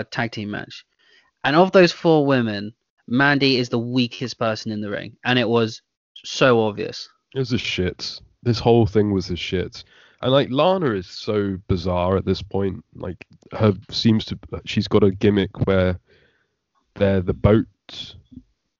a 0.00 0.06
tag 0.10 0.30
team 0.32 0.50
match. 0.52 0.84
And 1.42 1.56
of 1.56 1.72
those 1.72 1.92
four 1.92 2.24
women, 2.26 2.74
Mandy 3.08 3.56
is 3.56 3.68
the 3.70 3.78
weakest 3.78 4.38
person 4.38 4.70
in 4.70 4.80
the 4.80 4.90
ring, 4.90 5.16
and 5.24 5.38
it 5.38 5.48
was 5.48 5.82
so 6.24 6.60
obvious. 6.60 7.08
It 7.34 7.38
was 7.40 7.52
a 7.52 7.58
shit. 7.58 8.20
This 8.46 8.60
whole 8.60 8.86
thing 8.86 9.10
was 9.10 9.28
a 9.28 9.34
shit. 9.34 9.82
And 10.22 10.30
like 10.30 10.50
Lana 10.52 10.92
is 10.92 11.08
so 11.08 11.58
bizarre 11.66 12.16
at 12.16 12.24
this 12.24 12.42
point. 12.42 12.84
Like 12.94 13.26
her 13.50 13.74
seems 13.90 14.24
to 14.26 14.38
she's 14.64 14.86
got 14.86 15.02
a 15.02 15.10
gimmick 15.10 15.66
where 15.66 15.98
they're 16.94 17.22
the 17.22 17.34
boat 17.34 17.66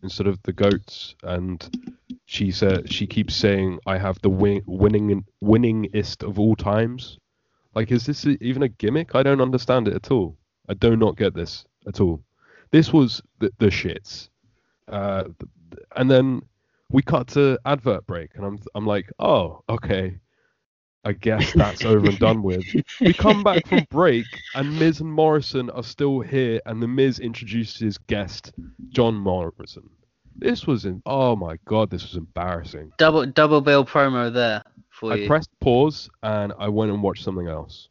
instead 0.04 0.28
of 0.28 0.40
the 0.44 0.52
goats, 0.52 1.16
and 1.24 1.68
she 2.26 2.52
said 2.52 2.92
she 2.92 3.08
keeps 3.08 3.34
saying 3.34 3.80
I 3.86 3.98
have 3.98 4.22
the 4.22 4.30
win- 4.30 4.62
winning 4.66 5.24
winningest 5.42 6.22
of 6.22 6.38
all 6.38 6.54
times. 6.54 7.18
Like 7.74 7.90
is 7.90 8.06
this 8.06 8.24
even 8.24 8.62
a 8.62 8.68
gimmick? 8.68 9.16
I 9.16 9.24
don't 9.24 9.40
understand 9.40 9.88
it 9.88 9.94
at 9.94 10.12
all. 10.12 10.36
I 10.68 10.74
do 10.74 10.94
not 10.94 11.16
get 11.16 11.34
this 11.34 11.66
at 11.88 12.00
all. 12.00 12.22
This 12.70 12.92
was 12.92 13.20
the, 13.40 13.50
the 13.58 13.66
shits. 13.66 14.28
Uh, 14.86 15.24
and 15.96 16.08
then 16.08 16.42
we 16.90 17.02
cut 17.02 17.28
to 17.28 17.58
advert 17.64 18.06
break, 18.06 18.30
and 18.34 18.44
I'm 18.44 18.58
I'm 18.74 18.86
like, 18.86 19.10
oh, 19.18 19.62
okay. 19.68 20.18
I 21.04 21.12
guess 21.12 21.52
that's 21.52 21.84
over 21.84 22.08
and 22.08 22.18
done 22.18 22.42
with. 22.42 22.64
We 23.00 23.12
come 23.12 23.44
back 23.44 23.68
from 23.68 23.86
break, 23.90 24.26
and 24.56 24.76
Miz 24.76 25.00
and 25.00 25.12
Morrison 25.12 25.70
are 25.70 25.84
still 25.84 26.18
here, 26.18 26.60
and 26.66 26.82
the 26.82 26.88
Miz 26.88 27.20
introduces 27.20 27.96
guest 27.96 28.52
John 28.88 29.14
Morrison. 29.14 29.88
This 30.34 30.66
was 30.66 30.84
in 30.84 31.02
oh 31.06 31.36
my 31.36 31.58
god, 31.64 31.90
this 31.90 32.02
was 32.02 32.16
embarrassing. 32.16 32.92
Double 32.98 33.24
double 33.24 33.60
bill 33.60 33.84
promo 33.84 34.32
there 34.32 34.64
for 34.90 35.12
I 35.12 35.16
you. 35.16 35.24
I 35.24 35.28
pressed 35.28 35.50
pause 35.60 36.10
and 36.22 36.52
I 36.58 36.68
went 36.68 36.90
and 36.90 37.02
watched 37.02 37.24
something 37.24 37.46
else. 37.46 37.88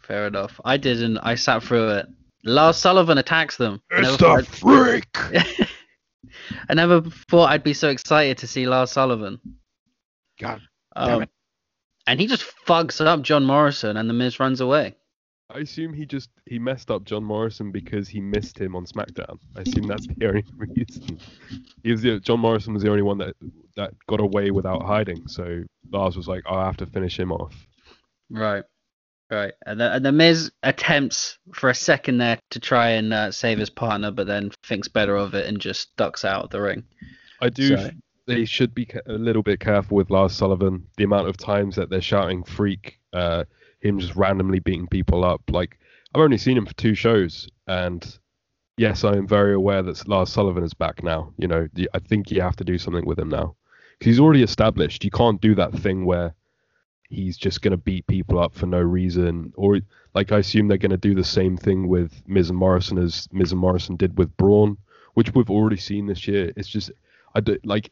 Fair 0.00 0.26
enough. 0.26 0.60
I 0.64 0.76
didn't. 0.76 1.18
I 1.18 1.36
sat 1.36 1.62
through 1.62 1.90
it. 1.90 2.06
Lars 2.44 2.76
Sullivan 2.76 3.18
attacks 3.18 3.56
them. 3.56 3.80
I 3.90 4.00
never 4.00 4.16
thought 4.16 4.46
freak. 4.46 5.16
I'd- 6.68 6.74
never 6.76 7.02
thought 7.02 7.50
I'd 7.50 7.62
be 7.64 7.74
so 7.74 7.88
excited 7.88 8.38
to 8.38 8.46
see 8.46 8.66
Lars 8.66 8.90
Sullivan. 8.92 9.40
God 10.40 10.60
Um, 10.96 11.26
and 12.06 12.20
he 12.20 12.26
just 12.26 12.44
fucks 12.66 13.04
up 13.04 13.22
John 13.22 13.44
Morrison, 13.44 13.96
and 13.96 14.08
the 14.08 14.14
Miz 14.14 14.40
runs 14.40 14.60
away. 14.60 14.96
I 15.50 15.58
assume 15.58 15.92
he 15.92 16.06
just 16.06 16.30
he 16.46 16.58
messed 16.58 16.90
up 16.90 17.04
John 17.04 17.24
Morrison 17.24 17.70
because 17.72 18.08
he 18.08 18.20
missed 18.20 18.58
him 18.58 18.74
on 18.74 18.86
SmackDown. 18.86 19.38
I 19.54 19.60
assume 19.60 19.86
that's 19.86 20.06
the 20.06 20.26
only 20.26 20.44
reason. 20.56 21.18
He 21.82 21.90
was 21.92 22.00
the, 22.02 22.20
John 22.20 22.40
Morrison 22.40 22.72
was 22.72 22.82
the 22.82 22.90
only 22.90 23.02
one 23.02 23.18
that 23.18 23.36
that 23.76 23.92
got 24.06 24.20
away 24.20 24.50
without 24.50 24.82
hiding. 24.82 25.28
So 25.28 25.62
Lars 25.90 26.16
was 26.16 26.26
like, 26.28 26.42
I 26.48 26.64
have 26.64 26.78
to 26.78 26.86
finish 26.86 27.18
him 27.18 27.32
off. 27.32 27.54
Right. 28.30 28.64
Right. 29.32 29.54
And 29.64 29.80
the, 29.80 29.90
and 29.94 30.04
the 30.04 30.12
Miz 30.12 30.52
attempts 30.62 31.38
for 31.54 31.70
a 31.70 31.74
second 31.74 32.18
there 32.18 32.38
to 32.50 32.60
try 32.60 32.90
and 32.90 33.14
uh, 33.14 33.32
save 33.32 33.58
his 33.58 33.70
partner, 33.70 34.10
but 34.10 34.26
then 34.26 34.50
thinks 34.62 34.88
better 34.88 35.16
of 35.16 35.34
it 35.34 35.46
and 35.46 35.58
just 35.58 35.96
ducks 35.96 36.22
out 36.24 36.44
of 36.44 36.50
the 36.50 36.60
ring. 36.60 36.84
I 37.40 37.48
do. 37.48 37.76
So- 37.76 37.90
They 38.26 38.44
should 38.44 38.74
be 38.74 38.86
a 39.06 39.14
little 39.14 39.42
bit 39.42 39.58
careful 39.58 39.96
with 39.96 40.10
Lars 40.10 40.32
Sullivan. 40.34 40.86
The 40.98 41.04
amount 41.04 41.28
of 41.28 41.38
times 41.38 41.76
that 41.76 41.88
they're 41.88 42.00
shouting 42.02 42.44
"freak," 42.44 43.00
uh, 43.14 43.44
him 43.80 43.98
just 43.98 44.14
randomly 44.14 44.60
beating 44.60 44.86
people 44.86 45.24
up. 45.24 45.40
Like 45.50 45.78
I've 46.14 46.20
only 46.20 46.38
seen 46.38 46.56
him 46.58 46.66
for 46.66 46.74
two 46.74 46.94
shows, 46.94 47.48
and 47.66 48.06
yes, 48.76 49.02
I 49.02 49.16
am 49.16 49.26
very 49.26 49.54
aware 49.54 49.82
that 49.82 50.06
Lars 50.06 50.30
Sullivan 50.30 50.62
is 50.62 50.74
back 50.74 51.02
now. 51.02 51.32
You 51.38 51.48
know, 51.48 51.66
I 51.94 51.98
think 51.98 52.30
you 52.30 52.42
have 52.42 52.56
to 52.56 52.64
do 52.64 52.78
something 52.78 53.04
with 53.06 53.18
him 53.18 53.30
now 53.30 53.56
because 53.98 54.10
he's 54.10 54.20
already 54.20 54.42
established. 54.42 55.04
You 55.04 55.10
can't 55.10 55.40
do 55.40 55.54
that 55.56 55.72
thing 55.72 56.04
where 56.04 56.34
he's 57.12 57.36
just 57.36 57.62
going 57.62 57.70
to 57.72 57.76
beat 57.76 58.06
people 58.06 58.38
up 58.38 58.54
for 58.54 58.66
no 58.66 58.80
reason, 58.80 59.52
or 59.56 59.80
like 60.14 60.32
I 60.32 60.38
assume 60.38 60.66
they're 60.68 60.78
going 60.78 60.90
to 60.90 60.96
do 60.96 61.14
the 61.14 61.22
same 61.24 61.56
thing 61.56 61.88
with 61.88 62.22
Miz 62.26 62.50
and 62.50 62.58
Morrison 62.58 62.98
as 62.98 63.28
Miz 63.32 63.52
and 63.52 63.60
Morrison 63.60 63.96
did 63.96 64.18
with 64.18 64.36
Braun, 64.36 64.76
which 65.14 65.34
we've 65.34 65.50
already 65.50 65.76
seen 65.76 66.06
this 66.06 66.26
year. 66.26 66.52
It's 66.56 66.68
just 66.68 66.90
I 67.34 67.40
do, 67.40 67.58
like 67.64 67.90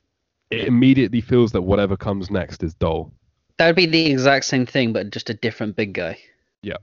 it 0.51 0.67
immediately 0.67 1.21
feels 1.21 1.53
that 1.53 1.63
whatever 1.63 1.97
comes 1.97 2.31
next 2.31 2.63
is 2.63 2.75
dull. 2.75 3.13
That 3.59 3.67
would 3.67 3.77
be 3.77 3.87
the 3.87 4.07
exact 4.11 4.47
same 4.47 4.67
thing, 4.67 4.93
but 4.93 5.11
just 5.11 5.31
a 5.31 5.35
different 5.35 5.77
big 5.77 5.93
guy. 5.93 6.19
Yeah. 6.63 6.79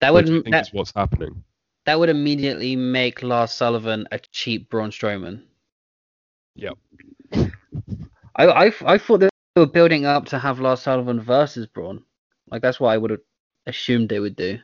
That 0.00 0.14
Which 0.14 0.26
I 0.28 0.30
would 0.32 0.42
think 0.44 0.52
that, 0.54 0.66
is 0.68 0.72
what's 0.72 0.92
happening. 0.94 1.42
that 1.86 1.98
would 1.98 2.08
immediately 2.08 2.76
make 2.76 3.22
Lars 3.22 3.50
Sullivan 3.52 4.06
a 4.12 4.18
cheap 4.18 4.70
Braun 4.70 4.90
Strowman. 4.90 5.42
Yep. 6.54 6.74
I, 8.36 8.46
I 8.66 8.72
I 8.86 8.98
thought 8.98 9.22
they 9.54 9.60
were 9.60 9.66
building 9.66 10.04
up 10.04 10.26
to 10.26 10.38
have 10.38 10.60
Lars 10.60 10.82
Sullivan 10.82 11.20
versus 11.20 11.66
Braun. 11.66 12.04
Like 12.50 12.62
that's 12.62 12.80
what 12.80 12.90
I 12.90 12.98
would 12.98 13.10
have 13.10 13.20
assumed 13.66 14.08
they 14.08 14.20
would 14.20 14.36
do. 14.36 14.58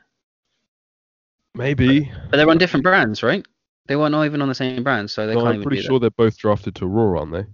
Maybe. 1.55 2.11
But 2.31 2.37
they're 2.37 2.51
on 2.51 2.59
different 2.59 2.85
brands, 2.85 3.23
right? 3.23 3.45
They 3.87 3.97
weren't 3.97 4.15
all 4.15 4.25
even 4.25 4.43
on 4.43 4.49
the 4.49 4.55
same 4.55 4.85
brand, 4.85 5.11
so 5.11 5.27
they 5.27 5.35
No, 5.35 5.43
can't 5.43 5.57
I'm 5.57 5.63
pretty 5.63 5.83
sure 5.83 5.99
they're 5.99 6.11
both 6.11 6.39
drafted 6.39 6.77
to 6.77 6.87
Raw, 6.87 7.21
aren't 7.21 7.33
they? 7.33 7.45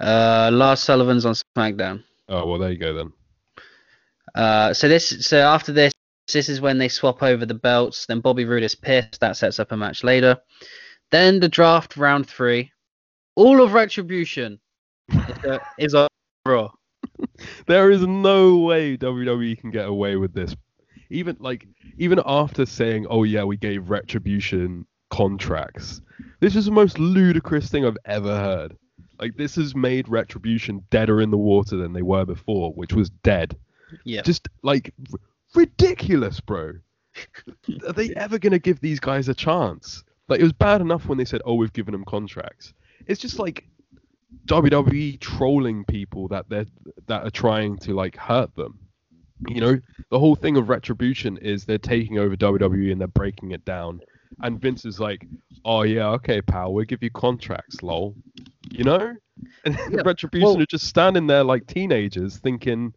Uh, 0.00 0.50
Lars 0.52 0.80
Sullivan's 0.80 1.26
on 1.26 1.34
SmackDown. 1.34 2.02
Oh 2.28 2.46
well, 2.46 2.58
there 2.58 2.70
you 2.70 2.78
go 2.78 2.94
then. 2.94 3.12
Uh, 4.34 4.72
so 4.72 4.88
this, 4.88 5.26
so 5.26 5.38
after 5.38 5.72
this, 5.72 5.92
this 6.32 6.48
is 6.48 6.60
when 6.60 6.78
they 6.78 6.88
swap 6.88 7.22
over 7.22 7.44
the 7.44 7.54
belts. 7.54 8.06
Then 8.06 8.20
Bobby 8.20 8.44
Roode 8.44 8.62
is 8.62 8.74
pissed. 8.74 9.20
That 9.20 9.36
sets 9.36 9.60
up 9.60 9.72
a 9.72 9.76
match 9.76 10.02
later. 10.02 10.38
Then 11.10 11.40
the 11.40 11.48
draft 11.48 11.96
round 11.96 12.26
three. 12.26 12.72
All 13.36 13.60
of 13.60 13.74
Retribution 13.74 14.58
is, 15.78 15.94
on 15.94 16.08
Raw. 16.46 16.70
There 17.66 17.90
is 17.90 18.02
no 18.02 18.58
way 18.58 18.96
WWE 18.96 19.58
can 19.58 19.70
get 19.70 19.86
away 19.86 20.16
with 20.16 20.34
this. 20.34 20.54
Even 21.10 21.36
like 21.38 21.66
even 21.98 22.20
after 22.24 22.66
saying, 22.66 23.06
"Oh 23.08 23.24
yeah, 23.24 23.44
we 23.44 23.56
gave 23.56 23.90
Retribution 23.90 24.86
contracts," 25.10 26.00
this 26.40 26.56
is 26.56 26.64
the 26.64 26.70
most 26.70 26.98
ludicrous 26.98 27.70
thing 27.70 27.84
I've 27.84 27.98
ever 28.06 28.36
heard. 28.36 28.76
Like 29.20 29.36
this 29.36 29.54
has 29.56 29.74
made 29.74 30.08
Retribution 30.08 30.82
deader 30.90 31.20
in 31.20 31.30
the 31.30 31.36
water 31.36 31.76
than 31.76 31.92
they 31.92 32.02
were 32.02 32.24
before, 32.24 32.72
which 32.72 32.94
was 32.94 33.10
dead. 33.22 33.56
Yeah. 34.04 34.22
Just 34.22 34.48
like 34.62 34.92
r- 35.12 35.20
ridiculous, 35.54 36.40
bro. 36.40 36.72
Are 37.86 37.92
they 37.92 38.12
ever 38.14 38.38
gonna 38.38 38.58
give 38.58 38.80
these 38.80 38.98
guys 38.98 39.28
a 39.28 39.34
chance? 39.34 40.02
Like 40.28 40.40
it 40.40 40.44
was 40.44 40.52
bad 40.52 40.80
enough 40.80 41.06
when 41.06 41.18
they 41.18 41.24
said, 41.24 41.42
"Oh, 41.44 41.54
we've 41.54 41.72
given 41.72 41.92
them 41.92 42.04
contracts." 42.04 42.72
It's 43.06 43.20
just 43.20 43.38
like 43.38 43.66
WWE 44.46 45.20
trolling 45.20 45.84
people 45.84 46.28
that 46.28 46.48
they're 46.48 46.66
that 47.06 47.24
are 47.26 47.30
trying 47.30 47.78
to 47.78 47.94
like 47.94 48.16
hurt 48.16 48.54
them. 48.56 48.78
You 49.48 49.60
know, 49.60 49.80
the 50.10 50.18
whole 50.18 50.36
thing 50.36 50.56
of 50.56 50.68
retribution 50.68 51.36
is 51.38 51.64
they're 51.64 51.78
taking 51.78 52.18
over 52.18 52.36
WWE 52.36 52.92
and 52.92 53.00
they're 53.00 53.08
breaking 53.08 53.50
it 53.50 53.64
down. 53.64 54.00
And 54.42 54.60
Vince 54.60 54.84
is 54.84 54.98
like, 55.00 55.26
"Oh 55.64 55.82
yeah, 55.82 56.08
okay, 56.10 56.40
pal, 56.42 56.72
we'll 56.72 56.84
give 56.84 57.02
you 57.02 57.10
contracts, 57.10 57.82
lol." 57.82 58.14
You 58.70 58.84
know, 58.84 59.14
and 59.64 59.78
Yeah, 59.90 60.02
retribution 60.04 60.46
well- 60.48 60.62
are 60.62 60.66
just 60.66 60.86
standing 60.86 61.26
there 61.26 61.44
like 61.44 61.66
teenagers, 61.66 62.38
thinking, 62.38 62.94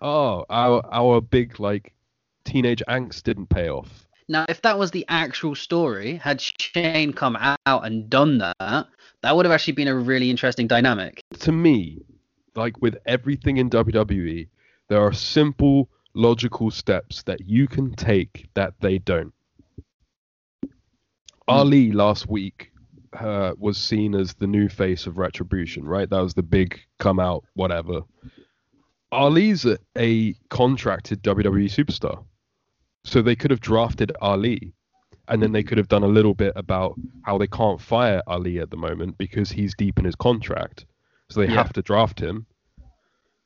"Oh, 0.00 0.44
our 0.48 0.84
our 0.92 1.20
big 1.20 1.58
like 1.60 1.94
teenage 2.44 2.82
angst 2.88 3.24
didn't 3.24 3.48
pay 3.48 3.68
off." 3.68 4.06
Now, 4.30 4.44
if 4.48 4.60
that 4.62 4.78
was 4.78 4.90
the 4.90 5.06
actual 5.08 5.54
story, 5.54 6.16
had 6.16 6.40
Shane 6.40 7.14
come 7.14 7.36
out 7.36 7.58
and 7.86 8.10
done 8.10 8.38
that, 8.38 8.86
that 9.28 9.36
would 9.36 9.44
have 9.44 9.52
actually 9.52 9.74
been 9.74 9.88
a 9.88 9.94
really 9.94 10.30
interesting 10.30 10.66
dynamic. 10.66 11.22
To 11.40 11.52
me, 11.52 11.98
like 12.54 12.80
with 12.80 12.96
everything 13.04 13.58
in 13.58 13.68
WWE, 13.68 14.48
there 14.88 15.02
are 15.02 15.12
simple, 15.12 15.90
logical 16.14 16.70
steps 16.70 17.24
that 17.24 17.46
you 17.46 17.68
can 17.68 17.92
take 17.92 18.48
that 18.54 18.72
they 18.80 18.96
don't. 18.96 19.34
Ali 21.46 21.92
last 21.92 22.26
week 22.26 22.72
uh, 23.20 23.52
was 23.58 23.76
seen 23.76 24.14
as 24.14 24.32
the 24.32 24.46
new 24.46 24.66
face 24.66 25.06
of 25.06 25.18
Retribution, 25.18 25.84
right? 25.84 26.08
That 26.08 26.20
was 26.20 26.32
the 26.32 26.42
big 26.42 26.80
come 26.98 27.20
out, 27.20 27.44
whatever. 27.52 28.00
Ali's 29.12 29.66
a, 29.66 29.76
a 29.98 30.32
contracted 30.48 31.22
WWE 31.22 31.66
superstar. 31.66 32.24
So 33.04 33.20
they 33.20 33.36
could 33.36 33.50
have 33.50 33.60
drafted 33.60 34.10
Ali 34.22 34.72
and 35.28 35.42
then 35.42 35.52
they 35.52 35.62
could 35.62 35.78
have 35.78 35.88
done 35.88 36.02
a 36.02 36.08
little 36.08 36.34
bit 36.34 36.52
about 36.56 36.94
how 37.22 37.38
they 37.38 37.46
can't 37.46 37.80
fire 37.80 38.22
Ali 38.26 38.58
at 38.60 38.70
the 38.70 38.76
moment 38.76 39.18
because 39.18 39.50
he's 39.50 39.74
deep 39.74 39.98
in 39.98 40.04
his 40.04 40.14
contract. 40.16 40.86
So 41.30 41.40
they 41.40 41.46
Yeah. 41.48 41.54
have 41.54 41.72
to 41.74 41.82
draft 41.82 42.18
him. 42.20 42.46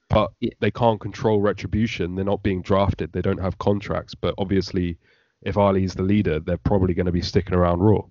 But 0.09 0.31
Yeah. 0.41 0.51
they 0.61 0.71
can't 0.71 1.01
control 1.01 1.41
retribution. 1.41 2.15
They're 2.15 2.25
not 2.25 2.43
being 2.43 2.63
drafted. 2.63 3.13
They 3.13 3.23
don't 3.23 3.41
have 3.41 3.59
contracts. 3.59 4.15
But 4.15 4.35
obviously, 4.39 4.99
if 5.43 5.57
Ali's 5.57 5.95
the 5.95 6.03
leader, 6.03 6.39
they're 6.39 6.59
probably 6.59 6.95
going 6.95 7.07
to 7.07 7.13
be 7.13 7.23
sticking 7.23 7.55
around 7.55 7.81
Raw. 7.81 8.03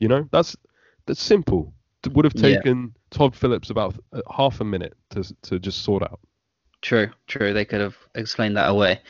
You 0.00 0.08
know, 0.08 0.28
that's 0.32 0.56
that's 1.06 1.22
simple. 1.22 1.72
It 2.04 2.12
would 2.14 2.24
have 2.24 2.34
Yeah. 2.36 2.56
taken 2.56 2.94
Tom 3.10 3.30
Phillips 3.32 3.70
about 3.70 3.94
uh, 4.12 4.22
half 4.34 4.60
a 4.60 4.64
minute 4.64 4.94
to 5.10 5.22
to 5.42 5.58
just 5.58 5.82
sort 5.82 6.02
out. 6.02 6.20
True, 6.80 7.10
true. 7.28 7.52
They 7.52 7.64
could 7.64 7.80
have 7.80 7.96
explained 8.14 8.56
that 8.56 8.68
away. 8.70 9.00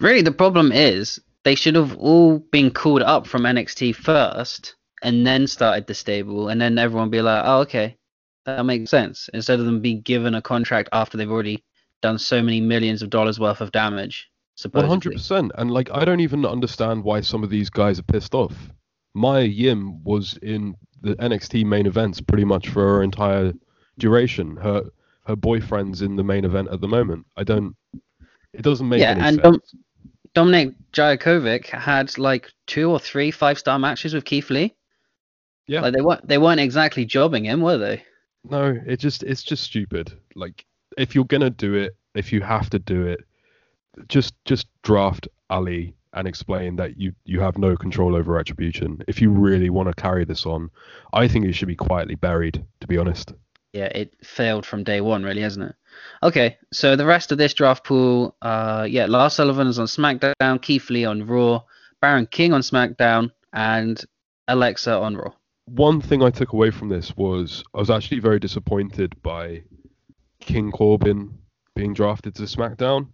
Really, 0.00 0.20
the 0.20 0.32
problem 0.32 0.72
is 0.72 1.18
they 1.48 1.54
should 1.54 1.76
have 1.76 1.96
all 1.96 2.40
been 2.52 2.70
called 2.70 3.00
up 3.00 3.26
from 3.26 3.44
NXT 3.44 3.94
first 3.94 4.76
and 5.02 5.26
then 5.26 5.46
started 5.46 5.86
the 5.86 5.94
stable, 5.94 6.50
and 6.50 6.60
then 6.60 6.76
everyone 6.76 7.08
be 7.08 7.22
like, 7.22 7.42
"Oh, 7.46 7.60
okay, 7.60 7.96
that 8.44 8.66
makes 8.66 8.90
sense." 8.90 9.30
Instead 9.32 9.58
of 9.58 9.64
them 9.64 9.80
being 9.80 10.02
given 10.02 10.34
a 10.34 10.42
contract 10.42 10.90
after 10.92 11.16
they've 11.16 11.30
already 11.30 11.64
done 12.02 12.18
so 12.18 12.42
many 12.42 12.60
millions 12.60 13.00
of 13.00 13.08
dollars 13.08 13.40
worth 13.40 13.62
of 13.62 13.72
damage. 13.72 14.28
Supposedly. 14.56 14.90
hundred 14.90 15.12
percent. 15.14 15.52
And 15.54 15.70
like, 15.70 15.88
I 15.90 16.04
don't 16.04 16.20
even 16.20 16.44
understand 16.44 17.02
why 17.02 17.22
some 17.22 17.42
of 17.42 17.48
these 17.48 17.70
guys 17.70 17.98
are 17.98 18.02
pissed 18.02 18.34
off. 18.34 18.70
Mia 19.14 19.44
Yim 19.44 20.04
was 20.04 20.38
in 20.42 20.74
the 21.00 21.14
NXT 21.16 21.64
main 21.64 21.86
events 21.86 22.20
pretty 22.20 22.44
much 22.44 22.68
for 22.68 22.82
her 22.82 23.02
entire 23.02 23.54
duration. 23.98 24.54
Her 24.56 24.82
her 25.24 25.36
boyfriend's 25.36 26.02
in 26.02 26.14
the 26.16 26.24
main 26.24 26.44
event 26.44 26.68
at 26.70 26.82
the 26.82 26.88
moment. 26.88 27.24
I 27.38 27.44
don't. 27.44 27.74
It 28.52 28.60
doesn't 28.60 28.86
make 28.86 29.00
Yeah, 29.00 29.12
any 29.12 29.20
and 29.22 29.36
sense. 29.36 29.42
Dom- 29.42 29.80
Dominic 30.38 30.74
Jakovic 30.92 31.66
had 31.66 32.16
like 32.16 32.52
two 32.68 32.92
or 32.92 33.00
three 33.00 33.32
five 33.32 33.58
star 33.58 33.76
matches 33.76 34.14
with 34.14 34.24
Keith 34.24 34.50
Lee. 34.50 34.72
Yeah. 35.66 35.80
Like 35.80 35.94
they 35.94 36.00
weren't 36.00 36.28
they 36.28 36.38
weren't 36.38 36.60
exactly 36.60 37.04
jobbing 37.04 37.44
him, 37.44 37.60
were 37.60 37.76
they? 37.76 38.04
No, 38.48 38.78
it 38.86 39.00
just 39.00 39.24
it's 39.24 39.42
just 39.42 39.64
stupid. 39.64 40.12
Like 40.36 40.64
if 40.96 41.12
you're 41.12 41.24
gonna 41.24 41.50
do 41.50 41.74
it, 41.74 41.96
if 42.14 42.32
you 42.32 42.40
have 42.40 42.70
to 42.70 42.78
do 42.78 43.04
it, 43.04 43.24
just 44.06 44.32
just 44.44 44.68
draft 44.84 45.26
Ali 45.50 45.96
and 46.12 46.28
explain 46.28 46.76
that 46.76 46.96
you 46.96 47.12
you 47.24 47.40
have 47.40 47.58
no 47.58 47.76
control 47.76 48.14
over 48.14 48.32
retribution. 48.34 49.02
If 49.08 49.20
you 49.20 49.32
really 49.32 49.70
want 49.70 49.88
to 49.88 50.00
carry 50.00 50.24
this 50.24 50.46
on, 50.46 50.70
I 51.12 51.26
think 51.26 51.46
it 51.46 51.54
should 51.54 51.66
be 51.66 51.74
quietly 51.74 52.14
buried. 52.14 52.64
To 52.78 52.86
be 52.86 52.96
honest. 52.96 53.32
Yeah, 53.72 53.86
it 53.86 54.14
failed 54.24 54.64
from 54.64 54.84
day 54.84 55.00
one, 55.00 55.24
really, 55.24 55.42
hasn't 55.42 55.70
it? 55.70 55.74
Okay, 56.22 56.56
so 56.72 56.96
the 56.96 57.06
rest 57.06 57.32
of 57.32 57.38
this 57.38 57.54
draft 57.54 57.84
pool, 57.84 58.36
uh, 58.42 58.86
yeah, 58.88 59.06
Lars 59.06 59.34
Sullivan 59.34 59.66
is 59.66 59.78
on 59.78 59.86
SmackDown, 59.86 60.60
Keith 60.60 60.90
Lee 60.90 61.04
on 61.04 61.26
Raw, 61.26 61.62
Baron 62.00 62.26
King 62.26 62.52
on 62.52 62.60
SmackDown, 62.60 63.30
and 63.52 64.02
Alexa 64.48 64.92
on 64.92 65.16
Raw. 65.16 65.32
One 65.66 66.00
thing 66.00 66.22
I 66.22 66.30
took 66.30 66.52
away 66.52 66.70
from 66.70 66.88
this 66.88 67.16
was 67.16 67.62
I 67.74 67.78
was 67.78 67.90
actually 67.90 68.20
very 68.20 68.38
disappointed 68.38 69.20
by 69.22 69.62
King 70.40 70.70
Corbin 70.70 71.38
being 71.74 71.94
drafted 71.94 72.34
to 72.36 72.42
SmackDown. 72.42 73.08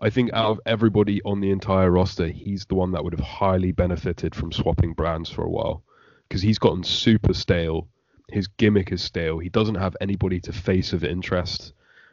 I 0.00 0.10
think 0.10 0.32
out 0.32 0.50
of 0.50 0.60
everybody 0.66 1.22
on 1.24 1.40
the 1.40 1.52
entire 1.52 1.90
roster, 1.90 2.26
he's 2.26 2.66
the 2.66 2.74
one 2.74 2.90
that 2.90 3.04
would 3.04 3.12
have 3.12 3.24
highly 3.24 3.70
benefited 3.70 4.34
from 4.34 4.50
swapping 4.50 4.94
brands 4.94 5.30
for 5.30 5.44
a 5.44 5.48
while 5.48 5.84
because 6.28 6.42
he's 6.42 6.58
gotten 6.58 6.82
super 6.82 7.32
stale. 7.32 7.88
His 8.28 8.48
gimmick 8.48 8.90
is 8.90 9.00
stale. 9.00 9.38
He 9.38 9.48
doesn't 9.48 9.76
have 9.76 9.96
anybody 10.00 10.40
to 10.40 10.52
face 10.52 10.92
of 10.92 11.04
interest. 11.04 11.72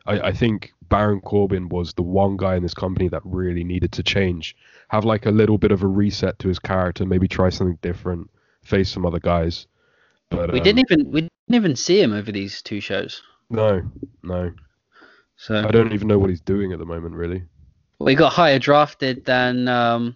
I, 0.09 0.29
I 0.29 0.31
think 0.33 0.73
Baron 0.89 1.21
Corbin 1.21 1.69
was 1.69 1.93
the 1.93 2.01
one 2.01 2.35
guy 2.35 2.55
in 2.55 2.63
this 2.63 2.73
company 2.73 3.07
that 3.09 3.21
really 3.23 3.63
needed 3.63 3.91
to 3.93 4.03
change, 4.03 4.55
have 4.89 5.05
like 5.05 5.27
a 5.27 5.31
little 5.31 5.59
bit 5.59 5.71
of 5.71 5.83
a 5.83 5.87
reset 5.87 6.39
to 6.39 6.47
his 6.47 6.57
character, 6.57 7.05
maybe 7.05 7.27
try 7.27 7.49
something 7.49 7.77
different, 7.81 8.29
face 8.63 8.89
some 8.89 9.05
other 9.05 9.19
guys. 9.19 9.67
But 10.29 10.51
We 10.51 10.59
um, 10.59 10.63
didn't 10.63 10.79
even 10.79 11.11
we 11.11 11.21
didn't 11.21 11.31
even 11.49 11.75
see 11.75 12.01
him 12.01 12.13
over 12.13 12.31
these 12.31 12.61
two 12.63 12.79
shows. 12.79 13.21
No, 13.51 13.81
no. 14.23 14.51
So 15.37 15.59
I 15.59 15.71
don't 15.71 15.93
even 15.93 16.07
know 16.07 16.19
what 16.19 16.29
he's 16.29 16.41
doing 16.41 16.73
at 16.73 16.79
the 16.79 16.85
moment, 16.85 17.15
really. 17.15 17.43
He 18.05 18.15
got 18.15 18.33
higher 18.33 18.59
drafted 18.59 19.25
than 19.25 19.67
um, 19.67 20.15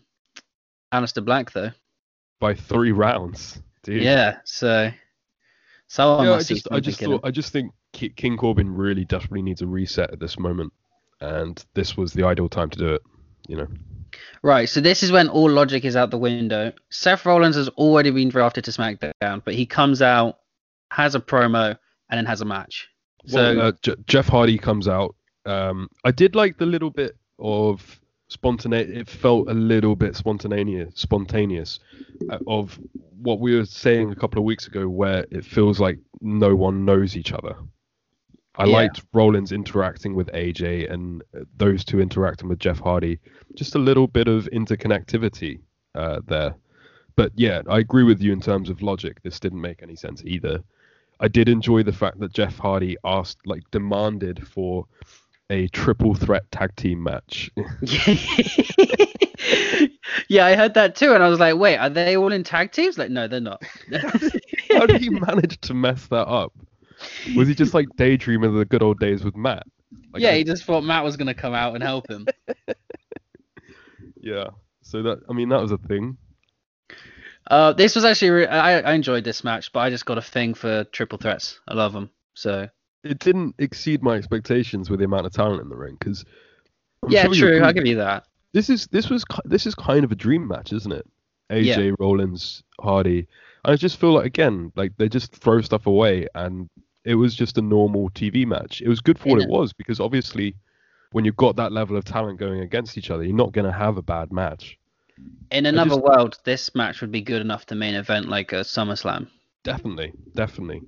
Aleister 0.93 1.23
Black, 1.23 1.51
though. 1.51 1.71
By 2.39 2.55
three 2.55 2.91
rounds, 2.91 3.61
dude. 3.83 4.01
Yeah, 4.01 4.37
so 4.43 4.91
someone 5.87 6.27
yeah, 6.27 6.33
I 6.33 6.43
just, 6.43 6.67
I 6.71 6.79
just 6.79 6.99
thought, 6.99 7.21
I 7.23 7.31
just 7.31 7.53
think 7.53 7.71
King 7.93 8.37
Corbin 8.37 8.73
really 8.73 9.05
desperately 9.05 9.41
needs 9.41 9.61
a 9.61 9.67
reset 9.67 10.11
at 10.11 10.19
this 10.19 10.37
moment, 10.37 10.73
and 11.21 11.63
this 11.73 11.95
was 11.95 12.13
the 12.13 12.25
ideal 12.25 12.49
time 12.49 12.69
to 12.71 12.79
do 12.79 12.93
it. 12.93 13.01
You 13.47 13.57
know, 13.57 13.67
Right, 14.41 14.67
so 14.67 14.81
this 14.81 15.03
is 15.03 15.11
when 15.11 15.29
all 15.29 15.49
logic 15.49 15.85
is 15.85 15.95
out 15.95 16.11
the 16.11 16.17
window. 16.17 16.73
Seth 16.89 17.25
Rollins 17.25 17.55
has 17.55 17.69
already 17.69 18.11
been 18.11 18.29
drafted 18.29 18.65
to 18.65 18.71
SmackDown, 18.71 19.41
but 19.43 19.53
he 19.53 19.65
comes 19.65 20.01
out, 20.01 20.39
has 20.91 21.15
a 21.15 21.19
promo, 21.19 21.77
and 22.09 22.17
then 22.17 22.25
has 22.25 22.41
a 22.41 22.45
match. 22.45 22.89
So 23.25 23.55
well, 23.55 23.67
uh, 23.67 23.71
J- 23.81 23.95
Jeff 24.05 24.27
Hardy 24.27 24.57
comes 24.57 24.87
out. 24.87 25.15
Um, 25.45 25.89
I 26.03 26.11
did 26.11 26.35
like 26.35 26.57
the 26.57 26.65
little 26.65 26.89
bit 26.89 27.15
of 27.39 27.99
spontaneous. 28.27 28.89
It 28.89 29.09
felt 29.09 29.49
a 29.49 29.53
little 29.53 29.95
bit 29.95 30.15
spontaneous, 30.15 30.93
spontaneous, 30.95 31.79
uh, 32.29 32.39
of 32.47 32.79
what 33.21 33.39
we 33.39 33.55
were 33.55 33.65
saying 33.65 34.11
a 34.11 34.15
couple 34.15 34.39
of 34.39 34.45
weeks 34.45 34.67
ago, 34.67 34.89
where 34.89 35.25
it 35.31 35.45
feels 35.45 35.79
like 35.79 35.99
no 36.21 36.55
one 36.55 36.83
knows 36.83 37.15
each 37.15 37.31
other. 37.31 37.55
I 38.55 38.65
Yeah. 38.65 38.73
liked 38.73 39.03
Rollins 39.13 39.51
interacting 39.51 40.13
with 40.15 40.27
AJ 40.33 40.91
and 40.91 41.23
those 41.57 41.83
two 41.83 41.99
interacting 41.99 42.49
with 42.49 42.59
Jeff 42.59 42.79
Hardy. 42.79 43.19
Just 43.55 43.75
a 43.75 43.79
little 43.79 44.07
bit 44.07 44.27
of 44.27 44.47
interconnectivity 44.53 45.59
uh, 45.95 46.21
there. 46.27 46.55
But 47.15 47.31
yeah, 47.35 47.61
I 47.69 47.79
agree 47.79 48.03
with 48.03 48.21
you 48.21 48.31
in 48.33 48.41
terms 48.41 48.69
of 48.69 48.81
logic. 48.81 49.21
This 49.23 49.39
didn't 49.39 49.61
make 49.61 49.81
any 49.83 49.95
sense 49.95 50.23
either. 50.25 50.63
I 51.19 51.27
did 51.27 51.47
enjoy 51.47 51.83
the 51.83 51.93
fact 51.93 52.19
that 52.19 52.33
Jeff 52.33 52.57
Hardy 52.57 52.97
asked, 53.03 53.45
like, 53.45 53.63
demanded 53.71 54.45
for 54.47 54.85
a 55.49 55.67
triple 55.69 56.15
threat 56.15 56.49
tag 56.51 56.75
team 56.75 57.03
match. 57.03 57.51
yeah, 60.27 60.45
I 60.45 60.55
heard 60.55 60.73
that 60.73 60.95
too, 60.95 61.13
and 61.13 61.23
I 61.23 61.30
was 61.30 61.39
like, 61.39 61.55
wait, 61.55 61.77
are 61.77 61.89
they 61.89 62.17
all 62.17 62.31
in 62.31 62.43
tag 62.43 62.71
teams? 62.71 62.97
Like, 62.97 63.11
no, 63.11 63.27
they're 63.27 63.39
not. 63.39 63.61
How 64.71 64.85
did 64.85 65.01
he 65.01 65.09
manage 65.09 65.59
to 65.61 65.73
mess 65.73 66.07
that 66.07 66.27
up? 66.27 66.53
Was 67.35 67.47
he 67.47 67.55
just 67.55 67.73
like 67.73 67.88
daydreaming 67.97 68.49
of 68.49 68.55
the 68.55 68.65
good 68.65 68.84
old 68.84 68.99
days 68.99 69.23
with 69.23 69.35
Matt? 69.35 69.63
Like, 70.11 70.21
yeah, 70.21 70.34
he 70.34 70.43
just 70.43 70.63
thought 70.63 70.84
Matt 70.84 71.03
was 71.03 71.17
gonna 71.17 71.34
come 71.34 71.53
out 71.53 71.75
and 71.75 71.84
help 71.84 72.09
him. 72.09 72.27
yeah. 74.21 74.47
So 74.81 75.01
that 75.03 75.21
I 75.30 75.34
mean 75.34 75.49
that 75.49 75.61
was 75.61 75.71
a 75.71 75.77
thing. 75.77 76.17
Uh, 77.49 77.73
this 77.73 77.95
was 77.95 78.05
actually 78.05 78.31
re- 78.31 78.47
I 78.47 78.80
I 78.80 78.93
enjoyed 78.93 79.23
this 79.23 79.43
match, 79.43 79.71
but 79.73 79.81
I 79.81 79.89
just 79.89 80.05
got 80.05 80.17
a 80.17 80.21
thing 80.21 80.53
for 80.53 80.85
triple 80.85 81.17
threats. 81.17 81.59
I 81.67 81.73
love 81.73 81.93
them. 81.93 82.09
So 82.34 82.67
It 83.03 83.19
didn't 83.19 83.55
exceed 83.59 84.01
my 84.01 84.15
expectations 84.15 84.89
with 84.89 84.99
the 84.99 85.05
amount 85.05 85.25
of 85.25 85.34
talent 85.34 85.61
in 85.61 85.69
the 85.69 85.75
ring 85.75 85.97
because. 85.99 86.25
yeah, 87.09 87.27
true. 87.27 87.61
I'll 87.61 87.73
give 87.73 87.85
you 87.85 87.97
that. 87.97 88.25
This 88.53 88.69
is 88.69 88.88
this 88.88 89.09
was 89.09 89.25
this 89.45 89.65
is 89.65 89.75
kind 89.75 90.03
of 90.03 90.11
a 90.11 90.15
dream 90.15 90.47
match, 90.47 90.71
isn't 90.73 90.91
it? 90.91 91.05
AJ 91.51 91.95
Rollins, 91.99 92.63
Hardy. 92.80 93.27
I 93.65 93.75
just 93.75 93.97
feel 93.97 94.13
like 94.13 94.25
again, 94.25 94.71
like 94.75 94.93
they 94.97 95.09
just 95.09 95.35
throw 95.35 95.61
stuff 95.61 95.88
away, 95.88 96.27
and 96.35 96.69
it 97.05 97.15
was 97.15 97.35
just 97.35 97.57
a 97.57 97.61
normal 97.61 98.09
TV 98.11 98.45
match. 98.45 98.81
It 98.81 98.88
was 98.89 98.99
good 99.01 99.19
for 99.19 99.30
what 99.30 99.39
Yeah. 99.39 99.45
it 99.45 99.49
was 99.49 99.73
because 99.73 99.99
obviously, 99.99 100.55
when 101.11 101.25
you've 101.25 101.35
got 101.35 101.55
that 101.57 101.71
level 101.71 101.95
of 101.97 102.05
talent 102.05 102.39
going 102.39 102.61
against 102.61 102.97
each 102.97 103.11
other, 103.11 103.23
you're 103.23 103.35
not 103.35 103.51
going 103.51 103.65
to 103.65 103.71
have 103.77 103.97
a 103.97 104.01
bad 104.01 104.31
match. 104.31 104.77
In 105.51 105.65
another 105.65 105.91
just- 105.91 106.01
world, 106.01 106.39
this 106.43 106.73
match 106.73 107.01
would 107.01 107.11
be 107.11 107.21
good 107.21 107.41
enough 107.41 107.65
to 107.67 107.75
main 107.75 107.93
event 107.95 108.30
like 108.30 108.51
a 108.51 108.61
SummerSlam. 108.61 109.27
Definitely, 109.63 110.11
definitely. 110.35 110.81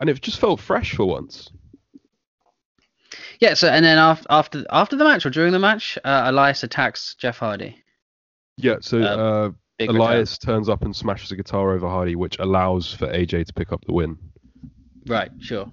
And 0.00 0.10
it 0.10 0.20
just 0.20 0.40
felt 0.40 0.60
fresh 0.60 0.94
for 0.96 1.04
once. 1.06 1.50
Yeah. 3.40 3.54
So 3.54 3.68
and 3.68 3.84
then 3.84 3.98
after 3.98 4.26
after 4.30 4.64
after 4.70 4.96
the 4.96 5.04
match 5.04 5.24
or 5.26 5.30
during 5.30 5.52
the 5.52 5.58
match, 5.58 5.98
uh, 6.04 6.22
Elias 6.26 6.62
attacks 6.62 7.14
Jeff 7.14 7.38
Hardy. 7.38 7.76
Yeah. 8.56 8.76
So 8.80 9.00
Uh, 9.00 9.04
uh, 9.04 9.50
Big 9.78 9.88
return. 9.90 10.00
Elias 10.00 10.36
turns 10.38 10.68
up 10.68 10.82
and 10.82 10.94
smashes 10.94 11.32
a 11.32 11.36
guitar 11.36 11.72
over 11.72 11.88
Hardy, 11.88 12.14
which 12.16 12.38
allows 12.38 12.92
for 12.92 13.06
AJ 13.06 13.46
to 13.46 13.52
pick 13.54 13.72
up 13.72 13.82
the 13.86 13.92
win. 13.94 14.18
Right. 15.10 15.30
Sure. 15.40 15.68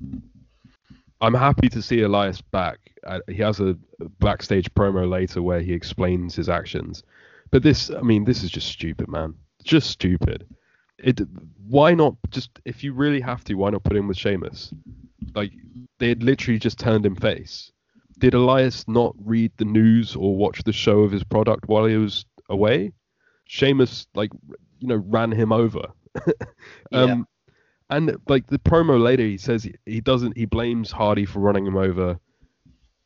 I'm 1.22 1.36
happy 1.36 1.70
to 1.70 1.82
see 1.82 2.02
Elias 2.02 2.42
back. 2.42 2.80
Uh, 3.06 3.20
he 3.28 3.38
has 3.38 3.60
a 3.60 3.78
backstage 4.20 4.74
promo 4.74 5.08
later 5.08 5.44
where 5.44 5.62
he 5.62 5.74
explains 5.74 6.36
his 6.36 6.50
actions, 6.50 7.04
But 7.52 7.62
this, 7.62 7.92
I 7.92 8.02
mean, 8.02 8.26
this 8.26 8.44
is 8.44 8.50
just 8.50 8.68
stupid, 8.68 9.08
man. 9.08 9.36
Just 9.64 9.92
stupid. 9.92 10.48
It. 10.98 11.22
Why 11.68 11.94
not 11.94 12.16
just 12.32 12.50
if 12.66 12.84
you 12.84 12.94
really 12.94 13.22
have 13.22 13.44
to, 13.46 13.54
why 13.54 13.70
not 13.70 13.84
put 13.84 13.96
him 13.96 14.08
with 14.08 14.18
Sheamus? 14.18 14.74
Like 15.36 15.52
they 16.00 16.10
had 16.10 16.24
literally 16.24 16.58
just 16.58 16.80
turned 16.80 17.06
him 17.06 17.16
face. 17.16 17.72
Did 18.18 18.34
Elias 18.34 18.88
not 18.88 19.16
read 19.24 19.52
the 19.58 19.66
news 19.66 20.16
or 20.16 20.36
watch 20.36 20.64
the 20.64 20.74
show 20.74 21.02
of 21.02 21.12
his 21.12 21.24
product 21.24 21.68
while 21.68 21.86
he 21.86 21.98
was 21.98 22.26
away? 22.50 22.92
Sheamus 23.46 24.08
like 24.16 24.32
you 24.80 24.88
know 24.88 25.04
ran 25.06 25.32
him 25.32 25.52
over. 25.52 25.86
um, 26.92 27.28
and 27.90 28.18
like 28.28 28.48
the 28.48 28.60
promo 28.60 29.02
later, 29.02 29.24
he 29.24 29.38
says 29.38 29.64
he, 29.64 29.76
he 29.86 30.02
doesn't. 30.02 30.38
He 30.38 30.46
blames 30.46 30.92
Hardy 30.92 31.26
for 31.26 31.40
running 31.40 31.66
him 31.66 31.78
over, 31.78 32.20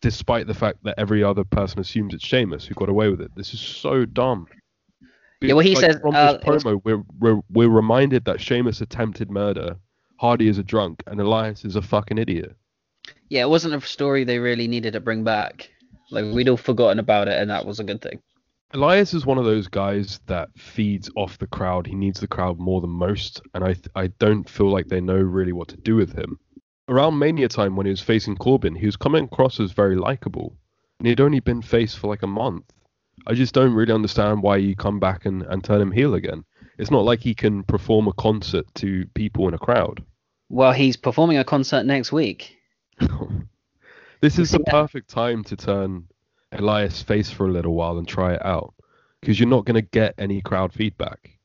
despite 0.01 0.47
the 0.47 0.53
fact 0.53 0.79
that 0.83 0.95
every 0.97 1.23
other 1.23 1.43
person 1.43 1.79
assumes 1.79 2.13
it's 2.13 2.25
Sheamus 2.25 2.65
who 2.65 2.73
got 2.75 2.89
away 2.89 3.09
with 3.09 3.21
it. 3.21 3.31
This 3.35 3.53
is 3.53 3.59
so 3.59 4.05
dumb. 4.05 4.47
Yeah, 5.41 5.53
well, 5.53 5.65
he 5.65 5.75
Like, 5.75 5.85
says, 5.85 5.99
from 5.99 6.15
uh, 6.15 6.33
this 6.33 6.43
promo, 6.43 6.81
we're, 6.83 7.03
we're 7.19 7.41
we're 7.49 7.69
reminded 7.69 8.25
that 8.25 8.39
Sheamus 8.39 8.81
attempted 8.81 9.31
murder, 9.31 9.77
Hardy 10.17 10.47
is 10.47 10.57
a 10.59 10.63
drunk, 10.63 11.03
and 11.07 11.19
Elias 11.19 11.65
is 11.65 11.75
a 11.75 11.81
fucking 11.81 12.19
idiot. 12.19 12.55
Yeah, 13.29 13.41
it 13.41 13.49
wasn't 13.49 13.73
a 13.73 13.81
story 13.81 14.23
they 14.23 14.37
really 14.39 14.67
needed 14.67 14.93
to 14.93 14.99
bring 14.99 15.23
back. 15.23 15.71
Like 16.11 16.25
we'd 16.25 16.49
all 16.49 16.57
forgotten 16.57 16.99
about 16.99 17.27
it, 17.27 17.39
and 17.39 17.49
that 17.49 17.65
was 17.65 17.79
a 17.79 17.83
good 17.83 18.01
thing. 18.01 18.21
Elias 18.73 19.13
is 19.13 19.25
one 19.25 19.37
of 19.37 19.43
those 19.43 19.67
guys 19.67 20.19
that 20.27 20.49
feeds 20.57 21.09
off 21.17 21.37
the 21.37 21.47
crowd. 21.47 21.87
He 21.87 21.95
needs 21.95 22.21
the 22.21 22.27
crowd 22.27 22.57
more 22.57 22.79
than 22.79 22.89
most, 22.89 23.41
and 23.53 23.63
I 23.63 23.75
I 23.95 24.07
don't 24.07 24.49
feel 24.49 24.69
like 24.71 24.87
they 24.87 25.01
know 25.01 25.17
really 25.17 25.51
what 25.51 25.67
to 25.69 25.77
do 25.77 25.95
with 25.95 26.17
him. 26.17 26.39
Around 26.87 27.19
Mania 27.19 27.49
time, 27.49 27.75
when 27.75 27.85
he 27.85 27.91
was 27.91 28.01
facing 28.01 28.37
Corbin, 28.37 28.75
he 28.75 28.85
was 28.85 28.95
coming 28.95 29.25
across 29.25 29.59
as 29.59 29.71
very 29.71 29.95
likable, 29.95 30.55
and 30.99 31.07
he'd 31.07 31.19
only 31.19 31.41
been 31.41 31.61
face 31.61 31.95
for 31.95 32.07
like 32.07 32.23
a 32.23 32.27
month. 32.27 32.71
I 33.27 33.33
just 33.33 33.53
don't 33.53 33.73
really 33.73 33.93
understand 33.93 34.41
why 34.41 34.57
you 34.57 34.75
come 34.75 34.99
back 34.99 35.25
and, 35.25 35.43
and 35.43 35.63
turn 35.63 35.81
him 35.81 35.91
heel 35.91 36.15
again. 36.15 36.43
It's 36.77 36.91
not 36.91 37.05
like 37.05 37.19
he 37.19 37.35
can 37.35 37.63
perform 37.63 38.07
a 38.07 38.13
concert 38.13 38.65
to 38.75 39.05
people 39.13 39.47
in 39.47 39.53
a 39.53 39.59
crowd. 39.59 40.03
Well, 40.49 40.71
he's 40.71 40.97
performing 40.97 41.37
a 41.37 41.43
concert 41.43 41.85
next 41.85 42.11
week. 42.11 42.57
this 44.21 44.39
is 44.39 44.51
the 44.51 44.59
perfect 44.59 45.09
time 45.09 45.43
to 45.45 45.55
turn 45.55 46.07
Elias 46.51 47.01
face 47.01 47.29
for 47.29 47.47
a 47.47 47.51
little 47.51 47.73
while 47.73 47.97
and 47.97 48.07
try 48.07 48.33
it 48.33 48.45
out 48.45 48.73
because 49.19 49.39
you're 49.39 49.49
not 49.49 49.65
going 49.65 49.75
to 49.75 49.81
get 49.81 50.15
any 50.17 50.41
crowd 50.41 50.73
feedback, 50.73 51.37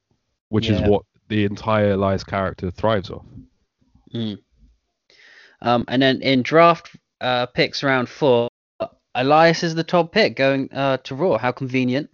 which 0.49 0.69
is 0.69 0.81
what 0.83 1.03
the 1.29 1.45
entire 1.45 1.93
Elias 1.93 2.25
character 2.25 2.71
thrives 2.71 3.11
off. 3.11 3.25
Mm. 4.13 4.39
Um, 5.63 5.85
and 5.89 6.03
then 6.03 6.23
in 6.23 6.43
draft 6.43 6.97
uh, 7.21 7.47
picks 7.47 7.83
round 7.83 8.09
four, 8.09 8.49
Elias 9.15 9.63
is 9.63 9.75
the 9.75 9.85
top 9.85 10.13
pick 10.13 10.37
going 10.37 10.73
uh, 10.73 10.99
to 10.99 11.15
Raw. 11.15 11.39
How 11.39 11.53
convenient. 11.53 12.11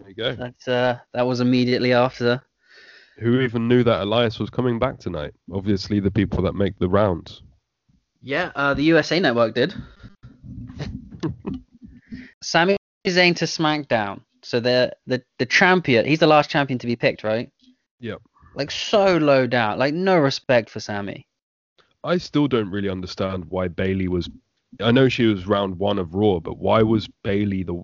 There 0.00 0.08
you 0.08 0.14
go. 0.14 0.34
That 0.34 0.68
uh, 0.68 0.98
that 1.12 1.26
was 1.26 1.40
immediately 1.40 1.92
after. 1.92 2.42
Who 3.18 3.40
even 3.40 3.68
knew 3.68 3.84
that 3.84 4.02
Elias 4.02 4.38
was 4.38 4.50
coming 4.50 4.78
back 4.78 4.98
tonight? 4.98 5.32
Obviously, 5.52 6.00
the 6.00 6.10
people 6.10 6.42
that 6.42 6.54
make 6.54 6.78
the 6.78 6.88
rounds. 6.88 7.42
Yeah, 8.20 8.50
uh, 8.54 8.74
the 8.74 8.82
USA 8.84 9.20
Network 9.20 9.54
did. 9.54 9.74
Sami 12.44 12.76
Zayn 13.06 13.34
to 13.36 13.46
SmackDown. 13.46 14.20
So 14.42 14.60
the 14.60 14.94
the 15.06 15.22
the 15.38 15.46
champion. 15.46 16.04
He's 16.04 16.18
the 16.18 16.26
last 16.26 16.50
champion 16.50 16.78
to 16.78 16.86
be 16.86 16.96
picked, 16.96 17.24
right? 17.24 17.50
Yep. 18.00 18.20
Like 18.54 18.70
so 18.70 19.16
low 19.16 19.46
down. 19.46 19.78
Like 19.78 19.94
no 19.94 20.18
respect 20.18 20.70
for 20.70 20.80
Sami. 20.80 21.26
I 22.04 22.18
still 22.18 22.46
don't 22.46 22.70
really 22.70 22.90
understand 22.90 23.46
why 23.46 23.68
Bayley 23.68 24.08
was. 24.08 24.28
I 24.80 24.90
know 24.90 25.08
she 25.08 25.24
was 25.24 25.46
round 25.46 25.78
one 25.78 25.98
of 25.98 26.14
Raw, 26.14 26.40
but 26.40 26.58
why 26.58 26.82
was 26.82 27.08
Bayley 27.22 27.62
the 27.62 27.82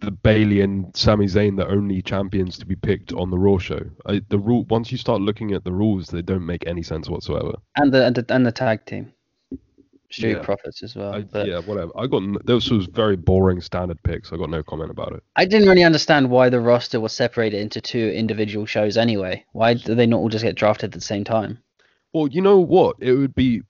the 0.00 0.10
Bayley 0.10 0.60
and 0.60 0.94
Sami 0.96 1.26
Zayn 1.26 1.56
the 1.56 1.68
only 1.68 2.02
champions 2.02 2.58
to 2.58 2.66
be 2.66 2.74
picked 2.74 3.12
on 3.12 3.30
the 3.30 3.38
Raw 3.38 3.58
show? 3.58 3.82
I, 4.06 4.22
the 4.28 4.38
rule 4.38 4.64
once 4.64 4.90
you 4.90 4.98
start 4.98 5.20
looking 5.20 5.52
at 5.52 5.62
the 5.62 5.72
rules, 5.72 6.08
they 6.08 6.22
don't 6.22 6.44
make 6.44 6.66
any 6.66 6.82
sense 6.82 7.08
whatsoever. 7.08 7.52
And 7.76 7.94
the 7.94 8.06
and 8.06 8.16
the, 8.16 8.26
and 8.34 8.44
the 8.44 8.52
tag 8.52 8.84
team. 8.86 9.12
Street 10.12 10.36
Yeah. 10.36 10.42
Profits 10.42 10.82
as 10.82 10.94
well. 10.94 11.14
I, 11.14 11.22
but 11.22 11.46
yeah, 11.46 11.60
whatever. 11.60 11.90
I 11.96 12.06
got 12.06 12.22
this 12.46 12.70
was 12.70 12.86
very 12.86 13.16
boring 13.16 13.60
standard 13.60 14.02
picks. 14.02 14.32
I 14.32 14.36
got 14.36 14.50
no 14.50 14.62
comment 14.62 14.90
about 14.90 15.12
it. 15.12 15.22
I 15.36 15.44
didn't 15.44 15.68
really 15.68 15.84
understand 15.84 16.30
why 16.30 16.48
the 16.48 16.60
roster 16.60 17.00
was 17.00 17.12
separated 17.12 17.60
into 17.60 17.80
two 17.80 18.10
individual 18.14 18.66
shows 18.66 18.96
anyway. 18.96 19.44
Why 19.52 19.74
do 19.74 19.94
they 19.94 20.06
not 20.06 20.18
all 20.18 20.28
just 20.28 20.44
get 20.44 20.56
drafted 20.56 20.88
at 20.88 20.92
the 20.92 21.00
same 21.00 21.24
time? 21.24 21.58
Well, 22.12 22.28
you 22.28 22.42
know 22.42 22.58
what? 22.60 22.96
It 23.00 23.12
would 23.12 23.34
be 23.34 23.62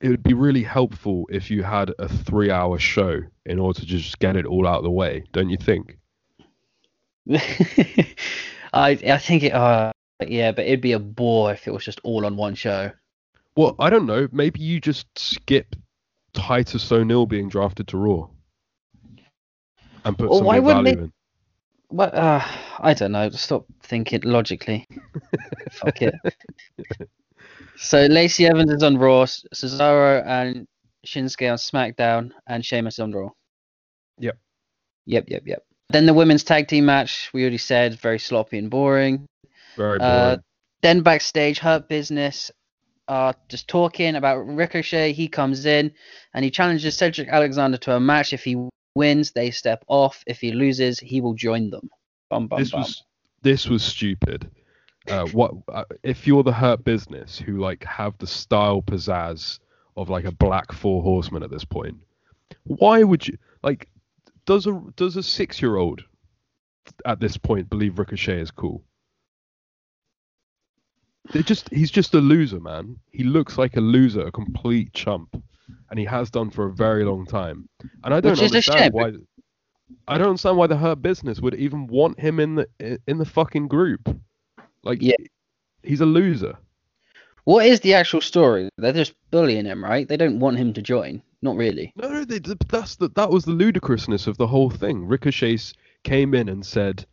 it 0.00 0.08
would 0.08 0.22
be 0.22 0.34
really 0.34 0.62
helpful 0.62 1.26
if 1.30 1.50
you 1.50 1.62
had 1.62 1.92
a 1.98 2.08
three-hour 2.08 2.78
show 2.78 3.20
in 3.46 3.58
order 3.58 3.80
to 3.80 3.86
just 3.86 4.18
get 4.18 4.36
it 4.36 4.44
all 4.46 4.66
out 4.66 4.78
of 4.78 4.84
the 4.84 4.90
way, 4.90 5.24
don't 5.32 5.48
you 5.48 5.56
think? 5.56 5.98
I 7.30 8.90
I 8.90 9.18
think 9.18 9.42
it. 9.42 9.52
Uh, 9.52 9.92
yeah, 10.26 10.52
but 10.52 10.66
it'd 10.66 10.80
be 10.80 10.92
a 10.92 10.98
bore 10.98 11.52
if 11.52 11.66
it 11.66 11.72
was 11.72 11.84
just 11.84 12.00
all 12.04 12.24
on 12.24 12.36
one 12.36 12.54
show. 12.54 12.92
Well, 13.56 13.74
I 13.78 13.90
don't 13.90 14.06
know. 14.06 14.28
Maybe 14.32 14.60
you 14.60 14.80
just 14.80 15.06
skip 15.18 15.74
Titus 16.34 16.90
O'Neil 16.92 17.26
being 17.26 17.48
drafted 17.48 17.88
to 17.88 17.96
Raw 17.96 18.28
and 20.04 20.16
put 20.18 20.28
Well, 20.28 20.38
some 20.38 20.46
why 20.46 20.60
value 20.60 20.84
they- 20.84 21.02
in. 21.02 21.12
What? 21.88 22.14
Uh, 22.14 22.44
I 22.80 22.94
don't 22.94 23.12
know. 23.12 23.30
Stop 23.30 23.64
thinking 23.84 24.20
logically. 24.24 24.84
Fuck 25.70 26.02
it. 26.02 26.14
So 27.76 28.06
Lacey 28.06 28.46
Evans 28.46 28.72
is 28.72 28.82
on 28.82 28.98
Raw, 28.98 29.24
Cesaro 29.54 30.20
and 30.26 30.66
Shinsuke 31.06 31.48
on 31.48 31.58
SmackDown, 31.58 32.32
and 32.48 32.64
Sheamus 32.64 32.98
on 32.98 33.12
Raw. 33.12 33.28
Yep. 34.18 34.36
Yep, 35.06 35.24
yep, 35.28 35.42
yep. 35.46 35.62
Then 35.90 36.06
the 36.06 36.14
women's 36.14 36.42
tag 36.42 36.66
team 36.66 36.86
match, 36.86 37.30
we 37.32 37.42
already 37.42 37.58
said, 37.58 37.94
very 38.00 38.18
sloppy 38.18 38.58
and 38.58 38.68
boring. 38.68 39.28
Very 39.76 39.98
boring. 39.98 40.12
Uh, 40.12 40.36
then 40.82 41.02
backstage, 41.02 41.60
Hurt 41.60 41.88
Business 41.88 42.50
are 43.08 43.34
just 43.48 43.68
talking 43.68 44.16
about 44.16 44.38
Ricochet. 44.38 45.12
He 45.12 45.28
comes 45.28 45.66
in 45.66 45.92
and 46.34 46.44
he 46.44 46.50
challenges 46.50 46.96
Cedric 46.96 47.28
Alexander 47.28 47.76
to 47.78 47.94
a 47.94 48.00
match. 48.00 48.32
If 48.32 48.44
he 48.44 48.68
wins, 48.94 49.32
they 49.32 49.50
step 49.50 49.84
off. 49.88 50.22
If 50.26 50.40
he 50.40 50.52
loses, 50.52 50.98
he 50.98 51.20
will 51.20 51.34
join 51.34 51.70
them. 51.70 51.88
Bum, 52.30 52.48
bum, 52.48 52.58
this 52.58 52.72
bum. 52.72 52.80
was 52.80 53.02
this 53.42 53.68
was 53.68 53.84
stupid. 53.84 54.50
Uh, 55.08 55.26
what 55.28 55.52
uh, 55.72 55.84
if 56.02 56.26
you're 56.26 56.42
the 56.42 56.52
Hurt 56.52 56.82
Business 56.82 57.38
who 57.38 57.58
like 57.58 57.84
have 57.84 58.18
the 58.18 58.26
style 58.26 58.82
pizzazz 58.82 59.60
of 59.96 60.08
like 60.08 60.24
a 60.24 60.32
Black 60.32 60.72
Four 60.72 61.02
Horseman 61.02 61.42
at 61.42 61.50
this 61.50 61.64
point? 61.64 61.96
Why 62.64 63.02
would 63.02 63.26
you 63.28 63.38
like? 63.62 63.88
Does 64.46 64.66
a 64.66 64.82
does 64.96 65.16
a 65.16 65.22
six 65.22 65.62
year 65.62 65.76
old 65.76 66.02
at 67.04 67.20
this 67.20 67.36
point 67.36 67.70
believe 67.70 67.98
Ricochet 67.98 68.40
is 68.40 68.50
cool? 68.50 68.82
They 71.32 71.42
just 71.42 71.68
he's 71.72 71.90
just 71.90 72.14
a 72.14 72.18
loser, 72.18 72.60
man. 72.60 72.96
He 73.12 73.24
looks 73.24 73.58
like 73.58 73.76
a 73.76 73.80
loser, 73.80 74.26
a 74.26 74.32
complete 74.32 74.92
chump, 74.92 75.42
and 75.90 75.98
he 75.98 76.04
has 76.04 76.30
done 76.30 76.50
for 76.50 76.66
a 76.66 76.72
very 76.72 77.04
long 77.04 77.26
time. 77.26 77.68
And 78.04 78.14
I 78.14 78.20
don't 78.20 78.40
understand 78.40 78.92
why. 78.94 79.12
I 80.08 80.18
don't 80.18 80.28
understand 80.28 80.56
why 80.56 80.66
the 80.66 80.76
Hurt 80.76 81.02
Business 81.02 81.40
would 81.40 81.54
even 81.54 81.86
want 81.86 82.18
him 82.18 82.40
in 82.40 82.56
the 82.56 82.98
in 83.06 83.18
the 83.18 83.24
fucking 83.24 83.68
group. 83.68 84.08
Like, 84.82 85.02
Yeah. 85.02 85.16
he's 85.82 86.00
a 86.00 86.06
loser. 86.06 86.56
What 87.44 87.66
is 87.66 87.80
the 87.80 87.94
actual 87.94 88.20
story? 88.20 88.68
They're 88.76 88.92
just 88.92 89.14
bullying 89.30 89.66
him, 89.66 89.82
right? 89.84 90.08
They 90.08 90.16
don't 90.16 90.40
want 90.40 90.58
him 90.58 90.72
to 90.74 90.82
join. 90.82 91.22
Not 91.42 91.56
really. 91.56 91.92
No, 91.96 92.08
no, 92.08 92.24
they, 92.24 92.40
that's 92.68 92.96
the, 92.96 93.08
that 93.10 93.30
was 93.30 93.44
the 93.44 93.52
ludicrousness 93.52 94.26
of 94.26 94.36
the 94.36 94.46
whole 94.46 94.70
thing. 94.70 95.06
Ricochet 95.06 95.58
came 96.02 96.34
in 96.34 96.48
and 96.48 96.64
said, 96.66 97.06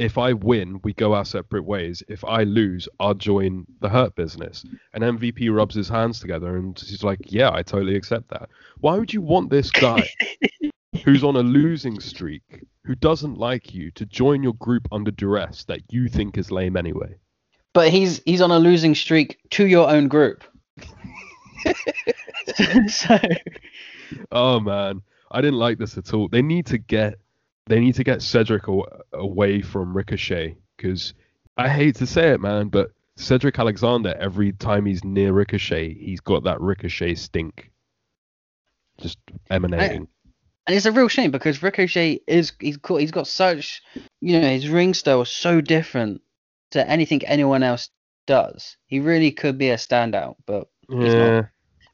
"If 0.00 0.16
I 0.16 0.32
win, 0.32 0.80
we 0.82 0.94
go 0.94 1.12
our 1.14 1.24
separate 1.24 1.64
ways. 1.64 2.02
If 2.08 2.24
I 2.24 2.44
lose, 2.44 2.88
I'll 2.98 3.14
join 3.14 3.66
the 3.80 3.88
Hurt 3.88 4.14
Business." 4.14 4.64
And 4.94 5.04
MVP 5.04 5.54
rubs 5.54 5.74
his 5.74 5.88
hands 5.88 6.20
together 6.20 6.56
and 6.56 6.78
he's 6.78 7.04
like, 7.04 7.20
"Yeah, 7.26 7.50
I 7.52 7.62
totally 7.62 7.96
accept 7.96 8.28
that." 8.30 8.48
Why 8.78 8.98
would 8.98 9.12
you 9.12 9.20
want 9.20 9.50
this 9.50 9.70
guy 9.70 10.08
who's 11.04 11.22
on 11.22 11.36
a 11.36 11.42
losing 11.42 12.00
streak, 12.00 12.64
who 12.84 12.94
doesn't 12.94 13.34
like 13.36 13.74
you, 13.74 13.90
to 13.92 14.06
join 14.06 14.42
your 14.42 14.54
group 14.54 14.88
under 14.90 15.10
duress 15.10 15.64
that 15.64 15.82
you 15.90 16.08
think 16.08 16.38
is 16.38 16.50
lame 16.50 16.76
anyway? 16.76 17.14
But 17.74 17.90
he's 17.90 18.22
he's 18.24 18.40
on 18.40 18.50
a 18.50 18.58
losing 18.58 18.94
streak 18.94 19.38
to 19.50 19.66
your 19.66 19.90
own 19.90 20.08
group. 20.08 20.44
so 22.88 23.18
Oh 24.32 24.60
man, 24.60 25.02
I 25.30 25.40
didn't 25.40 25.58
like 25.58 25.78
this 25.78 25.96
at 25.98 26.12
all. 26.14 26.28
They 26.28 26.42
need 26.42 26.66
to 26.66 26.78
get 26.78 27.18
they 27.66 27.80
need 27.80 27.94
to 27.96 28.04
get 28.04 28.22
Cedric 28.22 28.68
aw- 28.68 28.86
away 29.12 29.62
from 29.62 29.96
Ricochet 29.96 30.56
because 30.76 31.14
I 31.56 31.68
hate 31.68 31.96
to 31.96 32.06
say 32.06 32.30
it, 32.30 32.40
man, 32.40 32.68
but 32.68 32.90
Cedric 33.16 33.58
Alexander 33.58 34.14
every 34.18 34.52
time 34.52 34.86
he's 34.86 35.04
near 35.04 35.32
Ricochet, 35.32 35.94
he's 35.94 36.20
got 36.20 36.44
that 36.44 36.60
Ricochet 36.60 37.14
stink, 37.14 37.70
just 38.98 39.18
emanating. 39.50 40.08
and 40.66 40.76
it's 40.76 40.86
a 40.86 40.92
real 40.92 41.08
shame 41.08 41.30
because 41.30 41.62
Ricochet 41.62 42.20
is 42.26 42.52
he's 42.60 42.76
got 42.78 42.96
he's 42.96 43.10
got 43.10 43.26
such 43.26 43.82
you 44.20 44.40
know 44.40 44.48
his 44.48 44.68
ring 44.68 44.94
style 44.94 45.22
is 45.22 45.28
so 45.30 45.60
different 45.60 46.22
to 46.70 46.88
anything 46.88 47.24
anyone 47.26 47.62
else 47.62 47.90
does. 48.26 48.76
He 48.86 49.00
really 49.00 49.32
could 49.32 49.58
be 49.58 49.70
a 49.70 49.76
standout, 49.76 50.36
but 50.46 50.68
he's 50.88 51.14
yeah, 51.14 51.42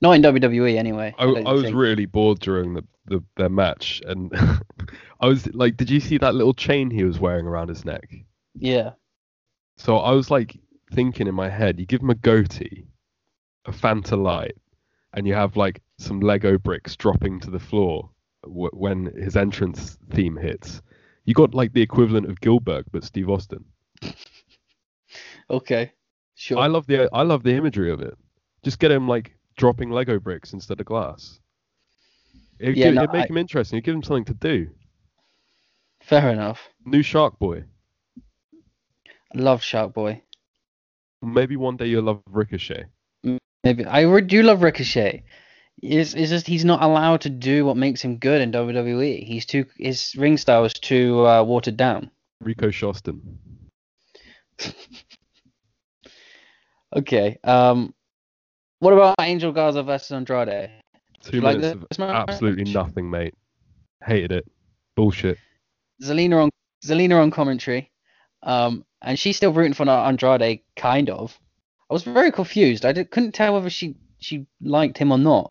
not. 0.01 0.13
In 0.13 0.23
WWE 0.23 0.77
anyway. 0.77 1.15
I, 1.19 1.25
don't 1.25 1.47
I 1.47 1.53
was 1.53 1.65
think. 1.65 1.77
really 1.77 2.07
bored 2.07 2.41
during 2.41 2.75
the, 2.75 2.85
the 3.07 3.23
their 3.37 3.49
match, 3.49 4.03
and 4.07 4.33
I 5.21 5.27
was 5.27 5.47
like, 5.55 5.77
"Did 5.77 5.91
you 5.91 6.01
see 6.01 6.19
that 6.19 6.35
little 6.35 6.55
chain 6.55 6.91
he 6.91 7.05
was 7.05 7.19
wearing 7.19 7.47
around 7.47 7.69
his 7.69 7.85
neck?" 7.85 8.15
Yeah. 8.55 8.93
So 9.77 9.99
I 9.99 10.13
was 10.13 10.31
like 10.31 10.59
thinking 10.93 11.27
in 11.27 11.35
my 11.35 11.49
head, 11.49 11.79
you 11.79 11.87
give 11.87 12.01
him 12.01 12.11
a 12.11 12.15
goatee, 12.15 12.87
a 13.67 13.73
Fanta 13.73 14.21
Light, 14.21 14.57
and 15.13 15.27
you 15.27 15.35
have 15.35 15.57
like 15.57 15.83
some 15.99 16.21
Lego 16.21 16.59
bricks 16.59 16.97
dropping 16.97 17.41
to 17.41 17.51
the 17.51 17.59
floor 17.59 18.11
w- 18.43 18.71
when 18.73 19.07
his 19.07 19.37
entrance 19.37 19.99
theme 20.11 20.37
hits. 20.37 20.81
You 21.25 21.35
got 21.35 21.55
like 21.55 21.73
the 21.73 21.83
equivalent 21.83 22.31
of 22.31 22.41
Gilbert, 22.41 22.87
but 22.93 23.05
Steve 23.05 23.29
Austin. 23.29 23.65
Okay. 25.51 25.93
Sure. 26.35 26.59
I 26.59 26.67
love 26.67 26.87
the 26.87 27.09
I 27.13 27.23
love 27.23 27.43
the 27.43 27.55
imagery 27.55 27.91
of 27.91 28.01
it. 28.03 28.17
Just 28.63 28.79
get 28.79 28.91
him 28.91 29.09
like 29.09 29.36
dropping 29.57 29.91
Lego 29.91 30.19
bricks 30.19 30.53
instead 30.53 30.81
of 30.81 30.87
glass. 30.87 31.41
It 32.59 32.77
Yeah, 32.77 32.87
would 32.87 32.95
no, 32.95 33.07
make 33.13 33.25
I- 33.25 33.27
him 33.27 33.37
interesting. 33.37 33.77
It'd 33.79 33.85
give 33.85 33.95
him 33.95 34.03
something 34.03 34.25
to 34.27 34.35
do. 34.35 34.71
Fair 36.03 36.31
enough. 36.31 36.61
New 36.85 37.03
Shark 37.03 37.39
Boy. 37.39 37.65
I 39.35 39.39
love 39.39 39.63
Shark 39.63 39.93
Boy. 39.93 40.23
Maybe 41.23 41.57
one 41.57 41.77
day 41.77 41.87
you'll 41.87 42.05
love 42.05 42.23
Ricochet. 42.31 42.85
Maybe 43.65 43.85
I 43.85 44.21
do 44.21 44.43
love 44.43 44.63
Ricochet. 44.63 45.25
It's, 45.83 46.15
it's 46.15 46.31
just 46.31 46.47
he's 46.47 46.65
not 46.65 46.83
allowed 46.83 47.23
to 47.23 47.31
do 47.31 47.67
what 47.67 47.77
makes 47.77 48.01
him 48.01 48.17
good 48.19 48.41
in 48.41 48.53
WWE. 48.53 49.25
He's 49.27 49.45
too 49.45 49.67
his 49.77 50.15
ring 50.17 50.37
style 50.39 50.65
is 50.65 50.73
too 50.75 51.27
uh, 51.27 51.43
watered 51.43 51.77
down. 51.77 52.11
Rico 52.41 52.69
Shoston. 52.69 53.21
Okay. 56.95 57.39
Um, 57.45 57.93
what 58.79 58.93
about 58.93 59.15
Angel 59.21 59.53
Garza 59.53 59.83
versus 59.83 60.13
Andrade? 60.13 60.71
Two 61.23 61.41
like 61.41 61.59
minutes 61.59 61.87
this 61.91 61.99
of 61.99 62.11
absolutely 62.11 62.73
nothing, 62.73 63.11
mate. 63.11 63.35
Hated 64.05 64.33
it. 64.33 64.47
Bullshit. 64.95 65.39
Zelina 66.03 66.45
on 66.45 66.51
Zelina 66.85 67.21
on 67.21 67.31
commentary, 67.31 67.91
um, 68.43 68.85
and 69.03 69.19
she's 69.19 69.37
still 69.37 69.53
rooting 69.53 69.75
for 69.75 69.89
Andrade, 69.89 70.61
kind 70.77 71.11
of. 71.11 71.39
I 71.91 71.95
was 71.95 72.03
very 72.03 72.31
confused. 72.31 72.85
I 72.85 72.93
couldn't 72.93 73.33
tell 73.33 73.55
whether 73.55 73.71
she 73.71 73.97
she 74.19 74.47
liked 74.61 74.99
him 74.99 75.13
or 75.13 75.19
not. 75.19 75.51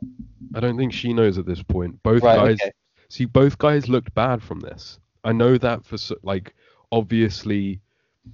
I 0.53 0.59
don't 0.59 0.77
think 0.77 0.93
she 0.93 1.13
knows 1.13 1.37
at 1.37 1.45
this 1.45 1.63
point. 1.63 2.01
Both 2.03 2.23
Right, 2.23 2.37
guys 2.37 2.57
okay. 2.61 2.71
see 3.09 3.25
both 3.25 3.57
guys 3.57 3.89
looked 3.89 4.13
bad 4.13 4.41
from 4.41 4.59
this. 4.59 4.99
I 5.23 5.31
know 5.31 5.57
that 5.57 5.83
for 5.83 5.97
like 6.23 6.53
obviously 6.91 7.81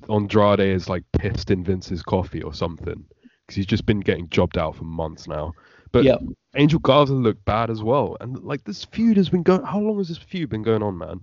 Andrade 0.10 0.60
is 0.60 0.90
like 0.90 1.04
pissed 1.14 1.50
in 1.50 1.64
Vince's 1.64 2.04
coffee 2.04 2.44
or 2.44 2.54
something 2.54 3.06
because 3.52 3.58
he's 3.58 3.66
just 3.66 3.86
been 3.86 4.00
getting 4.00 4.30
jobbed 4.30 4.58
out 4.58 4.76
for 4.78 4.86
months 4.86 5.28
now. 5.28 5.54
But 5.92 6.06
Yep. 6.06 6.22
Angel 6.56 6.80
Garza 6.80 7.14
looked 7.14 7.44
bad 7.44 7.70
as 7.70 7.84
well. 7.84 8.16
And 8.22 8.42
like 8.44 8.64
this 8.64 8.86
feud 8.86 9.18
has 9.18 9.28
been 9.30 9.44
going. 9.44 9.64
How 9.64 9.80
long 9.80 9.98
has 9.98 10.08
this 10.08 10.18
feud 10.18 10.50
been 10.50 10.64
going 10.64 10.82
on, 10.82 10.98
man? 10.98 11.20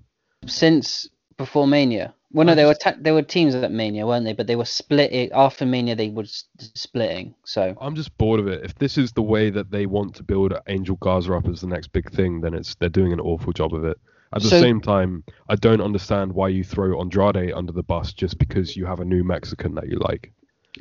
Since 0.47 1.09
before 1.39 1.67
Mania. 1.67 2.15
Well, 2.33 2.47
no, 2.47 2.55
they 2.55 2.67
were 2.67 2.75
ta- 2.75 2.97
they 3.01 3.13
were 3.13 3.23
teams 3.23 3.55
at 3.55 3.73
Mania, 3.73 4.07
weren't 4.07 4.27
they? 4.27 4.35
But 4.35 4.47
they 4.47 4.57
were 4.57 4.67
split 4.67 5.33
after 5.33 5.65
Mania. 5.65 5.97
They 5.97 6.11
were 6.11 6.25
s- 6.25 6.45
splitting. 6.75 7.35
So 7.45 7.75
I'm 7.81 7.95
just 7.95 8.17
bored 8.19 8.41
of 8.41 8.47
it. 8.49 8.63
If 8.63 8.75
this 8.75 8.99
is 8.99 9.13
the 9.13 9.23
way 9.23 9.49
that 9.49 9.71
they 9.71 9.87
want 9.87 10.15
to 10.17 10.23
build 10.23 10.53
Angel 10.69 10.97
Garza 10.97 11.33
up 11.33 11.49
as 11.49 11.63
the 11.63 11.67
next 11.67 11.89
big 11.93 12.11
thing, 12.13 12.43
then 12.43 12.53
it's 12.53 12.75
they're 12.75 12.91
doing 12.91 13.15
an 13.15 13.21
awful 13.21 13.55
job 13.55 13.73
of 13.75 13.85
it. 13.87 13.97
At 14.35 14.43
the 14.43 14.49
So- 14.49 14.61
same 14.61 14.83
time, 14.83 15.25
I 15.49 15.57
don't 15.57 15.81
understand 15.81 16.33
why 16.35 16.49
you 16.49 16.63
throw 16.63 17.01
Andrade 17.01 17.53
under 17.55 17.73
the 17.73 17.83
bus 17.83 18.13
just 18.13 18.39
because 18.39 18.77
you 18.77 18.85
have 18.85 19.01
a 19.01 19.05
new 19.07 19.25
Mexican 19.25 19.75
that 19.77 19.89
you 19.89 19.99
like. 20.01 20.31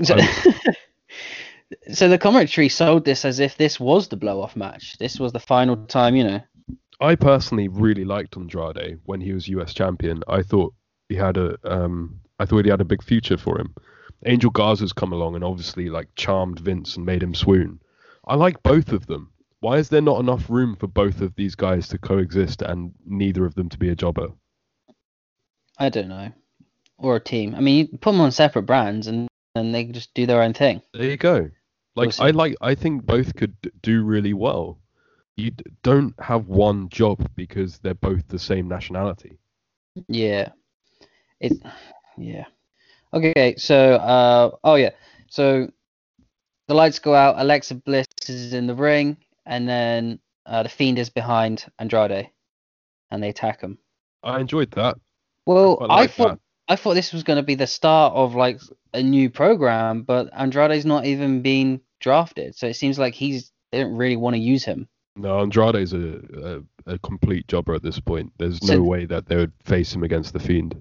So, 0.03 0.15
um, 0.19 0.27
so 1.91 2.07
the 2.07 2.17
commentary 2.17 2.69
sold 2.69 3.05
this 3.05 3.25
as 3.25 3.39
if 3.39 3.57
this 3.57 3.79
was 3.79 4.07
the 4.07 4.17
blow 4.17 4.41
off 4.41 4.55
match. 4.55 4.97
This 4.97 5.19
was 5.19 5.33
the 5.33 5.39
final 5.39 5.75
time, 5.87 6.15
you 6.15 6.23
know. 6.23 6.41
I 6.99 7.15
personally 7.15 7.67
really 7.67 8.05
liked 8.05 8.37
Andrade 8.37 8.99
when 9.05 9.21
he 9.21 9.33
was 9.33 9.47
US 9.49 9.73
champion. 9.73 10.23
I 10.27 10.41
thought 10.41 10.73
he 11.09 11.15
had 11.15 11.37
a 11.37 11.57
um 11.63 12.19
I 12.39 12.45
thought 12.45 12.65
he 12.65 12.71
had 12.71 12.81
a 12.81 12.85
big 12.85 13.03
future 13.03 13.37
for 13.37 13.59
him. 13.59 13.75
Angel 14.25 14.49
Garza's 14.49 14.93
come 14.93 15.13
along 15.13 15.35
and 15.35 15.43
obviously 15.43 15.89
like 15.89 16.07
charmed 16.15 16.59
Vince 16.59 16.95
and 16.95 17.05
made 17.05 17.21
him 17.21 17.35
swoon. 17.35 17.79
I 18.27 18.35
like 18.35 18.63
both 18.63 18.91
of 18.91 19.05
them. 19.07 19.31
Why 19.59 19.77
is 19.77 19.89
there 19.89 20.01
not 20.01 20.19
enough 20.19 20.49
room 20.49 20.75
for 20.75 20.87
both 20.87 21.21
of 21.21 21.35
these 21.35 21.55
guys 21.55 21.87
to 21.89 21.97
coexist 21.97 22.61
and 22.61 22.93
neither 23.05 23.45
of 23.45 23.55
them 23.55 23.69
to 23.69 23.77
be 23.77 23.89
a 23.89 23.95
jobber? 23.95 24.29
I 25.77 25.89
don't 25.89 26.09
know. 26.09 26.31
Or 26.97 27.15
a 27.15 27.19
team. 27.19 27.55
I 27.55 27.59
mean, 27.59 27.77
you 27.91 27.97
put 27.97 28.11
them 28.11 28.21
on 28.21 28.31
separate 28.31 28.63
brands 28.63 29.07
and, 29.07 29.27
and 29.57 29.75
they 29.75 29.83
just 29.85 30.13
do 30.13 30.25
their 30.25 30.41
own 30.41 30.53
thing. 30.53 30.81
There 30.93 31.09
you 31.09 31.17
go. 31.17 31.49
Like. 31.95 32.19
I 32.19 32.29
like 32.31 32.55
I 32.61 32.75
think 32.75 33.05
both 33.05 33.35
could 33.35 33.55
do 33.81 34.03
really 34.03 34.33
well. 34.33 34.79
You 35.35 35.51
d- 35.51 35.65
don't 35.83 36.13
have 36.19 36.47
one 36.47 36.89
job 36.89 37.29
because 37.35 37.79
they're 37.79 37.93
both 37.93 38.27
the 38.27 38.39
same 38.39 38.67
nationality. 38.67 39.37
Yeah. 40.07 40.49
It. 41.39 41.53
Yeah. 42.17 42.45
Okay. 43.13 43.55
So. 43.57 43.95
Uh. 43.95 44.51
Oh 44.63 44.75
yeah. 44.75 44.91
So. 45.29 45.71
The 46.67 46.73
lights 46.73 46.99
go 46.99 47.15
out. 47.15 47.35
Alexa 47.37 47.75
Bliss 47.75 48.07
is 48.27 48.51
in 48.51 48.67
the 48.67 48.75
ring, 48.75 49.15
and 49.45 49.69
then 49.69 50.19
uh, 50.45 50.63
the 50.63 50.69
Fiend 50.69 50.99
is 50.99 51.09
behind 51.09 51.65
Andrade, 51.79 52.29
and 53.09 53.23
they 53.23 53.29
attack 53.29 53.61
him. 53.61 53.77
I 54.21 54.41
enjoyed 54.41 54.71
that. 54.71 54.97
Well, 55.45 55.77
quite 55.77 55.91
I 55.91 56.07
thought 56.07 56.27
that. 56.31 56.39
I 56.67 56.75
thought 56.75 56.95
this 56.95 57.13
was 57.13 57.23
going 57.23 57.37
to 57.37 57.43
be 57.43 57.55
the 57.55 57.67
start 57.67 58.13
of 58.13 58.35
like 58.35 58.59
a 58.93 59.01
new 59.01 59.29
program, 59.29 60.03
but 60.03 60.29
Andrade's 60.33 60.85
not 60.85 61.05
even 61.05 61.41
been 61.41 61.81
drafted, 61.99 62.55
so 62.55 62.67
it 62.67 62.75
seems 62.75 62.99
like 62.99 63.13
he's 63.13 63.51
they 63.71 63.79
don't 63.81 63.95
really 63.95 64.15
want 64.17 64.35
to 64.35 64.39
use 64.41 64.63
him. 64.65 64.87
No, 65.15 65.39
Andrade's 65.39 65.93
a, 65.93 66.61
a 66.87 66.93
a 66.93 66.97
complete 66.99 67.47
jobber 67.47 67.73
at 67.73 67.83
this 67.83 67.99
point. 67.99 68.31
There's 68.37 68.61
no 68.63 68.75
So- 68.75 68.83
way 68.83 69.05
that 69.05 69.25
they 69.27 69.35
would 69.35 69.51
face 69.63 69.93
him 69.93 70.03
against 70.03 70.33
the 70.33 70.39
Fiend. 70.39 70.75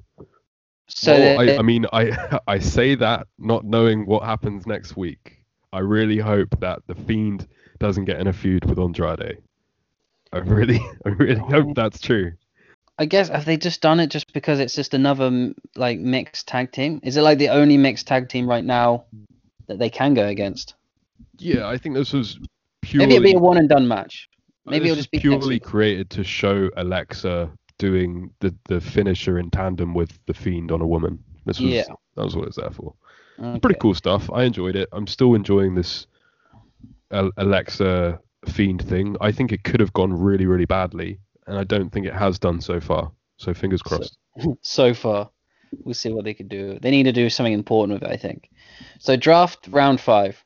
So 0.88 1.12
Well, 1.12 1.38
they- 1.46 1.56
I, 1.56 1.58
I 1.58 1.62
mean, 1.62 1.86
I 1.92 2.38
I 2.46 2.58
say 2.58 2.94
that 2.96 3.26
not 3.38 3.64
knowing 3.64 4.06
what 4.06 4.22
happens 4.22 4.66
next 4.66 4.96
week. 4.96 5.42
I 5.72 5.80
really 5.80 6.18
hope 6.18 6.58
that 6.60 6.80
the 6.86 6.94
Fiend 6.94 7.46
doesn't 7.78 8.04
get 8.06 8.20
in 8.20 8.26
a 8.28 8.32
feud 8.32 8.64
with 8.64 8.78
Andrade. 8.78 9.38
I 10.32 10.38
really, 10.38 10.80
I 11.06 11.10
really 11.10 11.40
hope 11.40 11.74
that's 11.74 12.00
true. 12.00 12.32
I 12.98 13.04
guess 13.04 13.28
have 13.28 13.44
they 13.44 13.56
just 13.56 13.82
done 13.82 14.00
it 14.00 14.08
just 14.08 14.32
because 14.32 14.58
it's 14.58 14.74
just 14.74 14.94
another 14.94 15.52
like 15.74 15.98
mixed 15.98 16.48
tag 16.48 16.72
team? 16.72 17.00
Is 17.02 17.16
it 17.16 17.22
like 17.22 17.38
the 17.38 17.50
only 17.50 17.76
mixed 17.76 18.06
tag 18.06 18.28
team 18.28 18.48
right 18.48 18.64
now 18.64 19.04
that 19.66 19.78
they 19.78 19.90
can 19.90 20.14
go 20.14 20.26
against? 20.26 20.74
Yeah, 21.38 21.68
I 21.68 21.76
think 21.76 21.94
this 21.94 22.12
was 22.12 22.38
purely. 22.80 23.06
Maybe 23.06 23.16
it'll 23.16 23.24
be 23.24 23.36
a 23.36 23.38
one 23.38 23.58
and 23.58 23.68
done 23.68 23.86
match. 23.86 24.28
Uh, 24.66 24.70
Maybe 24.70 24.86
it'll 24.86 24.96
just 24.96 25.10
be 25.10 25.18
purely 25.18 25.60
created 25.60 26.08
to 26.10 26.24
show 26.24 26.70
Alexa 26.76 27.50
doing 27.78 28.30
the 28.40 28.54
the 28.64 28.80
finisher 28.80 29.38
in 29.38 29.50
tandem 29.50 29.92
with 29.92 30.18
the 30.26 30.34
Fiend 30.34 30.72
on 30.72 30.80
a 30.80 30.86
woman. 30.86 31.22
This 31.44 31.60
was 31.60 31.70
Yeah. 31.70 31.84
that 32.16 32.24
was 32.24 32.34
what 32.34 32.48
it's 32.48 32.56
there 32.56 32.70
for. 32.70 32.94
Okay. 33.38 33.60
Pretty 33.60 33.78
cool 33.78 33.94
stuff. 33.94 34.30
I 34.32 34.44
enjoyed 34.44 34.76
it. 34.76 34.88
I'm 34.92 35.06
still 35.06 35.34
enjoying 35.34 35.74
this 35.74 36.06
Alexa 37.10 38.18
Fiend 38.46 38.82
thing. 38.82 39.16
I 39.20 39.32
think 39.32 39.52
it 39.52 39.62
could 39.62 39.80
have 39.80 39.92
gone 39.92 40.12
really, 40.12 40.46
really 40.46 40.64
badly, 40.64 41.18
and 41.46 41.58
I 41.58 41.64
don't 41.64 41.90
think 41.90 42.06
it 42.06 42.14
has 42.14 42.38
done 42.38 42.60
so 42.60 42.80
far. 42.80 43.12
So 43.36 43.54
fingers 43.54 43.82
crossed. 43.82 44.18
so 44.62 44.94
far. 44.94 45.30
We'll 45.84 45.94
see 45.94 46.12
what 46.12 46.24
they 46.24 46.34
could 46.34 46.48
do. 46.48 46.78
They 46.80 46.90
need 46.90 47.04
to 47.04 47.12
do 47.12 47.28
something 47.28 47.52
important 47.52 48.00
with 48.00 48.08
it, 48.08 48.12
I 48.12 48.16
think. 48.16 48.48
So 48.98 49.16
draft 49.16 49.68
round 49.70 50.00
five. 50.00 50.42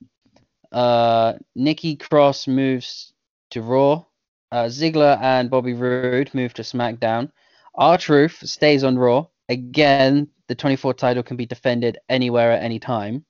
Uh, 0.72 1.34
Nikki 1.54 1.96
Cross 1.96 2.46
moves 2.46 3.12
to 3.50 3.62
Raw. 3.62 4.04
Uh, 4.52 4.64
Ziggler 4.64 5.20
and 5.20 5.50
Bobby 5.50 5.74
Roode 5.74 6.34
move 6.34 6.54
to 6.54 6.62
SmackDown. 6.62 7.30
R 7.74 7.96
Truth 7.96 8.38
stays 8.44 8.82
on 8.82 8.98
Raw. 8.98 9.26
Again, 9.48 10.28
the 10.48 10.54
24 10.54 10.94
title 10.94 11.22
can 11.22 11.36
be 11.36 11.46
defended 11.46 11.98
anywhere 12.08 12.52
at 12.52 12.62
any 12.62 12.78
time. 12.78 13.24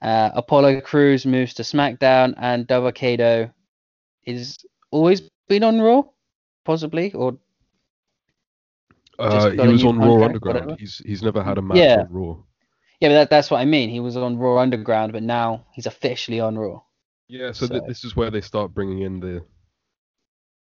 Uh, 0.00 0.30
Apollo 0.34 0.80
Crews 0.80 1.24
moves 1.24 1.54
to 1.54 1.62
SmackDown, 1.62 2.34
and 2.36 2.66
Dabba-Kato 2.66 3.50
is 4.24 4.58
always 4.90 5.22
been 5.52 5.64
on 5.64 5.80
Raw, 5.80 6.02
possibly, 6.64 7.12
or 7.12 7.36
Uh, 9.18 9.50
he 9.50 9.58
was 9.68 9.84
on 9.84 9.98
Raw 9.98 10.24
Underground. 10.24 10.60
whatever. 10.60 10.76
He's 10.78 10.94
he's 11.04 11.22
never 11.22 11.42
had 11.42 11.58
a 11.58 11.62
match 11.62 11.76
Yeah. 11.78 12.00
on 12.00 12.12
Raw. 12.12 12.36
Yeah, 13.00 13.08
but 13.10 13.14
that, 13.14 13.30
that's 13.30 13.50
what 13.50 13.60
I 13.60 13.64
mean. 13.66 13.88
He 13.90 14.00
was 14.00 14.16
on 14.16 14.38
Raw 14.38 14.58
Underground, 14.58 15.12
but 15.12 15.22
now 15.22 15.64
he's 15.74 15.86
officially 15.86 16.40
on 16.40 16.56
Raw. 16.56 16.80
Yeah, 17.28 17.52
so, 17.52 17.66
th- 17.66 17.82
this 17.88 18.04
is 18.04 18.14
where 18.16 18.30
they 18.30 18.40
start 18.40 18.74
bringing 18.74 19.02
in 19.02 19.20
the 19.20 19.44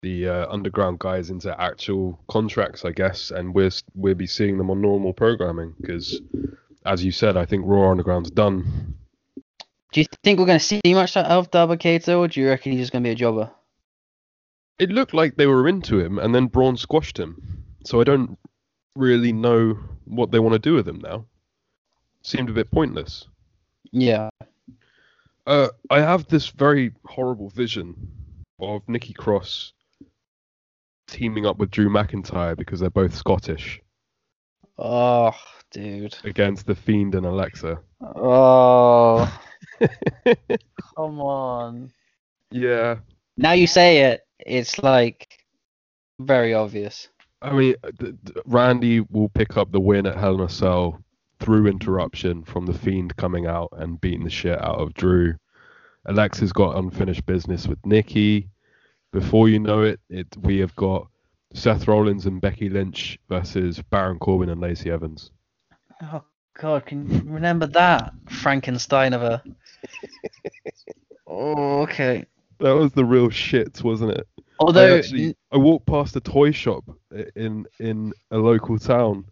the 0.03 0.29
uh, 0.29 0.47
underground 0.51 0.99
guys 0.99 1.29
into 1.31 1.51
actual 1.61 2.19
contracts, 2.29 2.85
I 2.85 2.93
guess, 2.93 3.31
and 3.31 3.55
we're 3.55 3.71
we'll 3.95 4.15
be 4.15 4.27
seeing 4.27 4.57
them 4.59 4.71
on 4.71 4.81
normal 4.81 5.13
programming 5.13 5.75
because, 5.81 6.21
as 6.87 7.05
you 7.05 7.13
said, 7.13 7.37
I 7.37 7.45
think 7.45 7.65
Raw 7.67 7.91
Underground's 7.91 8.31
done. 8.31 8.95
Do 9.93 10.01
you 10.01 10.07
think 10.25 10.39
we're 10.39 10.47
going 10.47 10.59
to 10.59 10.65
see 10.65 10.81
much 10.87 11.17
of 11.17 11.51
Dabba-Kato, 11.51 12.21
or 12.21 12.29
do 12.29 12.41
you 12.41 12.49
reckon 12.49 12.73
he's 12.73 12.81
just 12.83 12.93
going 12.93 13.03
to 13.05 13.09
be 13.09 13.13
a 13.13 13.17
jobber? 13.17 13.51
It 14.81 14.91
looked 14.91 15.13
like 15.15 15.37
they 15.37 15.47
were 15.47 15.69
into 15.69 16.01
him, 16.01 16.19
and 16.19 16.35
then 16.35 16.47
Braun 16.47 16.77
squashed 16.77 17.19
him. 17.19 17.65
So 17.85 18.01
I 18.01 18.05
don't 18.05 18.39
really 18.97 19.33
know 19.33 19.79
what 20.07 20.31
they 20.31 20.39
want 20.39 20.55
to 20.55 20.59
do 20.59 20.75
with 20.75 20.89
him 20.89 20.99
now. 21.01 21.27
Seemed 22.23 22.49
a 22.51 22.53
bit 22.55 22.71
pointless. 22.71 23.27
Yeah. 23.93 24.31
Uh, 25.47 25.69
I 25.91 26.01
have 26.01 26.27
this 26.29 26.49
very 26.49 26.93
horrible 27.05 27.51
vision 27.51 27.95
of 28.59 28.83
Nikki 28.89 29.13
Cross 29.13 29.73
teaming 31.07 31.45
up 31.47 31.59
with 31.59 31.71
Drew 31.71 31.89
McIntyre 31.91 32.57
because 32.57 32.81
they're 32.81 32.89
both 32.91 33.15
Scottish 33.15 33.81
Oh, 34.79 35.33
dude. 35.71 36.17
against 36.25 36.67
the 36.67 36.75
Fiend 36.75 37.15
and 37.15 37.27
Alexa. 37.27 37.79
Oh, 38.01 39.41
come 40.97 41.21
on. 41.21 41.91
yeah, 42.51 42.97
Now 43.37 43.53
you 43.53 43.67
say 43.67 44.03
it, 44.13 44.21
it's 44.47 44.79
like 44.83 45.45
very 46.19 46.55
obvious. 46.55 47.09
I 47.43 47.53
mean, 47.53 47.75
uh, 47.83 47.91
th- 47.99 48.15
th- 48.25 48.45
Randy 48.47 49.01
will 49.01 49.31
pick 49.31 49.57
up 49.57 49.73
the 49.73 49.81
win 49.81 50.07
at 50.07 50.17
Hell 50.17 50.35
in 50.35 50.41
a 50.41 50.49
Cell 50.49 51.03
through 51.39 51.67
interruption 51.67 52.45
from 52.45 52.67
the 52.67 52.75
Fiend 52.75 53.17
coming 53.17 53.47
out 53.47 53.71
and 53.73 54.01
beating 54.01 54.25
the 54.25 54.31
shit 54.31 54.61
out 54.63 54.79
of 54.79 54.93
Drew. 54.95 55.35
Alexa's 56.07 56.53
got 56.53 56.77
unfinished 56.77 57.25
business 57.27 57.67
with 57.67 57.85
Nikki. 57.85 58.51
Before 59.13 59.49
you 59.49 59.59
know 59.59 59.83
it, 59.83 60.01
it 60.09 60.27
we 60.39 60.59
have 60.59 60.75
got 60.77 61.09
Seth 61.55 61.89
Rollins 61.89 62.27
and 62.27 62.41
Becky 62.41 62.69
Lynch 62.69 63.19
versus 63.29 63.81
Baron 63.91 64.19
Corbin 64.19 64.51
and 64.51 64.61
Lacey 64.61 64.91
Evans. 64.91 65.31
Oh 66.03 66.23
God, 66.59 66.87
can 66.87 67.11
you 67.11 67.23
remember 67.25 67.67
that 67.69 68.13
Frankenstein 68.29 69.13
of 69.13 69.23
a? 69.23 69.43
oh, 71.27 71.83
okay. 71.83 72.25
That 72.61 72.77
was 72.77 72.93
the 72.93 73.05
real 73.05 73.31
shit, 73.31 73.83
wasn't 73.83 74.13
it? 74.13 74.27
I 74.39 74.43
Although, 74.59 74.99
actually 74.99 75.35
I 75.51 75.57
walked 75.57 75.87
past 75.87 76.17
a 76.17 76.21
toy 76.21 76.51
shop 76.51 76.85
in 77.35 77.67
in 77.79 78.13
a 78.31 78.37
local 78.39 78.79
town 78.79 79.25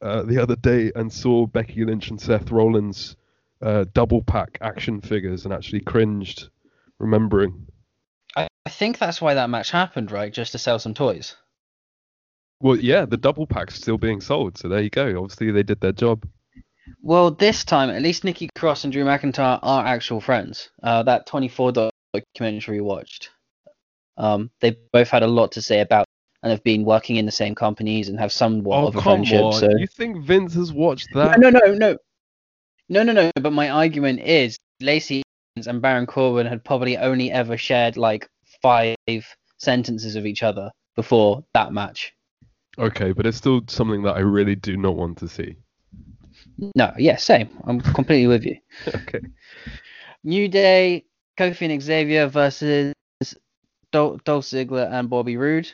uh, 0.00 0.22
the 0.22 0.40
other 0.40 0.56
day 0.56 0.92
and 0.94 1.12
saw 1.12 1.46
Becky 1.46 1.84
Lynch 1.84 2.10
and 2.10 2.20
Seth 2.20 2.50
Rollins 2.50 3.16
uh, 3.62 3.84
double 3.92 4.22
pack 4.22 4.58
action 4.60 5.00
figures 5.00 5.44
and 5.44 5.52
actually 5.52 5.80
cringed, 5.80 6.48
remembering. 6.98 7.66
I, 8.36 8.48
I 8.64 8.70
think 8.70 8.98
that's 8.98 9.20
why 9.20 9.34
that 9.34 9.50
match 9.50 9.70
happened, 9.70 10.12
right? 10.12 10.32
Just 10.32 10.52
to 10.52 10.58
sell 10.58 10.78
some 10.78 10.94
toys. 10.94 11.36
Well, 12.60 12.76
yeah, 12.76 13.04
the 13.04 13.16
double 13.16 13.46
pack's 13.46 13.74
still 13.74 13.98
being 13.98 14.20
sold, 14.20 14.56
so 14.58 14.68
there 14.68 14.82
you 14.82 14.90
go. 14.90 15.22
Obviously, 15.22 15.50
they 15.50 15.62
did 15.62 15.80
their 15.80 15.92
job. 15.92 16.26
Well, 17.02 17.30
this 17.30 17.64
time, 17.64 17.90
at 17.90 18.02
least 18.02 18.24
Nikki 18.24 18.48
Cross 18.56 18.84
and 18.84 18.92
Drew 18.92 19.04
McIntyre 19.04 19.58
are 19.62 19.84
actual 19.84 20.20
friends. 20.20 20.70
Uh, 20.82 21.02
that 21.02 21.26
24 21.26 21.72
documentary 22.34 22.80
we 22.80 22.80
watched, 22.82 23.30
um, 24.16 24.50
they 24.60 24.76
both 24.92 25.08
had 25.08 25.22
a 25.22 25.26
lot 25.26 25.52
to 25.52 25.62
say 25.62 25.80
about 25.80 26.06
and 26.42 26.50
have 26.50 26.62
been 26.62 26.84
working 26.84 27.16
in 27.16 27.26
the 27.26 27.32
same 27.32 27.54
companies 27.54 28.08
and 28.08 28.18
have 28.18 28.32
somewhat 28.32 28.78
oh 28.78 28.86
of 28.88 28.96
a 28.96 29.00
come 29.00 29.14
friendship. 29.14 29.42
on! 29.42 29.52
So 29.52 29.68
You 29.76 29.86
think 29.86 30.24
Vince 30.24 30.54
has 30.54 30.72
watched 30.72 31.12
that? 31.14 31.38
no, 31.38 31.50
no, 31.50 31.58
no, 31.58 31.74
no, 31.74 31.96
no, 32.88 33.02
no, 33.02 33.12
no. 33.12 33.30
But 33.40 33.52
my 33.52 33.70
argument 33.70 34.20
is 34.20 34.56
Lacey 34.80 35.22
and 35.56 35.80
Baron 35.80 36.06
Corbin 36.06 36.46
had 36.46 36.64
probably 36.64 36.96
only 36.98 37.32
ever 37.32 37.56
shared 37.56 37.96
like 37.96 38.28
five 38.62 38.96
sentences 39.58 40.16
of 40.16 40.26
each 40.26 40.42
other 40.42 40.70
before 40.94 41.44
that 41.54 41.72
match. 41.72 42.12
Okay, 42.78 43.12
but 43.12 43.26
it's 43.26 43.38
still 43.38 43.62
something 43.68 44.02
that 44.02 44.16
I 44.16 44.20
really 44.20 44.54
do 44.54 44.76
not 44.76 44.96
want 44.96 45.16
to 45.18 45.28
see. 45.28 45.56
No, 46.74 46.92
yeah, 46.98 47.16
same. 47.16 47.48
I'm 47.64 47.80
completely 47.80 48.26
with 48.26 48.44
you. 48.44 48.56
okay. 48.94 49.20
New 50.24 50.48
Day, 50.48 51.05
Kofi 51.36 51.70
and 51.70 51.82
Xavier 51.82 52.26
versus 52.26 52.94
Dol- 53.92 54.18
Dolph 54.24 54.44
Ziggler 54.44 54.90
and 54.90 55.08
Bobby 55.10 55.36
Roode. 55.36 55.70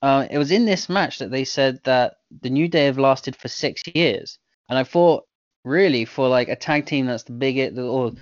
Uh, 0.00 0.26
it 0.30 0.38
was 0.38 0.52
in 0.52 0.64
this 0.64 0.88
match 0.88 1.18
that 1.18 1.30
they 1.30 1.44
said 1.44 1.80
that 1.84 2.16
the 2.42 2.50
New 2.50 2.68
Day 2.68 2.84
have 2.84 2.98
lasted 2.98 3.34
for 3.34 3.48
six 3.48 3.82
years, 3.94 4.38
and 4.68 4.78
I 4.78 4.84
thought 4.84 5.24
really 5.64 6.04
for 6.04 6.28
like 6.28 6.48
a 6.48 6.56
tag 6.56 6.86
team 6.86 7.06
that's 7.06 7.24
the 7.24 7.32
biggest 7.32 7.78
or 7.78 8.12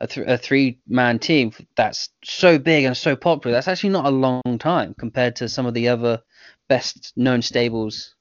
a, 0.00 0.06
th- 0.06 0.26
a 0.26 0.36
three-man 0.36 1.18
team 1.18 1.52
that's 1.76 2.10
so 2.24 2.58
big 2.58 2.84
and 2.84 2.96
so 2.96 3.16
popular, 3.16 3.54
that's 3.56 3.68
actually 3.68 3.90
not 3.90 4.06
a 4.06 4.10
long 4.10 4.58
time 4.58 4.94
compared 4.98 5.36
to 5.36 5.48
some 5.48 5.64
of 5.64 5.74
the 5.74 5.88
other 5.88 6.20
best-known 6.68 7.40
stables 7.40 8.14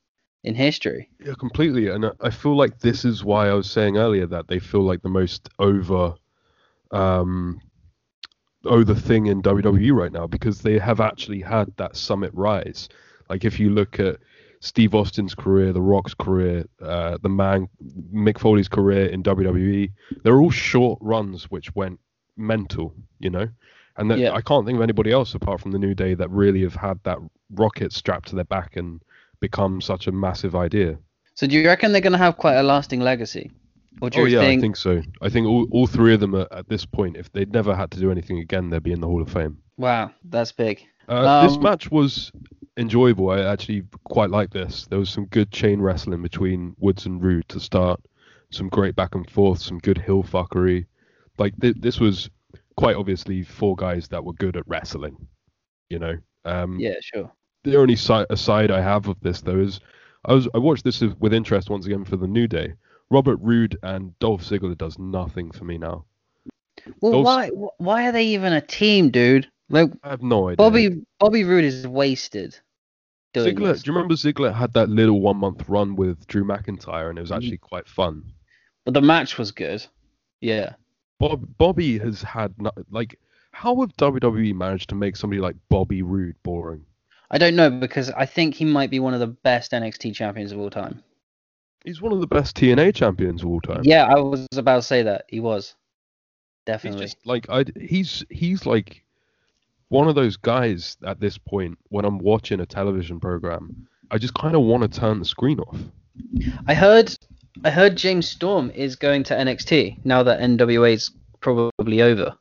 in 0.44 0.56
history. 0.56 1.10
Yeah, 1.20 1.34
completely. 1.38 1.90
And 1.90 2.06
I- 2.22 2.30
feel 2.30 2.56
like 2.56 2.80
this 2.80 3.04
is 3.04 3.24
why 3.24 3.50
I 3.50 3.54
was 3.54 3.70
saying 3.70 3.98
earlier 3.98 4.28
that 4.28 4.48
they 4.48 4.60
feel 4.60 4.82
like 4.82 5.02
the 5.02 5.10
most 5.10 5.50
over, 5.60 6.16
um, 6.92 7.60
oh, 8.66 8.84
the 8.84 8.96
thing 8.96 9.28
in 9.28 9.42
WWE 9.42 9.94
right 9.94 10.12
now 10.12 10.28
because 10.28 10.62
they 10.62 10.78
have 10.78 11.00
actually 11.00 11.42
had 11.42 11.72
that 11.78 11.96
summit 11.96 12.32
rise. 12.34 12.90
Like 13.30 13.46
if 13.46 13.60
you 13.60 13.70
look 13.70 14.00
at 14.00 14.18
Steve 14.60 14.94
Austin's 14.94 15.34
career, 15.34 15.74
The 15.74 15.82
Rock's 15.82 16.14
career, 16.14 16.66
uh, 16.82 17.18
the 17.22 17.30
man 17.30 17.68
Mick 18.14 18.38
Foley's 18.40 18.68
career 18.68 19.08
in 19.08 19.24
WWE, 19.24 19.92
they're 20.24 20.40
all 20.40 20.52
short 20.52 21.00
runs 21.02 21.50
which 21.50 21.74
went 21.76 22.00
mental, 22.38 22.94
you 23.20 23.30
know. 23.30 23.48
And 23.98 24.10
that, 24.12 24.20
Yeah. 24.20 24.34
I 24.34 24.42
can't 24.42 24.66
think 24.66 24.78
of 24.78 24.82
anybody 24.82 25.12
else 25.12 25.34
apart 25.34 25.62
from 25.62 25.72
the 25.72 25.80
New 25.80 25.94
Day 25.94 26.14
that 26.14 26.30
really 26.30 26.62
have 26.62 26.76
had 26.76 27.00
that 27.04 27.18
rocket 27.52 27.92
strapped 27.92 28.30
to 28.30 28.36
their 28.36 28.46
back 28.46 28.76
and 28.78 29.02
become 29.40 29.82
such 29.82 30.08
a 30.08 30.12
massive 30.12 30.56
idea. 30.56 30.98
So 31.34 31.48
do 31.48 31.58
you 31.58 31.66
reckon 31.66 31.92
they're 31.92 32.02
going 32.02 32.12
to 32.12 32.18
have 32.18 32.38
quite 32.38 32.56
a 32.56 32.64
lasting 32.64 33.00
legacy? 33.00 33.52
Do 34.10 34.22
Oh 34.22 34.26
you 34.26 34.36
yeah, 34.38 34.42
think 34.42 34.60
I 34.60 34.62
think 34.62 34.76
so. 34.76 35.02
I 35.22 35.30
think 35.30 35.48
all, 35.48 35.68
all 35.72 35.88
three 35.88 36.14
of 36.14 36.20
them 36.20 36.36
are 36.36 36.48
at 36.52 36.68
this 36.68 36.86
point. 36.86 37.18
If 37.18 37.32
they'd 37.32 37.52
never 37.54 37.76
had 37.76 37.92
to 37.92 38.00
do 38.00 38.12
anything 38.12 38.40
again, 38.40 38.70
they'd 38.70 38.82
be 38.84 38.92
in 38.92 39.02
the 39.02 39.08
Hall 39.08 39.22
of 39.22 39.30
Fame. 39.32 39.58
Wow, 39.78 40.12
that's 40.26 40.52
big. 40.52 40.84
Uh, 41.08 41.44
this 41.48 41.56
Um, 41.58 41.64
match 41.64 41.92
was 41.92 42.32
enjoyable. 42.78 43.30
I 43.30 43.42
actually 43.42 43.84
quite 44.06 44.30
like 44.30 44.50
this. 44.52 44.86
There 44.88 45.00
was 45.00 45.10
some 45.10 45.26
good 45.26 45.52
chain 45.52 45.82
wrestling 45.82 46.22
between 46.22 46.76
Woods 46.80 47.06
and 47.06 47.22
Roode 47.24 47.48
to 47.50 47.60
start. 47.60 48.00
Some 48.50 48.70
great 48.70 48.96
back 48.96 49.16
and 49.16 49.30
forth. 49.30 49.60
Some 49.60 49.78
good 49.80 49.98
hill 49.98 50.24
fuckery. 50.24 50.86
Like 51.38 51.54
th- 51.62 51.78
this 51.80 52.00
was 52.00 52.30
quite 52.78 52.96
obviously 52.96 53.44
four 53.44 53.76
guys 53.76 54.08
that 54.10 54.24
were 54.24 54.34
good 54.34 54.58
at 54.58 54.68
wrestling. 54.68 55.16
You 55.90 56.00
know. 56.00 56.18
Um, 56.46 56.80
Yeah, 56.80 56.96
sure. 57.02 57.32
the 57.64 57.78
only 57.78 57.96
side 57.96 58.26
aside 58.30 58.72
I 58.72 58.82
have 58.82 59.08
of 59.08 59.20
this 59.22 59.42
though 59.42 59.60
is 59.60 59.80
I 60.26 60.34
was 60.34 60.48
I 60.54 60.58
watched 60.58 60.84
this 60.84 61.02
with 61.02 61.34
interest 61.34 61.70
once 61.70 61.86
again 61.86 62.04
for 62.06 62.18
the 62.18 62.28
New 62.28 62.48
Day. 62.48 62.74
Robert 63.12 63.38
Roode 63.42 63.78
and 63.84 64.18
Dolph 64.20 64.44
Ziggler 64.44 64.78
does 64.78 64.98
nothing 64.98 65.52
for 65.52 65.66
me 65.66 65.78
now. 65.78 66.06
Well, 67.02 67.12
Those- 67.12 67.26
why 67.26 67.48
why 67.78 68.08
are 68.08 68.12
they 68.12 68.26
even 68.28 68.54
a 68.54 68.62
team, 68.62 69.12
dude? 69.12 69.48
Like 69.70 69.92
I 70.04 70.10
have 70.10 70.24
no 70.24 70.48
idea. 70.48 70.58
Bobby 70.58 71.02
Bobby 71.20 71.44
Roode 71.44 71.66
is 71.66 71.88
wasted. 71.88 72.58
Ziggler, 73.36 73.74
this. 73.74 73.84
do 73.84 73.92
you 73.92 73.96
remember 73.96 74.16
Ziggler 74.16 74.54
had 74.54 74.74
that 74.74 74.90
little 74.90 75.22
one 75.22 75.38
month 75.38 75.70
run 75.70 75.96
with 75.96 76.28
Drew 76.28 76.44
McIntyre 76.44 77.10
and 77.10 77.18
it 77.18 77.22
was 77.22 77.30
mm-hmm. 77.30 77.38
actually 77.38 77.58
quite 77.60 77.88
fun. 77.88 78.24
But 78.84 78.94
the 78.94 79.02
match 79.02 79.38
was 79.38 79.52
good. 79.52 79.86
Yeah. 80.42 80.74
Bob 81.20 81.46
Bobby 81.58 81.98
has 82.00 82.22
had 82.22 82.54
no, 82.60 82.72
like 82.90 83.20
how 83.52 83.80
have 83.82 83.96
WWE 83.98 84.56
managed 84.56 84.90
to 84.90 84.96
make 84.96 85.16
somebody 85.16 85.40
like 85.40 85.56
Bobby 85.70 86.02
Roode 86.02 86.36
boring? 86.44 86.86
I 87.30 87.38
don't 87.38 87.56
know 87.56 87.70
because 87.70 88.10
I 88.10 88.26
think 88.26 88.56
he 88.56 88.66
might 88.66 88.90
be 88.90 89.00
one 89.00 89.14
of 89.14 89.20
the 89.20 89.28
best 89.28 89.72
NXT 89.72 90.14
champions 90.16 90.52
of 90.52 90.60
all 90.60 90.70
time. 90.70 91.02
He's 91.86 92.02
one 92.02 92.12
of 92.12 92.22
the 92.22 92.28
best 92.28 92.56
TNA 92.56 92.96
champions 92.96 93.42
of 93.44 93.50
all 93.50 93.62
time. 93.62 93.82
Yeah, 93.84 94.06
I 94.06 94.20
was 94.20 94.48
about 94.56 94.78
to 94.78 94.82
say 94.82 95.04
that. 95.04 95.26
He 95.28 95.40
was. 95.40 95.76
He's 96.66 96.74
Definitely. 96.74 97.06
just 97.06 97.26
like 97.26 97.50
I 97.50 97.66
he's 97.80 98.24
he's 98.30 98.68
like 98.68 99.04
one 99.90 100.08
of 100.08 100.16
those 100.16 100.38
guys 100.38 100.96
at 101.06 101.20
this 101.20 101.38
point 101.38 101.78
when 101.90 102.06
I'm 102.06 102.20
watching 102.20 102.60
a 102.60 102.66
television 102.66 103.20
program, 103.20 103.88
I 104.12 104.20
just 104.20 104.34
kind 104.36 104.56
of 104.56 104.62
want 104.62 104.84
to 104.84 105.00
turn 105.00 105.20
the 105.20 105.26
screen 105.26 105.60
off. 105.60 105.78
I 106.68 106.74
heard 106.74 107.14
I 107.64 107.72
heard 107.72 107.98
James 107.98 108.30
Storm 108.30 108.70
is 108.72 108.96
going 108.96 109.24
to 109.24 109.36
NXT 109.36 110.06
now 110.06 110.24
that 110.24 110.40
NWA's 110.40 111.12
probably 111.42 112.02
over. 112.02 112.34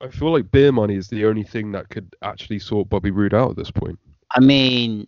I 0.00 0.08
feel 0.08 0.32
like 0.32 0.50
beer 0.50 0.72
money 0.72 0.94
is 0.94 1.08
the 1.08 1.26
only 1.26 1.42
thing 1.42 1.72
that 1.72 1.88
could 1.88 2.14
actually 2.22 2.60
sort 2.60 2.88
Bobby 2.88 3.10
Roode 3.10 3.34
out 3.34 3.50
at 3.50 3.56
this 3.56 3.70
point. 3.70 3.98
I 4.30 4.40
mean, 4.40 5.06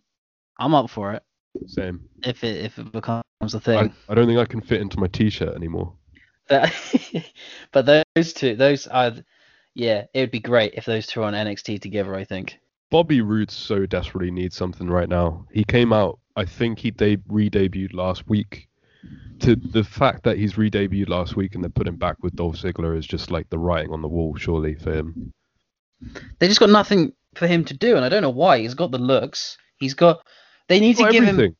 I'm 0.59 0.75
up 0.75 0.91
for 0.91 1.13
it 1.13 1.23
Same. 1.67 2.01
if 2.25 2.43
it 2.45 2.65
if 2.65 2.79
it 2.79 2.93
becomes 2.93 3.23
a 3.41 3.45
I, 3.45 3.61
thing. 3.61 3.95
I 4.09 4.15
don't 4.15 4.27
think 4.27 4.39
I 4.39 4.45
can 4.45 4.61
fit 4.61 4.81
into 4.81 4.99
my 4.99 5.07
t-shirt 5.07 5.55
anymore. 5.55 5.93
But, 6.49 6.73
but 7.73 8.05
those 8.15 8.33
two, 8.33 8.57
those 8.57 8.87
are, 8.87 9.13
yeah, 9.75 10.05
it 10.13 10.21
would 10.21 10.31
be 10.31 10.41
great 10.41 10.75
if 10.75 10.85
those 10.85 11.07
two 11.07 11.21
are 11.21 11.25
on 11.25 11.35
NXT 11.35 11.81
together. 11.81 12.15
I 12.15 12.25
think. 12.25 12.59
Bobby 12.91 13.21
Roode 13.21 13.51
so 13.51 13.85
desperately 13.87 14.31
needs 14.31 14.57
something 14.57 14.89
right 14.89 15.09
now. 15.09 15.47
He 15.53 15.63
came 15.63 15.93
out, 15.93 16.19
I 16.37 16.47
think 16.47 16.79
he 16.79 16.91
de- 16.91 17.19
re-debuted 17.29 17.93
last 17.93 18.27
week. 18.29 18.67
To 19.41 19.55
the 19.55 19.85
fact 19.85 20.25
that 20.25 20.39
he's 20.39 20.59
re-debuted 20.59 21.09
last 21.09 21.37
week 21.37 21.55
and 21.55 21.63
they 21.63 21.69
put 21.69 21.87
him 21.87 21.97
back 21.97 22.17
with 22.23 22.35
Dolph 22.35 22.57
Ziggler 22.57 22.97
is 22.97 23.07
just 23.07 23.31
like 23.31 23.49
the 23.51 23.59
writing 23.59 23.93
on 23.93 24.03
the 24.03 24.09
wall, 24.09 24.35
surely 24.37 24.75
for 24.75 24.93
him. 24.93 25.33
They 26.39 26.49
just 26.49 26.59
got 26.59 26.71
nothing 26.71 27.13
for 27.35 27.47
him 27.47 27.65
to 27.67 27.75
do, 27.75 27.95
and 27.95 28.05
I 28.05 28.09
don't 28.09 28.23
know 28.23 28.31
why. 28.31 28.59
He's 28.59 28.75
got 28.75 28.91
the 28.91 28.99
looks. 28.99 29.59
He's 29.79 29.95
got. 29.95 30.27
They 30.69 30.81
need 30.81 30.97
to 30.97 31.11
give 31.11 31.25
him. 31.25 31.57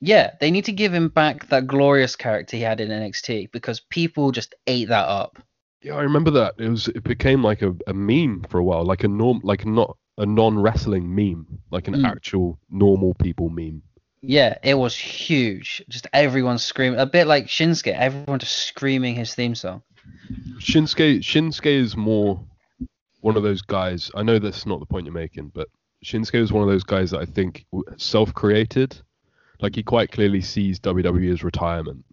Yeah, 0.00 0.32
they 0.40 0.50
need 0.50 0.64
to 0.66 0.72
give 0.72 0.94
him 0.94 1.08
back 1.08 1.48
that 1.48 1.66
glorious 1.66 2.14
character 2.14 2.56
he 2.56 2.62
had 2.62 2.80
in 2.80 2.88
NXT 2.90 3.50
because 3.50 3.80
people 3.80 4.30
just 4.30 4.54
ate 4.66 4.88
that 4.88 5.06
up. 5.08 5.38
Yeah, 5.82 5.94
I 5.94 6.02
remember 6.02 6.30
that. 6.32 6.54
It 6.58 6.68
was 6.68 6.88
it 6.88 7.04
became 7.04 7.42
like 7.42 7.62
a, 7.62 7.74
a 7.86 7.94
meme 7.94 8.44
for 8.48 8.58
a 8.58 8.64
while, 8.64 8.84
like 8.84 9.04
a 9.04 9.08
norm, 9.08 9.40
like 9.42 9.64
not 9.66 9.96
a 10.18 10.26
non-wrestling 10.26 11.14
meme, 11.14 11.46
like 11.70 11.88
an 11.88 11.94
Mm. 11.94 12.04
actual 12.06 12.58
normal 12.70 13.14
people 13.14 13.48
meme. 13.48 13.82
Yeah, 14.20 14.58
it 14.64 14.74
was 14.74 14.96
huge. 14.96 15.82
Just 15.88 16.08
everyone 16.12 16.58
screaming, 16.58 16.98
a 16.98 17.06
bit 17.06 17.28
like 17.28 17.46
Shinsuke. 17.46 17.94
Everyone 17.94 18.40
just 18.40 18.66
screaming 18.66 19.14
his 19.14 19.34
theme 19.34 19.54
song. 19.54 19.82
Shinsuke 20.58 21.20
Shinsuke 21.20 21.66
is 21.66 21.96
more 21.96 22.40
one 23.20 23.36
of 23.36 23.42
those 23.44 23.62
guys. 23.62 24.10
I 24.14 24.22
know 24.22 24.38
that's 24.38 24.66
not 24.66 24.80
the 24.80 24.86
point 24.86 25.06
you're 25.06 25.14
making, 25.14 25.52
but 25.54 25.68
Shinsuke 26.04 26.34
is 26.36 26.52
one 26.52 26.62
of 26.62 26.68
those 26.68 26.84
guys 26.84 27.10
that 27.12 27.20
I 27.20 27.24
think 27.24 27.66
self-created. 27.96 29.00
Like 29.60 29.74
he 29.74 29.82
quite 29.82 30.12
clearly 30.12 30.40
sees 30.40 30.78
WWE 30.80 31.32
as 31.32 31.42
retirement. 31.42 32.04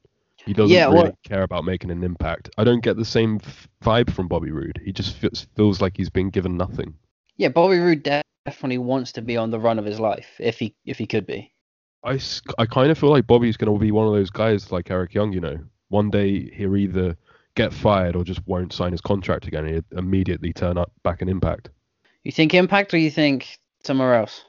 He 0.45 0.53
doesn't 0.53 0.75
Yeah, 0.75 0.85
really 0.85 0.95
well- 1.03 1.17
care 1.23 1.43
about 1.43 1.65
making 1.65 1.91
an 1.91 2.03
impact. 2.03 2.49
I 2.57 2.63
don't 2.63 2.83
get 2.83 2.97
the 2.97 3.05
same 3.05 3.39
f- 3.43 3.67
vibe 3.83 4.11
from 4.11 4.27
Bobby 4.27 4.51
Roode. 4.51 4.79
He 4.83 4.91
just 4.91 5.15
feels, 5.17 5.47
feels 5.55 5.81
like 5.81 5.97
he's 5.97 6.09
been 6.09 6.29
given 6.29 6.55
nothing. 6.57 6.93
Yeah, 7.37 7.49
Bobby 7.49 7.79
Roode 7.79 8.03
definitely 8.45 8.77
wants 8.77 9.11
to 9.13 9.21
be 9.21 9.37
on 9.37 9.49
the 9.51 9.59
run 9.59 9.79
of 9.79 9.85
his 9.85 9.99
life 9.99 10.27
if 10.39 10.59
he 10.59 10.75
if 10.85 10.97
he 10.97 11.05
could 11.07 11.25
be. 11.25 11.51
I, 12.03 12.19
I 12.59 12.67
kind 12.67 12.91
of 12.91 12.97
feel 12.99 13.09
like 13.09 13.25
Bobby's 13.25 13.57
going 13.57 13.73
to 13.73 13.79
be 13.79 13.91
one 13.91 14.05
of 14.07 14.13
those 14.13 14.29
guys 14.29 14.71
like 14.71 14.91
Eric 14.91 15.15
Young, 15.15 15.33
you 15.33 15.41
know. 15.41 15.57
One 15.89 16.11
day 16.11 16.51
he'll 16.53 16.75
either 16.77 17.17
get 17.55 17.73
fired 17.73 18.15
or 18.15 18.23
just 18.23 18.45
won't 18.47 18.71
sign 18.73 18.91
his 18.91 19.01
contract 19.01 19.47
again 19.47 19.65
and 19.65 19.73
he'll 19.89 19.99
immediately 19.99 20.53
turn 20.53 20.77
up 20.77 20.91
back 21.03 21.21
in 21.23 21.29
Impact. 21.29 21.69
You 22.23 22.31
think 22.31 22.53
Impact 22.53 22.93
or 22.93 22.97
you 22.97 23.09
think 23.09 23.57
somewhere 23.83 24.13
else? 24.13 24.45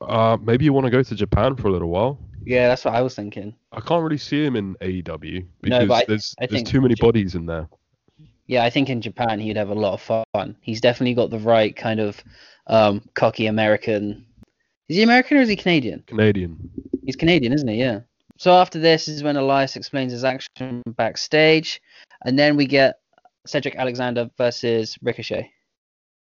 Uh, 0.00 0.36
maybe 0.42 0.64
you 0.64 0.72
want 0.72 0.84
to 0.86 0.90
go 0.90 1.02
to 1.02 1.14
Japan 1.14 1.56
for 1.56 1.68
a 1.68 1.72
little 1.72 1.88
while. 1.88 2.18
Yeah, 2.44 2.68
that's 2.68 2.84
what 2.84 2.94
I 2.94 3.02
was 3.02 3.14
thinking. 3.14 3.54
I 3.72 3.80
can't 3.80 4.02
really 4.02 4.18
see 4.18 4.44
him 4.44 4.54
in 4.56 4.74
AEW 4.76 5.40
No, 5.64 5.80
because 5.80 5.88
but 5.88 5.94
I- 5.94 6.04
there's 6.06 6.34
I 6.40 6.46
there's 6.46 6.62
too 6.62 6.80
many 6.80 6.94
bodies 6.94 7.34
in 7.34 7.46
there. 7.46 7.68
Yeah, 8.46 8.62
I 8.64 8.70
think 8.70 8.88
in 8.88 9.00
Japan 9.00 9.40
he'd 9.40 9.56
have 9.56 9.70
a 9.70 9.74
lot 9.74 9.94
of 9.94 10.24
fun. 10.32 10.56
He's 10.60 10.80
definitely 10.80 11.14
got 11.14 11.30
the 11.30 11.40
right 11.40 11.74
kind 11.74 11.98
of 11.98 12.22
um, 12.68 13.02
cocky 13.14 13.46
American. 13.46 14.24
Is 14.88 14.96
he 14.98 15.02
American 15.02 15.38
or 15.38 15.40
is 15.40 15.48
he 15.48 15.56
Canadian? 15.56 16.04
Canadian. 16.06 16.70
He's 17.04 17.16
Canadian, 17.16 17.52
isn't 17.52 17.66
he? 17.66 17.76
Yeah. 17.76 18.00
So 18.38 18.52
after 18.52 18.78
this 18.78 19.08
is 19.08 19.24
when 19.24 19.36
Elias 19.36 19.74
explains 19.74 20.12
his 20.12 20.22
action 20.22 20.82
backstage, 20.86 21.80
and 22.24 22.38
then 22.38 22.54
we 22.56 22.66
get 22.66 23.00
Cedric 23.46 23.74
Alexander 23.74 24.30
versus 24.38 24.96
Ricochet, 25.02 25.50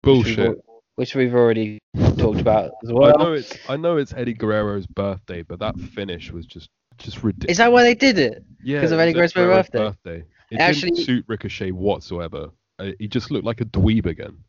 Bullshit. 0.03 0.57
Which 0.99 1.15
we've 1.15 1.33
already 1.33 1.79
talked 2.17 2.41
about 2.41 2.71
as 2.83 2.89
I 2.89 2.93
well. 2.93 3.17
know 3.17 3.31
it's 3.33 3.57
I 3.69 3.77
know 3.77 3.95
it's 3.95 4.13
Eddie 4.13 4.33
Guerrero's 4.33 4.85
birthday, 4.85 5.43
but 5.43 5.59
that 5.59 5.79
finish 5.79 6.29
was 6.31 6.45
just 6.45 6.67
just 6.97 7.23
ridiculous. 7.23 7.51
Is 7.53 7.57
that 7.59 7.71
why 7.71 7.83
they 7.83 7.95
did 7.95 8.17
it? 8.19 8.43
Yeah, 8.61 8.79
because 8.79 8.91
of 8.91 8.99
Eddie 8.99 9.13
Guerrero's 9.13 9.31
Guerrero's 9.33 9.69
birthday? 9.69 10.25
It 10.51 10.59
Actually- 10.59 10.91
didn't 10.91 11.05
suit 11.05 11.25
Ricochet 11.27 11.71
whatsoever. 11.71 12.49
Uh, 12.79 12.91
he 12.99 13.07
just 13.07 13.31
looked 13.31 13.45
like 13.45 13.61
a 13.61 13.65
dweeb 13.65 14.05
again. 14.07 14.39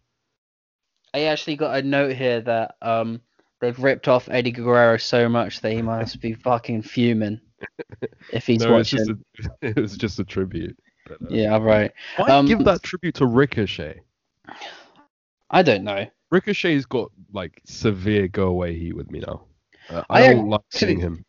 I 1.15 1.23
actually 1.25 1.55
got 1.57 1.77
a 1.79 1.83
note 1.83 2.17
here 2.17 2.41
that 2.41 2.75
um 2.83 3.21
they've 3.61 3.79
ripped 3.79 4.09
off 4.09 4.29
Eddie 4.29 4.51
Guerrero 4.51 4.97
so 4.97 5.29
much 5.29 5.61
that 5.61 5.71
he 5.73 5.83
must 5.83 6.21
be 6.21 6.33
fucking 6.35 6.83
fuming 6.83 7.41
if 8.33 8.45
he's 8.47 8.59
no, 8.61 8.77
it's 8.79 8.93
watching. 8.93 9.07
just 9.39 9.51
a, 9.63 9.67
it 9.69 9.77
was 9.77 9.97
just 9.97 10.19
a 10.19 10.25
tribute. 10.25 10.77
But, 11.07 11.23
uh, 11.23 11.27
Yeah, 11.31 11.57
right. 11.59 11.93
Why 12.17 12.29
Um, 12.31 12.47
give 12.47 12.65
that 12.65 12.83
tribute 12.83 13.15
to 13.17 13.27
Ricochet? 13.27 14.01
I 15.51 15.63
don't 15.63 15.85
know. 15.85 16.07
Ricochet's 16.31 16.87
got 16.87 17.11
like 17.33 17.61
severe 17.67 18.29
go 18.29 18.49
away 18.49 18.79
heat 18.79 18.95
with 18.95 19.11
me 19.11 19.21
now. 19.21 19.45
Uh, 19.89 20.03
I 20.09 20.23
I 20.25 20.29
don't 20.29 20.49
like 20.49 20.61
actually- 20.73 20.89
seeing 20.89 21.01
him. 21.01 21.25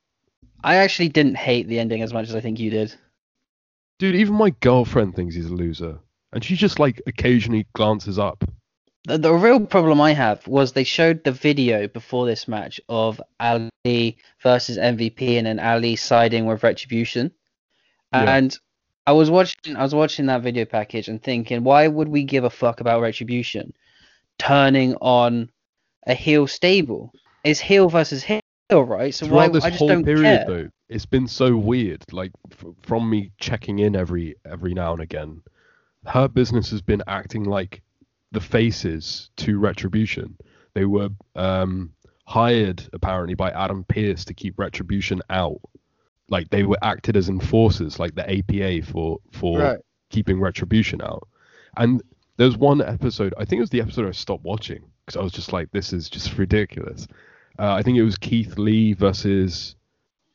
I 0.63 0.75
actually 0.75 1.09
didn't 1.09 1.37
hate 1.37 1.67
the 1.67 1.79
ending 1.79 2.03
as 2.03 2.13
much 2.13 2.29
as 2.29 2.35
I 2.35 2.39
think 2.39 2.59
you 2.59 2.69
did. 2.69 2.93
Dude, 3.97 4.15
even 4.15 4.35
my 4.35 4.51
girlfriend 4.51 5.15
thinks 5.15 5.33
he's 5.33 5.47
a 5.47 5.53
loser. 5.53 5.97
And 6.33 6.43
she 6.43 6.55
just 6.55 6.79
like 6.79 7.01
occasionally 7.07 7.65
glances 7.73 8.19
up. 8.19 8.43
The, 9.05 9.17
the 9.17 9.33
real 9.33 9.65
problem 9.65 9.99
I 9.99 10.13
have 10.13 10.45
was 10.47 10.73
they 10.73 10.83
showed 10.83 11.23
the 11.23 11.31
video 11.31 11.87
before 11.87 12.27
this 12.27 12.47
match 12.47 12.79
of 12.87 13.19
Ali 13.39 14.17
versus 14.43 14.77
MVP 14.77 15.37
and 15.37 15.47
then 15.47 15.59
Ali 15.59 15.95
siding 15.95 16.45
with 16.45 16.61
Retribution. 16.61 17.31
Yeah. 18.13 18.35
And 18.35 18.57
I 19.07 19.13
was 19.13 19.31
watching 19.31 19.75
I 19.75 19.81
was 19.81 19.95
watching 19.95 20.27
that 20.27 20.43
video 20.43 20.65
package 20.65 21.07
and 21.07 21.21
thinking, 21.21 21.63
why 21.63 21.87
would 21.87 22.07
we 22.07 22.23
give 22.23 22.43
a 22.43 22.51
fuck 22.51 22.81
about 22.81 23.01
Retribution 23.01 23.73
turning 24.41 24.95
on 24.95 25.49
a 26.07 26.13
heel 26.13 26.47
stable? 26.47 27.13
It's 27.43 27.59
heel 27.59 27.89
versus 27.89 28.23
heel, 28.23 28.41
right? 28.71 29.13
So 29.13 29.25
why 29.27 29.47
Throughout 29.47 29.53
this 29.53 29.63
I 29.65 29.69
just 29.69 29.79
whole 29.79 29.87
don't 29.89 30.03
period 30.03 30.23
care. 30.23 30.45
though, 30.47 30.69
it's 30.89 31.05
been 31.05 31.27
so 31.27 31.55
weird. 31.55 32.03
Like 32.11 32.31
f- 32.51 32.65
from 32.81 33.09
me 33.09 33.31
checking 33.39 33.79
in 33.79 33.95
every 33.95 34.35
every 34.45 34.73
now 34.73 34.93
and 34.93 35.01
again, 35.01 35.41
her 36.05 36.27
business 36.27 36.71
has 36.71 36.81
been 36.81 37.03
acting 37.07 37.43
like 37.43 37.81
the 38.31 38.41
faces 38.41 39.29
to 39.37 39.59
Retribution. 39.59 40.37
They 40.73 40.85
were 40.85 41.09
um, 41.35 41.91
hired 42.25 42.87
apparently 42.93 43.35
by 43.35 43.51
Adam 43.51 43.83
Pearce 43.83 44.23
to 44.25 44.33
keep 44.33 44.57
Retribution 44.57 45.21
out. 45.29 45.59
Like 46.29 46.49
they 46.49 46.63
were 46.63 46.77
acted 46.81 47.17
as 47.17 47.27
enforcers, 47.29 47.99
like 47.99 48.15
the 48.15 48.25
APA 48.29 48.85
for 48.91 49.19
for 49.33 49.59
Right. 49.59 49.79
keeping 50.09 50.39
Retribution 50.39 51.01
out. 51.01 51.27
And 51.77 52.01
there's 52.41 52.57
one 52.57 52.81
episode, 52.81 53.33
I 53.37 53.45
think 53.45 53.59
it 53.59 53.61
was 53.61 53.69
the 53.69 53.81
episode 53.81 54.07
I 54.07 54.11
stopped 54.11 54.43
watching 54.43 54.81
because 55.05 55.15
I 55.19 55.23
was 55.23 55.31
just 55.31 55.53
like, 55.53 55.69
this 55.71 55.93
is 55.93 56.09
just 56.09 56.37
ridiculous. 56.37 57.07
Uh, 57.59 57.73
I 57.73 57.83
think 57.83 57.97
it 57.97 58.03
was 58.03 58.17
Keith 58.17 58.57
Lee 58.57 58.93
versus 58.93 59.75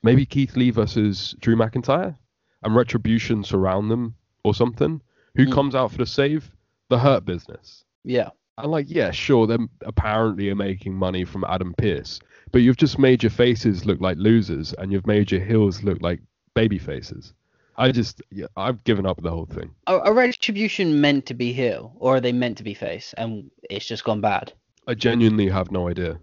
maybe 0.05 0.24
Keith 0.24 0.57
Lee 0.57 0.70
versus 0.70 1.35
Drew 1.41 1.57
McIntyre, 1.57 2.16
and 2.62 2.77
Retribution 2.77 3.43
surround 3.43 3.91
them 3.91 4.15
or 4.45 4.55
something. 4.55 5.01
Who 5.37 5.47
Hmm. 5.47 5.53
comes 5.53 5.74
out 5.74 5.91
for 5.91 5.99
the 5.99 6.07
save? 6.07 6.51
The 6.91 6.99
Hurt 7.01 7.24
Business. 7.24 7.85
Yeah. 8.05 8.31
And 8.59 8.70
like, 8.70 8.87
yeah, 8.89 9.11
sure, 9.11 9.47
they 9.49 9.59
apparently 9.85 10.49
are 10.51 10.55
making 10.55 10.95
money 10.95 11.24
from 11.24 11.45
Adam 11.45 11.74
Pearce, 11.77 12.20
but 12.53 12.62
you've 12.62 12.77
just 12.77 12.99
made 12.99 13.23
your 13.24 13.31
faces 13.31 13.85
look 13.85 14.01
like 14.01 14.16
losers, 14.16 14.73
and 14.74 14.93
you've 14.93 15.07
made 15.09 15.33
your 15.33 15.45
heels 15.45 15.83
look 15.83 16.01
like 16.01 16.20
baby 16.55 16.78
faces. 16.78 17.35
I 17.78 17.93
just, 17.93 18.23
yeah, 18.31 18.47
I've 18.57 18.82
given 18.85 19.07
up 19.07 19.23
the 19.23 19.31
whole 19.31 19.47
thing. 19.47 19.70
Are, 19.86 20.01
are 20.01 20.15
Retribution 20.15 21.01
meant 21.01 21.27
to 21.27 21.35
be 21.35 21.53
heel 21.53 21.94
or 21.98 22.16
are 22.16 22.20
they 22.20 22.32
meant 22.32 22.57
to 22.59 22.65
be 22.65 22.74
face 22.74 23.15
and 23.19 23.51
it's 23.69 23.86
just 23.86 24.05
gone 24.05 24.20
bad? 24.20 24.53
I 24.86 24.94
genuinely 24.94 25.48
have 25.48 25.70
no 25.70 25.89
idea. 25.89 26.19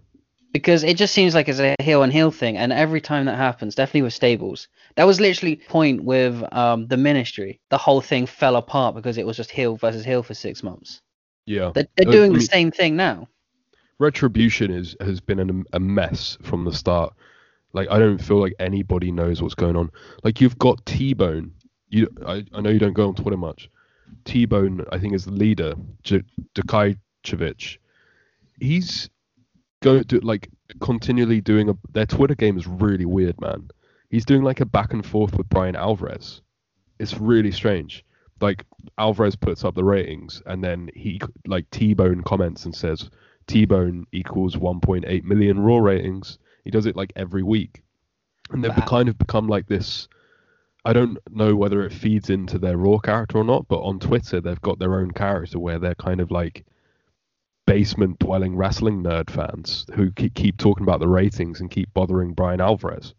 because 0.52 0.84
it 0.84 0.96
just 0.96 1.12
seems 1.14 1.34
like 1.34 1.48
it's 1.48 1.58
a 1.60 1.74
heel 1.82 2.02
and 2.02 2.12
heel 2.12 2.30
thing 2.30 2.56
and 2.56 2.72
every 2.72 3.00
time 3.00 3.26
that 3.26 3.36
happens 3.36 3.74
definitely 3.74 4.02
with 4.02 4.14
stables 4.14 4.68
that 4.96 5.04
was 5.06 5.20
literally 5.20 5.56
point 5.68 6.02
with 6.04 6.34
um 6.52 6.86
the 6.88 6.96
ministry 6.96 7.58
the 7.70 7.76
whole 7.78 8.00
thing 8.00 8.24
fell 8.26 8.56
apart 8.56 8.94
because 8.94 9.18
it 9.18 9.26
was 9.26 9.36
just 9.36 9.50
heel 9.50 9.76
versus 9.76 10.04
heel 10.04 10.22
for 10.22 10.32
six 10.34 10.62
months 10.62 11.00
Yeah, 11.46 11.72
they're, 11.74 11.88
they're 11.96 12.08
Uh, 12.08 12.12
doing 12.18 12.32
I 12.32 12.36
the 12.38 12.40
same 12.56 12.70
thing 12.70 12.94
now 12.96 13.28
Retribution 13.98 14.70
is 14.70 14.96
has 15.00 15.20
been 15.20 15.38
an, 15.40 15.64
a 15.72 15.80
mess 15.80 16.36
from 16.42 16.64
the 16.64 16.72
start. 16.72 17.12
Like 17.74 17.88
I 17.90 17.98
don't 17.98 18.18
feel 18.18 18.40
like 18.40 18.54
anybody 18.58 19.12
knows 19.12 19.42
what's 19.42 19.54
going 19.54 19.76
on. 19.76 19.90
Like 20.22 20.40
you've 20.40 20.58
got 20.58 20.86
T 20.86 21.12
Bone. 21.12 21.52
You, 21.88 22.08
I, 22.26 22.44
I 22.54 22.60
know 22.60 22.70
you 22.70 22.78
don't 22.78 22.94
go 22.94 23.08
on 23.08 23.14
Twitter 23.14 23.36
much. 23.36 23.68
T 24.24 24.46
Bone, 24.46 24.84
I 24.90 24.98
think, 24.98 25.12
is 25.12 25.26
the 25.26 25.32
leader. 25.32 25.74
J-. 26.02 26.22
He's 28.60 29.10
going 29.82 30.04
to 30.04 30.20
like 30.20 30.48
continually 30.80 31.40
doing 31.40 31.68
a. 31.68 31.74
Their 31.92 32.06
Twitter 32.06 32.36
game 32.36 32.56
is 32.56 32.66
really 32.66 33.04
weird, 33.04 33.40
man. 33.40 33.68
He's 34.08 34.24
doing 34.24 34.42
like 34.42 34.60
a 34.60 34.66
back 34.66 34.92
and 34.92 35.04
forth 35.04 35.36
with 35.36 35.48
Bryan 35.48 35.76
Alvarez. 35.76 36.42
It's 37.00 37.18
really 37.18 37.50
strange. 37.50 38.04
Like 38.40 38.64
Alvarez 38.98 39.34
puts 39.34 39.64
up 39.64 39.74
the 39.74 39.84
ratings, 39.84 40.40
and 40.46 40.62
then 40.62 40.90
he 40.94 41.20
like 41.46 41.68
T 41.70 41.92
Bone 41.94 42.22
comments 42.22 42.64
and 42.64 42.74
says 42.74 43.10
T 43.48 43.64
Bone 43.64 44.06
equals 44.12 44.54
1.8 44.54 45.24
million 45.24 45.58
Raw 45.58 45.78
ratings. 45.78 46.38
He 46.64 46.70
does 46.70 46.86
it 46.86 46.96
like 46.96 47.12
every 47.16 47.42
week, 47.42 47.82
and 48.50 48.64
they've 48.64 48.74
Wow. 48.76 48.86
kind 48.86 49.08
of 49.08 49.18
become 49.18 49.48
like 49.48 49.66
this. 49.66 50.08
I 50.84 50.92
don't 50.92 51.18
know 51.30 51.56
whether 51.56 51.82
it 51.84 51.92
feeds 51.92 52.30
into 52.30 52.58
their 52.58 52.76
Raw 52.76 52.98
character 52.98 53.38
or 53.38 53.44
not, 53.44 53.68
but 53.68 53.80
on 53.82 53.98
Twitter 54.00 54.40
they've 54.40 54.60
got 54.60 54.78
their 54.78 54.94
own 55.00 55.10
character 55.12 55.58
where 55.58 55.78
they're 55.78 55.94
kind 55.94 56.20
of 56.20 56.30
like 56.30 56.64
basement 57.66 58.18
dwelling 58.18 58.56
wrestling 58.56 59.02
nerd 59.02 59.30
fans 59.30 59.86
who 59.94 60.10
keep, 60.12 60.34
keep 60.34 60.56
talking 60.58 60.82
about 60.82 61.00
the 61.00 61.08
ratings 61.08 61.60
and 61.60 61.70
keep 61.70 61.92
bothering 61.94 62.34
Bryan 62.34 62.60
Alvarez. 62.60 63.14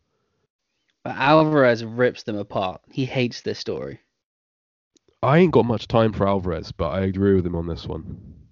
but 1.03 1.15
alvarez 1.15 1.83
rips 1.85 2.23
them 2.23 2.37
apart 2.37 2.81
he 2.91 3.05
hates 3.05 3.41
this 3.41 3.57
story 3.59 4.01
I 5.23 5.39
ain't 5.39 5.51
got 5.53 5.65
much 5.65 5.87
time 5.87 6.13
for 6.13 6.27
Alvarez, 6.27 6.71
but 6.71 6.89
I 6.89 7.01
agree 7.01 7.33
with 7.33 7.45
him 7.45 7.55
on 7.55 7.65
this 7.67 7.87
one. 7.87 8.44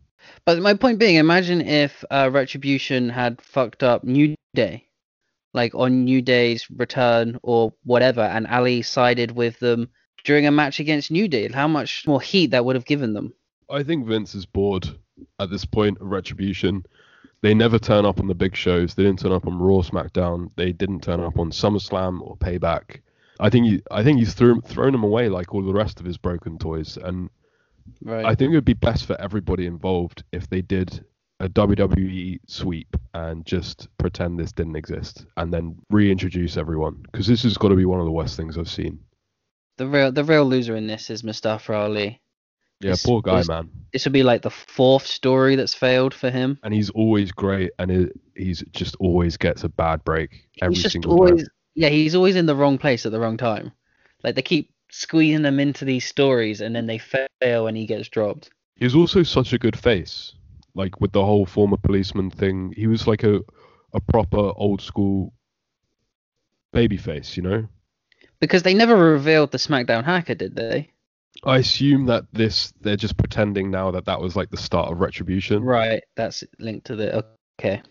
But 0.45 0.59
my 0.59 0.73
point 0.73 0.99
being 0.99 1.15
imagine 1.15 1.61
if 1.61 2.03
uh, 2.11 2.29
retribution 2.31 3.09
had 3.09 3.41
fucked 3.41 3.83
up 3.83 4.03
new 4.03 4.35
day 4.53 4.85
like 5.53 5.73
on 5.75 6.03
new 6.03 6.21
day's 6.21 6.67
return 6.71 7.39
or 7.43 7.73
whatever 7.83 8.21
and 8.21 8.47
ali 8.47 8.81
sided 8.81 9.31
with 9.31 9.59
them 9.59 9.89
during 10.23 10.47
a 10.47 10.51
match 10.51 10.79
against 10.79 11.11
new 11.11 11.27
day 11.27 11.47
how 11.49 11.67
much 11.67 12.07
more 12.07 12.21
heat 12.21 12.51
that 12.51 12.63
would 12.63 12.75
have 12.75 12.85
given 12.85 13.13
them 13.13 13.33
I 13.69 13.83
think 13.83 14.05
Vince 14.05 14.35
is 14.35 14.45
bored 14.45 14.87
at 15.39 15.49
this 15.49 15.65
point 15.65 15.99
of 15.99 16.07
Retribution. 16.07 16.85
They 17.41 17.53
never 17.53 17.79
turn 17.79 18.05
up 18.05 18.19
on 18.19 18.27
the 18.27 18.35
big 18.35 18.55
shows. 18.55 18.93
They 18.93 19.03
didn't 19.03 19.19
turn 19.19 19.31
up 19.31 19.47
on 19.47 19.59
Raw, 19.59 19.81
SmackDown. 19.81 20.51
They 20.55 20.71
didn't 20.71 21.01
turn 21.01 21.19
up 21.19 21.37
on 21.39 21.51
SummerSlam 21.51 22.21
or 22.21 22.37
Payback. 22.37 23.01
I 23.39 23.49
think 23.49 23.65
he, 23.65 23.81
I 23.91 24.03
think 24.03 24.19
he's 24.19 24.33
threw, 24.33 24.61
thrown 24.61 24.91
them 24.91 25.03
away 25.03 25.27
like 25.27 25.53
all 25.53 25.63
the 25.63 25.73
rest 25.73 25.99
of 25.99 26.05
his 26.05 26.17
broken 26.17 26.57
toys. 26.57 26.97
And 26.97 27.29
right 28.03 28.25
I 28.25 28.35
think 28.35 28.51
it 28.51 28.55
would 28.55 28.65
be 28.65 28.73
best 28.73 29.05
for 29.05 29.19
everybody 29.19 29.65
involved 29.65 30.23
if 30.31 30.49
they 30.49 30.61
did 30.61 31.03
a 31.39 31.49
WWE 31.49 32.39
sweep 32.47 32.95
and 33.13 33.45
just 33.45 33.87
pretend 33.97 34.39
this 34.39 34.51
didn't 34.51 34.75
exist 34.75 35.25
and 35.37 35.51
then 35.53 35.75
reintroduce 35.89 36.55
everyone 36.57 37.03
because 37.11 37.27
this 37.27 37.43
has 37.43 37.57
got 37.57 37.69
to 37.69 37.75
be 37.75 37.85
one 37.85 37.99
of 37.99 38.05
the 38.05 38.11
worst 38.11 38.37
things 38.37 38.57
I've 38.57 38.69
seen. 38.69 38.99
The 39.77 39.87
real 39.87 40.11
the 40.11 40.23
real 40.23 40.45
loser 40.45 40.75
in 40.75 40.87
this 40.87 41.09
is 41.09 41.23
Mustafa 41.23 41.73
Ali. 41.73 42.21
Yeah, 42.79 42.91
It's- 42.91 43.05
poor 43.05 43.21
guy, 43.21 43.39
it's- 43.39 43.47
man. 43.47 43.69
This 43.91 44.05
would 44.05 44.13
be 44.13 44.23
like 44.23 44.41
the 44.41 44.49
fourth 44.49 45.05
story 45.05 45.55
that's 45.55 45.73
failed 45.73 46.13
for 46.13 46.29
him. 46.29 46.57
And 46.63 46.73
he's 46.73 46.89
always 46.91 47.31
great, 47.31 47.71
and 47.79 47.91
it, 47.91 48.19
he's 48.35 48.63
just 48.71 48.95
always 48.99 49.37
gets 49.37 49.63
a 49.63 49.69
bad 49.69 50.03
break 50.03 50.49
every 50.61 50.73
he's 50.75 50.83
just 50.83 50.93
single 50.93 51.11
always 51.13 51.43
time. 51.43 51.47
yeah, 51.75 51.89
he's 51.89 52.15
always 52.15 52.35
in 52.35 52.45
the 52.45 52.55
wrong 52.55 52.77
place 52.77 53.05
at 53.05 53.11
the 53.11 53.19
wrong 53.19 53.37
time. 53.37 53.71
Like 54.23 54.35
they 54.35 54.41
keep 54.41 54.71
squeezing 54.95 55.41
them 55.41 55.59
into 55.59 55.85
these 55.85 56.05
stories 56.05 56.61
and 56.61 56.75
then 56.75 56.85
they 56.85 56.99
fail 56.99 57.67
and 57.67 57.75
he 57.75 57.85
gets 57.87 58.07
dropped. 58.09 58.51
He 58.75 58.85
was 58.85 58.95
also 58.95 59.23
such 59.23 59.51
a 59.53 59.57
good 59.57 59.77
face, 59.77 60.33
like 60.75 61.01
with 61.01 61.11
the 61.11 61.25
whole 61.25 61.45
former 61.45 61.77
policeman 61.77 62.29
thing. 62.29 62.73
He 62.77 62.87
was 62.87 63.07
like 63.07 63.23
a 63.23 63.41
a 63.93 63.99
proper 63.99 64.51
old 64.55 64.81
school 64.81 65.33
baby 66.71 66.97
face, 66.97 67.35
you 67.37 67.43
know. 67.43 67.67
Because 68.39 68.63
they 68.63 68.73
never 68.73 68.95
revealed 68.95 69.51
the 69.51 69.57
SmackDown 69.57 70.03
hacker, 70.03 70.35
did 70.35 70.55
they? 70.55 70.89
I 71.43 71.57
assume 71.57 72.05
that 72.07 72.25
this 72.33 72.71
they're 72.81 72.95
just 72.95 73.17
pretending 73.17 73.71
now 73.71 73.91
that 73.91 74.05
that 74.05 74.19
was 74.21 74.35
like 74.35 74.49
the 74.49 74.57
start 74.57 74.91
of 74.91 74.99
retribution. 74.99 75.63
Right, 75.63 76.03
that's 76.15 76.43
linked 76.59 76.85
to 76.87 76.95
the 76.95 77.25
okay. 77.59 77.81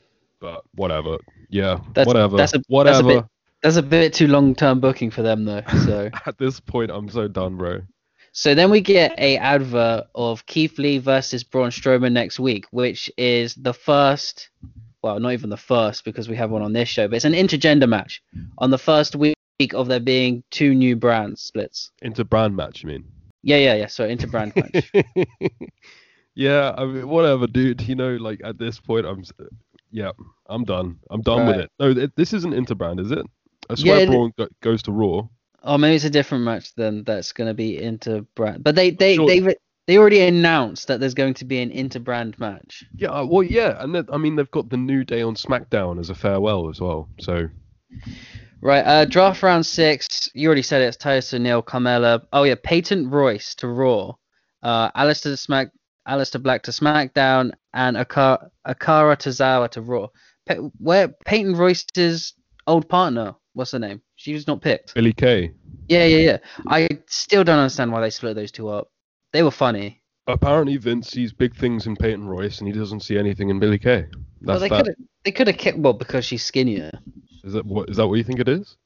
But 0.41 0.63
whatever. 0.75 1.19
Yeah, 1.51 1.79
That's- 1.95 2.07
whatever. 2.07 2.37
that's 2.37 2.53
a- 2.55 2.59
that's 2.59 2.67
a 2.69 2.73
whatever. 2.73 3.09
bit- 3.09 3.25
That's 3.63 3.77
a 3.77 3.83
bit 3.83 4.13
too 4.13 4.27
long 4.27 4.55
term 4.55 4.81
booking 4.81 5.11
for 5.11 5.23
them 5.23 5.45
though. 5.45 5.63
So 5.85 6.11
At 6.27 6.39
this 6.39 6.61
point, 6.61 6.91
I'm 6.91 7.09
so 7.09 7.29
done, 7.29 7.57
bro. 7.57 7.81
so 8.33 8.55
then 8.55 8.71
we 8.71 8.81
get 8.81 9.15
a 9.19 9.37
advert 9.39 10.05
of 10.15 10.45
Keith 10.47 10.79
Lee 10.79 10.99
versus 10.99 11.45
Braun 11.45 11.71
Strowman 11.71 12.13
next 12.13 12.41
week, 12.41 12.67
which 12.71 13.11
is 13.17 13.55
the 13.55 13.75
first 13.75 14.51
well, 15.03 15.19
not 15.19 15.33
even 15.33 15.51
the 15.51 15.57
first 15.57 16.05
because 16.05 16.29
we 16.29 16.37
have 16.37 16.51
one 16.51 16.63
on 16.63 16.73
this 16.73 16.89
show, 16.89 17.09
but 17.09 17.17
it's 17.17 17.25
an 17.25 17.33
intergender 17.33 17.89
match 17.89 18.23
on 18.59 18.71
the 18.71 18.79
first 18.79 19.17
week 19.17 19.35
of 19.75 19.89
there 19.89 20.01
being 20.01 20.43
two 20.51 20.75
new 20.75 20.97
brand 20.97 21.39
splits. 21.39 21.91
Into 22.03 22.25
brand 22.25 22.57
match, 22.57 22.83
you 22.83 22.89
mean? 22.89 23.05
Yeah, 23.43 23.57
yeah, 23.57 23.75
yeah. 23.75 23.87
So 23.89 24.09
interbrand 24.09 24.55
match. 24.57 24.93
yeah, 26.35 26.73
I 26.77 26.85
mean, 26.85 27.09
whatever, 27.09 27.47
dude. 27.47 27.83
You 27.83 27.97
know, 27.97 28.15
like 28.17 28.41
at 28.45 28.59
this 28.59 28.79
point, 28.79 29.07
I'm, 29.07 29.25
yeah, 29.91 30.13
I'm 30.47 30.65
done. 30.65 30.99
I'm 31.11 31.21
done 31.23 31.47
with 31.47 31.57
it. 31.57 31.71
No, 31.81 31.91
it, 31.91 32.15
this 32.17 32.33
isn't 32.33 32.55
Interbrand, 32.55 33.01
is 33.01 33.11
it? 33.11 33.27
I 33.73 33.75
swear, 33.77 34.01
Yeah, 34.01 34.07
Braun 34.07 34.33
go, 34.37 34.49
goes 34.61 34.83
to 34.85 34.93
Raw. 34.93 35.23
Oh, 35.65 35.79
maybe 35.79 35.95
it's 35.97 36.05
a 36.05 36.11
different 36.11 36.45
match 36.45 36.75
then. 36.75 37.05
That's 37.05 37.33
going 37.33 37.49
to 37.49 37.55
be 37.55 37.79
interbrand. 37.79 38.63
But 38.63 38.75
they 38.75 38.91
they 38.91 39.17
Sure. 39.17 39.27
they 39.27 39.55
they 39.87 39.99
already 39.99 40.21
announced 40.23 40.89
that 40.89 41.01
there's 41.01 41.15
going 41.15 41.35
to 41.35 41.45
be 41.45 41.61
an 41.61 41.71
interbrand 41.71 42.39
match. 42.39 42.85
Yeah, 42.97 43.11
uh, 43.11 43.25
well, 43.25 43.43
yeah, 43.43 43.83
and 43.83 43.97
I 44.13 44.17
mean, 44.17 44.37
they've 44.37 44.51
got 44.51 44.71
the 44.71 44.77
New 44.77 45.05
Day 45.05 45.23
on 45.23 45.35
SmackDown 45.35 45.99
as 46.01 46.11
a 46.11 46.15
farewell 46.15 46.69
as 46.69 46.81
well. 46.81 47.09
So 47.21 47.49
Right. 48.61 48.83
Uh, 48.87 49.05
draft 49.05 49.43
round 49.43 49.67
six. 49.67 50.31
You 50.35 50.47
already 50.49 50.63
said 50.63 50.83
it, 50.83 50.87
it's 50.87 50.97
Titus 50.97 51.35
O'Neil, 51.35 51.63
Carmella. 51.63 52.23
Oh 52.33 52.45
yeah, 52.45 52.55
Peyton 52.63 53.11
Royce 53.11 53.55
to 53.57 53.67
Raw. 53.69 54.13
Uh, 54.63 54.91
Aleister 54.93 55.37
Smack, 55.37 55.71
Aleister 56.09 56.41
Black 56.41 56.63
to 56.65 56.71
SmackDown, 56.71 57.53
and 57.75 57.97
Akira, 57.97 58.51
Akira 58.65 59.17
Tozawa 59.17 59.69
to 59.71 59.81
Raw. 59.83 60.07
Pe- 60.47 60.59
where 60.79 61.09
Peyton 61.27 61.57
Royce's 61.57 62.35
old 62.69 62.89
partner? 62.89 63.35
What's 63.55 63.73
her 63.73 63.79
name? 63.79 64.01
She 64.17 64.33
was 64.33 64.47
not 64.47 64.63
picked. 64.63 64.95
Billie 64.95 65.13
Kay. 65.13 65.53
Yeah, 65.89 66.05
yeah, 66.05 66.19
yeah. 66.19 66.39
I 66.69 66.89
still 67.07 67.45
don't 67.45 67.59
understand 67.59 67.93
why 67.93 68.01
they 68.01 68.11
split 68.11 68.35
those 68.35 68.53
two 68.53 68.69
up. 68.69 68.91
They 69.33 69.43
were 69.43 69.51
funny. 69.51 70.01
Apparently, 70.27 70.77
Vince 70.77 71.11
sees 71.11 71.33
big 71.33 71.55
things 71.57 71.87
in 71.87 71.97
Peyton 71.97 72.27
Royce, 72.27 72.61
and 72.61 72.69
he 72.69 72.79
doesn't 72.79 73.01
see 73.01 73.19
anything 73.19 73.51
in 73.51 73.59
Billie 73.59 73.79
Kay. 73.79 74.07
Well, 74.43 74.59
they 74.59 74.69
that. 74.69 74.77
could 74.77 74.87
have 74.87 74.97
they 75.25 75.33
could 75.33 75.47
have 75.49 75.59
kicked 75.59 75.79
well 75.79 75.93
because 75.93 76.25
she's 76.25 76.45
skinnier. 76.45 76.91
Is 77.45 77.53
that 77.53 77.67
what? 77.67 77.91
Is 77.91 77.97
that 77.97 78.07
what 78.07 78.15
you 78.15 78.25
think 78.25 78.41
it 78.41 78.49
is? 78.49 78.77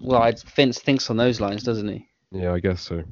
Well, 0.00 0.22
I, 0.22 0.34
Vince 0.54 0.78
thinks 0.78 1.08
on 1.10 1.16
those 1.16 1.40
lines, 1.40 1.62
doesn't 1.62 1.88
he? 1.88 2.08
Yeah, 2.32 2.52
I 2.52 2.60
guess 2.60 2.80
so. 2.82 3.02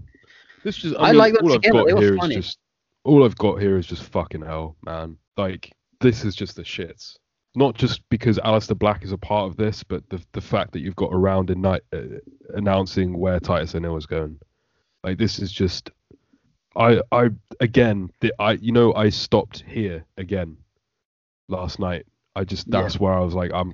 This 0.65 0.77
just. 0.77 0.97
I 0.97 1.01
I, 1.01 1.07
mean, 1.09 1.19
like 1.19 1.35
all 1.43 1.51
together, 1.51 1.81
I've 1.81 1.89
got 1.89 2.01
here 2.01 2.15
is 2.15 2.21
funny. 2.21 2.35
just. 2.37 2.59
All 3.05 3.25
I've 3.25 3.37
got 3.37 3.61
here 3.61 3.77
is 3.77 3.87
just 3.87 4.03
fucking 4.05 4.43
hell, 4.43 4.77
man. 4.85 5.17
Like 5.37 5.73
this 6.01 6.25
is 6.25 6.35
just 6.35 6.57
the 6.57 6.63
shits. 6.63 7.17
Not 7.57 7.75
just 7.77 8.01
because 8.09 8.39
Aleister 8.39 8.77
Black 8.79 9.05
is 9.05 9.13
a 9.13 9.19
part 9.19 9.49
of 9.49 9.57
this, 9.57 9.85
but 9.85 10.03
the 10.11 10.21
the 10.33 10.41
fact 10.41 10.73
that 10.73 10.81
you've 10.81 10.97
got 10.97 11.13
a 11.13 11.17
round 11.17 11.51
in 11.51 11.61
night 11.61 11.83
uh, 11.93 11.99
announcing 12.55 13.17
where 13.19 13.39
Titus 13.39 13.75
O'Neil 13.75 13.97
is 13.97 14.07
going. 14.07 14.39
Like 15.05 15.19
this 15.19 15.39
is 15.39 15.53
just. 15.53 15.91
I 16.77 17.01
I 17.13 17.29
again 17.61 18.11
the, 18.21 18.35
I 18.41 18.53
you 18.53 18.73
know 18.73 18.93
I 18.95 19.11
stopped 19.11 19.63
here 19.67 20.05
again 20.17 20.57
last 21.49 21.79
night. 21.79 22.07
I 22.35 22.43
just 22.43 22.67
Yeah. 22.67 22.83
that's 22.83 22.99
where 22.99 23.13
I 23.13 23.21
was 23.21 23.35
like 23.35 23.53
I'm 23.55 23.73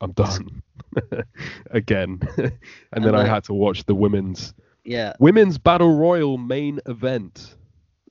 I'm 0.00 0.12
done 0.12 0.62
again, 1.70 2.20
and 2.38 3.04
then 3.04 3.14
And 3.14 3.16
I 3.16 3.26
had 3.26 3.44
to 3.44 3.52
watch 3.54 3.84
the 3.84 3.94
women's 3.94 4.54
Yeah, 4.84 5.12
women's 5.18 5.58
battle 5.58 5.94
royal 5.94 6.38
main 6.38 6.80
event. 6.86 7.54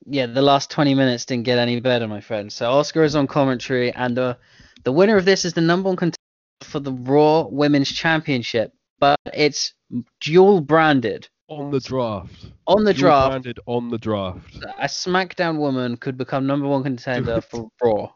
yeah. 0.06 0.26
The 0.26 0.42
last 0.42 0.70
twenty 0.70 0.94
minutes 0.94 1.24
didn't 1.24 1.44
get 1.46 1.58
any 1.58 1.80
better, 1.80 2.06
my 2.06 2.20
friend. 2.20 2.52
So 2.52 2.70
Asuka 2.70 3.04
is 3.04 3.16
on 3.16 3.26
commentary, 3.26 3.92
and 3.92 4.16
the 4.16 4.36
the 4.84 4.92
winner 4.92 5.16
of 5.16 5.24
this 5.24 5.44
is 5.44 5.52
the 5.54 5.60
number 5.60 5.88
one 5.88 5.96
contender 5.96 6.16
for 6.62 6.80
the 6.80 6.92
Raw 6.92 7.46
Women's 7.48 7.90
Championship, 7.90 8.72
but 8.98 9.18
it's 9.32 9.74
dual 10.20 10.60
branded 10.60 11.28
On 11.48 11.70
the 11.70 11.80
draft. 11.80 12.46
on 12.66 12.84
the 12.84 12.92
Dual 12.94 13.00
draft. 13.10 13.30
branded 13.30 13.60
on 13.66 13.88
the 13.90 13.98
draft. 13.98 14.56
A 14.78 14.86
SmackDown 14.86 15.58
woman 15.58 15.96
could 15.96 16.16
become 16.16 16.46
number 16.46 16.68
one 16.68 16.82
contender 16.82 17.40
for 17.50 17.68
Raw. 17.82 18.10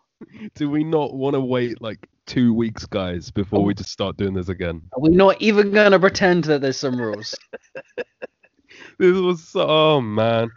Do 0.55 0.71
we 0.71 0.85
not 0.85 1.15
want 1.15 1.35
to 1.35 1.41
wait 1.41 1.81
like 1.83 2.07
two 2.27 2.55
weeks, 2.55 2.87
guys, 2.87 3.31
before 3.31 3.63
we 3.65 3.75
just 3.75 3.91
start 3.91 4.17
doing 4.17 4.33
this 4.35 4.49
again? 4.49 4.81
Are 4.93 5.01
we 5.01 5.11
not 5.11 5.41
even 5.43 5.71
gonna 5.73 5.99
pretend 6.01 6.45
that 6.45 6.61
there's 6.61 6.77
some 6.79 6.99
rules? 7.01 7.35
This 8.99 9.17
was 9.17 9.43
so, 9.49 9.67
oh 9.69 10.01
man, 10.01 10.51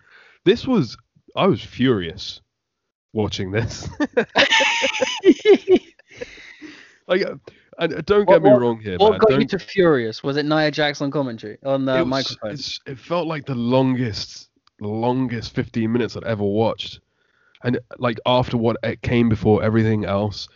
this 0.45 0.67
was 0.67 0.95
I 1.35 1.47
was 1.47 1.61
furious 1.63 2.41
watching 3.13 3.51
this. 3.51 3.87
like, 7.07 7.23
uh, 7.25 7.35
and 7.79 7.93
uh, 7.93 8.01
don't 8.05 8.27
get 8.27 8.41
What- 8.41 8.51
me 8.53 8.57
wrong 8.57 8.79
here, 8.79 8.97
what 8.97 9.11
man. 9.11 9.19
got 9.19 9.29
Don't, 9.29 9.41
you 9.41 9.47
to 9.47 9.59
furious? 9.59 10.23
Was 10.23 10.37
it 10.37 10.45
Nia 10.45 10.71
Jackson 10.71 11.11
commentary 11.11 11.57
on 11.63 11.85
the 11.85 11.97
it, 11.97 11.99
was- 12.07 12.07
microphone? 12.07 12.57
it 12.93 12.99
felt 12.99 13.27
like 13.27 13.45
the 13.45 13.55
longest, 13.55 14.49
longest 14.81 15.53
15 15.53 15.91
minutes 15.91 16.15
I'd 16.17 16.23
ever 16.23 16.43
watched. 16.43 16.99
And 17.63 17.79
like 17.97 18.19
after 18.25 18.57
what 18.57 18.77
it 18.83 19.01
came 19.01 19.29
before 19.29 19.63
everything 19.63 20.05
else. 20.05 20.47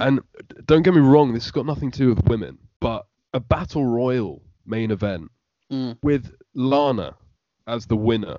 And 0.00 0.20
don't 0.66 0.82
get 0.82 0.94
me 0.94 1.00
wrong, 1.00 1.32
this 1.34 1.44
has 1.44 1.50
got 1.52 1.66
nothing 1.66 1.90
to 1.92 1.98
do 1.98 2.08
with 2.14 2.24
women, 2.26 2.58
but 2.80 3.06
a 3.32 3.40
battle 3.40 3.84
royal 3.86 4.42
main 4.66 4.90
event 4.90 5.30
Mm. 5.72 5.96
with 6.02 6.32
Lana 6.54 7.14
as 7.66 7.86
the 7.86 7.96
winner 7.96 8.36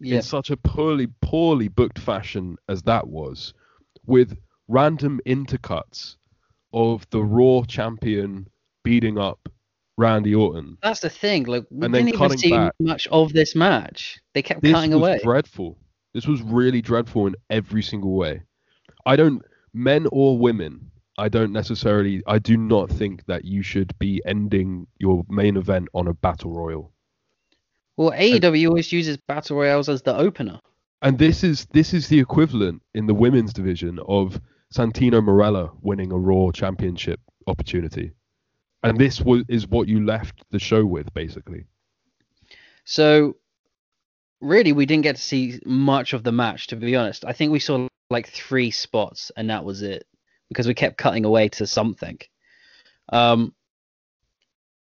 Yeah. 0.00 0.16
in 0.16 0.22
such 0.22 0.50
a 0.50 0.56
poorly, 0.56 1.08
poorly 1.22 1.68
booked 1.68 1.98
fashion 1.98 2.56
as 2.68 2.82
that 2.82 3.08
was, 3.08 3.54
with 4.06 4.36
random 4.68 5.20
intercuts 5.26 6.16
of 6.72 7.06
the 7.10 7.22
Raw 7.22 7.62
champion 7.64 8.48
beating 8.84 9.18
up 9.18 9.48
Randy 9.98 10.34
Orton. 10.34 10.78
That's 10.82 11.00
the 11.00 11.10
thing. 11.10 11.44
Like 11.44 11.64
we 11.70 11.84
And 11.84 11.94
didn't 11.94 12.08
even 12.14 12.38
see 12.38 12.50
back. 12.50 12.72
much 12.80 13.06
of 13.08 13.32
this 13.32 13.54
match. 13.54 14.20
They 14.34 14.42
kept 14.42 14.62
this 14.62 14.72
cutting 14.72 14.92
away. 14.92 15.14
This 15.14 15.24
was 15.24 15.32
dreadful. 15.32 15.78
This 16.14 16.26
was 16.26 16.42
really 16.42 16.82
dreadful 16.82 17.26
in 17.26 17.34
every 17.50 17.82
single 17.82 18.14
way. 18.14 18.42
I 19.06 19.16
don't, 19.16 19.42
men 19.72 20.06
or 20.12 20.38
women, 20.38 20.90
I 21.18 21.28
don't 21.28 21.52
necessarily, 21.52 22.22
I 22.26 22.38
do 22.38 22.56
not 22.56 22.90
think 22.90 23.24
that 23.26 23.44
you 23.44 23.62
should 23.62 23.96
be 23.98 24.22
ending 24.26 24.86
your 24.98 25.24
main 25.28 25.56
event 25.56 25.88
on 25.94 26.06
a 26.08 26.14
battle 26.14 26.52
royal. 26.52 26.92
Well, 27.96 28.10
AEW 28.12 28.68
always 28.68 28.92
uses 28.92 29.16
battle 29.16 29.56
royals 29.58 29.88
as 29.88 30.02
the 30.02 30.16
opener. 30.16 30.60
And 31.02 31.18
this 31.18 31.42
is 31.42 31.66
this 31.72 31.92
is 31.92 32.08
the 32.08 32.20
equivalent 32.20 32.82
in 32.94 33.06
the 33.06 33.14
women's 33.14 33.52
division 33.52 33.98
of 34.06 34.40
Santino 34.72 35.22
Marella 35.22 35.70
winning 35.80 36.12
a 36.12 36.18
Raw 36.18 36.50
Championship 36.50 37.20
opportunity. 37.46 38.12
And 38.82 38.98
this 38.98 39.20
was 39.20 39.44
is 39.48 39.68
what 39.68 39.86
you 39.86 40.04
left 40.04 40.42
the 40.50 40.58
show 40.58 40.84
with, 40.84 41.12
basically. 41.14 41.66
So 42.84 43.36
really, 44.40 44.72
we 44.72 44.86
didn't 44.86 45.04
get 45.04 45.16
to 45.16 45.22
see 45.22 45.60
much 45.64 46.14
of 46.14 46.24
the 46.24 46.32
match. 46.32 46.68
To 46.68 46.76
be 46.76 46.96
honest, 46.96 47.24
I 47.24 47.32
think 47.32 47.52
we 47.52 47.60
saw 47.60 47.86
like 48.10 48.28
three 48.28 48.70
spots, 48.70 49.30
and 49.36 49.50
that 49.50 49.64
was 49.64 49.82
it 49.82 50.06
because 50.48 50.66
we 50.66 50.74
kept 50.74 50.98
cutting 50.98 51.24
away 51.24 51.48
to 51.50 51.66
something. 51.66 52.18
Um, 53.10 53.54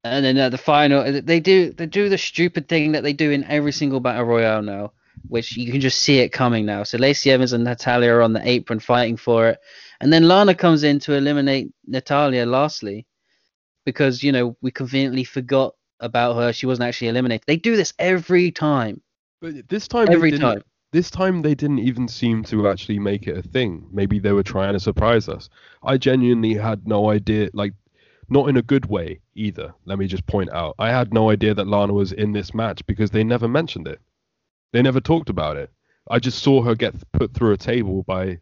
and 0.04 0.24
then 0.24 0.36
at 0.36 0.52
the 0.52 0.58
final, 0.58 1.22
they 1.22 1.40
do 1.40 1.72
they 1.72 1.86
do 1.86 2.08
the 2.08 2.18
stupid 2.18 2.68
thing 2.68 2.92
that 2.92 3.02
they 3.02 3.12
do 3.12 3.30
in 3.30 3.44
every 3.44 3.72
single 3.72 4.00
battle 4.00 4.24
royale 4.24 4.62
now, 4.62 4.92
which 5.28 5.56
you 5.56 5.70
can 5.72 5.80
just 5.80 5.98
see 6.02 6.18
it 6.20 6.30
coming 6.30 6.64
now. 6.66 6.82
So 6.82 6.98
Lacey 6.98 7.30
Evans 7.30 7.52
and 7.52 7.64
Natalya 7.64 8.12
are 8.14 8.22
on 8.22 8.32
the 8.32 8.46
apron 8.48 8.78
fighting 8.80 9.16
for 9.16 9.48
it, 9.48 9.58
and 10.00 10.12
then 10.12 10.28
Lana 10.28 10.54
comes 10.54 10.82
in 10.84 10.98
to 11.00 11.14
eliminate 11.14 11.70
Natalya 11.86 12.46
lastly, 12.46 13.06
because 13.84 14.22
you 14.22 14.32
know 14.32 14.56
we 14.60 14.70
conveniently 14.70 15.24
forgot 15.24 15.74
about 16.00 16.36
her. 16.36 16.52
She 16.52 16.66
wasn't 16.66 16.88
actually 16.88 17.08
eliminated. 17.08 17.44
They 17.46 17.56
do 17.56 17.76
this 17.76 17.92
every 17.98 18.50
time, 18.50 19.00
But 19.40 19.68
this 19.68 19.88
time, 19.88 20.06
they 20.06 20.14
every 20.14 20.30
didn't- 20.30 20.42
time. 20.42 20.62
this 20.92 21.10
time 21.10 21.42
they 21.42 21.54
didn't 21.54 21.80
even 21.80 22.08
seem 22.08 22.42
to 22.44 22.68
actually 22.68 22.98
make 22.98 23.26
it 23.26 23.36
a 23.36 23.42
thing. 23.42 23.86
Maybe 23.92 24.18
they 24.18 24.32
were 24.32 24.42
trying 24.42 24.72
to 24.74 24.80
surprise 24.80 25.28
us. 25.28 25.48
I 25.82 25.96
genuinely 25.98 26.54
had 26.54 26.86
no 26.86 27.10
idea, 27.10 27.50
like, 27.52 27.72
not 28.28 28.48
in 28.48 28.56
a 28.56 28.62
good 28.62 28.86
way 28.86 29.20
either. 29.34 29.72
Let 29.84 29.98
me 29.98 30.06
just 30.06 30.26
point 30.26 30.50
out, 30.52 30.74
I 30.78 30.90
had 30.90 31.12
no 31.14 31.30
idea 31.30 31.54
that 31.54 31.66
Lana 31.68 31.92
was 31.92 32.12
in 32.12 32.32
this 32.32 32.52
match 32.54 32.84
because 32.86 33.10
they 33.10 33.24
never 33.24 33.46
mentioned 33.48 33.86
it. 33.88 34.00
They 34.72 34.82
never 34.82 35.00
talked 35.00 35.30
about 35.30 35.56
it. 35.56 35.70
I 36.10 36.18
just 36.18 36.42
saw 36.42 36.62
her 36.62 36.74
get 36.74 36.94
put 37.12 37.34
through 37.34 37.52
a 37.52 37.56
table 37.56 38.02
by 38.04 38.38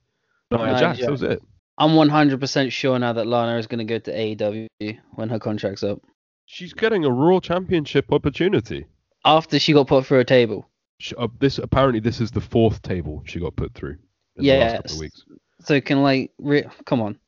Nia 0.50 0.66
Nia 0.66 0.78
Jax. 0.78 1.00
That 1.00 1.10
was 1.10 1.22
it. 1.22 1.42
I'm 1.78 1.90
100% 1.90 2.70
sure 2.70 2.98
now 2.98 3.12
that 3.14 3.26
Lana 3.26 3.58
is 3.58 3.66
going 3.66 3.78
to 3.78 3.84
go 3.84 3.98
to 3.98 4.12
AEW 4.12 4.98
when 5.14 5.28
her 5.28 5.38
contract's 5.38 5.82
up. 5.82 6.00
She's 6.46 6.72
getting 6.72 7.04
a 7.04 7.10
Raw 7.10 7.40
Championship 7.40 8.12
opportunity. 8.12 8.86
After 9.24 9.58
she 9.58 9.72
got 9.72 9.88
put 9.88 10.06
through 10.06 10.20
a 10.20 10.24
table. 10.24 10.68
She, 10.98 11.14
uh, 11.16 11.28
this 11.40 11.58
apparently 11.58 12.00
this 12.00 12.20
is 12.20 12.30
the 12.30 12.40
fourth 12.40 12.82
table 12.82 13.22
she 13.24 13.40
got 13.40 13.56
put 13.56 13.74
through 13.74 13.96
in 14.36 14.44
the 14.44 14.56
last 14.58 14.76
couple 14.76 14.92
of 14.92 15.00
weeks. 15.00 15.24
So 15.60 15.80
can 15.80 16.02
like, 16.02 16.30
re- 16.38 16.68
come 16.84 17.00
on. 17.00 17.18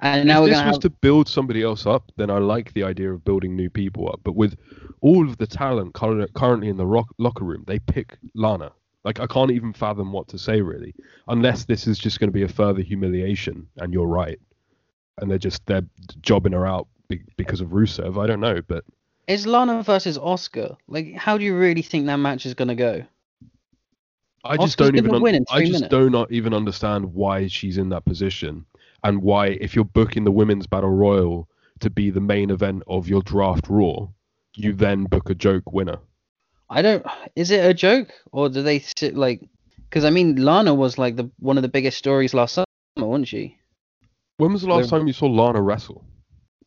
And 0.00 0.28
now 0.28 0.44
if 0.44 0.50
this 0.50 0.64
was 0.64 0.78
to 0.78 0.88
to 0.88 0.90
build 0.90 1.28
somebody 1.28 1.62
else 1.62 1.86
up, 1.86 2.12
then 2.16 2.30
I 2.30 2.38
like 2.38 2.72
the 2.72 2.84
idea 2.84 3.12
of 3.12 3.24
building 3.24 3.56
new 3.56 3.68
people 3.68 4.08
up. 4.08 4.20
But 4.22 4.36
with 4.36 4.56
all 5.00 5.28
of 5.28 5.38
the 5.38 5.46
talent 5.46 5.94
currently 5.94 6.68
in 6.68 6.76
the 6.76 6.86
rock- 6.86 7.14
locker 7.18 7.44
room, 7.44 7.64
they 7.66 7.78
pick 7.80 8.16
Lana. 8.34 8.72
Like 9.04 9.20
I 9.20 9.26
can't 9.26 9.50
even 9.50 9.72
fathom 9.72 10.12
what 10.12 10.28
to 10.28 10.38
say 10.38 10.60
really, 10.60 10.94
unless 11.28 11.64
this 11.64 11.86
is 11.86 11.98
just 11.98 12.20
going 12.20 12.28
to 12.28 12.34
be 12.34 12.42
a 12.42 12.48
further 12.48 12.82
humiliation. 12.82 13.66
And 13.78 13.92
you're 13.92 14.06
right, 14.06 14.38
and 15.18 15.30
they're 15.30 15.38
just 15.38 15.64
they're 15.66 15.86
jobbing 16.20 16.52
her 16.52 16.66
out 16.66 16.86
because 17.36 17.60
of 17.60 17.68
Rusev. 17.68 18.22
I 18.22 18.26
don't 18.26 18.40
know, 18.40 18.60
but 18.66 18.84
It's 19.26 19.46
Lana 19.46 19.82
versus 19.82 20.18
Asuka. 20.18 20.76
Like, 20.88 21.14
how 21.14 21.38
do 21.38 21.44
you 21.44 21.56
really 21.56 21.82
think 21.82 22.06
that 22.06 22.16
match 22.16 22.44
is 22.46 22.54
going 22.54 22.68
to 22.68 22.74
go? 22.74 23.04
I 24.44 24.56
just 24.56 24.78
Asuka's 24.78 24.90
don't 24.90 24.96
even. 24.96 25.14
un- 25.14 25.44
I 25.50 25.60
just 25.60 25.72
minutes. 25.72 25.88
do 25.88 26.10
not 26.10 26.30
even 26.30 26.54
understand 26.54 27.12
why 27.14 27.46
she's 27.48 27.78
in 27.78 27.88
that 27.90 28.04
position, 28.04 28.64
and 29.04 29.22
why 29.22 29.48
if 29.60 29.74
you're 29.74 29.84
booking 29.84 30.24
the 30.24 30.30
women's 30.32 30.66
battle 30.66 30.90
royal 30.90 31.48
to 31.80 31.90
be 31.90 32.10
the 32.10 32.20
main 32.20 32.50
event 32.50 32.82
of 32.86 33.08
your 33.08 33.22
draft 33.22 33.66
Raw, 33.68 34.08
you 34.56 34.72
then 34.72 35.04
book 35.04 35.30
a 35.30 35.34
joke 35.34 35.72
winner. 35.72 35.98
I 36.70 36.82
don't. 36.82 37.04
Is 37.36 37.50
it 37.50 37.64
a 37.64 37.72
joke 37.72 38.08
or 38.32 38.48
do 38.48 38.62
they 38.62 38.80
sit 38.80 39.14
like? 39.16 39.40
Because 39.88 40.04
I 40.04 40.10
mean, 40.10 40.36
Lana 40.36 40.74
was 40.74 40.98
like 40.98 41.16
the 41.16 41.30
one 41.38 41.56
of 41.56 41.62
the 41.62 41.68
biggest 41.68 41.96
stories 41.98 42.34
last 42.34 42.54
summer, 42.54 42.66
wasn't 42.96 43.28
she? 43.28 43.56
When 44.36 44.52
was 44.52 44.62
the 44.62 44.68
last 44.68 44.90
Where- 44.90 45.00
time 45.00 45.06
you 45.06 45.12
saw 45.14 45.26
Lana 45.26 45.62
wrestle? 45.62 46.04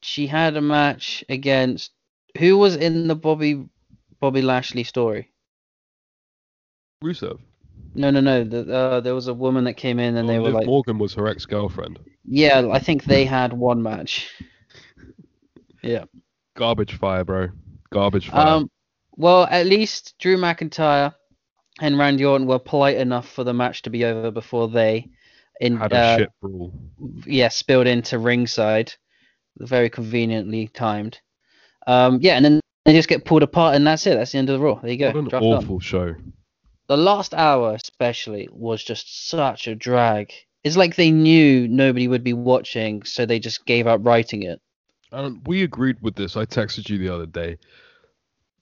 She 0.02 0.26
had 0.26 0.58
a 0.58 0.62
match 0.62 1.24
against 1.30 1.91
who 2.40 2.58
was 2.58 2.76
in 2.76 3.08
the 3.08 3.16
Bobby 3.16 3.66
Bobby 4.20 4.41
Lashley 4.41 4.84
story. 4.84 5.30
Rusev. 7.03 7.40
No, 7.93 8.09
no, 8.09 8.19
no. 8.22 8.43
The, 8.43 8.73
uh, 8.73 8.99
there 9.01 9.15
was 9.15 9.27
a 9.27 9.34
woman 9.34 9.65
that 9.65 9.73
came 9.73 9.99
in 9.99 10.15
and 10.15 10.30
Oh, 10.30 10.31
they 10.31 10.39
were 10.39 10.45
Liv 10.45 10.53
like, 10.53 10.65
Morgan 10.65 10.97
was 10.97 11.13
her 11.15 11.27
ex-girlfriend. 11.27 11.99
yeah, 12.26 12.68
I 12.72 12.80
think 12.80 13.03
they 13.03 13.26
had 13.26 13.53
one 13.53 13.81
match. 13.84 14.30
Yeah. 15.84 16.05
Garbage 16.55 16.95
fire, 16.97 17.23
bro. 17.23 17.47
Garbage 17.91 18.30
fire. 18.30 18.47
Um. 18.47 18.72
Well, 19.18 19.43
at 19.51 19.65
least 19.65 20.15
Drew 20.19 20.38
McIntyre 20.38 21.13
and 21.81 21.97
Randy 21.97 22.23
Orton 22.26 22.47
were 22.47 22.59
polite 22.59 22.97
enough 22.97 23.27
for 23.30 23.43
the 23.43 23.53
match 23.53 23.81
to 23.84 23.89
be 23.89 24.05
over 24.05 24.31
before 24.31 24.69
they, 24.69 25.09
in 25.59 25.77
Had 25.77 25.91
a 25.93 25.97
uh, 25.97 26.18
shit 26.18 26.30
brawl. 26.41 26.73
yeah, 27.26 27.49
spilled 27.49 27.88
into 27.88 28.18
ringside, 28.19 28.93
very 29.57 29.89
conveniently 29.89 30.69
timed. 30.69 31.19
Um, 31.88 32.19
yeah, 32.22 32.35
and 32.35 32.45
then 32.45 32.59
they 32.85 32.93
just 32.93 33.09
get 33.09 33.26
pulled 33.26 33.43
apart, 33.43 33.76
and 33.76 33.85
that's 33.85 34.07
it. 34.07 34.15
That's 34.15 34.31
the 34.31 34.38
end 34.38 34.49
of 34.49 34.59
the 34.59 34.65
Raw. 34.65 34.76
There 34.76 34.91
you 34.91 34.97
go. 34.97 35.07
What 35.07 35.15
an 35.18 35.30
Draft 35.30 35.45
awful 35.45 35.80
show. 35.80 36.15
The 36.91 36.97
last 36.97 37.34
hour, 37.34 37.73
especially, 37.73 38.49
was 38.51 38.84
just 38.84 39.30
such 39.30 39.65
a 39.65 39.76
drag. 39.76 40.34
It's 40.65 40.76
like 40.76 40.97
they 40.97 41.09
knew 41.09 41.65
nobody 41.65 42.09
would 42.09 42.22
be 42.22 42.34
watching, 42.34 43.03
so 43.03 43.26
they 43.26 43.39
just 43.39 43.65
gave 43.65 43.88
up 43.88 44.01
writing 44.03 44.43
it. 44.43 44.59
And 45.13 45.39
we 45.47 45.63
agreed 45.63 46.01
with 46.01 46.15
this. 46.15 46.35
I 46.35 46.43
texted 46.43 46.89
you 46.89 46.97
the 46.97 47.07
other 47.07 47.27
day. 47.27 47.59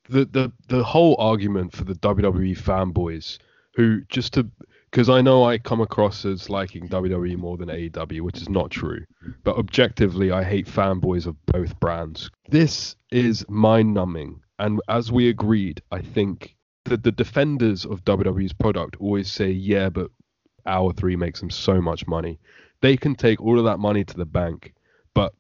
The 0.10 0.26
the 0.26 0.52
the 0.68 0.84
whole 0.84 1.16
argument 1.18 1.76
for 1.76 1.86
the 1.86 1.96
WWE 1.96 2.56
fanboys 2.56 3.40
who 3.74 4.02
just 4.10 4.34
to 4.34 4.46
because 4.92 5.10
I 5.10 5.22
know 5.22 5.46
I 5.46 5.58
come 5.58 5.82
across 5.82 6.24
as 6.24 6.52
liking 6.52 6.88
WWE 6.88 7.36
more 7.36 7.58
than 7.58 7.70
AEW, 7.70 8.22
which 8.22 8.44
is 8.44 8.48
not 8.48 8.70
true. 8.70 9.06
But 9.44 9.58
objectively, 9.58 10.32
I 10.32 10.44
hate 10.44 10.68
fanboys 10.68 11.26
of 11.26 11.36
both 11.48 11.80
brands. 11.80 12.30
This 12.48 12.96
is 13.10 13.44
mind 13.50 13.96
numbing. 13.96 14.42
And 14.60 14.82
as 14.88 15.12
we 15.12 15.30
agreed, 15.30 15.82
I 15.92 16.02
think 16.02 16.58
that 16.90 17.04
the 17.04 17.12
defenders 17.12 17.86
of 17.86 18.04
WWE's 18.04 18.54
product 18.54 18.98
always 19.00 19.32
say, 19.32 19.50
yeah, 19.50 19.90
but 19.90 20.12
hour 20.66 20.92
three 20.94 21.16
makes 21.16 21.40
them 21.40 21.50
so 21.50 21.82
much 21.82 22.06
money. 22.08 22.40
They 22.82 22.98
can 22.98 23.16
take 23.16 23.42
all 23.42 23.58
of 23.58 23.66
that 23.66 23.80
money 23.80 24.04
to 24.04 24.18
the 24.18 24.26
bank. 24.26 24.74
But 25.14 25.34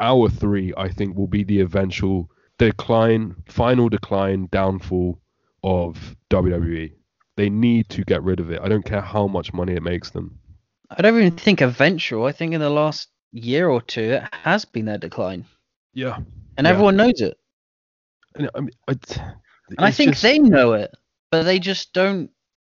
hour 0.00 0.28
three, 0.28 0.72
I 0.76 0.88
think, 0.88 1.16
will 1.16 1.26
be 1.26 1.44
the 1.44 1.60
eventual 1.60 2.30
decline, 2.58 3.34
final 3.46 3.88
decline, 3.88 4.48
downfall 4.52 5.18
of 5.62 6.16
WWE. 6.30 6.92
They 7.36 7.50
need 7.50 7.88
to 7.90 8.04
get 8.04 8.22
rid 8.22 8.38
of 8.38 8.50
it. 8.50 8.60
I 8.62 8.68
don't 8.68 8.84
care 8.84 9.00
how 9.00 9.26
much 9.26 9.52
money 9.52 9.72
it 9.74 9.82
makes 9.82 10.10
them. 10.10 10.38
I 10.90 11.02
don't 11.02 11.16
even 11.18 11.36
think 11.36 11.60
eventual. 11.62 12.26
I 12.26 12.32
think 12.32 12.54
in 12.54 12.60
the 12.60 12.70
last 12.70 13.08
year 13.32 13.68
or 13.68 13.80
two, 13.82 14.12
it 14.12 14.22
has 14.32 14.64
been 14.64 14.84
their 14.84 14.98
decline, 14.98 15.44
Yeah. 15.94 16.18
and 16.56 16.66
Yeah. 16.66 16.70
everyone 16.72 16.96
knows 16.96 17.20
it. 17.20 17.36
And 18.36 18.50
I, 18.54 18.60
mean, 18.60 18.70
I, 18.88 18.94
And 19.70 19.80
I 19.80 19.90
think 19.90 20.20
they 20.20 20.38
know 20.38 20.72
it, 20.74 20.92
but 21.30 21.44
they 21.44 21.58
just 21.58 21.92
don't. 21.92 22.30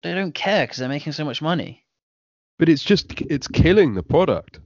They 0.02 0.14
don't 0.14 0.34
care 0.34 0.64
because 0.64 0.78
they're 0.78 0.88
making 0.88 1.14
so 1.14 1.24
much 1.24 1.40
money. 1.40 1.84
But 2.58 2.68
it's 2.68 2.84
just 2.84 3.12
it's 3.22 3.48
killing 3.48 3.94
the 3.94 4.02
product. 4.02 4.60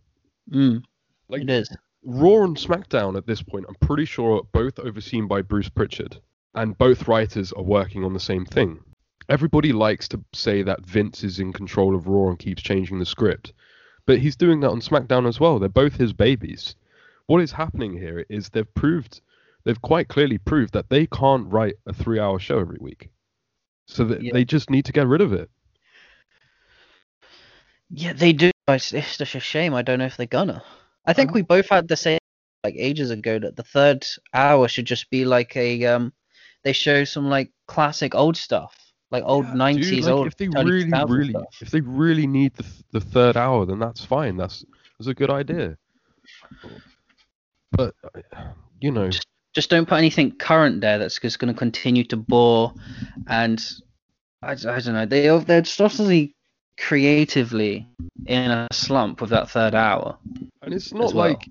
Mm, 0.52 0.82
Like 1.28 1.42
it 1.42 1.50
is. 1.50 1.74
Raw 2.04 2.44
and 2.44 2.56
SmackDown 2.56 3.16
at 3.16 3.26
this 3.26 3.42
point, 3.42 3.66
I'm 3.68 3.74
pretty 3.76 4.04
sure 4.04 4.42
both 4.52 4.78
overseen 4.78 5.26
by 5.26 5.42
Bruce 5.42 5.68
Pritchard, 5.68 6.16
and 6.54 6.78
both 6.78 7.06
writers 7.08 7.52
are 7.52 7.62
working 7.62 8.04
on 8.04 8.14
the 8.14 8.20
same 8.20 8.46
thing. 8.46 8.80
Everybody 9.28 9.72
likes 9.72 10.08
to 10.08 10.24
say 10.32 10.62
that 10.62 10.86
Vince 10.86 11.22
is 11.22 11.38
in 11.38 11.52
control 11.52 11.94
of 11.94 12.08
Raw 12.08 12.28
and 12.30 12.38
keeps 12.38 12.62
changing 12.62 12.98
the 12.98 13.04
script, 13.04 13.52
but 14.06 14.18
he's 14.18 14.36
doing 14.36 14.60
that 14.60 14.70
on 14.70 14.80
SmackDown 14.80 15.28
as 15.28 15.38
well. 15.38 15.58
They're 15.58 15.68
both 15.68 15.96
his 15.96 16.12
babies. 16.12 16.76
What 17.26 17.42
is 17.42 17.52
happening 17.52 17.92
here 17.92 18.24
is 18.30 18.48
they've 18.48 18.74
proved, 18.74 19.20
they've 19.68 19.82
quite 19.82 20.08
clearly 20.08 20.38
proved 20.38 20.72
that 20.72 20.88
they 20.88 21.06
can't 21.06 21.46
write 21.52 21.74
a 21.86 21.92
three-hour 21.92 22.38
show 22.38 22.58
every 22.58 22.78
week, 22.80 23.10
so 23.86 24.02
that 24.04 24.22
Yeah. 24.22 24.32
they 24.32 24.42
just 24.42 24.70
need 24.70 24.86
to 24.86 24.92
get 24.92 25.06
rid 25.06 25.20
of 25.20 25.34
it. 25.34 25.50
Yeah, 27.90 28.14
they 28.14 28.32
do. 28.32 28.50
It's, 28.66 28.94
it's 28.94 29.18
just 29.18 29.34
a 29.34 29.40
shame. 29.40 29.74
I 29.74 29.82
don't 29.82 29.98
know 29.98 30.06
if 30.06 30.16
they're 30.16 30.26
gonna. 30.26 30.62
I 31.04 31.12
think 31.12 31.30
Um, 31.30 31.34
we 31.34 31.42
both 31.42 31.68
had 31.68 31.86
the 31.86 31.96
same 31.96 32.18
like 32.64 32.76
ages 32.78 33.10
ago 33.10 33.38
that 33.38 33.56
the 33.56 33.62
third 33.62 34.06
hour 34.32 34.68
should 34.68 34.86
just 34.86 35.10
be 35.10 35.26
like 35.26 35.54
a 35.56 35.84
um. 35.84 36.14
They 36.64 36.72
show 36.72 37.04
some 37.04 37.28
like 37.28 37.52
classic 37.66 38.14
old 38.14 38.36
stuff, 38.38 38.74
like 39.10 39.22
old 39.26 39.44
Yeah, 39.46 39.54
nineties, 39.54 39.90
dude, 39.90 40.04
like, 40.04 40.14
old 40.14 40.26
if 40.28 40.36
they 40.36 40.48
really 40.48 40.90
really 41.06 41.32
stuff. 41.34 41.44
if 41.60 41.70
they 41.70 41.80
really 41.82 42.26
need 42.26 42.54
the, 42.54 42.64
the 42.92 43.00
third 43.00 43.36
hour 43.36 43.66
then 43.66 43.78
that's 43.78 44.04
fine 44.04 44.36
that's 44.36 44.64
that's 44.98 45.08
a 45.08 45.14
good 45.14 45.30
idea 45.30 45.76
but 47.72 47.94
you 48.80 48.90
know 48.90 49.08
Just 49.08 49.26
don't 49.70 49.88
put 49.88 49.98
anything 49.98 50.32
current 50.32 50.80
there 50.80 50.98
that's 50.98 51.18
just 51.18 51.38
going 51.38 51.52
to 51.52 51.58
continue 51.58 52.04
to 52.04 52.16
bore, 52.16 52.74
and 53.26 53.60
I, 54.42 54.52
I 54.52 54.54
don't 54.54 54.92
know. 54.94 55.06
They 55.06 55.28
they're 55.40 55.62
just 55.62 55.80
obviously 55.80 56.34
creatively 56.78 57.88
in 58.26 58.50
a 58.50 58.68
slump 58.72 59.20
with 59.20 59.30
that 59.30 59.50
third 59.50 59.74
hour. 59.74 60.16
and 60.62 60.72
it's 60.72 60.92
not 60.92 61.12
well. 61.12 61.30
like 61.30 61.48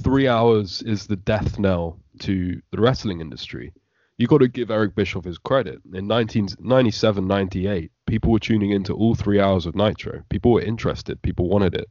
three 0.00 0.26
hours 0.26 0.82
is 0.82 1.06
the 1.06 1.16
death 1.16 1.58
knell 1.58 1.98
to 2.18 2.60
the 2.70 2.80
wrestling 2.80 3.20
industry 3.20 3.72
you 4.18 4.26
got 4.26 4.38
to 4.38 4.48
give 4.48 4.70
eric 4.70 4.94
bischoff 4.94 5.24
his 5.24 5.38
credit 5.38 5.80
in 5.92 6.08
1997 6.08 7.26
98 7.26 7.90
people 8.06 8.30
were 8.30 8.38
tuning 8.38 8.70
into 8.70 8.92
all 8.92 9.14
three 9.14 9.40
hours 9.40 9.66
of 9.66 9.74
nitro 9.74 10.22
people 10.28 10.52
were 10.52 10.60
interested 10.60 11.20
people 11.22 11.48
wanted 11.48 11.74
it 11.74 11.88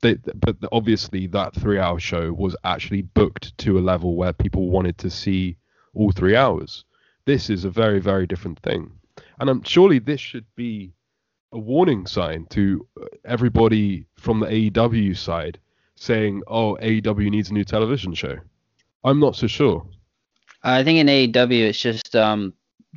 they, 0.00 0.14
but 0.14 0.56
obviously 0.72 1.26
that 1.28 1.54
three 1.54 1.78
hour 1.78 1.98
show 1.98 2.32
was 2.32 2.56
actually 2.64 3.02
booked 3.02 3.56
to 3.58 3.78
a 3.78 3.80
level 3.80 4.16
where 4.16 4.32
people 4.32 4.70
wanted 4.70 4.98
to 4.98 5.10
see 5.10 5.56
all 5.94 6.12
three 6.12 6.36
hours. 6.36 6.84
This 7.24 7.50
is 7.50 7.64
a 7.64 7.70
very, 7.70 8.00
very 8.00 8.26
different 8.26 8.58
thing. 8.60 8.92
And 9.40 9.50
um, 9.50 9.62
surely 9.62 9.98
this 9.98 10.20
should 10.20 10.46
be 10.56 10.92
a 11.52 11.58
warning 11.58 12.06
sign 12.06 12.46
to 12.50 12.86
everybody 13.24 14.06
from 14.16 14.40
the 14.40 14.46
AEW 14.46 15.16
side 15.16 15.58
saying, 15.96 16.42
oh, 16.46 16.78
AEW 16.80 17.30
needs 17.30 17.50
a 17.50 17.54
new 17.54 17.64
television 17.64 18.14
show. 18.14 18.36
I'm 19.04 19.20
not 19.20 19.36
so 19.36 19.46
sure. 19.46 19.86
I 20.62 20.84
think 20.84 20.98
in 20.98 21.06
AEW 21.06 21.68
it's 21.68 21.80
just 21.80 22.14
um 22.16 22.52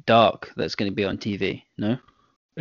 Dark 0.06 0.52
that's 0.56 0.76
going 0.76 0.90
to 0.92 0.96
be 0.96 1.06
on 1.06 1.18
TV. 1.18 1.64
No. 1.78 1.98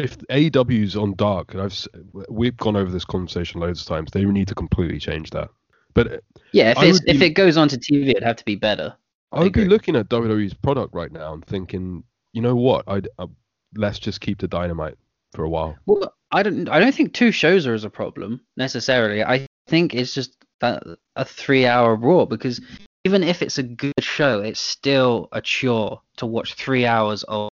If 0.04 0.18
AEW's 0.28 0.96
on 0.96 1.14
Dark, 1.14 1.54
and 1.54 1.62
I've 1.62 1.86
we've 2.28 2.56
gone 2.56 2.76
over 2.76 2.90
this 2.90 3.04
conversation 3.04 3.60
loads 3.60 3.82
of 3.82 3.86
times, 3.86 4.10
they 4.12 4.24
need 4.24 4.48
to 4.48 4.54
completely 4.54 4.98
change 4.98 5.30
that. 5.30 5.50
But 5.94 6.22
Yeah, 6.52 6.72
if 6.76 6.82
it's 6.82 7.00
be- 7.00 7.10
if 7.10 7.22
it 7.22 7.30
goes 7.30 7.56
on 7.56 7.68
to 7.68 7.78
TV, 7.78 8.10
it'd 8.10 8.22
have 8.22 8.36
to 8.36 8.44
be 8.44 8.56
better. 8.56 8.94
I 9.32 9.40
would 9.40 9.52
be 9.52 9.64
looking 9.64 9.96
at 9.96 10.08
WWE's 10.08 10.54
product 10.54 10.94
right 10.94 11.12
now 11.12 11.34
and 11.34 11.44
thinking, 11.44 12.02
you 12.32 12.42
know 12.42 12.56
what? 12.56 12.84
I'd 12.88 13.08
uh, 13.18 13.26
let's 13.76 13.98
just 13.98 14.20
keep 14.20 14.38
the 14.38 14.48
dynamite 14.48 14.96
for 15.32 15.44
a 15.44 15.48
while. 15.48 15.76
Well, 15.86 16.12
I 16.32 16.42
don't. 16.42 16.68
I 16.68 16.80
don't 16.80 16.94
think 16.94 17.12
two 17.12 17.30
shows 17.30 17.66
are 17.66 17.74
as 17.74 17.84
a 17.84 17.90
problem 17.90 18.40
necessarily. 18.56 19.22
I 19.22 19.46
think 19.68 19.94
it's 19.94 20.14
just 20.14 20.36
that 20.60 20.82
a 21.16 21.24
three-hour 21.24 21.96
Raw 21.96 22.24
because 22.26 22.60
even 23.04 23.22
if 23.22 23.40
it's 23.40 23.58
a 23.58 23.62
good 23.62 23.92
show, 24.00 24.40
it's 24.40 24.60
still 24.60 25.28
a 25.32 25.40
chore 25.40 26.02
to 26.16 26.26
watch 26.26 26.54
three 26.54 26.86
hours 26.86 27.24
of 27.24 27.50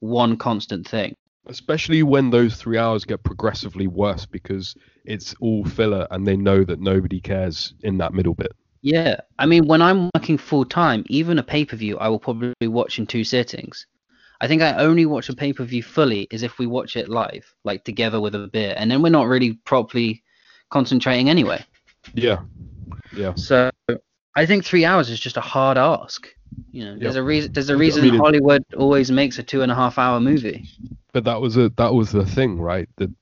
one 0.00 0.36
constant 0.36 0.86
thing. 0.86 1.14
Especially 1.46 2.02
when 2.02 2.30
those 2.30 2.56
three 2.56 2.78
hours 2.78 3.04
get 3.04 3.22
progressively 3.22 3.86
worse 3.86 4.24
because 4.24 4.74
it's 5.04 5.34
all 5.40 5.64
filler 5.64 6.06
and 6.10 6.26
they 6.26 6.36
know 6.36 6.64
that 6.64 6.80
nobody 6.80 7.20
cares 7.20 7.74
in 7.82 7.98
that 7.98 8.14
middle 8.14 8.34
bit. 8.34 8.52
Yeah, 8.80 9.16
I 9.38 9.46
mean, 9.46 9.66
when 9.66 9.80
I'm 9.80 10.10
working 10.14 10.36
full 10.36 10.64
time, 10.64 11.04
even 11.08 11.38
a 11.38 11.42
pay 11.42 11.64
per 11.64 11.76
view, 11.76 11.98
I 11.98 12.08
will 12.08 12.18
probably 12.18 12.68
watch 12.68 12.98
in 12.98 13.06
two 13.06 13.24
sittings. 13.24 13.86
I 14.40 14.46
think 14.46 14.60
I 14.60 14.74
only 14.74 15.06
watch 15.06 15.28
a 15.28 15.34
pay 15.34 15.52
per 15.52 15.64
view 15.64 15.82
fully 15.82 16.26
is 16.30 16.42
if 16.42 16.58
we 16.58 16.66
watch 16.66 16.96
it 16.96 17.08
live, 17.08 17.54
like 17.64 17.84
together 17.84 18.20
with 18.20 18.34
a 18.34 18.46
beer, 18.48 18.74
and 18.76 18.90
then 18.90 19.00
we're 19.00 19.08
not 19.08 19.26
really 19.26 19.54
properly 19.64 20.22
concentrating 20.70 21.30
anyway. 21.30 21.64
Yeah. 22.14 22.40
Yeah. 23.14 23.34
So 23.36 23.70
I 24.36 24.44
think 24.44 24.64
three 24.64 24.84
hours 24.84 25.08
is 25.08 25.20
just 25.20 25.36
a 25.36 25.40
hard 25.42 25.78
ask. 25.78 26.28
You 26.70 26.84
know, 26.84 26.98
there's 26.98 27.16
a 27.16 27.22
reason. 27.22 27.52
There's 27.52 27.70
a 27.70 27.76
reason 27.76 28.02
mean, 28.04 28.14
it- 28.14 28.18
Hollywood 28.18 28.64
always 28.76 29.10
makes 29.10 29.38
a 29.38 29.42
two 29.42 29.62
and 29.62 29.70
a 29.70 29.74
half 29.74 29.98
hour 29.98 30.20
movie. 30.20 30.64
But 31.12 31.24
that 31.24 31.40
was 31.40 31.56
a 31.56 31.68
that 31.76 31.94
was 31.94 32.10
the 32.12 32.24
thing, 32.26 32.60
right? 32.60 32.88
The 32.96 33.12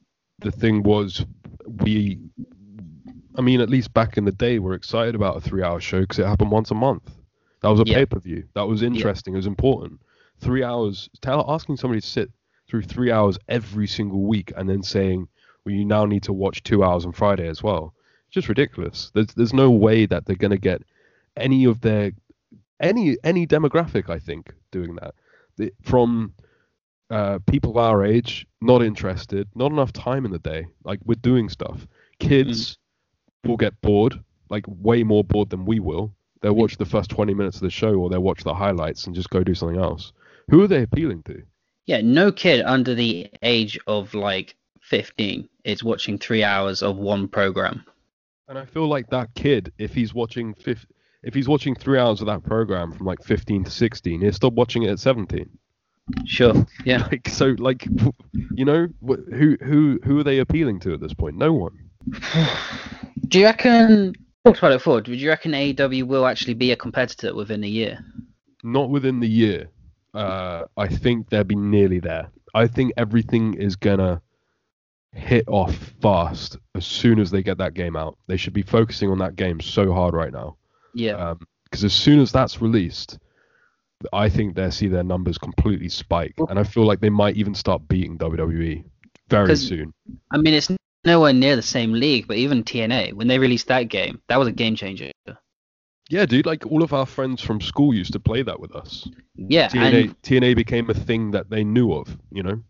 the 0.40 0.50
thing 0.50 0.82
was 0.82 1.24
we 1.80 2.18
I 3.36 3.40
mean, 3.40 3.60
at 3.60 3.70
least 3.70 3.94
back 3.94 4.16
in 4.18 4.24
the 4.26 4.32
day, 4.32 4.58
we're 4.58 4.74
excited 4.74 5.14
about 5.14 5.38
a 5.38 5.40
three-hour 5.40 5.80
show 5.80 6.00
because 6.02 6.18
it 6.18 6.26
happened 6.26 6.50
once 6.50 6.70
a 6.70 6.74
month. 6.74 7.10
That 7.62 7.68
was 7.68 7.80
a 7.80 7.84
Yeah. 7.86 7.94
pay-per-view. 7.96 8.44
That 8.54 8.68
was 8.68 8.82
interesting. 8.82 9.32
It 9.32 9.38
was 9.38 9.46
important. 9.46 10.00
Three 10.38 10.62
hours. 10.62 11.08
Tell 11.22 11.44
asking 11.48 11.78
somebody 11.78 12.00
to 12.02 12.06
sit 12.06 12.30
through 12.68 12.82
three 12.82 13.10
hours 13.10 13.38
every 13.48 13.86
single 13.86 14.22
week 14.24 14.52
and 14.56 14.68
then 14.68 14.82
saying, 14.82 15.28
"Well, 15.64 15.74
you 15.74 15.84
now 15.86 16.04
need 16.04 16.24
to 16.24 16.32
watch 16.32 16.62
two 16.62 16.84
hours 16.84 17.06
on 17.06 17.12
Friday 17.12 17.48
as 17.48 17.62
well." 17.62 17.94
It's 18.26 18.34
just 18.34 18.48
ridiculous. 18.48 19.10
There's 19.14 19.28
there's 19.34 19.54
no 19.54 19.70
way 19.70 20.04
that 20.06 20.26
they're 20.26 20.36
gonna 20.36 20.58
get 20.58 20.82
any 21.36 21.64
of 21.64 21.80
their 21.80 22.12
any 22.82 23.16
any 23.24 23.46
demographic. 23.46 24.10
I 24.10 24.18
think 24.18 24.52
doing 24.70 24.96
that 24.96 25.14
The- 25.56 25.72
from 25.82 26.34
uh, 27.10 27.38
people 27.46 27.78
our 27.78 28.04
age, 28.04 28.46
not 28.60 28.82
interested, 28.82 29.46
not 29.54 29.70
enough 29.70 29.92
time 29.92 30.24
in 30.24 30.30
the 30.30 30.38
day. 30.38 30.66
Like 30.84 30.98
we're 31.04 31.14
doing 31.16 31.48
stuff. 31.48 31.86
Kids 32.18 32.78
will 33.44 33.56
get 33.58 33.78
bored, 33.82 34.18
like 34.50 34.64
way 34.66 35.02
more 35.02 35.22
bored 35.24 35.50
than 35.50 35.64
we 35.66 35.78
will. 35.78 36.14
They'll 36.40 36.54
watch 36.54 36.76
the 36.78 36.86
first 36.86 37.10
20 37.10 37.34
minutes 37.34 37.56
of 37.56 37.62
the 37.62 37.70
show 37.70 37.94
or 37.94 38.08
they'll 38.08 38.20
watch 38.22 38.44
the 38.44 38.54
highlights 38.54 39.06
and 39.06 39.14
just 39.14 39.30
go 39.30 39.44
do 39.44 39.54
something 39.54 39.78
else. 39.78 40.12
Who 40.50 40.62
are 40.62 40.66
they 40.66 40.82
appealing 40.82 41.22
to? 41.24 41.42
Yeah, 41.86 42.00
no 42.02 42.32
kid 42.32 42.62
under 42.64 42.94
the 42.94 43.28
age 43.42 43.78
of 43.86 44.14
like 44.14 44.56
15 44.80 45.48
is 45.64 45.84
watching 45.84 46.18
three 46.18 46.42
hours 46.42 46.82
of 46.82 46.96
one 46.96 47.28
program. 47.28 47.84
And 48.48 48.58
I 48.58 48.64
feel 48.64 48.86
like 48.88 49.08
that 49.10 49.34
kid, 49.34 49.72
if 49.78 49.94
he's 49.94 50.14
watching 50.14 50.54
fif- 50.54 50.86
if 51.22 51.34
he's 51.34 51.48
watching 51.48 51.74
three 51.74 51.98
hours 51.98 52.20
of 52.20 52.26
that 52.26 52.42
program 52.42 52.92
from 52.92 53.06
like 53.06 53.22
15 53.22 53.64
to 53.64 53.70
16, 53.70 54.20
he'll 54.20 54.32
stop 54.32 54.52
watching 54.54 54.82
it 54.82 54.90
at 54.90 54.98
17. 54.98 55.48
Sure. 56.26 56.66
Yeah. 56.84 57.08
Like 57.10 57.28
so, 57.28 57.54
like 57.58 57.86
you 58.54 58.64
know, 58.64 58.88
who 59.00 59.56
who 59.62 60.00
who 60.04 60.18
are 60.18 60.24
they 60.24 60.38
appealing 60.38 60.80
to 60.80 60.94
at 60.94 61.00
this 61.00 61.14
point? 61.14 61.36
No 61.36 61.52
one. 61.52 61.78
Do 63.28 63.38
you 63.38 63.44
reckon? 63.44 64.14
Talked 64.44 64.58
about 64.58 64.72
it 64.72 64.78
before. 64.78 65.00
Do 65.00 65.14
you 65.14 65.28
reckon 65.28 65.52
AEW 65.52 66.02
will 66.02 66.26
actually 66.26 66.54
be 66.54 66.72
a 66.72 66.76
competitor 66.76 67.32
within 67.34 67.62
a 67.62 67.68
year? 67.68 68.04
not 68.62 68.90
within 68.90 69.20
the 69.20 69.28
year. 69.28 69.68
Uh, 70.14 70.64
I 70.76 70.88
think 70.88 71.30
they'll 71.30 71.44
be 71.44 71.56
nearly 71.56 72.00
there. 72.00 72.30
I 72.54 72.66
think 72.66 72.92
everything 72.96 73.54
is 73.54 73.76
gonna 73.76 74.20
hit 75.12 75.44
off 75.48 75.74
fast 76.00 76.58
as 76.74 76.86
soon 76.86 77.18
as 77.18 77.30
they 77.30 77.42
get 77.42 77.58
that 77.58 77.74
game 77.74 77.96
out. 77.96 78.18
They 78.26 78.36
should 78.36 78.52
be 78.52 78.62
focusing 78.62 79.10
on 79.10 79.18
that 79.18 79.36
game 79.36 79.60
so 79.60 79.92
hard 79.92 80.14
right 80.14 80.32
now. 80.32 80.56
Yeah. 80.94 81.12
Um, 81.12 81.40
because 81.64 81.84
as 81.84 81.94
soon 81.94 82.20
as 82.20 82.32
that's 82.32 82.60
released, 82.60 83.18
I 84.12 84.28
think 84.28 84.54
they'll 84.54 84.70
see 84.70 84.88
their 84.88 85.02
numbers 85.02 85.38
completely 85.38 85.88
spike, 85.88 86.34
Well- 86.36 86.48
and 86.50 86.58
I 86.58 86.64
feel 86.64 86.84
like 86.84 87.00
they 87.00 87.10
might 87.10 87.36
even 87.36 87.54
start 87.54 87.88
beating 87.88 88.18
WWE 88.18 88.84
very 89.28 89.56
soon. 89.56 89.94
I 90.30 90.36
mean, 90.36 90.54
it's 90.54 90.70
nowhere 91.04 91.32
near 91.32 91.56
the 91.56 91.62
same 91.62 91.92
league, 91.92 92.28
but 92.28 92.36
even 92.36 92.62
TNA, 92.62 93.14
when 93.14 93.26
they 93.26 93.38
released 93.38 93.68
that 93.68 93.84
game, 93.84 94.20
that 94.28 94.38
was 94.38 94.48
a 94.48 94.52
game 94.52 94.76
changer. 94.76 95.10
Yeah, 96.10 96.26
dude. 96.26 96.44
Like 96.44 96.66
all 96.66 96.82
of 96.82 96.92
our 96.92 97.06
friends 97.06 97.40
from 97.40 97.60
school 97.60 97.94
used 97.94 98.12
to 98.12 98.20
play 98.20 98.42
that 98.42 98.60
with 98.60 98.74
us. 98.74 99.08
Yeah, 99.36 99.68
TNA 99.68 100.04
and 100.04 100.22
TNA 100.22 100.56
became 100.56 100.90
a 100.90 100.94
thing 100.94 101.30
that 101.30 101.48
they 101.48 101.64
knew 101.64 101.92
of. 101.92 102.18
You 102.30 102.42
know. 102.42 102.62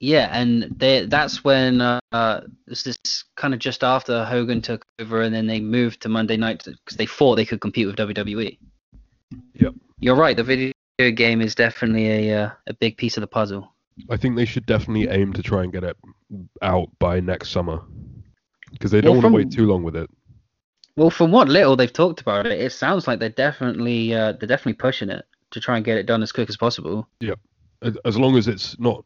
Yeah, 0.00 0.28
and 0.32 0.62
they 0.76 1.06
that's 1.06 1.44
when 1.44 1.80
uh, 1.80 2.00
uh 2.12 2.40
this 2.66 2.86
is 2.86 3.24
kind 3.36 3.54
of 3.54 3.60
just 3.60 3.84
after 3.84 4.24
Hogan 4.24 4.62
took 4.62 4.84
over, 4.98 5.22
and 5.22 5.34
then 5.34 5.46
they 5.46 5.60
moved 5.60 6.02
to 6.02 6.08
Monday 6.08 6.36
night 6.36 6.64
because 6.64 6.96
they 6.96 7.06
thought 7.06 7.36
they 7.36 7.44
could 7.44 7.60
compete 7.60 7.86
with 7.86 7.96
WWE. 7.96 8.58
Yep. 9.54 9.74
You're 10.00 10.16
right. 10.16 10.36
The 10.36 10.42
video 10.44 10.72
game 10.98 11.40
is 11.40 11.54
definitely 11.54 12.28
a 12.30 12.44
uh, 12.44 12.50
a 12.66 12.74
big 12.74 12.96
piece 12.96 13.16
of 13.16 13.20
the 13.20 13.26
puzzle. 13.26 13.72
I 14.08 14.16
think 14.16 14.36
they 14.36 14.46
should 14.46 14.64
definitely 14.66 15.08
aim 15.08 15.32
to 15.34 15.42
try 15.42 15.62
and 15.62 15.72
get 15.72 15.84
it 15.84 15.96
out 16.62 16.88
by 16.98 17.20
next 17.20 17.50
summer 17.50 17.82
because 18.72 18.90
they 18.90 19.00
don't 19.02 19.16
Well, 19.16 19.22
want 19.30 19.32
to 19.34 19.36
wait 19.36 19.52
too 19.52 19.66
long 19.66 19.82
with 19.82 19.96
it. 19.96 20.08
Well, 20.96 21.10
from 21.10 21.30
what 21.32 21.48
little 21.48 21.76
they've 21.76 21.92
talked 21.92 22.20
about 22.20 22.46
it, 22.46 22.58
it 22.60 22.72
sounds 22.72 23.06
like 23.06 23.18
they're 23.18 23.28
definitely 23.28 24.14
uh, 24.14 24.32
they're 24.32 24.48
definitely 24.48 24.74
pushing 24.74 25.10
it 25.10 25.24
to 25.50 25.60
try 25.60 25.76
and 25.76 25.84
get 25.84 25.98
it 25.98 26.06
done 26.06 26.22
as 26.22 26.32
quick 26.32 26.48
as 26.48 26.56
possible. 26.56 27.06
As- 27.82 27.96
As 28.04 28.18
long 28.18 28.36
as 28.36 28.48
it's 28.48 28.78
not 28.78 29.04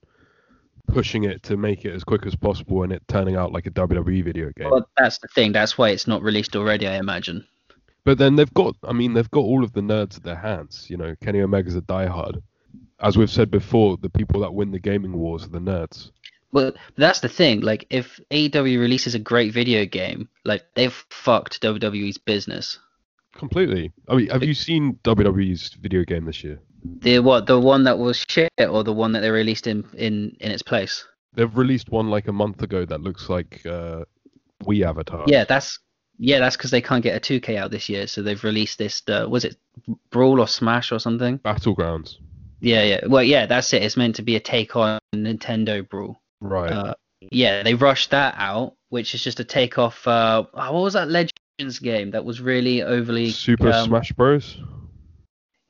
pushing 0.86 1.24
it 1.24 1.42
to 1.44 1.56
make 1.56 1.84
it 1.84 1.92
as 1.92 2.04
quick 2.04 2.26
as 2.26 2.34
possible 2.34 2.82
and 2.82 2.92
it 2.92 3.02
turning 3.08 3.36
out 3.36 3.52
like 3.52 3.66
a 3.66 3.70
WWE 3.70 4.24
video 4.24 4.50
game. 4.56 4.70
Well, 4.70 4.88
that's 4.96 5.18
the 5.18 5.28
thing. 5.28 5.52
That's 5.52 5.78
why 5.78 5.90
it's 5.90 6.06
not 6.06 6.22
released 6.22 6.56
already. 6.56 6.86
I 6.86 6.96
imagine. 6.96 7.46
But 8.04 8.18
then 8.18 8.36
they've 8.36 8.52
got, 8.52 8.76
I 8.84 8.92
mean, 8.92 9.14
they've 9.14 9.30
got 9.30 9.40
all 9.40 9.64
of 9.64 9.72
the 9.72 9.80
nerds 9.80 10.18
at 10.18 10.24
their 10.24 10.36
hands. 10.36 10.86
You 10.90 10.98
know, 10.98 11.14
Kenny 11.22 11.40
Omega's 11.40 11.74
a 11.74 11.80
diehard. 11.80 12.42
As 13.00 13.16
we've 13.16 13.30
said 13.30 13.50
before, 13.50 13.96
the 13.96 14.10
people 14.10 14.40
that 14.40 14.54
win 14.54 14.70
the 14.70 14.78
gaming 14.78 15.14
wars 15.14 15.44
are 15.44 15.48
the 15.48 15.58
nerds. 15.58 16.10
Well, 16.52 16.72
that's 16.96 17.20
the 17.20 17.28
thing. 17.28 17.62
Like, 17.62 17.86
if 17.90 18.20
AEW 18.30 18.78
releases 18.78 19.14
a 19.14 19.18
great 19.18 19.52
video 19.52 19.86
game, 19.86 20.28
like 20.44 20.62
they've 20.74 21.04
fucked 21.10 21.60
WWE's 21.62 22.18
business. 22.18 22.78
Completely. 23.34 23.90
I 24.08 24.14
mean, 24.14 24.28
have 24.28 24.44
you 24.44 24.54
seen 24.54 25.00
WWE's 25.02 25.72
video 25.80 26.04
game 26.04 26.26
this 26.26 26.44
year? 26.44 26.60
The 26.84 27.18
what? 27.20 27.46
The 27.46 27.58
one 27.58 27.84
that 27.84 27.98
was 27.98 28.24
shit, 28.28 28.50
or 28.58 28.84
the 28.84 28.92
one 28.92 29.12
that 29.12 29.20
they 29.20 29.30
released 29.30 29.66
in 29.66 29.84
in 29.94 30.36
in 30.40 30.50
its 30.50 30.62
place? 30.62 31.06
They've 31.34 31.56
released 31.56 31.90
one 31.90 32.10
like 32.10 32.28
a 32.28 32.32
month 32.32 32.62
ago 32.62 32.84
that 32.84 33.00
looks 33.00 33.28
like 33.28 33.64
uh, 33.66 34.04
Wii 34.62 34.86
Avatar. 34.86 35.24
Yeah, 35.26 35.44
that's 35.44 35.78
yeah, 36.18 36.38
that's 36.38 36.56
because 36.56 36.70
they 36.70 36.80
can't 36.80 37.02
get 37.02 37.16
a 37.16 37.40
2K 37.40 37.56
out 37.56 37.70
this 37.70 37.88
year, 37.88 38.06
so 38.06 38.22
they've 38.22 38.42
released 38.44 38.78
this. 38.78 39.02
Uh, 39.08 39.26
was 39.28 39.44
it 39.44 39.56
Brawl 40.10 40.40
or 40.40 40.46
Smash 40.46 40.92
or 40.92 40.98
something? 40.98 41.38
Battlegrounds. 41.38 42.16
Yeah, 42.60 42.82
yeah. 42.82 43.00
Well, 43.06 43.22
yeah, 43.22 43.46
that's 43.46 43.72
it. 43.72 43.82
It's 43.82 43.96
meant 43.96 44.16
to 44.16 44.22
be 44.22 44.36
a 44.36 44.40
take 44.40 44.76
on 44.76 44.98
Nintendo 45.14 45.86
Brawl. 45.88 46.20
Right. 46.40 46.70
Uh, 46.70 46.94
yeah, 47.30 47.62
they 47.62 47.74
rushed 47.74 48.10
that 48.10 48.34
out, 48.38 48.74
which 48.90 49.14
is 49.14 49.22
just 49.22 49.40
a 49.40 49.44
take 49.44 49.78
off. 49.78 50.06
Uh, 50.06 50.44
oh, 50.54 50.72
what 50.72 50.82
was 50.82 50.92
that 50.94 51.08
Legends 51.10 51.78
game 51.80 52.12
that 52.12 52.24
was 52.24 52.40
really 52.40 52.82
overly 52.82 53.30
Super 53.30 53.72
um, 53.72 53.86
Smash 53.86 54.12
Bros. 54.12 54.58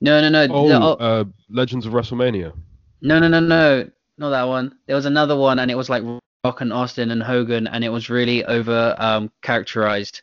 No, 0.05 0.21
no, 0.21 0.29
no, 0.29 0.55
Oh, 0.55 0.69
no, 0.69 0.83
oh, 0.83 0.93
uh, 1.03 1.25
Legends 1.49 1.87
of 1.87 1.95
WrestleMania. 1.95 2.53
no, 3.01 3.19
no, 3.19 3.27
no, 3.27 3.41
no, 3.41 3.89
not 4.19 4.31
that 4.31 4.43
one. 4.43 4.77
There 4.87 4.97
was 4.97 5.07
another 5.07 5.35
one, 5.35 5.59
and 5.59 5.71
it 5.71 5.77
was 5.77 5.89
like 5.89 6.03
Rock 6.45 6.61
and 6.61 6.75
Austin 6.75 7.11
and 7.11 7.23
Hogan, 7.23 7.67
and 7.67 7.83
it 7.83 7.89
was 7.89 8.11
really 8.11 8.45
over 8.45 8.95
um, 8.99 9.33
characterized, 9.41 10.21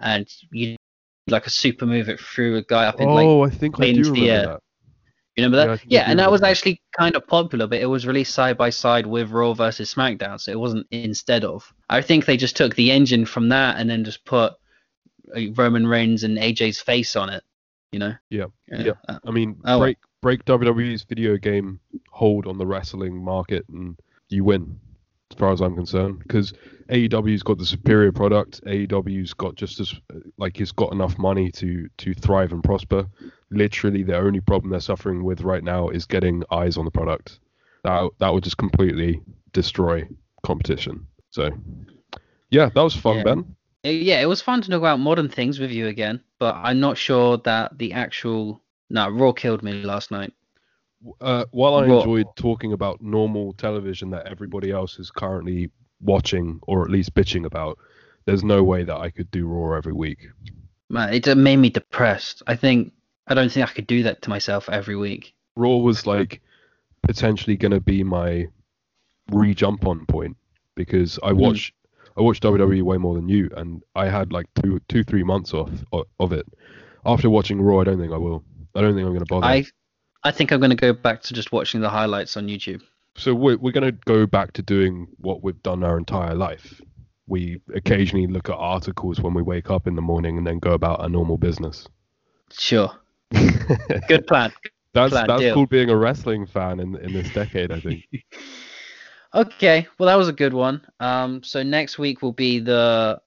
and 0.00 0.26
you 0.50 0.74
like 1.28 1.46
a 1.46 1.50
super 1.50 1.86
move 1.86 2.08
it 2.08 2.18
through 2.18 2.56
a 2.56 2.62
guy 2.62 2.86
up 2.86 3.00
in 3.00 3.08
like 3.08 3.24
Oh, 3.24 3.42
I 3.44 3.50
think 3.50 3.78
I 3.78 3.92
do 3.92 4.02
the 4.02 4.10
remember 4.10 4.30
air. 4.32 4.46
that. 4.46 4.60
You 5.36 5.44
remember 5.44 5.56
that? 5.58 5.70
I 5.70 5.82
Yeah, 5.86 6.10
and 6.10 6.18
that 6.18 6.30
was 6.32 6.40
that. 6.40 6.50
actually 6.50 6.80
kind 6.98 7.14
of 7.14 7.24
popular, 7.26 7.68
but 7.68 7.78
it 7.78 7.86
was 7.86 8.08
released 8.08 8.34
side 8.34 8.58
by 8.58 8.70
side 8.70 9.06
with 9.06 9.30
Raw 9.30 9.54
versus 9.54 9.94
SmackDown, 9.94 10.40
so 10.40 10.50
it 10.50 10.58
wasn't 10.58 10.88
instead 10.90 11.44
of. 11.44 11.72
I 11.88 12.02
think 12.02 12.24
they 12.26 12.36
just 12.36 12.56
took 12.56 12.74
the 12.74 12.90
engine 12.90 13.26
from 13.26 13.48
that 13.50 13.78
and 13.78 13.88
then 13.88 14.02
just 14.04 14.24
put 14.24 14.54
Roman 15.54 15.86
Reigns 15.86 16.24
and 16.24 16.36
AJ's 16.36 16.80
face 16.80 17.14
on 17.14 17.30
it. 17.30 17.44
You 17.94 18.00
know? 18.00 18.14
Yeah, 18.28 18.46
Yeah. 18.68 18.82
yeah. 18.82 18.92
Uh, 19.08 19.18
I 19.24 19.30
mean, 19.30 19.56
Oh, 19.64 19.78
break 19.78 19.98
break 20.20 20.44
WWE's 20.44 21.04
video 21.04 21.36
game 21.36 21.78
hold 22.10 22.46
on 22.48 22.58
the 22.58 22.66
wrestling 22.66 23.22
market, 23.22 23.64
and 23.68 23.96
you 24.30 24.42
win, 24.42 24.80
as 25.30 25.38
far 25.38 25.52
as 25.52 25.60
I'm 25.60 25.76
concerned. 25.76 26.18
Because 26.18 26.52
AEW's 26.88 27.44
got 27.44 27.58
the 27.58 27.64
superior 27.64 28.10
product. 28.10 28.60
AEW's 28.64 29.32
got 29.32 29.54
just 29.54 29.78
as 29.78 29.94
like 30.38 30.60
it's 30.60 30.72
got 30.72 30.92
enough 30.92 31.16
money 31.18 31.52
to 31.52 31.88
to 31.98 32.14
thrive 32.14 32.50
and 32.52 32.64
prosper. 32.64 33.06
Literally, 33.50 34.02
the 34.02 34.16
only 34.16 34.40
problem 34.40 34.70
they're 34.72 34.80
suffering 34.80 35.22
with 35.22 35.42
right 35.42 35.62
now 35.62 35.88
is 35.88 36.04
getting 36.04 36.42
eyes 36.50 36.76
on 36.76 36.84
the 36.84 36.90
product. 36.90 37.38
That 37.84 38.10
that 38.18 38.34
would 38.34 38.42
just 38.42 38.58
completely 38.58 39.20
destroy 39.52 40.08
competition. 40.42 41.06
So, 41.30 41.50
yeah, 42.50 42.70
that 42.74 42.82
was 42.82 42.96
fun, 42.96 43.18
Yeah. 43.18 43.22
Ben. 43.24 43.56
Yeah, 43.84 44.20
it 44.22 44.26
was 44.26 44.40
fun 44.40 44.62
to 44.62 44.70
talk 44.70 44.78
about 44.78 44.98
modern 44.98 45.28
things 45.28 45.60
with 45.60 45.70
you 45.70 45.88
again, 45.88 46.22
but 46.38 46.54
I'm 46.56 46.80
not 46.80 46.96
sure 46.96 47.36
that 47.38 47.76
the 47.78 47.92
actual. 47.92 48.62
No, 48.88 49.08
Raw 49.10 49.32
killed 49.32 49.62
me 49.62 49.72
last 49.82 50.10
night. 50.10 50.32
Uh, 51.20 51.44
while 51.50 51.74
I 51.74 51.86
Raw. 51.86 51.98
enjoyed 51.98 52.26
talking 52.36 52.72
about 52.72 53.02
normal 53.02 53.52
television 53.54 54.10
that 54.10 54.26
everybody 54.26 54.70
else 54.70 54.98
is 54.98 55.10
currently 55.10 55.70
watching 56.00 56.60
or 56.62 56.82
at 56.82 56.90
least 56.90 57.14
bitching 57.14 57.44
about, 57.44 57.78
there's 58.24 58.42
no 58.42 58.62
way 58.62 58.84
that 58.84 58.96
I 58.96 59.10
could 59.10 59.30
do 59.30 59.46
Raw 59.46 59.76
every 59.76 59.92
week. 59.92 60.28
Man, 60.88 61.12
it 61.12 61.26
made 61.36 61.56
me 61.56 61.68
depressed. 61.68 62.42
I 62.46 62.56
think 62.56 62.92
I 63.26 63.34
don't 63.34 63.52
think 63.52 63.68
I 63.68 63.72
could 63.72 63.86
do 63.86 64.02
that 64.04 64.22
to 64.22 64.30
myself 64.30 64.68
every 64.70 64.96
week. 64.96 65.34
Raw 65.56 65.76
was 65.76 66.06
like 66.06 66.40
potentially 67.02 67.56
going 67.56 67.72
to 67.72 67.80
be 67.80 68.02
my 68.02 68.46
re-jump 69.30 69.86
on 69.86 70.06
point 70.06 70.36
because 70.74 71.18
I 71.22 71.32
watch 71.32 71.72
I 72.16 72.22
watch 72.22 72.40
WWE 72.40 72.82
way 72.82 72.96
more 72.96 73.14
than 73.14 73.28
you, 73.28 73.50
and 73.56 73.82
I 73.94 74.08
had 74.08 74.32
like 74.32 74.46
two 74.62 74.80
two 74.88 75.02
three 75.02 75.24
months 75.24 75.52
off 75.52 75.70
of 76.20 76.32
it. 76.32 76.46
After 77.04 77.28
watching 77.28 77.60
Raw, 77.60 77.80
I 77.80 77.84
don't 77.84 77.98
think 77.98 78.12
I 78.12 78.16
will. 78.16 78.44
I 78.74 78.80
don't 78.80 78.94
think 78.94 79.06
I'm 79.06 79.12
going 79.12 79.24
to 79.24 79.26
bother. 79.26 79.46
I 79.46 79.64
I 80.22 80.30
think 80.30 80.52
I'm 80.52 80.60
going 80.60 80.70
to 80.70 80.76
go 80.76 80.92
back 80.92 81.22
to 81.22 81.34
just 81.34 81.52
watching 81.52 81.80
the 81.80 81.90
highlights 81.90 82.36
on 82.36 82.46
YouTube. 82.46 82.82
So 83.16 83.34
we're 83.34 83.58
we're 83.58 83.72
going 83.72 83.84
to 83.84 83.98
go 84.06 84.26
back 84.26 84.52
to 84.54 84.62
doing 84.62 85.08
what 85.18 85.42
we've 85.42 85.62
done 85.62 85.82
our 85.82 85.98
entire 85.98 86.34
life. 86.34 86.80
We 87.26 87.60
occasionally 87.74 88.26
look 88.26 88.48
at 88.48 88.54
articles 88.54 89.20
when 89.20 89.34
we 89.34 89.42
wake 89.42 89.70
up 89.70 89.86
in 89.86 89.96
the 89.96 90.02
morning 90.02 90.36
and 90.38 90.46
then 90.46 90.58
go 90.58 90.72
about 90.72 91.00
our 91.00 91.08
normal 91.08 91.38
business. 91.38 91.88
Sure. 92.52 92.90
Good 94.08 94.26
plan. 94.26 94.52
That's 94.92 95.12
plan, 95.12 95.26
that's 95.26 95.40
deal. 95.40 95.54
called 95.54 95.70
being 95.70 95.90
a 95.90 95.96
wrestling 95.96 96.46
fan 96.46 96.80
in 96.80 96.96
in 96.96 97.12
this 97.12 97.32
decade, 97.32 97.72
I 97.72 97.80
think. 97.80 98.04
Okay, 99.34 99.86
well 99.98 100.06
that 100.06 100.14
was 100.16 100.28
a 100.28 100.32
good 100.32 100.54
one. 100.54 100.86
Um, 101.00 101.42
so 101.42 101.62
next 101.62 101.98
week 101.98 102.22
will 102.22 102.32
be 102.32 102.60
the 102.60 103.20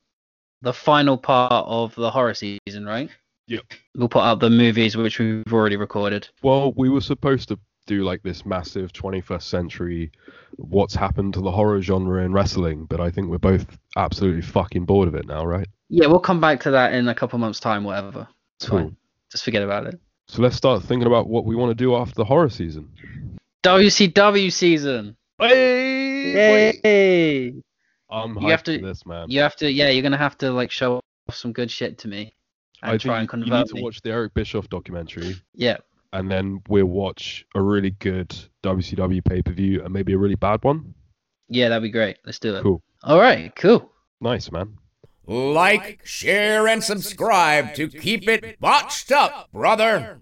the 0.61 0.73
final 0.73 1.17
part 1.17 1.65
of 1.67 1.93
the 1.95 2.09
horror 2.09 2.33
season, 2.33 2.85
right? 2.85 3.09
Yep. 3.47 3.63
We'll 3.95 4.09
put 4.09 4.23
up 4.23 4.39
the 4.39 4.49
movies 4.49 4.97
which 4.97 5.19
we've 5.19 5.43
already 5.53 5.75
recorded. 5.77 6.27
Well, 6.41 6.73
we 6.75 6.89
were 6.89 7.01
supposed 7.01 7.47
to 7.49 7.59
do 7.85 8.03
like 8.03 8.21
this 8.23 8.45
massive 8.45 8.91
21st 8.91 9.43
century 9.43 10.11
what's 10.57 10.93
happened 10.95 11.33
to 11.35 11.41
the 11.41 11.51
horror 11.51 11.81
genre 11.81 12.23
in 12.23 12.33
wrestling, 12.33 12.85
but 12.85 12.99
I 12.99 13.09
think 13.11 13.29
we're 13.29 13.37
both 13.37 13.65
absolutely 13.95 14.41
fucking 14.41 14.85
bored 14.85 15.07
of 15.07 15.15
it 15.15 15.25
now, 15.27 15.45
right? 15.45 15.67
Yeah, 15.89 16.07
we'll 16.07 16.19
come 16.19 16.41
back 16.41 16.59
to 16.61 16.71
that 16.71 16.93
in 16.93 17.07
a 17.07 17.15
couple 17.15 17.39
months' 17.39 17.59
time, 17.61 17.83
whatever. 17.85 18.27
It's 18.59 18.67
Cool. 18.67 18.79
fine. 18.79 18.97
Just 19.31 19.43
forget 19.45 19.61
about 19.63 19.87
it. 19.87 19.99
So 20.27 20.41
let's 20.41 20.55
start 20.57 20.83
thinking 20.83 21.07
about 21.07 21.29
what 21.29 21.45
we 21.45 21.55
want 21.55 21.69
to 21.69 21.75
do 21.75 21.95
after 21.95 22.15
the 22.15 22.25
horror 22.25 22.49
season. 22.49 22.89
WCW 23.63 24.51
season. 24.51 25.15
Hey! 25.39 25.76
Yay! 26.35 27.53
I'm 28.09 28.35
You 28.35 28.39
hyped 28.39 28.49
have 28.51 28.59
for 28.61 28.65
to- 28.65 28.77
this, 28.79 29.05
man. 29.05 29.29
You 29.29 29.41
have 29.41 29.55
to, 29.57 29.71
yeah, 29.71 29.89
you're 29.89 30.03
gonna 30.03 30.17
have 30.17 30.37
to 30.39 30.51
like 30.51 30.71
show 30.71 30.95
off 31.29 31.35
some 31.35 31.51
good 31.51 31.69
shit 31.69 31.97
to 31.99 32.07
me 32.07 32.33
and 32.81 32.91
I 32.91 32.97
try 32.97 33.19
think 33.19 33.33
and 33.33 33.41
you, 33.41 33.45
you 33.47 33.51
need 33.51 33.57
convert 33.57 33.67
to 33.69 33.75
me. 33.75 33.83
watch 33.83 34.01
the 34.01 34.11
Eric 34.11 34.33
Bischoff 34.33 34.69
documentary, 34.69 35.35
Yeah, 35.53 35.77
and 36.13 36.29
then 36.31 36.61
we'll 36.69 36.85
watch 36.85 37.45
a 37.55 37.61
really 37.61 37.91
good 37.91 38.35
WCW 38.63 39.23
pay 39.25 39.41
per 39.41 39.51
view 39.51 39.83
and 39.83 39.93
maybe 39.93 40.13
a 40.13 40.17
really 40.17 40.35
bad 40.35 40.63
one. 40.63 40.93
yeah, 41.49 41.69
that'd 41.69 41.83
be 41.83 41.89
great. 41.89 42.17
Let's 42.25 42.39
do 42.39 42.55
it. 42.55 42.61
Cool. 42.63 42.81
All 43.03 43.19
right, 43.19 43.53
cool. 43.55 43.91
Nice, 44.21 44.51
man. 44.51 44.77
Like, 45.29 45.99
share, 46.05 46.67
and 46.67 46.81
subscribe 46.83 47.73
to 47.75 47.89
keep 47.89 48.27
it 48.29 48.59
botched 48.61 49.11
up, 49.11 49.51
brother. 49.51 50.21